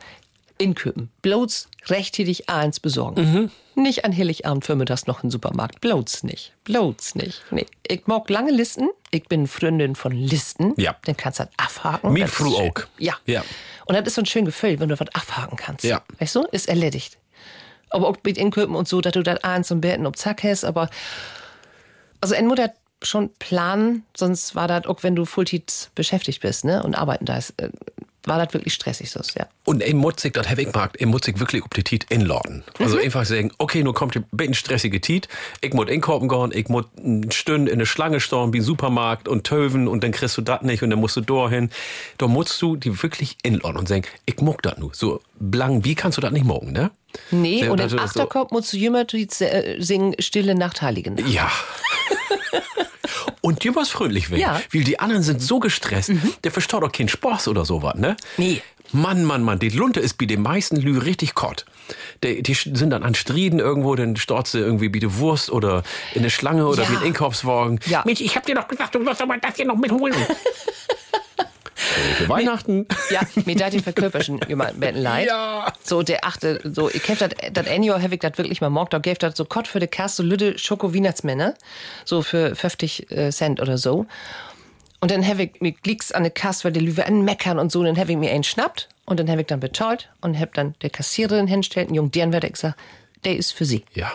inköpen. 0.62 1.10
Bloß 1.22 1.68
rechtzeitig 1.88 2.50
eins 2.50 2.80
besorgen. 2.80 3.50
Mhm. 3.76 3.84
Nicht 3.84 4.06
an 4.06 4.16
Heiligabend 4.16 4.66
vormittags 4.66 5.08
noch 5.08 5.24
im 5.24 5.32
Supermarkt. 5.32 5.82
Bloß 5.82 6.24
nicht. 6.24 6.54
Bloß 6.66 7.16
nicht. 7.16 7.42
Nee. 7.52 7.66
Ich 7.88 8.06
mag 8.08 8.30
lange 8.30 8.52
Listen. 8.52 8.90
Ich 9.12 9.28
bin 9.28 9.48
Freundin 9.48 9.96
von 9.96 10.12
Listen. 10.12 10.74
Ja. 10.78 10.96
Dann 11.06 11.18
kannst 11.18 11.40
du 11.40 11.44
das 11.46 11.54
abhaken. 11.58 12.14
Mir 12.14 12.26
Das 12.26 12.34
früh 12.34 12.52
schön. 12.52 12.70
auch. 12.72 12.82
Ja. 12.98 13.16
Ja. 13.26 13.44
Und 13.86 13.96
das 13.96 14.06
ist 14.08 14.16
so 14.16 14.22
ein 14.22 14.26
schön 14.26 14.46
Gefühl, 14.46 14.80
wenn 14.80 14.90
du 14.90 15.00
was 15.00 15.08
abhaken 15.14 15.58
kannst. 15.58 15.84
Ja. 15.84 16.02
Weißt 16.20 16.36
du? 16.36 16.44
Ist 16.52 16.68
erledigt. 16.70 17.18
Aber 17.90 18.08
auch 18.08 18.18
mit 18.24 18.38
Inköpen 18.38 18.76
und 18.76 18.88
so, 18.88 19.02
dass 19.02 19.14
du 19.14 19.24
das 19.24 19.44
eins 19.44 19.72
und 19.72 19.82
Betten 19.82 20.06
ob 20.06 20.16
Zack 20.16 20.44
hast, 20.44 20.64
aber 20.64 20.90
also 22.22 22.36
ein 22.36 22.48
Mutter 22.48 22.72
schon 23.04 23.34
planen, 23.40 24.06
sonst 24.16 24.54
war 24.56 24.68
das 24.68 24.86
auch, 24.86 25.02
wenn 25.04 25.16
du 25.16 25.26
Fulltid 25.26 25.90
beschäftigt 25.96 26.42
bist, 26.42 26.64
ne, 26.66 26.84
und 26.84 26.94
arbeiten 26.96 27.26
da 27.26 27.38
ist, 27.38 27.50
äh, 27.58 27.70
war 28.26 28.44
das 28.44 28.54
wirklich 28.54 28.74
stressig 28.74 29.10
so, 29.10 29.20
ja. 29.38 29.48
Und 29.66 29.82
im 29.82 29.98
Mutzig, 29.98 30.34
das 30.34 30.50
habe 30.50 30.62
ich 30.62 30.74
mag, 30.74 30.96
im 31.00 31.10
Mutzig 31.10 31.40
wirklich 31.40 31.64
ob 31.64 31.74
die 31.74 31.84
Tit 31.84 32.06
inladen. 32.10 32.64
Also 32.80 32.98
Mhm. 32.98 33.04
einfach 33.04 33.26
sagen, 33.26 33.52
okay, 33.58 33.84
nun 33.84 33.94
kommt 33.94 34.16
ein 34.16 34.26
bisschen 34.32 34.54
stressige 34.54 35.02
Tit, 35.02 35.28
ich 35.62 35.74
muss 35.74 35.90
inkorpen 35.90 36.30
gehen, 36.30 36.52
ich 36.54 36.68
muss 36.70 36.86
eine 37.04 37.32
Stunde 37.32 37.72
in 37.72 37.78
eine 37.78 37.86
Schlange 37.86 38.20
stehen, 38.20 38.54
wie 38.54 38.62
Supermarkt 38.62 39.28
und 39.28 39.44
töven 39.46 39.88
und 39.88 40.04
dann 40.04 40.12
kriegst 40.12 40.38
du 40.38 40.42
das 40.42 40.62
nicht 40.62 40.84
und 40.84 40.92
dann 40.92 41.00
musst 41.00 41.16
du 41.18 41.22
dorthin. 41.22 41.70
Da 42.18 42.28
musst 42.28 42.62
du 42.62 42.76
die 42.76 43.02
wirklich 43.02 43.38
inladen 43.44 43.78
und 43.78 43.88
sagen, 43.88 44.04
ich 44.26 44.40
mag 44.42 44.62
das 44.62 44.78
nur. 44.78 44.92
So 44.94 45.22
blank, 45.40 45.84
wie 45.86 45.96
kannst 45.96 46.18
du 46.18 46.22
das 46.22 46.32
nicht 46.32 46.46
morgen, 46.46 46.72
ne? 46.72 46.92
Nee, 47.32 47.66
So, 47.66 47.72
und 47.72 47.80
im 47.80 47.86
ist 47.88 48.14
so- 48.14 48.48
musst 48.52 48.72
du 48.72 48.78
jemand 48.78 49.14
äh, 49.14 49.76
singen 49.82 50.16
Stille 50.20 50.56
Nacht, 50.56 50.82
Heilige 50.82 51.12
Nacht. 51.12 51.28
Ja. 51.28 51.52
Und 53.42 53.64
du 53.66 53.72
musst 53.72 53.92
freundlich 53.92 54.30
werden. 54.30 54.42
Ja. 54.42 54.54
Mhm. 54.54 54.62
Weil 54.78 54.84
die 54.84 55.00
anderen 55.00 55.24
sind 55.24 55.42
so 55.42 55.60
gestresst, 55.60 56.12
der 56.44 56.52
versteht 56.52 56.82
doch 56.82 56.92
keinen 56.92 57.10
Spaß 57.10 57.48
oder 57.48 57.66
sowas, 57.66 57.96
ne? 57.96 58.16
Nee. 58.38 58.62
Mann, 58.94 59.24
Mann, 59.24 59.42
Mann, 59.42 59.58
die 59.58 59.70
Lunte 59.70 60.00
ist 60.02 60.18
bei 60.18 60.26
den 60.26 60.42
meisten 60.42 60.76
Lü 60.76 60.98
richtig 61.00 61.34
kott. 61.34 61.66
Die, 62.24 62.44
die 62.44 62.54
sind 62.54 62.90
dann 62.90 63.04
an 63.04 63.16
Strieden 63.16 63.60
irgendwo, 63.60 63.96
dann 63.96 64.18
storzt 64.18 64.52
sie 64.52 64.60
irgendwie 64.60 64.94
wie 64.94 65.00
die 65.00 65.16
Wurst 65.18 65.50
oder 65.50 65.84
in 66.14 66.20
eine 66.22 66.30
Schlange 66.30 66.68
oder 66.68 66.84
Ja. 66.84 66.90
wie 66.92 66.98
ein 66.98 67.04
Einkaufswagen. 67.04 67.80
Ja. 67.86 68.04
Mensch, 68.06 68.20
ich 68.22 68.36
hab 68.36 68.46
dir 68.46 68.56
doch 68.56 68.68
gesagt, 68.68 68.94
du 68.94 69.00
musst 69.00 69.22
aber 69.22 69.38
das 69.38 69.56
hier 69.56 69.66
noch 69.66 69.78
mitholen. 69.78 70.14
Für 72.18 72.30
Weihnachten. 72.30 72.86
Ja, 73.10 73.22
mir 73.46 73.56
da 73.56 73.70
die 73.70 73.80
Verkörperchen 73.80 74.40
jemand 74.48 74.80
Betten 74.80 75.02
leid. 75.02 75.28
Ja. 75.28 75.74
So, 75.84 76.04
der 76.04 76.24
achte, 76.26 76.62
so, 76.64 76.90
ich 76.90 77.08
hab 77.10 77.18
dat, 77.18 77.36
dat 77.54 77.66
Enjo 77.68 78.00
hab 78.02 78.12
ich 78.12 78.20
dat 78.20 78.38
wirklich 78.38 78.62
mal 78.62 78.70
morgt, 78.70 78.94
da 78.94 79.00
gäf 79.00 79.18
dat 79.18 79.36
so 79.36 79.46
Kott 79.46 79.68
für 79.68 79.80
de 79.80 79.88
Kasse 79.88 80.18
so 80.18 80.24
lüde 80.24 80.58
Schoko-Weihnachtsmänner, 80.58 81.56
so 82.06 82.22
für 82.22 82.56
50 82.56 83.12
äh, 83.12 83.32
Cent 83.32 83.60
oder 83.60 83.78
so. 83.78 84.06
Und 85.00 85.10
dann 85.10 85.28
hab 85.28 85.40
ich 85.40 85.60
mir 85.60 85.72
Glicks 85.72 86.12
an 86.12 86.24
der 86.24 86.32
Kasse, 86.32 86.66
weil 86.66 86.72
die 86.72 86.80
Lüwe 86.80 87.06
an 87.08 87.24
meckern 87.24 87.58
und 87.58 87.72
so, 87.72 87.80
und 87.80 87.86
dann 87.86 87.98
hab 87.98 88.10
ich 88.10 88.18
mir 88.18 88.32
einen 88.32 88.44
schnappt 88.44 88.88
und 89.06 89.20
dann 89.20 89.30
hab 89.30 89.40
ich 89.40 89.48
dann 89.48 89.60
bezahlt 89.60 90.10
und 90.22 90.40
hab 90.40 90.54
dann 90.54 90.76
der 90.82 90.92
Kassiererin 90.92 91.48
hinstellt, 91.48 91.88
einen 91.88 91.96
jungen 91.96 92.12
Deren 92.12 92.32
werde 92.32 92.48
ich 92.48 92.54
gesagt, 92.54 92.78
der 93.24 93.36
ist 93.36 93.52
für 93.52 93.66
sie. 93.66 93.84
Ja. 93.94 94.12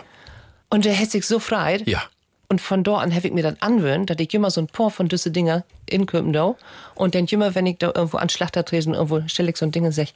Und 0.69 0.85
der 0.85 0.93
hätt 0.93 1.11
sich 1.11 1.25
so 1.25 1.39
freit. 1.39 1.87
Ja. 1.87 2.03
Und 2.49 2.61
von 2.61 2.83
dort 2.83 3.03
an 3.03 3.13
habe 3.13 3.27
ich 3.27 3.33
mir 3.33 3.43
dann 3.43 3.57
anwöhnt, 3.59 4.09
dass 4.09 4.17
ich 4.19 4.33
immer 4.33 4.49
so 4.51 4.61
ein 4.61 4.67
paar 4.67 4.89
von 4.89 5.09
düsse 5.09 5.31
Dinger 5.31 5.65
in 5.85 6.05
da 6.05 6.55
Und 6.95 7.13
dann 7.13 7.25
immer, 7.25 7.55
wenn 7.55 7.65
ich 7.65 7.77
da 7.77 7.91
irgendwo 7.93 8.17
an 8.17 8.29
Schlachtertresen 8.29 8.93
irgendwo 8.93 9.27
stelle 9.27 9.49
ich 9.49 9.57
so 9.57 9.65
ein 9.65 9.71
Ding 9.71 9.83
und 9.85 9.91
sag, 9.91 10.07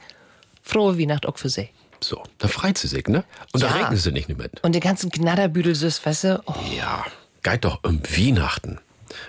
frohe 0.62 0.98
Weihnacht 0.98 1.26
auch 1.26 1.36
für 1.36 1.50
sie. 1.50 1.68
So, 2.00 2.22
da 2.38 2.48
freut 2.48 2.78
sie 2.78 2.88
sich, 2.88 3.06
ne? 3.06 3.24
Und 3.52 3.62
da 3.62 3.68
Ja. 3.68 3.74
regnen 3.74 3.96
sie 3.98 4.12
nicht 4.12 4.28
mehr 4.28 4.36
mit. 4.38 4.62
Und 4.64 4.74
die 4.74 4.80
ganzen 4.80 5.10
Knatterbüdel 5.10 5.74
süß, 5.74 6.04
weißt 6.04 6.24
du? 6.24 6.42
Oh, 6.46 6.54
Ja, 6.76 7.04
geht 7.42 7.64
doch 7.64 7.80
um 7.84 8.02
Weihnachten. 8.04 8.78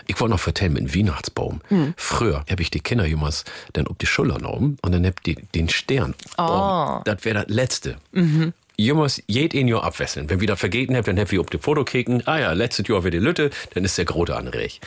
Ich 0.07 0.17
wollte 0.21 0.31
noch 0.31 0.39
vertellen 0.39 0.73
mit 0.73 0.83
dem 0.83 0.95
Weihnachtsbaum. 0.95 1.59
Hm. 1.67 1.93
Früher 1.97 2.45
habe 2.49 2.61
ich 2.61 2.71
die 2.71 2.79
Kinder 2.79 3.05
jemals 3.05 3.43
dann 3.73 3.85
auf 3.87 3.97
die 3.97 4.05
Schulter 4.05 4.35
genommen 4.37 4.77
und 4.81 4.93
dann 4.93 5.05
hab 5.05 5.21
die 5.23 5.35
den 5.35 5.67
Stern. 5.67 6.15
Oh. 6.37 7.01
Das 7.03 7.25
wäre 7.25 7.43
das 7.45 7.53
Letzte. 7.53 7.97
Mhm. 8.13 8.53
Jemals 8.77 9.21
jed 9.27 9.53
ein 9.53 9.67
Jahr 9.67 9.83
abwesseln. 9.83 10.29
Wenn 10.29 10.41
wieder 10.41 10.57
vergeten 10.57 10.95
habt, 10.95 11.07
dann 11.07 11.19
habt 11.19 11.31
ihr 11.31 11.39
auf 11.41 11.47
die 11.47 11.59
Foto 11.59 11.83
kicken. 11.83 12.23
Ah 12.27 12.39
ja, 12.39 12.53
letztes 12.53 12.87
Jahr 12.87 13.03
wieder 13.03 13.19
die 13.19 13.23
Lütte, 13.25 13.49
dann 13.73 13.85
ist 13.85 13.97
der 13.97 14.05
Grote 14.05 14.35
anreg. 14.35 14.79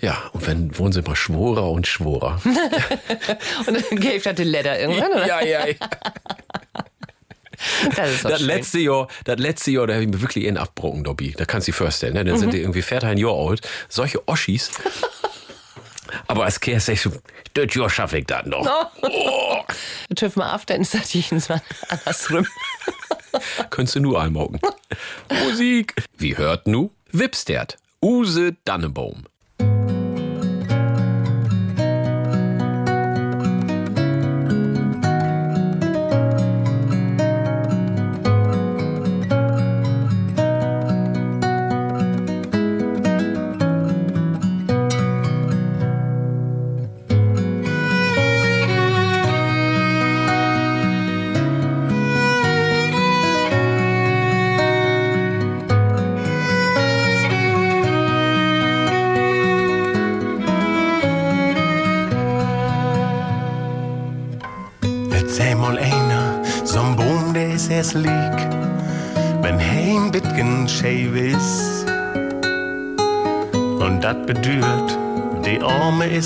Ja, 0.00 0.16
und 0.32 0.46
wenn 0.46 0.78
wohnen 0.78 0.92
sie 0.92 1.02
mal 1.02 1.14
Schworer 1.14 1.70
und 1.70 1.86
Schworer. 1.86 2.40
Und 3.66 3.74
dann 3.74 3.98
gave 4.00 4.14
ich 4.14 4.22
das 4.22 4.34
die 4.34 4.44
Leder 4.44 4.80
irgendwann, 4.80 5.12
oder? 5.12 5.26
ja, 5.26 5.44
ja, 5.44 5.66
ja. 5.68 5.74
Das 7.94 8.10
ist 8.14 8.24
Das 8.24 8.40
letzte 8.40 8.78
Jahr, 8.78 9.06
das 9.24 9.38
letzte 9.38 9.70
Jahr, 9.70 9.86
da 9.86 9.92
habe 9.92 10.04
ich 10.04 10.08
mir 10.08 10.22
wirklich 10.22 10.48
einen 10.48 10.56
abbrochen, 10.56 11.04
Dobby. 11.04 11.34
Da 11.36 11.44
kannst 11.44 11.68
du 11.68 11.72
dir 11.72 11.76
vorstellen, 11.76 12.14
ne? 12.14 12.24
Dann 12.24 12.38
sind 12.38 12.48
Mhm. 12.48 12.52
die 12.52 12.60
irgendwie 12.62 12.80
14 12.80 13.18
Jahre 13.18 13.50
alt. 13.50 13.68
Solche 13.90 14.26
Oschis. 14.26 14.70
Aber 16.26 16.44
als 16.44 16.60
Kerl 16.60 16.80
sagst 16.80 17.06
du, 17.06 17.12
das 17.54 17.74
Jahr 17.74 17.90
schaffe 17.90 18.18
ich 18.18 18.26
das 18.26 18.46
noch. 18.46 18.68
Oh. 19.02 19.64
TÜV 20.14 20.36
mal 20.36 20.54
auf, 20.54 20.66
dann 20.66 20.80
ist 20.82 20.94
das 20.94 21.12
jedes 21.12 21.48
Mal 21.48 21.62
andersrum. 21.88 22.46
Könntest 23.70 23.96
du 23.96 24.00
nur 24.00 24.20
einmaugen. 24.20 24.60
Musik. 25.44 25.94
Wie 26.16 26.36
hört 26.36 26.66
nu? 26.66 26.90
Wipstert. 27.12 27.76
Use 28.02 28.56
Dannebaum. 28.64 29.24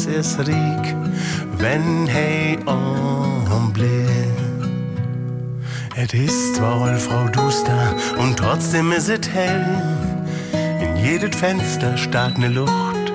Erst 0.06 0.38
riek, 0.40 0.96
wenn 1.58 2.06
hey 2.06 2.58
blir. 3.72 4.06
Et 5.96 6.12
ist 6.12 6.56
zwar 6.56 6.96
Frau 6.96 7.26
Duster 7.28 7.94
und 8.18 8.36
trotzdem 8.36 8.92
is 8.92 9.08
et 9.08 9.28
hell. 9.32 9.64
In 10.80 10.96
jedes 10.96 11.36
Fenster 11.36 11.96
starrt 11.96 12.38
ne 12.38 12.48
Luft. 12.48 13.12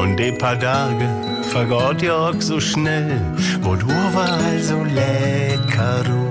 Und 0.00 0.16
die 0.18 0.32
paar 0.32 0.58
Tage 0.58 1.08
vergott 1.50 2.02
ja 2.02 2.14
auch 2.14 2.40
so 2.40 2.60
schnell, 2.60 3.20
wo 3.62 3.74
du 3.74 3.88
war 3.88 4.38
so 4.60 4.84
lecker 4.84 6.04
ruck. 6.08 6.25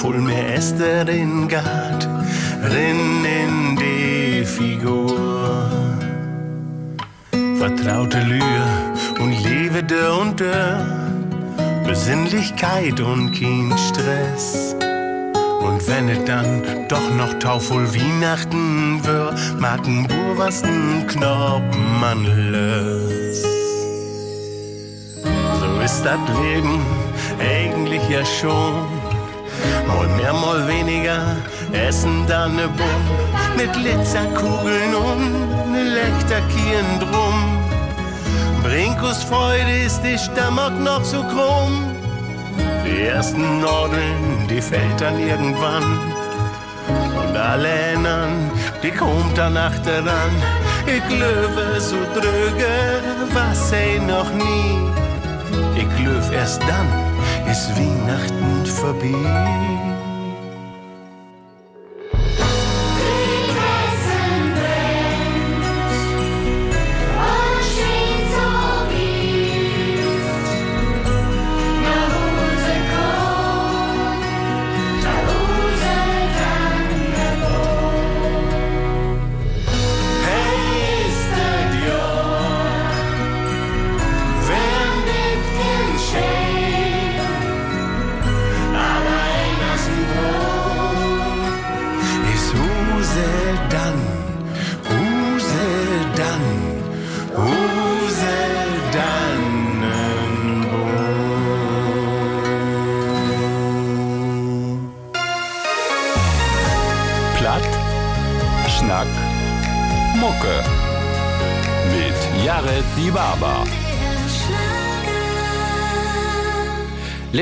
Voll 0.00 0.18
mehr 0.18 0.54
Äste 0.56 1.04
in 1.08 1.48
Gart, 1.48 2.08
rin 2.70 3.24
in 3.24 3.76
die 3.76 4.44
Figur. 4.44 5.70
Vertraute 7.58 8.20
Lühe 8.20 8.64
und 9.20 9.32
Levede 9.44 10.12
und 10.14 10.40
Dörr, 10.40 10.84
Besinnlichkeit 11.86 13.00
und 13.00 13.32
kein 13.32 13.72
Stress. 13.78 14.74
Und 15.60 15.86
wenn 15.86 16.08
es 16.08 16.24
dann 16.24 16.62
doch 16.88 17.14
noch 17.16 17.34
tauvoll 17.38 17.86
Weihnachten 17.94 19.00
wär, 19.04 19.34
mag 19.58 19.86
ein 19.86 20.08
Bur 20.08 20.36
was 20.36 20.64
ein 20.64 21.06
Knoppen 21.06 22.00
man 22.00 22.24
löst. 22.50 23.46
So 25.60 25.80
ist 25.84 26.02
das 26.02 26.18
Leben 26.42 26.80
eigentlich 27.38 28.02
ja 28.08 28.24
schon. 28.24 28.91
Mal 29.86 30.08
mehr, 30.16 30.32
mal 30.32 30.66
weniger, 30.68 31.36
essen 31.72 32.26
dann 32.26 32.56
ne 32.56 32.68
Bumm 32.68 33.32
mit 33.56 33.72
Glitzerkugeln 33.72 34.94
und 34.94 35.72
ne 35.72 35.82
Lechterkien 35.82 37.00
drum. 37.00 37.58
Brinkus 38.62 39.22
Freude 39.24 39.84
ist 39.86 40.02
die 40.02 40.18
Stammock 40.18 40.78
noch 40.78 41.04
so 41.04 41.22
krumm. 41.22 41.94
Die 42.86 43.02
ersten 43.02 43.60
Nadeln, 43.60 44.46
die 44.48 44.60
fällt 44.60 45.00
dann 45.00 45.18
irgendwann. 45.18 45.98
Und 47.16 47.36
alle 47.36 47.68
erinnern, 47.68 48.50
die 48.82 48.90
kommt 48.90 49.36
dann 49.36 49.56
achteran. 49.56 50.32
Ich 50.86 51.18
löwe 51.18 51.80
so 51.80 51.96
dröge, 52.14 52.72
was 53.32 53.70
sei 53.70 54.00
noch 54.06 54.30
nie. 54.32 54.92
Ich 55.76 56.04
löw 56.04 56.32
erst 56.32 56.62
dann, 56.62 56.88
ist 57.50 57.70
Weihnachten 57.76 58.66
vorbei. 58.66 59.71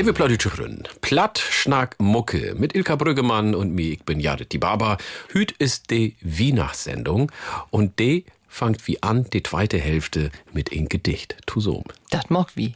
Liebe 0.01 0.13
Plattitschrün, 0.13 0.81
Platt, 1.01 1.37
Schnack, 1.37 1.95
Mucke 1.99 2.55
mit 2.57 2.73
Ilka 2.73 2.95
Brüggemann 2.95 3.53
und 3.53 3.75
mir, 3.75 3.91
ich 3.91 4.03
bin 4.03 4.19
Jared 4.19 4.51
die 4.51 4.57
Baba. 4.57 4.97
Hüt 5.27 5.51
ist 5.51 5.91
die 5.91 6.15
Weihnachtssendung 6.21 7.31
und 7.69 7.99
die 7.99 8.25
fangt 8.47 8.87
wie 8.87 9.03
an, 9.03 9.27
die 9.31 9.43
zweite 9.43 9.77
Hälfte 9.77 10.31
mit 10.53 10.71
ein 10.71 10.87
Gedicht. 10.87 11.37
Tusom. 11.45 11.83
Das 12.09 12.31
mag 12.31 12.47
wie. 12.55 12.73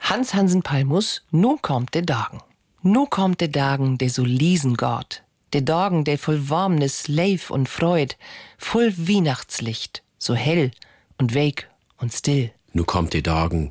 Hans 0.00 0.34
Hansen 0.34 0.62
Palmus, 0.62 1.22
nu 1.30 1.58
kommt 1.62 1.94
de 1.94 2.02
Dagen. 2.02 2.40
Nu 2.82 3.06
kommt 3.06 3.40
de 3.40 3.46
Dagen, 3.46 3.96
de 3.96 4.08
so 4.08 4.24
liesen 4.24 4.76
Gott. 4.76 5.22
De 5.54 5.62
Dagen, 5.62 6.02
de 6.02 6.16
voll 6.16 6.50
Warmnis, 6.50 7.06
Leif 7.06 7.50
und 7.50 7.68
Freud, 7.68 8.16
voll 8.58 8.92
Weihnachtslicht, 8.96 10.02
so 10.18 10.34
hell 10.34 10.72
und 11.18 11.34
weg 11.34 11.70
und 11.98 12.12
still. 12.12 12.50
Nu 12.72 12.82
kommt 12.82 13.12
die 13.12 13.22
Dagen, 13.22 13.70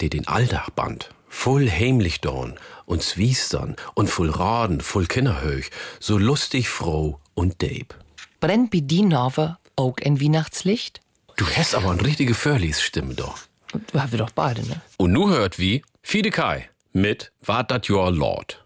die 0.00 0.08
den 0.08 0.26
Alldach 0.26 0.70
band. 0.70 1.10
Voll 1.34 1.68
Heimlichdorn 1.68 2.56
und 2.84 3.02
Zwiestern 3.02 3.74
und 3.94 4.08
voll 4.08 4.30
Raden, 4.30 4.80
voll 4.80 5.06
Kinderhöch, 5.06 5.70
so 5.98 6.16
lustig, 6.18 6.68
froh 6.68 7.18
und 7.34 7.62
deeb. 7.62 7.96
Brennt 8.38 8.70
bi 8.70 8.82
die 8.82 9.02
Norwe 9.02 9.56
auch 9.74 9.96
ein 10.04 10.20
Weihnachtslicht? 10.20 11.00
Du 11.36 11.46
hast 11.56 11.74
aber 11.74 11.90
eine 11.90 12.04
richtige 12.04 12.34
Förlis-Stimme 12.34 13.14
doch. 13.14 13.38
Haben 13.72 14.12
wir 14.12 14.18
doch 14.18 14.30
beide, 14.30 14.64
ne? 14.68 14.82
Und 14.98 15.12
nu 15.12 15.30
hört 15.30 15.58
wie 15.58 15.82
Fide 16.02 16.30
Kai 16.30 16.68
mit 16.92 17.32
War 17.44 17.64
dat 17.64 17.90
your 17.90 18.12
Lord? 18.12 18.62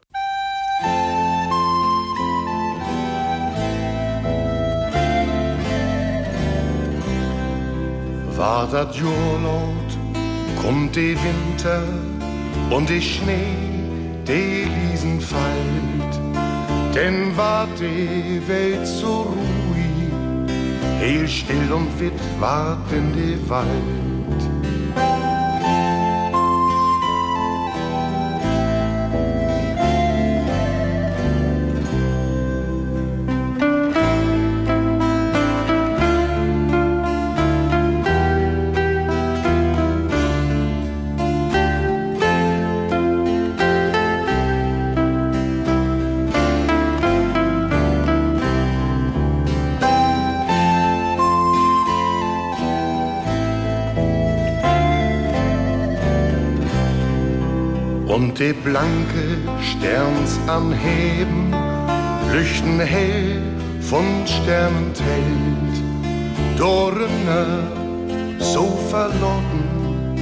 War 8.37 8.69
dat 8.71 8.95
Jurlaut, 8.97 9.91
kommt 10.61 10.95
de 10.97 11.17
Winter 11.17 12.16
und 12.71 12.89
de 12.89 13.01
Schnee, 13.01 13.57
de 14.27 14.65
Riesen 14.65 15.21
fällt. 15.21 16.15
Denn 16.95 17.37
war 17.37 17.67
de 17.79 18.41
Welt 18.49 18.87
so 18.87 19.35
ruhig, 19.35 20.13
heel 20.99 21.29
still 21.29 21.73
und 21.73 22.01
wit 22.01 22.21
ward 22.41 22.91
in 22.93 23.13
de 23.13 23.39
Wald. 23.49 24.16
Und 58.37 58.45
die 58.45 58.53
blanke 58.53 59.39
Sterns 59.63 60.39
anheben, 60.47 61.55
lüchten 62.31 62.79
hell 62.81 63.41
von 63.81 64.05
Sternentelt. 64.27 65.01
Dorne 66.59 67.71
so 68.39 68.79
verloren, 68.91 70.15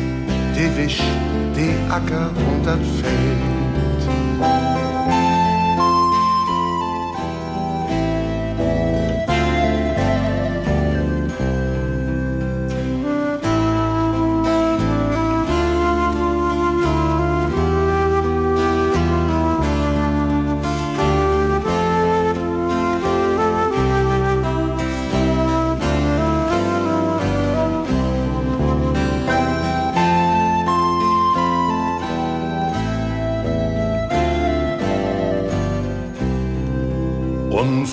die 0.54 0.76
Wisch, 0.76 1.02
die 1.56 1.74
Acker 1.90 2.30
und 2.36 2.64
das 2.64 2.78
Feld. 3.02 4.73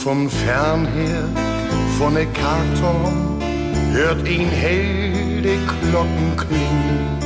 Von 0.04 0.28
fern 0.28 0.88
her, 0.96 1.24
von 2.00 2.16
der 2.16 2.26
Karton, 2.28 3.40
hört 3.94 4.28
ihn 4.28 4.50
hell 4.50 5.42
die 5.44 5.60
Glocken 5.90 6.36
klingen. 6.38 7.20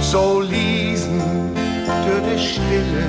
So 0.00 0.40
liesen 0.40 1.22
durch 2.04 2.22
die 2.32 2.38
Stille, 2.38 3.06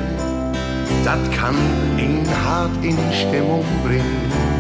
das 1.04 1.20
kann 1.36 1.56
ihn 1.98 2.28
hart 2.46 2.84
in 2.84 2.98
Stimmung 3.12 3.66
bringen. 3.84 4.55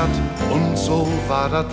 Ist 0.00 0.20
dat 0.48 0.52
und 0.52 0.76
so 0.76 1.06
war 1.28 1.48
dat 1.48 1.66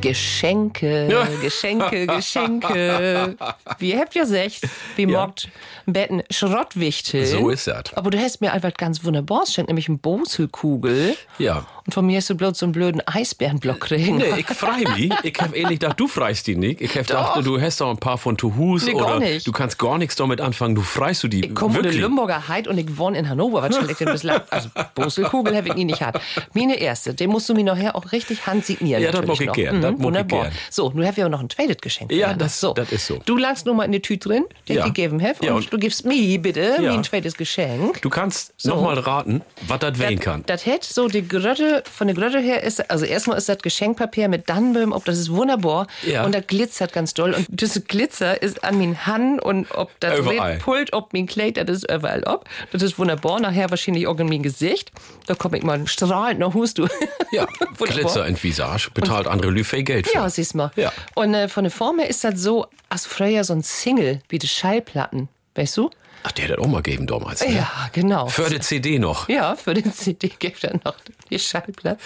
Geschenke. 0.00 1.08
Geschenke, 1.42 2.06
Geschenke. 2.16 3.36
Wie 3.78 3.96
habt 3.96 4.14
ihr 4.16 4.22
gesagt? 4.22 4.60
Wie 4.96 5.02
Ja. 5.02 5.08
morgt 5.08 5.48
ein 5.86 5.92
Betten 5.92 6.22
Schrottwichtel. 6.30 7.26
So 7.26 7.48
ist 7.50 7.66
das. 7.66 7.84
Aber 7.94 8.10
du 8.10 8.18
hast 8.18 8.40
mir 8.40 8.52
einfach 8.52 8.72
ganz 8.74 9.04
wunderbar 9.04 9.44
geschenkt, 9.44 9.68
nämlich 9.68 9.88
einen 9.88 9.98
Boselkugel. 9.98 11.16
Ja. 11.38 11.66
Und 11.86 11.94
von 11.94 12.06
mir 12.06 12.18
hast 12.18 12.30
du 12.30 12.34
bloß 12.34 12.58
so 12.58 12.66
einen 12.66 12.72
blöden 12.72 13.02
Eisbärenblock 13.06 13.80
kriegen. 13.80 14.18
Nee, 14.18 14.34
ich 14.38 14.46
frei 14.46 14.84
mich. 14.96 15.12
Ich 15.22 15.34
hab 15.40 15.56
ähnlich 15.56 15.80
gedacht, 15.80 15.98
du 15.98 16.06
freist 16.06 16.46
die 16.46 16.54
nicht. 16.56 16.80
Ich 16.80 16.96
hab 16.96 17.06
gedacht, 17.06 17.44
du 17.44 17.60
hast 17.60 17.80
doch 17.80 17.90
ein 17.90 17.96
paar 17.98 18.18
von 18.18 18.36
Tuhus 18.36 18.84
Nee, 18.84 18.92
gar 18.92 19.16
oder 19.16 19.38
du 19.38 19.52
kannst 19.52 19.78
gar 19.78 19.98
nichts 19.98 20.16
damit 20.16 20.40
anfangen. 20.40 20.74
Du 20.74 20.82
freist 20.82 21.22
du 21.22 21.28
die 21.28 21.46
Ich 21.46 21.54
komme 21.54 21.74
von 21.74 21.82
der. 21.82 21.92
Limburger 21.92 22.48
Heid 22.48 22.68
und 22.68 22.78
ich 22.78 22.96
wohne 22.98 23.18
in 23.18 23.28
Hannover. 23.28 23.62
Was 23.62 23.76
ich 23.90 23.96
denn 23.96 24.08
bislang? 24.12 24.40
Also, 24.50 24.68
Boselkugel 24.94 25.56
habe 25.56 25.68
ich 25.68 25.74
nie 25.74 25.84
nicht 25.86 25.98
gehabt. 25.98 26.20
Meine 26.54 26.78
erste, 26.78 27.14
den 27.14 27.30
musst 27.30 27.48
du 27.48 27.54
mir 27.54 27.64
nachher 27.64 27.96
auch 27.96 28.12
richtig 28.12 28.46
handsignieren. 28.46 29.02
Ja, 29.02 29.10
das 29.10 29.26
mag 29.26 29.40
ich 29.40 29.46
noch. 29.46 29.54
gern, 29.54 29.80
das 29.80 29.89
Mhm, 29.98 30.02
wunderbar. 30.02 30.42
gern. 30.44 30.52
So, 30.70 30.90
nun 30.94 31.04
habe 31.04 31.14
ich 31.16 31.20
aber 31.22 31.28
noch 31.30 31.40
ein 31.40 31.50
zweites 31.50 31.78
Geschenk. 31.78 32.12
Ja, 32.12 32.34
das- 32.34 32.60
so. 32.60 32.72
das 32.74 32.90
ist 32.92 33.06
so. 33.06 33.20
Du 33.24 33.36
langst 33.36 33.66
nur 33.66 33.74
mal 33.74 33.84
in 33.84 33.92
die 33.92 34.00
Tüte 34.02 34.28
drin, 34.28 34.44
die 34.68 34.74
Ja. 34.74 34.80
ich 34.80 34.86
gegeben 34.92 35.22
habe. 35.22 35.34
Ja, 35.44 35.52
und, 35.52 35.64
und- 35.64 35.72
du 35.72 35.78
gibst 35.78 36.04
mir 36.04 36.38
bitte 36.40 36.76
Ja. 36.80 36.92
mein 36.92 37.04
zweites 37.04 37.36
Geschenk. 37.36 38.00
Du 38.02 38.10
kannst 38.10 38.52
So. 38.56 38.70
noch 38.74 38.82
mal 38.82 38.98
raten, 38.98 39.42
was 39.66 39.78
das 39.80 39.98
wehen 39.98 40.18
kann. 40.20 40.44
Das 40.46 40.66
hätte 40.66 40.92
so 40.92 41.08
die 41.08 41.26
Grötte, 41.26 41.82
von 41.90 42.06
der 42.06 42.16
Grötte 42.16 42.38
her 42.40 42.62
ist, 42.62 42.90
also 42.90 43.04
erstmal 43.04 43.38
ist 43.38 43.48
das 43.48 43.58
Geschenkpapier 43.58 44.28
mit 44.28 44.48
Dannböhm, 44.48 44.92
ob 44.92 45.04
das 45.04 45.18
ist 45.18 45.30
wunderbar. 45.30 45.86
Ja. 46.06 46.24
Und 46.24 46.34
das 46.34 46.46
glitzert 46.46 46.92
ganz 46.92 47.14
doll. 47.14 47.34
Und 47.34 47.46
das 47.50 47.80
Glitzer 47.88 48.42
ist 48.42 48.64
an 48.64 48.78
min 48.78 49.06
Hand 49.06 49.42
und 49.42 49.70
ob 49.74 49.90
das. 50.00 50.18
Redpult, 50.26 50.92
ob 50.92 51.12
mein 51.12 51.26
Kleid, 51.26 51.56
das 51.56 51.68
ist 51.78 51.90
überall 51.90 52.22
ob. 52.24 52.44
Das 52.72 52.82
ist 52.82 52.98
wunderbar. 52.98 53.40
Nachher 53.40 53.70
wahrscheinlich 53.70 54.06
auch 54.06 54.18
in 54.18 54.28
mein 54.28 54.42
Gesicht. 54.42 54.90
Da 55.26 55.34
komme 55.34 55.58
ich 55.58 55.62
mal 55.64 55.86
strahlend 55.86 56.40
nach 56.40 56.54
Hus, 56.54 56.74
du. 56.74 56.86
Ja. 57.32 57.46
Glitzer 57.78 58.26
in 58.26 58.40
Visage, 58.42 58.90
bezahlt 58.94 59.26
andere 59.26 59.50
Lü 59.50 59.64
viel 59.80 59.84
Geld 59.84 60.06
für. 60.08 60.14
Ja, 60.14 60.28
siehst 60.30 60.54
mal. 60.54 60.70
Ja. 60.76 60.92
Und 61.14 61.34
äh, 61.34 61.48
von 61.48 61.64
der 61.64 61.70
Form 61.70 61.98
her 61.98 62.08
ist 62.08 62.24
das 62.24 62.40
so, 62.40 62.66
als 62.88 63.06
früher 63.06 63.44
so 63.44 63.52
ein 63.54 63.62
Single, 63.62 64.20
wie 64.28 64.38
die 64.38 64.48
Schallplatten. 64.48 65.28
Weißt 65.54 65.76
du? 65.76 65.90
Ach, 66.22 66.32
der 66.32 66.44
hat 66.44 66.50
das 66.52 66.58
auch 66.58 66.66
mal 66.66 66.82
gegeben 66.82 67.06
damals. 67.06 67.40
Ne? 67.40 67.54
Ja, 67.56 67.88
genau. 67.92 68.26
Für 68.28 68.50
die 68.50 68.60
CD 68.60 68.98
noch. 68.98 69.28
Ja, 69.28 69.56
für 69.56 69.72
den 69.74 69.92
CD 69.92 70.28
gibt 70.28 70.62
er 70.64 70.74
noch 70.84 70.96
die 71.30 71.38
Schallplatte. 71.38 71.98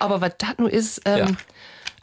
Aber 0.00 0.20
was 0.20 0.32
das 0.38 0.50
nun 0.58 0.68
ist, 0.68 1.00
ähm, 1.04 1.18
Ja. 1.18 1.26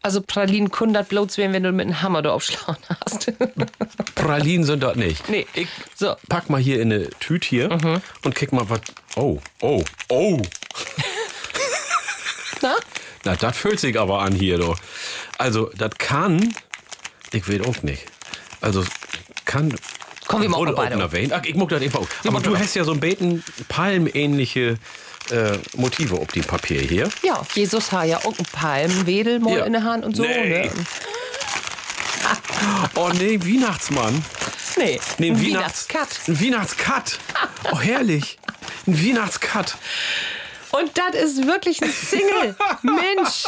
also 0.02 0.22
Pralinen 0.22 0.72
können 0.72 0.94
das 0.94 1.08
bloß 1.10 1.38
werden, 1.38 1.52
wenn 1.52 1.64
du 1.64 1.72
mit 1.74 1.86
einem 1.88 2.02
Hammer 2.02 2.22
da 2.22 2.32
aufschlagen 2.32 2.82
hast. 3.06 3.32
Pralinen 4.16 4.64
sind 4.64 4.82
das 4.84 4.96
nicht. 4.96 5.28
Nee. 5.28 5.46
Ich 5.54 5.68
So. 5.96 6.16
pack 6.30 6.50
mal 6.50 6.62
hier 6.62 6.82
in 6.82 6.94
eine 6.94 7.10
Tüte 7.20 7.48
hier 7.50 7.70
Mhm. 7.70 8.02
und 8.24 8.36
kick 8.36 8.54
mal 8.54 8.70
was. 8.70 8.80
Oh, 9.18 9.40
oh, 9.62 9.84
oh. 10.08 10.42
Na? 12.62 12.76
Na, 13.26 13.36
das 13.36 13.58
fühlt 13.58 13.80
sich 13.80 14.00
aber 14.00 14.20
an 14.22 14.34
hier, 14.34 14.58
du. 14.58 14.76
Also, 15.38 15.72
das 15.78 15.92
kann. 15.98 16.54
Ich 17.32 17.48
will 17.48 17.66
auch 17.66 17.82
nicht. 17.84 18.04
Also, 18.62 18.84
kann. 19.46 19.76
Komm, 20.28 20.42
wir 20.44 20.50
machen 20.50 20.74
beide. 20.76 21.10
Ach, 21.36 21.44
ich 21.44 21.56
muck 21.56 21.70
das 21.70 21.82
einfach 21.82 22.02
auf. 22.02 22.08
Aber 22.26 22.40
du 22.40 22.58
hast 22.58 22.76
ja 22.76 22.84
so 22.84 22.92
ein 22.94 23.00
Beten 23.00 23.44
palmähnliche 23.68 24.78
äh, 25.32 25.58
Motive 25.76 26.16
auf 26.16 26.28
dem 26.28 26.44
Papier 26.44 26.82
hier. 26.82 27.10
Ja, 27.24 27.42
Jesus 27.54 27.92
hat 27.92 28.08
ja 28.08 28.18
auch 28.20 28.38
einen 28.38 28.46
Palmwedel 28.52 29.42
Ja. 29.48 29.66
in 29.66 29.74
der 29.74 29.84
Hand 29.84 30.06
und 30.06 30.16
so. 30.16 30.24
Nee. 30.24 30.66
Ne? 30.66 30.72
Oh 32.96 33.10
nee, 33.14 33.40
Weihnachtsmann. 33.42 34.24
Nee, 34.78 35.00
Nee, 35.18 35.30
ein 35.32 35.36
ein 35.36 35.42
Weihnachts 35.46 35.88
Weihnachtskat. 35.94 36.20
Ein 36.28 36.42
Weihnachtskat. 36.42 37.20
Oh, 37.72 37.80
herrlich. 37.80 38.38
Ein 38.86 39.02
Weihnachtskat. 39.04 39.78
Und 40.72 40.92
das 40.98 41.22
ist 41.22 41.46
wirklich 41.48 41.82
ein 41.82 41.90
Single. 41.92 42.56
Mensch, 42.84 43.46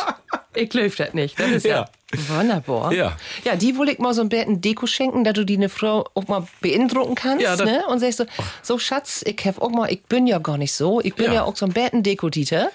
ich 0.56 0.69
glaube 0.69 0.89
das 0.89 1.14
nicht. 1.14 1.39
Das 1.39 1.49
ist 1.52 1.65
ja, 1.65 1.88
wunderbar. 2.30 2.91
Ja. 2.93 3.15
Ja, 3.43 3.56
die 3.56 3.77
will 3.77 3.89
ich 3.89 3.99
mal 3.99 4.14
so 4.14 4.22
ein 4.22 4.30
bisschen 4.30 4.60
Deko 4.61 4.85
schenken, 4.88 5.23
dass 5.23 5.34
du 5.34 5.45
die 5.45 5.56
eine 5.57 5.69
Frau 5.69 6.06
auch 6.14 6.27
mal 6.27 6.48
beeindrucken 6.61 7.15
kannst. 7.15 7.43
Ja, 7.43 7.56
ne? 7.56 7.84
Und 7.88 7.99
sagst 7.99 8.18
so, 8.19 8.26
so 8.61 8.80
Schatz, 8.80 9.23
ich 9.26 9.38
hab 9.45 9.61
auch 9.61 9.69
mal, 9.69 9.91
ich 9.91 10.03
bin 10.03 10.27
ja 10.27 10.39
gar 10.39 10.57
nicht 10.57 10.73
so. 10.73 10.99
Ich 11.02 11.14
bin 11.15 11.27
Ja. 11.27 11.34
ja, 11.34 11.43
auch 11.43 11.56
so 11.56 11.65
ein 11.65 11.73
Betten 11.73 12.03
Deko-Dieter. 12.03 12.72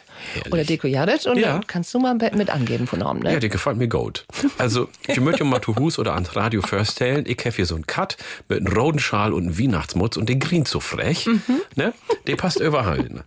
Oder 0.51 0.65
Deko-Jadet. 0.65 1.27
Und 1.27 1.39
Ja. 1.39 1.53
dann 1.53 1.67
kannst 1.67 1.93
du 1.93 1.99
mal 1.99 2.11
ein 2.13 2.19
Bett 2.19 2.35
mit 2.35 2.49
angeben 2.51 2.87
von 2.87 3.03
Abend, 3.03 3.25
ne? 3.25 3.33
Ja, 3.35 3.39
die 3.41 3.49
gefällt 3.49 3.77
mir 3.77 3.89
gut. 3.89 4.25
Also, 4.59 4.89
ich 5.07 5.21
möchte 5.21 5.45
mal 5.45 5.61
zu 5.61 5.77
Hus 5.77 5.99
oder 5.99 6.15
ans 6.15 6.35
Radio 6.37 6.63
vorstellen. 6.63 7.25
Ich 7.27 7.39
habe 7.41 7.51
hier 7.55 7.67
so 7.67 7.75
einen 7.75 7.87
Cut 7.87 8.17
mit 8.49 8.61
einem 8.61 8.73
roten 8.77 8.99
Schal 8.99 9.33
und 9.33 9.43
einem 9.45 9.59
Weihnachtsmutz 9.59 10.17
und 10.17 10.29
den 10.29 10.41
grient 10.41 10.69
so 10.69 10.81
frech. 10.81 11.29
Ne? 11.75 11.93
Der 12.27 12.37
passt 12.37 12.61
überall. 12.61 13.25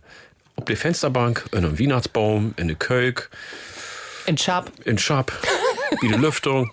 Ob 0.60 0.66
die 0.66 0.76
Fensterbank, 0.76 1.46
in 1.52 1.64
einem 1.64 1.78
Weihnachtsbaum, 1.78 2.52
in 2.58 2.64
eine 2.64 2.74
Kölk, 2.74 3.30
In 4.26 4.36
Sharp. 4.36 4.70
in 4.84 4.98
Schab, 4.98 5.32
wie 6.02 6.08
die 6.08 6.14
Lüftung. 6.14 6.70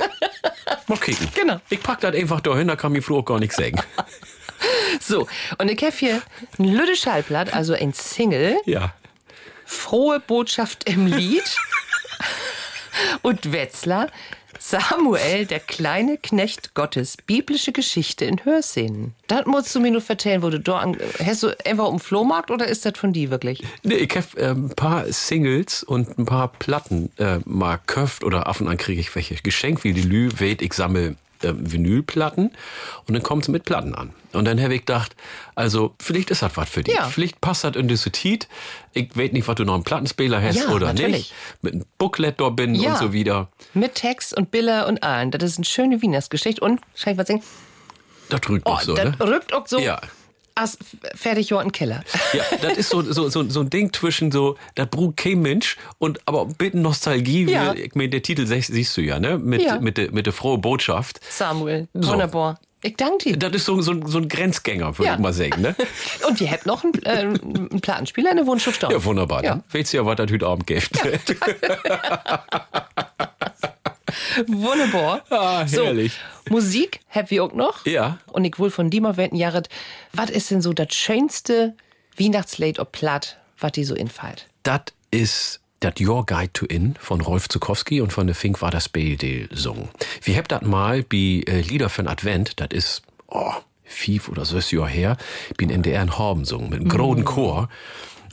Mal 0.88 0.98
kicken. 0.98 1.30
Genau. 1.34 1.62
Ich 1.70 1.82
pack 1.82 2.02
das 2.02 2.14
einfach 2.14 2.42
dahin, 2.42 2.68
da 2.68 2.76
kann 2.76 2.92
mir 2.92 3.02
Flo 3.02 3.24
gar 3.24 3.40
nichts 3.40 3.56
sagen. 3.56 3.82
So, 5.00 5.28
und 5.60 5.70
ich 5.70 5.82
hab 5.84 5.94
hier 5.94 6.22
ein 6.58 6.66
Lüde 6.66 6.96
Schallplatt, 6.98 7.54
also 7.54 7.74
ein 7.74 7.94
Single. 7.94 8.58
Ja. 8.66 8.94
Frohe 9.66 10.20
Botschaft 10.20 10.90
im 10.90 11.06
Lied. 11.06 11.56
Und 13.22 13.54
Wetzlar, 13.54 14.08
Samuel, 14.60 15.46
der 15.46 15.60
kleine 15.60 16.18
Knecht 16.18 16.74
Gottes, 16.74 17.18
biblische 17.26 17.72
Geschichte 17.72 18.26
in 18.26 18.44
Hörszenen. 18.44 19.14
Das 19.28 19.46
musst 19.46 19.74
du 19.76 19.80
mir 19.80 19.92
nur 19.92 20.02
vertellen, 20.02 20.42
wo 20.42 20.50
du 20.50 20.60
da 20.60 20.80
an, 20.80 20.98
hast 21.24 21.44
du 21.44 21.50
einfach 21.66 21.88
um 21.88 22.00
Flohmarkt 22.00 22.52
oder 22.52 22.68
ist 22.68 22.86
das 22.86 22.98
von 22.98 23.14
dir 23.14 23.30
wirklich? 23.30 23.64
Nee, 23.84 23.96
ich 23.96 24.16
hab 24.16 24.38
äh, 24.38 24.50
ein 24.50 24.70
paar 24.70 25.06
Singles 25.12 25.84
und 25.84 26.18
ein 26.18 26.26
paar 26.26 26.50
Platten 26.50 27.12
äh, 27.18 27.40
mal 27.46 27.80
köft 27.86 28.24
oder 28.24 28.48
und 28.60 28.68
an 28.68 28.78
kriege 28.78 29.02
ich 29.02 29.14
welche 29.16 29.36
geschenkt, 29.36 29.84
wie 29.84 29.94
die 29.94 30.02
Lü 30.02 30.30
weht, 30.38 30.62
ich 30.62 30.74
sammle 30.74 31.16
äh, 31.44 31.54
Vinylplatten 31.56 32.52
und 33.08 33.14
dann 33.14 33.24
kommt's 33.24 33.48
mit 33.48 33.64
Platten 33.66 33.96
an. 33.96 34.14
Und 34.34 34.46
dann 34.46 34.62
habe 34.62 34.74
ich 34.76 34.82
gedacht, 34.82 35.16
also 35.56 35.96
vielleicht 36.00 36.30
ist 36.32 36.42
das 36.42 36.56
was 36.58 36.70
für 36.70 36.84
dich. 36.84 36.96
Ja. 36.96 37.06
Vielleicht 37.06 37.42
passt 37.42 37.64
das 37.64 37.76
in 37.76 37.88
diese 37.88 38.12
Tit. 38.12 38.48
Ich 38.94 39.16
weiß 39.18 39.32
nicht, 39.32 39.48
was 39.48 39.56
du 39.56 39.64
noch 39.66 39.74
einen 39.76 39.84
Plattenspieler 39.84 40.42
hast 40.42 40.58
Ja, 40.58 40.70
oder 40.70 40.88
natürlich. 40.88 41.16
nicht. 41.18 41.34
Mit 41.62 41.74
einem 41.74 41.86
Booklet 41.98 42.40
da 42.40 42.50
bin 42.50 42.76
Ja. 42.76 42.92
und 42.94 42.98
so 43.00 43.14
wieder. 43.14 43.50
Mit 43.74 43.96
Text 43.96 44.36
und 44.38 44.52
Biller 44.52 44.88
und 44.88 45.02
allen. 45.04 45.32
Das 45.32 45.44
ist 45.44 45.58
eine 45.58 45.66
schöne 45.66 46.02
Wienersgeschichte 46.02 46.62
und, 46.62 46.82
schau 46.96 47.12
ich 47.12 47.18
was 47.18 47.28
sagen, 47.28 47.42
Das 48.30 48.42
drückt 48.42 48.68
oh, 48.68 48.72
auch 48.74 48.82
so, 48.82 48.96
das 48.96 49.06
ne? 49.06 49.16
rückt 49.20 49.54
auch 49.54 49.66
so 49.68 49.80
Ja. 49.80 50.00
Als 50.58 50.78
fertig 51.16 51.50
Jordan 51.50 51.72
Keller. 51.72 52.04
Ja, 52.34 52.44
das 52.62 52.78
ist 52.78 52.90
so, 52.90 53.02
so, 53.02 53.30
so, 53.30 53.48
so 53.50 53.60
ein 53.62 53.70
Ding 53.70 53.94
zwischen 53.94 54.32
so, 54.32 54.58
das 54.76 54.88
braucht 54.88 55.18
kein 55.18 55.42
Mensch 55.42 55.78
und 56.00 56.20
aber 56.26 56.42
ein 56.44 56.56
bisschen 56.56 56.82
Nostalgie. 56.82 57.46
Ja. 57.50 57.74
Ich 57.74 57.96
meine, 57.96 58.10
der 58.10 58.22
Titel 58.22 58.46
siehst 58.46 58.72
siehst 58.74 58.96
du 58.98 59.02
ja, 59.02 59.20
ne? 59.20 59.38
Mit, 59.38 59.62
Ja. 59.62 59.80
mit 59.80 59.98
der 59.98 60.12
mit 60.12 60.26
der 60.26 60.34
frohe 60.34 60.58
Botschaft. 60.58 61.20
Samuel, 61.30 61.88
So. 61.94 62.12
wunderbar. 62.12 62.60
Ich 62.84 62.96
danke 62.96 63.24
dir. 63.30 63.38
Das 63.38 63.54
ist 63.54 63.66
so, 63.66 63.82
so, 63.82 63.94
so 64.06 64.20
ein 64.20 64.28
Grenzgänger, 64.30 64.98
würde 64.98 65.06
Ja. 65.08 65.14
ich 65.16 65.20
mal 65.20 65.34
sagen, 65.34 65.62
ne? 65.62 65.76
Und 66.28 66.40
ihr 66.40 66.52
habt 66.52 66.66
noch 66.68 66.84
einen, 66.84 66.94
äh, 67.04 67.10
einen 67.10 67.82
Plattenspieler, 67.82 68.30
eine 68.32 68.46
Wunschschrift. 68.46 68.84
Ja, 68.84 69.04
wunderbar. 69.04 69.44
Ja. 69.44 69.50
Dann 69.56 69.64
weißt 69.72 69.94
du 69.94 69.98
ja, 69.98 70.06
was 70.06 70.16
das 70.18 70.32
heute 70.32 70.46
Abend 70.46 70.68
gibt. 70.68 70.92
Wunderbar. 74.48 75.24
Ah, 75.30 75.66
herrlich. 75.66 76.20
So, 76.46 76.54
Musik 76.54 77.02
ihr 77.32 77.44
auch 77.44 77.54
noch. 77.54 77.86
Ja. 77.86 78.20
Und 78.28 78.46
ich 78.46 78.58
will 78.60 78.70
von 78.70 78.90
dir 78.90 79.02
mal 79.02 79.18
wetten, 79.18 79.36
Jared, 79.36 79.70
was 80.14 80.30
ist 80.30 80.52
denn 80.52 80.62
so 80.62 80.74
das 80.74 80.94
schönste 80.94 81.76
Weihnachtslied 82.18 82.80
ob 82.80 82.92
Platt, 82.92 83.38
was 83.60 83.74
dir 83.74 83.86
so 83.86 83.96
infällt? 83.96 84.48
Das 84.64 84.82
ist 85.12 85.60
das 85.80 85.94
Your 86.00 86.26
Guide 86.26 86.52
to 86.54 86.66
In 86.66 86.96
von 87.00 87.22
Rolf 87.22 87.50
Zukowski 87.50 88.02
und 88.02 88.12
von 88.12 88.28
der 88.28 88.36
Fink 88.36 88.62
war 88.62 88.72
das 88.72 88.90
BD 88.90 89.48
sungen. 89.52 89.90
Wir 90.24 90.38
habt 90.38 90.52
das 90.52 90.64
mal 90.64 91.04
bei 91.04 91.44
äh, 91.46 91.62
Lieder 91.62 91.90
für 91.90 92.04
den 92.04 92.08
Advent, 92.08 92.60
das 92.60 92.70
ist, 92.72 93.02
oh, 93.28 93.54
fief 93.84 94.30
oder 94.30 94.46
so 94.46 94.58
ist 94.58 94.72
Jahr 94.72 94.88
her, 94.88 95.18
bin 95.56 95.70
in 95.70 95.84
der 95.84 96.02
in 96.02 96.18
Horben 96.18 96.46
sungen 96.46 96.70
mit 96.70 96.80
einem 96.80 96.90
großen 96.90 97.26
Chor. 97.26 97.70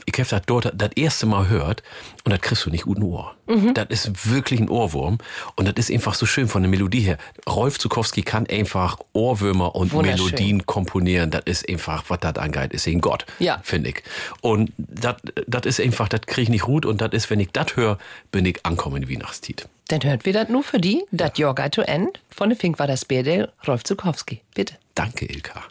Ich 0.07 0.19
hab 0.19 0.27
das 0.29 0.41
dort 0.45 0.71
das 0.75 0.91
erste 0.95 1.25
Mal 1.25 1.47
hört 1.49 1.81
und 2.23 2.31
das 2.31 2.39
kriegst 2.41 2.65
du 2.65 2.69
nicht 2.69 2.83
guten 2.85 3.03
Ohr. 3.03 3.35
Das 3.73 3.87
ist 3.89 4.29
wirklich 4.31 4.59
ein 4.59 4.69
Ohrwurm 4.69 5.17
und 5.55 5.67
das 5.67 5.73
ist 5.77 5.91
einfach 5.93 6.13
so 6.13 6.25
schön 6.25 6.47
von 6.47 6.61
der 6.61 6.69
Melodie 6.69 7.01
her. 7.01 7.17
Rolf 7.47 7.79
Zukowski 7.79 8.21
kann 8.21 8.47
einfach 8.47 8.97
Ohrwürmer 9.13 9.75
und. 9.75 9.93
Melodien 9.93 10.65
komponieren. 10.65 11.31
Das 11.31 11.41
ist 11.45 11.67
einfach, 11.69 12.03
was 12.09 12.19
das 12.19 12.35
angeht, 12.35 12.73
ist 12.73 12.87
ein 12.87 13.01
Gott, 13.01 13.25
Ja. 13.39 13.59
finde 13.63 13.89
ich. 13.89 14.03
Und 14.41 14.71
das 14.77 15.65
ist 15.65 15.79
einfach, 15.81 16.07
das 16.09 16.21
kriege 16.21 16.43
ich 16.43 16.49
nicht 16.49 16.63
gut 16.63 16.85
und 16.85 17.01
das 17.01 17.09
ist, 17.13 17.29
wenn 17.29 17.39
ich 17.39 17.49
das 17.51 17.75
höre, 17.75 17.97
bin 18.31 18.45
ich 18.45 18.65
ankommen 18.65 19.03
in 19.03 19.09
Weihnachtstiet. 19.09 19.67
Dann 19.87 20.01
hört 20.03 20.25
wir 20.25 20.33
das 20.33 20.49
nur 20.49 20.63
für 20.63 20.79
die, 20.79 21.03
das 21.11 21.37
Your 21.39 21.53
Guide 21.55 21.71
to 21.71 21.81
End 21.81 22.19
von 22.29 22.49
der 22.49 22.57
Fink 22.57 22.79
war 22.79 22.87
das 22.87 23.05
Bärdel, 23.05 23.51
Rolf 23.67 23.83
Zukowski. 23.83 24.41
Bitte. 24.55 24.75
Danke, 24.95 25.25
Ilka. 25.25 25.63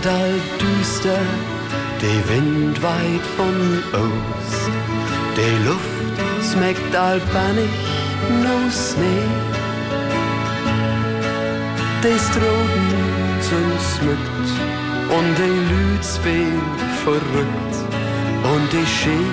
All 0.00 0.40
düster, 0.58 1.20
der 2.00 2.28
Wind 2.28 2.82
weit 2.82 3.26
von 3.36 3.56
Ost. 3.92 4.70
Die 5.36 5.56
Luft 5.66 6.52
schmeckt 6.52 6.96
all 6.96 7.20
bannig, 7.32 7.74
no 8.42 8.56
Schnee. 8.70 9.52
die 12.02 12.18
Stroden 12.18 12.90
sind 13.40 13.80
smückt 13.94 14.48
und 15.16 15.38
Lüd 15.70 16.04
spielt 16.04 16.80
verrückt 17.04 17.74
und 18.52 18.72
die 18.72 18.86
Schee 18.86 19.32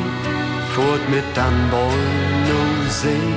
fort 0.76 1.10
mit 1.10 1.34
Bollen 1.72 2.45
und 2.61 2.91
See. 2.91 3.34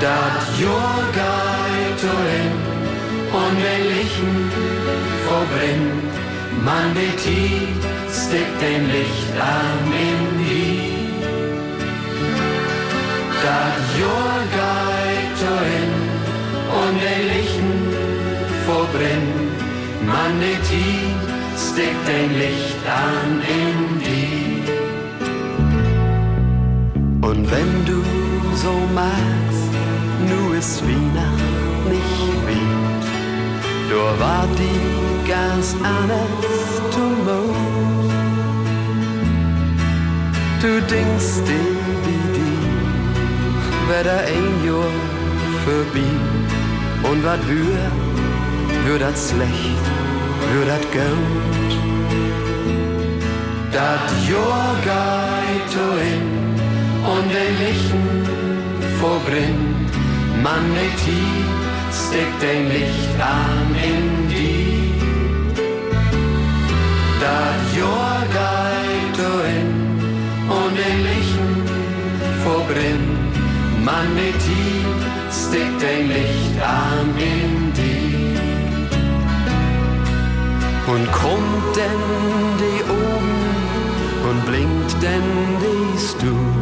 Dat 0.00 0.60
Jahr 0.60 1.04
geht 1.12 2.73
die 3.64 3.82
Lichten 3.94 4.50
verbrennt, 5.26 6.12
man 6.64 6.86
die 6.94 7.14
Tiet 7.22 7.82
steckt 8.10 8.58
den 8.62 8.82
Lichtarm 8.96 9.86
in 10.08 10.20
die. 10.44 10.94
Dat 13.42 13.84
und 16.80 16.96
die 17.04 17.22
Lichten 17.34 17.76
verbrennt, 18.66 19.58
man 20.06 20.32
die 20.40 20.58
Tiet 20.68 21.22
steckt 21.66 22.04
den 22.08 22.30
Lichtarm 22.38 23.32
in 23.60 23.78
die. 24.06 24.44
Und 27.26 27.42
wenn 27.50 27.72
du 27.84 27.98
so 28.62 28.74
magst, 28.94 29.72
nu 30.28 30.38
ist 30.58 30.82
Weihnacht 30.86 31.44
nicht 31.44 31.64
wie, 31.68 31.73
du 33.90 34.00
war 34.20 34.46
die 34.58 35.28
ganz 35.28 35.74
anders 35.82 36.64
Tumult. 36.92 38.10
Du 40.62 40.80
denkst 40.94 41.34
dir 41.48 41.76
wie 42.04 42.26
die, 42.36 42.58
wär 43.88 44.04
da 44.04 44.18
ein 44.36 44.48
Jahr 44.66 44.96
vorbei. 45.64 46.12
Und 47.10 47.22
wat 47.22 47.46
wür, 47.48 47.78
wür 48.84 48.98
dat 48.98 49.16
schlecht, 49.18 49.84
wür 50.50 50.66
dat 50.72 50.84
gut. 50.92 51.72
Dat 53.72 54.06
Jahr 54.30 54.74
geht 54.90 55.72
hin 56.04 56.26
und 57.12 57.26
den 57.36 57.52
Lichten 57.62 58.06
verbrennt. 59.00 59.92
Man 60.42 60.64
nicht 60.72 61.00
hier 61.04 61.64
steckt 61.94 62.42
ein 62.42 62.68
Licht 62.68 63.20
an 63.20 63.63
Das 67.24 67.64
hin 69.46 69.70
und 70.56 70.72
den 70.76 70.98
Lichten 71.08 71.54
verbrennt. 72.44 73.14
Hier 74.46 74.84
steckt 75.30 75.82
ein 75.82 76.08
Licht 76.08 76.56
an 76.60 77.08
in 77.16 77.72
die. 77.78 78.36
Und 80.86 81.04
kommt 81.12 81.76
denn 81.76 82.04
die 82.62 82.80
oben 82.90 83.34
und 84.28 84.38
blinkt 84.46 84.92
denn 85.02 85.28
die 85.64 85.98
Stuf, 85.98 86.54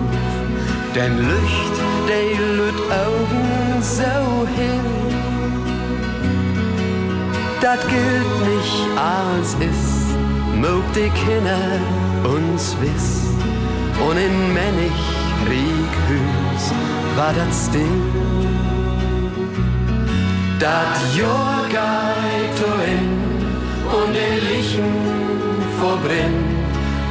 denn 0.94 1.14
Licht, 1.18 1.76
die 2.08 2.30
lüt 2.58 2.80
Augen 3.04 3.82
so 3.82 4.46
hin. 4.56 4.86
Dat 7.60 7.80
gilt 7.88 8.34
nicht 8.50 8.82
als 8.96 9.54
ist, 9.54 9.91
mög 10.62 10.84
die 10.94 11.10
Kinder 11.24 11.80
uns 12.36 12.76
wiss, 12.80 13.08
und 14.06 14.16
in 14.16 14.36
Männig 14.54 14.96
Krieg 15.44 15.92
Hüs 16.08 16.64
war 17.16 17.32
dat 17.38 17.52
still. 17.52 18.00
Dat 20.60 21.00
Jahr 21.18 21.62
geht 21.78 22.60
hin 22.84 23.08
und 23.98 24.10
die 24.18 24.38
Lichten 24.50 24.94
verbrennt. 25.80 26.50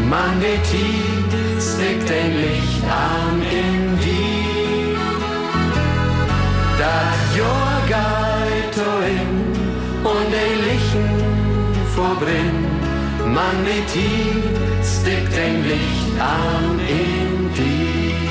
Man 0.10 0.40
die 0.40 1.62
steckt 1.70 2.10
ein 2.20 2.34
Licht 2.46 2.86
an 2.90 3.36
in 3.62 4.00
die. 4.04 4.96
Das 6.84 7.20
Jahr 7.40 7.82
geht 7.96 8.78
hin 9.06 9.32
und 10.12 10.28
die 10.36 10.54
Lichten 10.68 11.10
verbrennt. 11.96 12.71
Tiet 13.94 14.44
steckt 14.84 15.34
ein 15.38 15.64
Licht 15.68 16.20
an 16.20 16.80
in 16.80 17.54
die. 17.54 18.28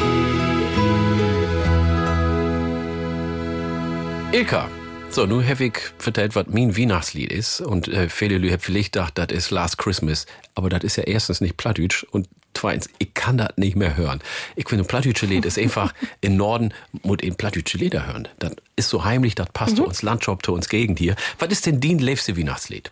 Ilka. 4.36 4.68
So, 5.10 5.26
nun 5.26 5.46
habe 5.46 5.64
ich 5.64 5.78
vertellt, 5.98 6.36
was 6.36 6.46
mein 6.48 6.76
Weihnachtslied 6.76 7.32
ist. 7.32 7.60
Und 7.60 7.88
äh, 7.88 8.08
viele 8.08 8.38
Leute 8.38 8.52
haben 8.52 8.60
vielleicht 8.60 8.92
gedacht, 8.92 9.18
das 9.18 9.28
ist 9.32 9.50
Last 9.50 9.76
Christmas. 9.76 10.26
Aber 10.54 10.68
das 10.68 10.84
ist 10.84 10.96
ja 10.96 11.02
erstens 11.02 11.40
nicht 11.40 11.56
Plattdeutsch 11.56 12.04
und 12.12 12.28
zweitens, 12.54 12.88
ich 12.98 13.12
kann 13.14 13.38
das 13.38 13.50
nicht 13.56 13.76
mehr 13.76 13.96
hören. 13.96 14.20
Ich 14.54 14.68
finde, 14.68 14.84
Plattdeutsche 14.84 15.26
Lied 15.26 15.46
ist 15.46 15.58
einfach, 15.58 15.92
im 16.20 16.36
Norden 16.36 16.72
muss 17.02 17.18
ein 17.24 17.34
Plattdeutsche 17.34 17.78
Lieder 17.78 18.06
hören. 18.06 18.28
Das 18.38 18.52
ist 18.76 18.88
so 18.88 19.04
heimlich, 19.04 19.34
das 19.34 19.48
passt 19.52 19.76
zu 19.76 19.84
uns 19.84 20.02
Landschap, 20.02 20.44
zu 20.44 20.52
uns 20.52 20.68
Gegend 20.68 20.98
hier. 20.98 21.16
Was 21.38 21.48
ist 21.50 21.66
denn 21.66 21.80
dein 21.80 21.98
liebste 21.98 22.36
Weihnachtslied? 22.36 22.90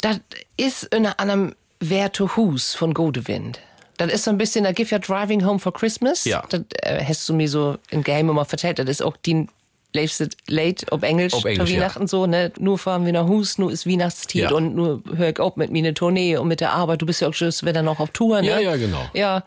Das 0.00 0.20
ist 0.56 0.94
unter 0.94 1.18
anderem 1.20 1.54
Wer 1.80 2.12
to 2.12 2.36
Hus 2.36 2.74
von 2.74 2.94
Godewind. 2.94 3.60
Das 3.98 4.12
ist 4.12 4.24
so 4.24 4.30
ein 4.30 4.38
bisschen, 4.38 4.64
da 4.64 4.72
gibt 4.72 4.90
ja 4.90 4.98
Driving 4.98 5.44
Home 5.44 5.58
for 5.58 5.72
Christmas. 5.72 6.24
Ja. 6.24 6.44
Das 6.48 6.62
äh, 6.82 7.02
hast 7.04 7.28
du 7.28 7.34
mir 7.34 7.48
so 7.48 7.76
in 7.90 8.02
Game 8.02 8.28
immer 8.28 8.44
vertellt. 8.44 8.78
Das 8.78 8.88
ist 8.88 9.02
auch 9.02 9.16
die 9.16 9.46
liebste 9.94 10.28
Late 10.48 10.86
ob 10.90 11.02
Englisch, 11.02 11.32
Ob 11.32 11.44
Englisch, 11.44 11.68
zu 11.70 11.74
ja. 11.74 11.80
Weihnachten 11.80 12.06
so, 12.06 12.26
ne? 12.26 12.52
Nur 12.58 12.78
fahren 12.78 13.06
wir 13.06 13.12
nach 13.12 13.26
Hus, 13.26 13.56
nur 13.56 13.72
ist 13.72 13.86
Weihnachtstiet 13.86 14.42
Ja. 14.42 14.52
und 14.52 14.74
nur 14.74 15.02
hör 15.16 15.30
ich 15.30 15.40
auf 15.40 15.56
mit 15.56 15.70
mir 15.70 15.78
eine 15.78 15.94
Tournee 15.94 16.36
und 16.36 16.48
mit 16.48 16.60
der 16.60 16.72
Arbeit. 16.72 17.00
Du 17.02 17.06
bist 17.06 17.20
ja 17.22 17.28
auch 17.28 17.34
schon 17.34 17.48
wieder 17.48 17.82
noch 17.82 17.98
auf 18.00 18.10
Tour, 18.10 18.42
ne? 18.42 18.48
Ja, 18.48 18.58
ja, 18.58 18.76
genau. 18.76 19.08
Ja. 19.14 19.44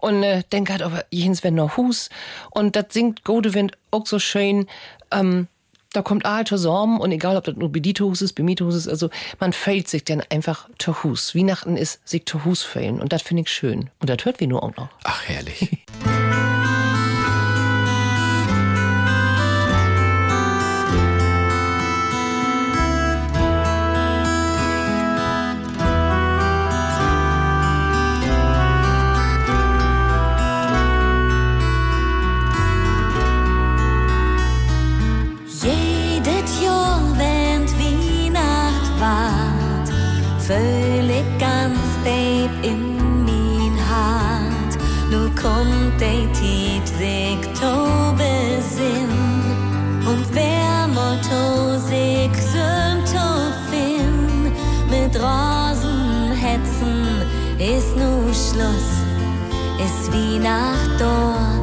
Und 0.00 0.22
äh, 0.24 0.42
denk 0.52 0.70
halt 0.70 0.82
aber 0.82 1.04
jens 1.10 1.44
wenn 1.44 1.54
noch 1.54 1.76
Hus. 1.76 2.10
Und 2.50 2.74
das 2.74 2.86
singt 2.90 3.24
Godewind 3.24 3.76
auch 3.92 4.06
so 4.06 4.18
schön, 4.18 4.66
ähm, 5.12 5.46
da 5.92 6.02
kommt 6.02 6.26
all 6.26 6.46
zusammen 6.46 7.00
und 7.00 7.12
egal, 7.12 7.36
ob 7.36 7.44
das 7.44 7.56
nur 7.56 7.70
Bedito-Hus 7.70 8.22
ist, 8.22 8.32
Bemito-Hus 8.34 8.74
ist, 8.74 8.88
also 8.88 9.10
man 9.38 9.52
fällt 9.52 9.88
sich 9.88 10.04
dann 10.04 10.22
einfach 10.30 10.68
zu 10.78 11.02
Hus. 11.02 11.34
Weihnachten 11.34 11.76
ist 11.76 12.06
sich 12.08 12.26
zu 12.26 12.44
Hus 12.44 12.62
fällen 12.62 13.00
und 13.00 13.12
das 13.12 13.22
finde 13.22 13.42
ich 13.42 13.50
schön. 13.50 13.90
Und 14.00 14.08
das 14.10 14.24
hört 14.24 14.40
wir 14.40 14.48
nur 14.48 14.62
auch 14.62 14.76
noch. 14.76 14.88
Ach, 15.04 15.22
herrlich. 15.26 15.84
Schluss. 58.52 59.00
Ist 59.82 60.12
Weihnacht 60.12 61.00
da, 61.00 61.54
bin 61.56 61.61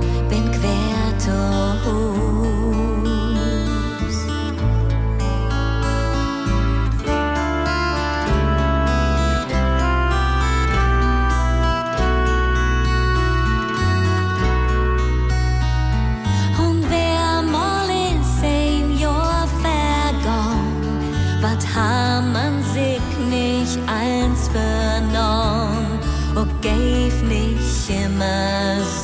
nicht 28.20 28.99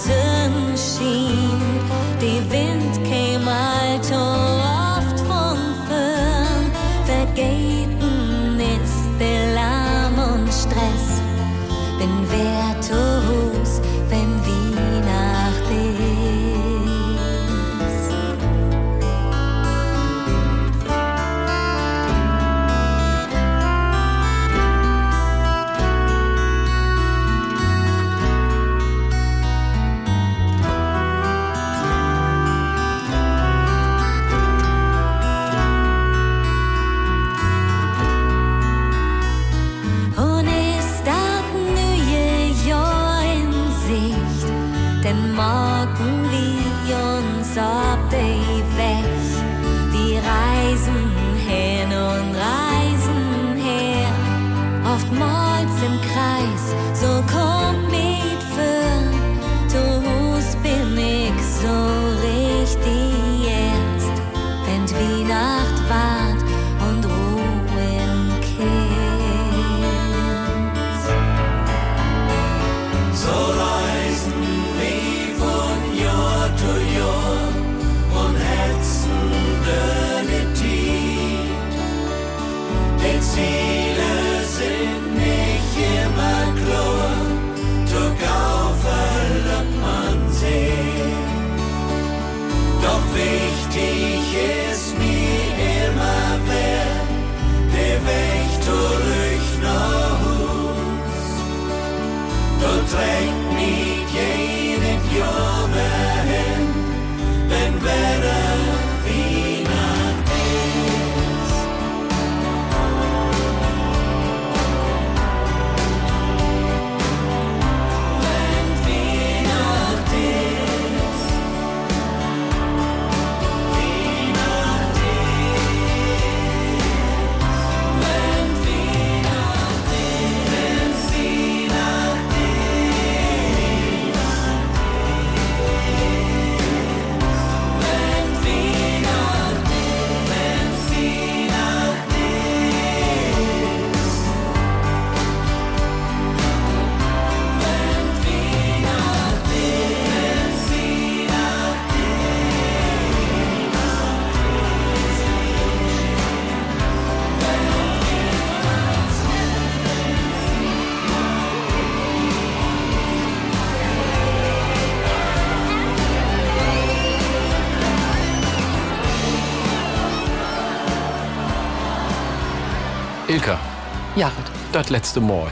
das 174.75 174.89
letzte 174.89 175.21
Mal. 175.21 175.49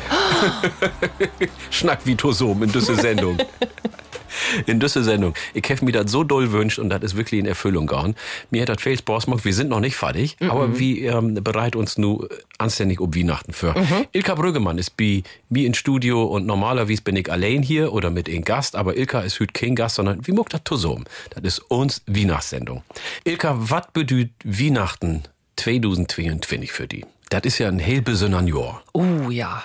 Schnack 1.70 2.00
wie 2.04 2.16
Tosom 2.16 2.62
in 2.64 2.72
düsse 2.72 2.96
Sendung. 2.96 3.38
In 4.66 4.80
düsse 4.80 5.04
Sendung. 5.04 5.34
Ich 5.54 5.64
hab 5.70 5.82
mir 5.82 5.94
das 5.94 6.12
so 6.12 6.24
doll 6.24 6.52
wünscht 6.52 6.78
und 6.78 6.90
das 6.90 7.02
ist 7.04 7.16
wirklich 7.16 7.40
in 7.40 7.46
Erfüllung 7.46 7.88
gegangen. 7.88 8.16
Mir 8.50 8.64
hat 8.64 8.70
das 8.70 8.82
Spaß 8.82 9.26
gemacht. 9.26 9.46
Wir 9.46 9.54
sind 9.54 9.70
noch 9.70 9.80
nicht 9.80 9.96
fertig, 9.96 10.36
aber 10.42 10.78
wir 10.78 11.14
ähm, 11.14 11.36
bereiten 11.36 11.78
uns 11.78 11.98
nu 11.98 12.28
anständig 12.58 13.00
um 13.00 13.16
Weihnachten 13.16 13.54
für. 13.54 13.74
Ilka 14.12 14.36
Brüggemann 14.36 14.78
ist 14.78 14.98
bei 14.98 15.24
mir 15.50 15.68
im 15.68 15.74
Studio 15.74 16.24
und 16.24 16.46
normalerweise 16.46 17.02
bin 17.02 17.16
ich 17.16 17.32
allein 17.32 17.62
hier 17.62 17.94
oder 17.94 18.10
mit 18.10 18.28
einem 18.28 18.44
Gast, 18.44 18.76
aber 18.76 18.98
Ilka 18.98 19.22
ist 19.22 19.40
heute 19.40 19.54
kein 19.54 19.76
Gast, 19.76 19.96
sondern 19.96 20.26
wie 20.28 20.34
muckt 20.34 20.54
das 20.54 20.64
Tosom? 20.66 21.06
Das 21.30 21.44
ist 21.44 21.60
uns 21.72 22.02
Weihnachtssendung. 22.08 22.84
Ilka, 23.24 23.56
was 23.58 23.88
bedeutet 23.94 24.32
Weihnachten 24.44 25.24
2022 25.56 26.72
für 26.72 26.88
die? 26.88 27.06
Das 27.34 27.42
ist 27.46 27.58
ja 27.58 27.68
ein 27.70 28.04
besonderen 28.04 28.48
Jahr. 28.48 28.84
Oh 28.94 29.30
ja. 29.30 29.64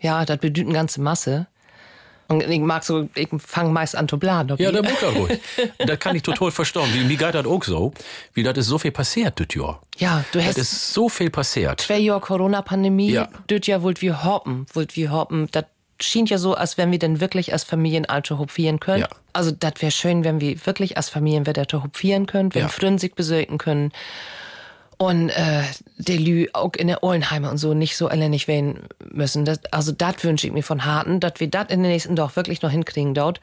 Ja, 0.00 0.24
das 0.24 0.38
bedeutet 0.38 0.66
eine 0.66 0.74
ganze 0.74 1.00
Masse. 1.00 1.46
Und 2.28 2.42
ich 2.42 2.60
mag 2.60 2.84
so, 2.84 3.08
ich 3.14 3.28
fange 3.38 3.70
meist 3.70 3.96
an 3.96 4.06
zu 4.06 4.18
bladen. 4.18 4.54
Ja, 4.58 4.70
der 4.70 4.82
muss 4.82 5.02
er 5.02 5.10
ruhig. 5.10 5.40
Das 5.78 5.98
kann 5.98 6.14
ich 6.14 6.22
total 6.22 6.50
verstehen. 6.50 6.84
Wie, 6.92 7.02
mir 7.04 7.16
geht 7.16 7.34
das 7.34 7.46
auch 7.46 7.64
so. 7.64 7.92
Wie 8.34 8.42
das 8.42 8.56
ist 8.58 8.66
so 8.66 8.78
viel 8.78 8.90
passiert, 8.92 9.40
das 9.40 9.46
Jahr. 9.56 9.80
Ja, 9.96 10.22
du 10.32 10.38
Das 10.38 10.48
hast 10.48 10.58
ist 10.58 10.92
so 10.92 11.08
viel 11.08 11.30
passiert. 11.30 11.80
zwei 11.80 11.98
Jahre 11.98 12.20
Corona-Pandemie, 12.20 13.10
Ja. 13.12 13.28
das 13.46 13.82
wollt 13.82 14.02
wir 14.02 14.24
hoppen, 14.24 14.66
wollt 14.74 14.94
wir 14.94 15.10
hoppen. 15.10 15.48
Das 15.52 15.64
schien 16.00 16.26
ja 16.26 16.36
so, 16.38 16.54
als 16.54 16.76
wenn 16.76 16.92
wir 16.92 16.98
denn 16.98 17.20
wirklich 17.20 17.52
als 17.54 17.64
Familien 17.64 18.04
alte 18.06 18.38
hopfieren 18.38 18.78
können. 18.78 19.00
Ja. 19.00 19.08
Also 19.32 19.50
das 19.50 19.72
wäre 19.80 19.90
schön, 19.90 20.22
wenn 20.22 20.40
wir 20.40 20.64
wirklich 20.66 20.96
als 20.98 21.08
Familien 21.08 21.46
wieder 21.46 21.64
hopfieren 21.82 22.26
können, 22.26 22.54
wenn 22.54 22.62
Ja. 22.62 22.68
Freunde 22.68 23.00
sich 23.00 23.14
besöken 23.14 23.56
können. 23.58 23.90
Und 24.98 25.30
äh, 25.30 25.62
der 25.96 26.18
Lü 26.18 26.48
auch 26.52 26.72
in 26.76 26.88
der 26.88 27.04
Ohlenheime 27.04 27.50
und 27.50 27.58
so 27.58 27.72
nicht 27.72 27.96
so 27.96 28.10
elendig 28.10 28.48
werden 28.48 28.80
müssen. 29.12 29.44
Das, 29.44 29.64
also 29.70 29.92
das 29.92 30.24
wünsche 30.24 30.48
ich 30.48 30.52
mir 30.52 30.64
von 30.64 30.84
Harten, 30.84 31.20
dass 31.20 31.34
wir 31.38 31.48
das 31.48 31.68
in 31.70 31.82
den 31.82 31.92
nächsten 31.92 32.16
Doch 32.16 32.34
wirklich 32.34 32.62
noch 32.62 32.70
hinkriegen 32.70 33.14
dort. 33.14 33.40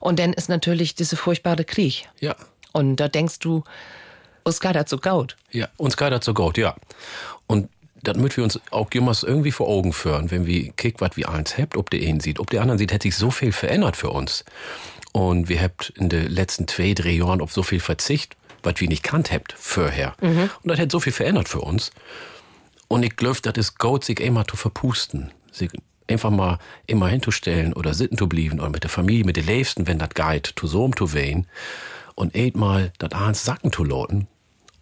Und 0.00 0.18
dann 0.18 0.32
ist 0.32 0.48
natürlich 0.48 0.94
diese 0.94 1.16
furchtbare 1.16 1.64
Krieg. 1.64 2.08
Ja. 2.18 2.34
Und 2.72 2.96
da 2.96 3.06
denkst 3.06 3.38
du, 3.38 3.62
geht 4.44 4.74
das 4.74 4.90
so 4.90 4.98
gaut. 4.98 5.36
Ja, 5.52 5.68
uns 5.76 5.96
geht 5.96 6.12
das 6.12 6.24
so 6.24 6.34
gut, 6.34 6.58
ja. 6.58 6.74
Und 7.46 7.68
damit 8.02 8.36
wir 8.36 8.44
uns 8.44 8.58
auch 8.70 8.88
jemals 8.92 9.22
irgendwie 9.22 9.52
vor 9.52 9.68
Augen 9.68 9.92
führen, 9.92 10.30
wenn 10.30 10.46
wir 10.46 10.72
kick, 10.72 11.00
was 11.00 11.16
wir 11.16 11.28
eins 11.28 11.58
habt, 11.58 11.76
ob 11.76 11.90
der 11.90 12.00
einen 12.00 12.20
sieht, 12.20 12.40
ob 12.40 12.50
der 12.50 12.62
anderen 12.62 12.78
sieht, 12.78 12.92
hätte 12.92 13.06
sich 13.06 13.16
so 13.16 13.30
viel 13.30 13.52
verändert 13.52 13.96
für 13.96 14.10
uns. 14.10 14.44
Und 15.12 15.48
wir 15.48 15.60
habt 15.60 15.90
in 15.96 16.08
den 16.08 16.30
letzten 16.30 16.66
zwei, 16.66 16.94
drei 16.94 17.10
Jahren 17.10 17.40
auf 17.40 17.52
so 17.52 17.62
viel 17.62 17.80
Verzicht, 17.80 18.36
was 18.62 18.74
wir 18.78 18.88
nicht 18.88 19.02
kannt 19.02 19.30
habt 19.30 19.54
vorher. 19.58 20.14
Und 20.62 20.70
das 20.70 20.78
hat 20.78 20.92
so 20.92 21.00
viel 21.00 21.12
verändert 21.12 21.48
für 21.48 21.60
uns. 21.60 21.90
Und 22.88 23.04
ich 23.04 23.16
glaube, 23.16 23.38
das 23.42 23.54
ist 23.56 23.78
gut, 23.78 24.04
sich 24.04 24.20
einmal 24.20 24.46
zu 24.46 24.56
verpusten. 24.56 25.32
Sich 25.52 25.70
einfach 26.08 26.30
mal 26.30 26.58
immer 26.86 27.08
hinzustellen 27.08 27.72
oder 27.72 27.94
sitten 27.94 28.18
zu 28.18 28.28
blieben 28.28 28.60
oder 28.60 28.70
mit 28.70 28.82
der 28.82 28.90
Familie, 28.90 29.24
mit 29.24 29.36
den 29.36 29.46
Liebsten, 29.46 29.86
wenn 29.86 29.98
das 29.98 30.10
geht, 30.10 30.54
zu 30.56 30.66
so 30.66 30.88
zu 30.90 31.12
wehen. 31.12 31.46
Und 32.14 32.34
mal 32.56 32.92
das 32.98 33.12
eins 33.12 33.44
sacken 33.44 33.72
zu 33.72 33.84
loten 33.84 34.26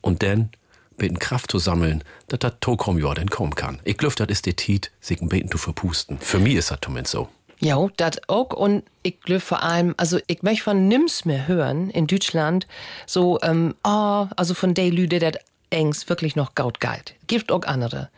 und 0.00 0.22
dann 0.22 0.50
beten 0.96 1.18
Kraft 1.18 1.50
zu 1.50 1.58
sammeln, 1.58 2.02
dass 2.26 2.40
das 2.40 2.54
Tokom 2.60 3.00
kommen 3.30 3.54
kann. 3.54 3.80
Ich 3.84 3.96
glaube, 3.96 4.16
das 4.16 4.28
ist 4.28 4.46
der 4.46 4.56
Tiet, 4.56 4.90
sich 5.00 5.20
ein 5.20 5.28
Beten 5.28 5.50
zu 5.50 5.58
verpusten. 5.58 6.18
Für 6.18 6.40
mich 6.40 6.54
ist 6.54 6.70
das 6.70 6.78
zumindest 6.82 7.12
so. 7.12 7.28
Ja, 7.60 7.84
das 7.96 8.20
auch. 8.28 8.50
Und 8.50 8.84
ich 9.02 9.20
glaube 9.20 9.40
vor 9.40 9.62
allem, 9.62 9.94
also 9.96 10.18
ich 10.26 10.42
möchte 10.42 10.64
von 10.64 10.86
nims 10.88 11.24
mehr 11.24 11.48
hören 11.48 11.90
in 11.90 12.06
Deutschland, 12.06 12.66
so, 13.06 13.38
ähm, 13.42 13.74
oh, 13.84 14.26
also 14.36 14.54
von 14.54 14.74
der 14.74 14.90
Lüde, 14.90 15.18
der 15.18 15.32
engst 15.70 16.08
wirklich 16.08 16.34
noch 16.34 16.54
Gaut 16.54 16.80
galt. 16.80 17.14
Gibt 17.26 17.52
auch 17.52 17.64
andere. 17.64 18.08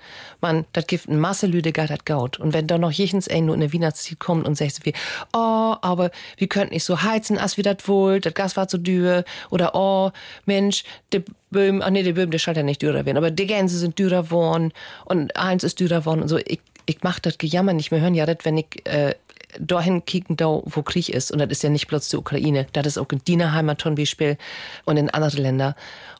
Man, 0.40 0.66
das 0.72 0.86
gibt 0.86 1.08
eine 1.08 1.18
Masse 1.18 1.46
Lüde 1.46 1.72
galt 1.72 1.90
das 1.90 2.04
Gaut. 2.04 2.38
Und 2.38 2.52
wenn 2.52 2.66
da 2.66 2.78
noch 2.78 2.92
jechens 2.92 3.28
ein 3.28 3.46
nur 3.46 3.54
in 3.54 3.60
der 3.60 3.72
Weihnachtszeit 3.72 4.20
kommt 4.20 4.46
und 4.46 4.56
sagt 4.56 4.84
wie, 4.84 4.92
oh, 5.32 5.74
aber 5.80 6.10
wir 6.36 6.48
könnten 6.48 6.74
nicht 6.74 6.84
so 6.84 7.02
heizen, 7.02 7.38
als 7.38 7.56
wir 7.56 7.64
das 7.64 7.88
wohl, 7.88 8.20
das 8.20 8.34
Gas 8.34 8.56
war 8.56 8.68
zu 8.68 8.78
dürr, 8.78 9.24
oder 9.50 9.74
oh, 9.74 10.12
Mensch, 10.46 10.84
der 11.12 11.22
Böhm, 11.50 11.82
ach 11.82 11.90
nee, 11.90 12.02
der 12.02 12.12
Böhm, 12.12 12.30
der 12.30 12.38
scheint 12.38 12.56
ja 12.56 12.62
nicht 12.62 12.82
dürrer 12.82 13.04
werden, 13.04 13.18
aber 13.18 13.30
die 13.30 13.46
Gänse 13.46 13.78
sind 13.78 13.98
dürrer 13.98 14.30
worden 14.30 14.72
und 15.04 15.34
eins 15.36 15.64
ist 15.64 15.80
dürrer 15.80 16.04
worden 16.06 16.22
und 16.22 16.28
so. 16.28 16.38
Ich, 16.38 16.60
ich 16.86 16.98
mach 17.02 17.18
das 17.18 17.38
Gejammer 17.38 17.72
nicht 17.72 17.90
mehr 17.90 18.00
hören, 18.00 18.14
ja, 18.14 18.26
das, 18.26 18.38
wenn 18.44 18.58
ich, 18.58 18.86
äh, 18.86 19.14
dahin 19.58 20.04
kicken, 20.04 20.36
da 20.36 20.60
wo 20.64 20.82
Krieg 20.82 21.08
ist. 21.08 21.32
Und 21.32 21.38
das 21.38 21.48
ist 21.50 21.62
ja 21.62 21.70
nicht 21.70 21.88
bloß 21.88 22.08
die 22.08 22.16
Ukraine. 22.16 22.66
Das 22.72 22.86
ist 22.86 22.98
auch 22.98 23.10
in 23.10 23.22
Dina 23.24 23.52
Heimat 23.52 23.80
zum 23.80 23.94
Beispiel 23.94 24.36
und 24.84 24.96
in 24.96 25.10
andere 25.10 25.40
Länder. 25.40 25.76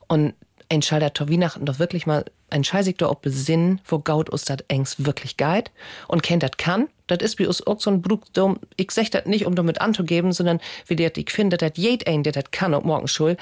Und 0.07 0.33
ein 0.69 0.81
Schalter 0.81 1.13
zur 1.13 1.29
Weihnachten 1.29 1.65
doch 1.65 1.79
wirklich 1.79 2.05
mal 2.07 2.23
ein 2.49 2.63
Scheißig 2.63 3.01
auch 3.03 3.15
besinnen, 3.15 3.81
wo 3.85 3.99
Gaut 3.99 4.29
uns 4.29 4.45
das 4.45 4.59
engst 4.69 5.05
wirklich 5.05 5.35
geht 5.35 5.71
und 6.07 6.23
kennt 6.23 6.43
das 6.43 6.51
kann. 6.57 6.87
Das 7.07 7.19
ist 7.19 7.39
wie 7.39 7.45
uns 7.45 7.65
auch 7.67 7.79
so 7.79 7.89
ein 7.89 8.01
Brug, 8.01 8.33
dum- 8.33 8.59
ich 8.77 8.91
sag 8.91 9.11
das 9.11 9.25
nicht, 9.25 9.45
um 9.45 9.55
damit 9.55 9.81
anzugeben, 9.81 10.31
sondern 10.31 10.61
wie 10.87 10.95
der, 10.95 11.15
ich 11.17 11.29
finde, 11.29 11.57
dass 11.57 11.73
jed 11.75 12.07
ein, 12.07 12.23
der 12.23 12.31
das 12.31 12.45
kann, 12.51 12.73
und 12.73 12.85
morgen 12.85 13.09
schul. 13.09 13.35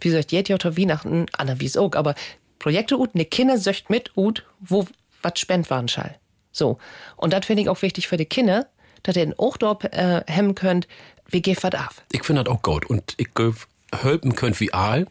Wie 0.00 0.10
sagt 0.10 0.30
jed 0.30 0.48
ja 0.48 0.58
Weihnachten, 0.62 1.26
Anna 1.36 1.58
wie 1.58 1.66
es 1.66 1.76
auch, 1.76 1.92
aber 1.94 2.14
Projekte 2.60 2.98
ut, 2.98 3.14
ne 3.14 3.24
Kinder 3.24 3.58
söcht 3.58 3.90
mit 3.90 4.16
ut, 4.16 4.44
wo 4.60 4.86
wat 5.22 5.38
spend 5.40 5.68
waren 5.70 5.88
schall. 5.88 6.16
So. 6.52 6.78
Und 7.16 7.32
das 7.32 7.46
finde 7.46 7.62
ich 7.62 7.68
auch 7.68 7.82
wichtig 7.82 8.06
für 8.06 8.16
die 8.16 8.26
Kinder, 8.26 8.66
dass 9.06 9.16
ihr 9.16 9.32
auch 9.38 9.56
dort 9.56 9.84
äh, 9.84 10.22
hemmen 10.26 10.54
könnt, 10.54 10.88
wie 11.28 11.42
geht 11.42 11.62
was 11.62 11.74
ab. 11.74 11.94
Ich 12.12 12.24
finde 12.24 12.44
das 12.44 12.52
auch 12.52 12.62
gut. 12.62 12.86
Und 12.86 13.14
ich 13.16 13.28
helfen 13.94 14.34
könnt 14.34 14.60
wie 14.60 14.72
all. 14.72 15.06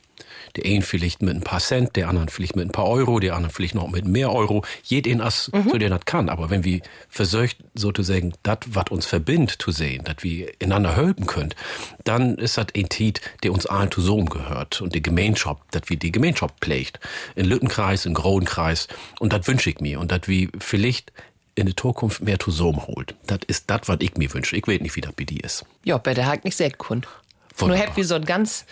Der 0.56 0.66
einen 0.66 0.82
vielleicht 0.82 1.22
mit 1.22 1.36
ein 1.36 1.42
paar 1.42 1.60
Cent, 1.60 1.96
der 1.96 2.08
anderen 2.08 2.30
vielleicht 2.30 2.56
mit 2.56 2.66
ein 2.66 2.72
paar 2.72 2.88
Euro, 2.88 3.20
der 3.20 3.36
andere 3.36 3.52
vielleicht 3.52 3.76
noch 3.76 3.90
mit 3.90 4.06
mehr 4.06 4.32
Euro. 4.32 4.64
Jeden 4.84 5.20
as, 5.22 5.52
so 5.52 5.78
der 5.78 5.90
das 5.90 6.06
kann. 6.06 6.30
Aber 6.30 6.50
wenn 6.50 6.64
wir 6.64 6.82
versucht, 7.10 7.58
sozusagen, 7.74 8.34
das, 8.44 8.60
was 8.68 8.86
uns 8.90 9.06
verbindet, 9.06 9.58
zu 9.60 9.72
sehen, 9.72 10.04
dass 10.06 10.18
wir 10.22 10.52
einander 10.62 10.96
helfen 10.96 11.26
könnt, 11.26 11.56
dann 12.06 12.36
ist 12.36 12.58
das 12.58 12.68
ein 12.76 12.88
Tit, 12.88 13.22
der 13.44 13.52
uns 13.52 13.66
allen 13.66 13.92
zusammen 13.92 14.28
gehört. 14.28 14.82
Und 14.82 14.96
die 14.96 15.02
Gemeinschaft, 15.02 15.62
dass 15.72 15.84
wir 15.88 15.98
die 15.98 16.12
Gemeinschaft 16.12 16.56
pflegt. 16.62 17.00
In 17.36 17.46
Lüttenkreis, 17.46 18.06
in 18.06 18.14
Grodenkreis. 18.14 18.88
Und 19.20 19.34
das 19.34 19.48
wünsche 19.48 19.70
ich 19.70 19.80
mir. 19.82 20.00
Und 20.00 20.12
dass 20.12 20.28
wir 20.28 20.50
vielleicht 20.60 21.12
in 21.56 21.66
der 21.68 21.76
Zukunft 21.78 22.22
mehr 22.22 22.40
zusammen 22.40 22.86
holt. 22.86 23.16
Das 23.28 23.40
ist 23.48 23.70
das, 23.70 23.82
was 23.86 23.98
ich 24.02 24.16
mir 24.18 24.32
wünsche. 24.34 24.56
Ich 24.58 24.68
weiß 24.68 24.82
nicht, 24.82 24.96
wie 24.96 25.02
das 25.02 25.14
bei 25.14 25.24
dir 25.24 25.44
ist. 25.44 25.66
Ja, 25.84 25.98
bei 25.98 26.14
der 26.14 26.26
Hack 26.26 26.44
nicht 26.44 26.58
sehr 26.58 26.72
kund. 26.72 27.08
Nur 27.62 27.78
habt 27.78 27.96
wir 27.96 28.06
so 28.06 28.16
einen 28.16 28.26
ganz 28.26 28.66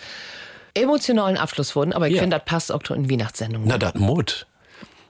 emotionalen 0.74 1.36
Abschluss 1.38 1.74
wurden, 1.76 1.92
aber 1.92 2.08
ich 2.08 2.14
Ja. 2.16 2.20
finde, 2.22 2.36
das 2.38 2.44
passt 2.44 2.72
auch 2.72 2.82
zu 2.82 2.94
in 2.94 3.10
Weihnachtssendung. 3.10 3.62
Na, 3.64 3.78
das 3.78 3.94
Mut. 3.94 4.46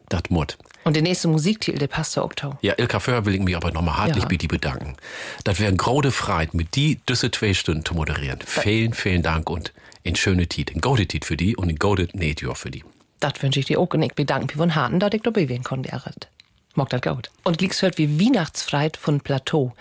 Das 0.09 0.23
Mut. 0.29 0.57
Und 0.85 0.95
der 0.95 1.03
nächste 1.03 1.29
Musiktitel, 1.29 1.79
der 1.79 1.87
passt 1.89 2.13
zu 2.13 2.23
Oktober. 2.23 2.59
Ja, 2.61 2.75
Ilka 2.77 3.01
Föhr 3.01 3.25
will 3.25 3.35
ich 3.35 3.41
mich 3.41 3.57
aber 3.57 3.71
nochmal 3.73 3.97
hartlich 3.97 4.23
Ja. 4.25 4.29
bei 4.29 4.37
dir 4.37 4.49
bedanken. 4.49 4.97
Das 5.45 5.59
wäre 5.59 5.73
ein 5.73 5.79
grode 5.79 6.13
Freit, 6.13 6.53
mit 6.53 6.77
die 6.77 6.97
düsse 7.09 7.31
zwei 7.31 7.55
Stunden 7.55 7.85
zu 7.85 7.95
moderieren. 7.95 8.39
Vielen, 8.45 8.93
vielen 8.93 9.23
Dank 9.23 9.49
und 9.49 9.73
ein 10.07 10.15
schöne 10.15 10.47
Tiet. 10.47 10.75
Ein 10.75 10.83
gode 10.83 11.07
Tiet 11.07 11.25
für 11.25 11.39
die 11.39 11.57
und 11.57 11.71
ein 11.71 11.77
gode 11.77 12.09
Nähtjahr 12.13 12.55
für 12.55 12.71
die. 12.71 12.85
Das 13.21 13.43
wünsche 13.43 13.61
ich 13.61 13.67
dir 13.67 13.81
auch 13.81 13.89
und 13.95 14.03
ich 14.03 14.13
bedanke 14.13 14.47
mich 14.49 14.57
von 14.57 14.75
Harten, 14.75 15.01
dass 15.01 15.15
ich 15.15 15.23
dabei 15.23 15.47
sein 15.47 15.65
konnte, 15.65 15.89
Gerrit. 15.89 16.29
Mag 16.75 16.91
das 16.91 17.01
gut. 17.01 17.31
Und 17.45 17.59
Glicks 17.59 17.83
hört 17.83 17.99
wie 17.99 18.21
Weihnachtsfreit 18.21 18.97
von 18.97 19.21
Plateau. 19.21 19.73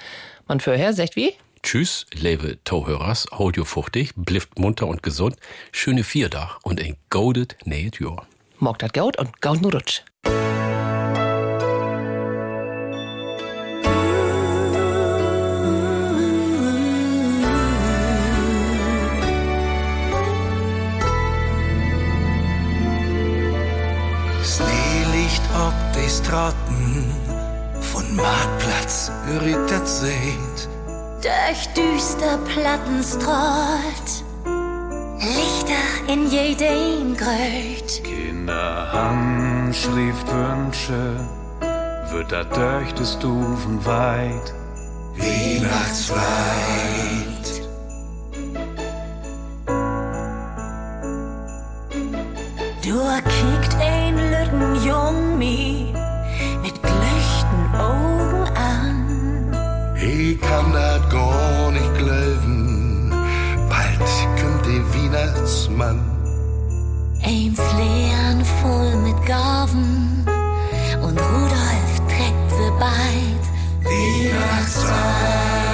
Man 0.47 0.59
vorher 0.59 0.93
sagt 0.93 1.15
wie? 1.15 1.33
Tschüss, 1.63 2.05
liebe 2.13 2.57
Tauhörers, 2.65 3.25
hold 3.31 3.55
you 3.55 3.63
fuchtig, 3.63 4.11
blifft 4.15 4.59
munter 4.59 4.85
und 4.87 5.01
gesund, 5.01 5.37
schöne 5.71 6.03
Vierdach 6.03 6.59
und 6.63 6.81
ein 6.81 6.97
godet 7.09 7.55
Nähtjahr. 7.63 8.27
Mag 8.59 8.79
das 8.79 8.91
gut 8.91 9.17
und 9.17 9.41
gaut 9.41 9.61
nur 9.61 9.73
Rutsch. 9.73 10.01
Straßen 26.09 27.11
von 27.81 28.15
Marktplatz, 28.15 29.11
das 29.69 30.01
seht. 30.01 30.69
Durch 31.21 31.67
düster 31.73 32.37
Plattenstrahlt 32.53 34.23
Lichter 35.23 36.11
in 36.11 36.27
jedem 36.27 37.15
Gröt. 37.15 38.03
Kinder 38.03 38.91
haben 38.91 39.73
Schriftwünsche, 39.73 41.15
wird 42.11 42.31
da 42.31 42.43
durch 42.43 42.93
die 42.93 43.05
Stufen 43.05 43.85
weit. 43.85 44.53
Weihnachtsweit. 45.15 47.32
Du 52.93 52.99
kickt 52.99 53.75
ein 53.81 54.15
Lütten 54.15 54.85
Jung 54.85 55.39
mi 55.39 55.91
mit 56.61 56.79
glöchten 56.79 57.75
Augen 57.75 58.47
an. 58.55 59.97
Ich 59.99 60.39
kann 60.39 60.71
das 60.73 61.09
gar 61.09 61.71
nicht 61.71 61.97
glauben. 61.97 63.09
Bald 63.67 63.97
kommt 64.39 64.63
der 64.67 64.83
Weihnachtsmann. 64.93 65.99
Eins 67.23 67.59
leeren 67.79 68.45
voll 68.61 68.95
mit 68.97 69.25
Gaben 69.25 70.23
und 71.01 71.19
Rudolf 71.19 71.93
trägt 72.07 72.49
sie 72.51 72.71
beid. 72.79 73.43
Weihnachtszeit. 73.83 75.72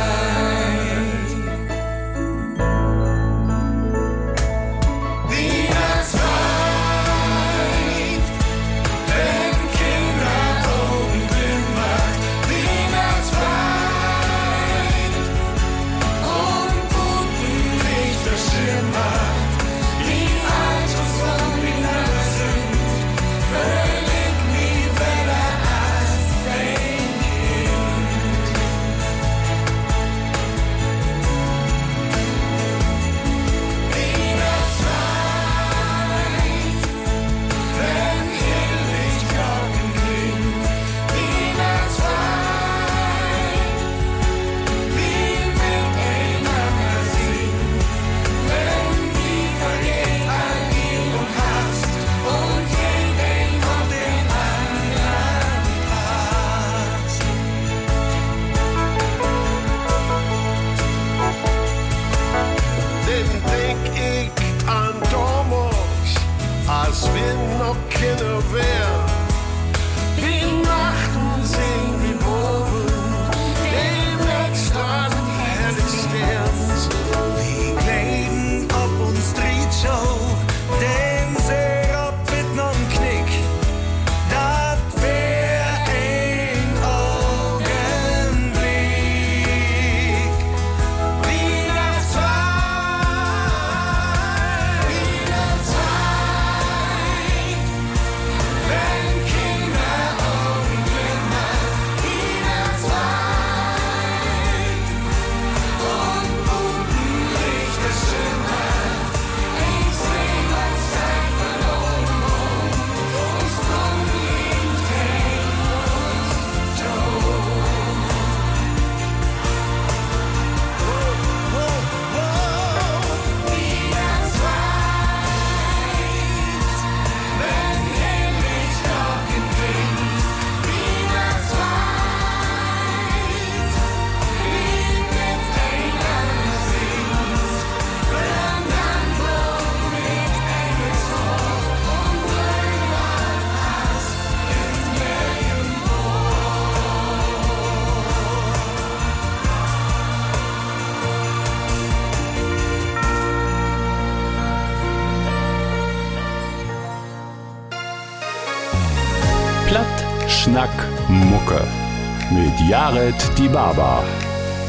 Die 163.38 163.48
Baba. 163.48 164.04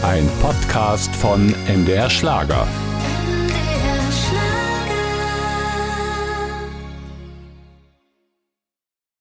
Ein 0.02 0.28
Podcast 0.42 1.16
von 1.16 1.54
MDR 1.66 2.10
Schlager. 2.10 2.66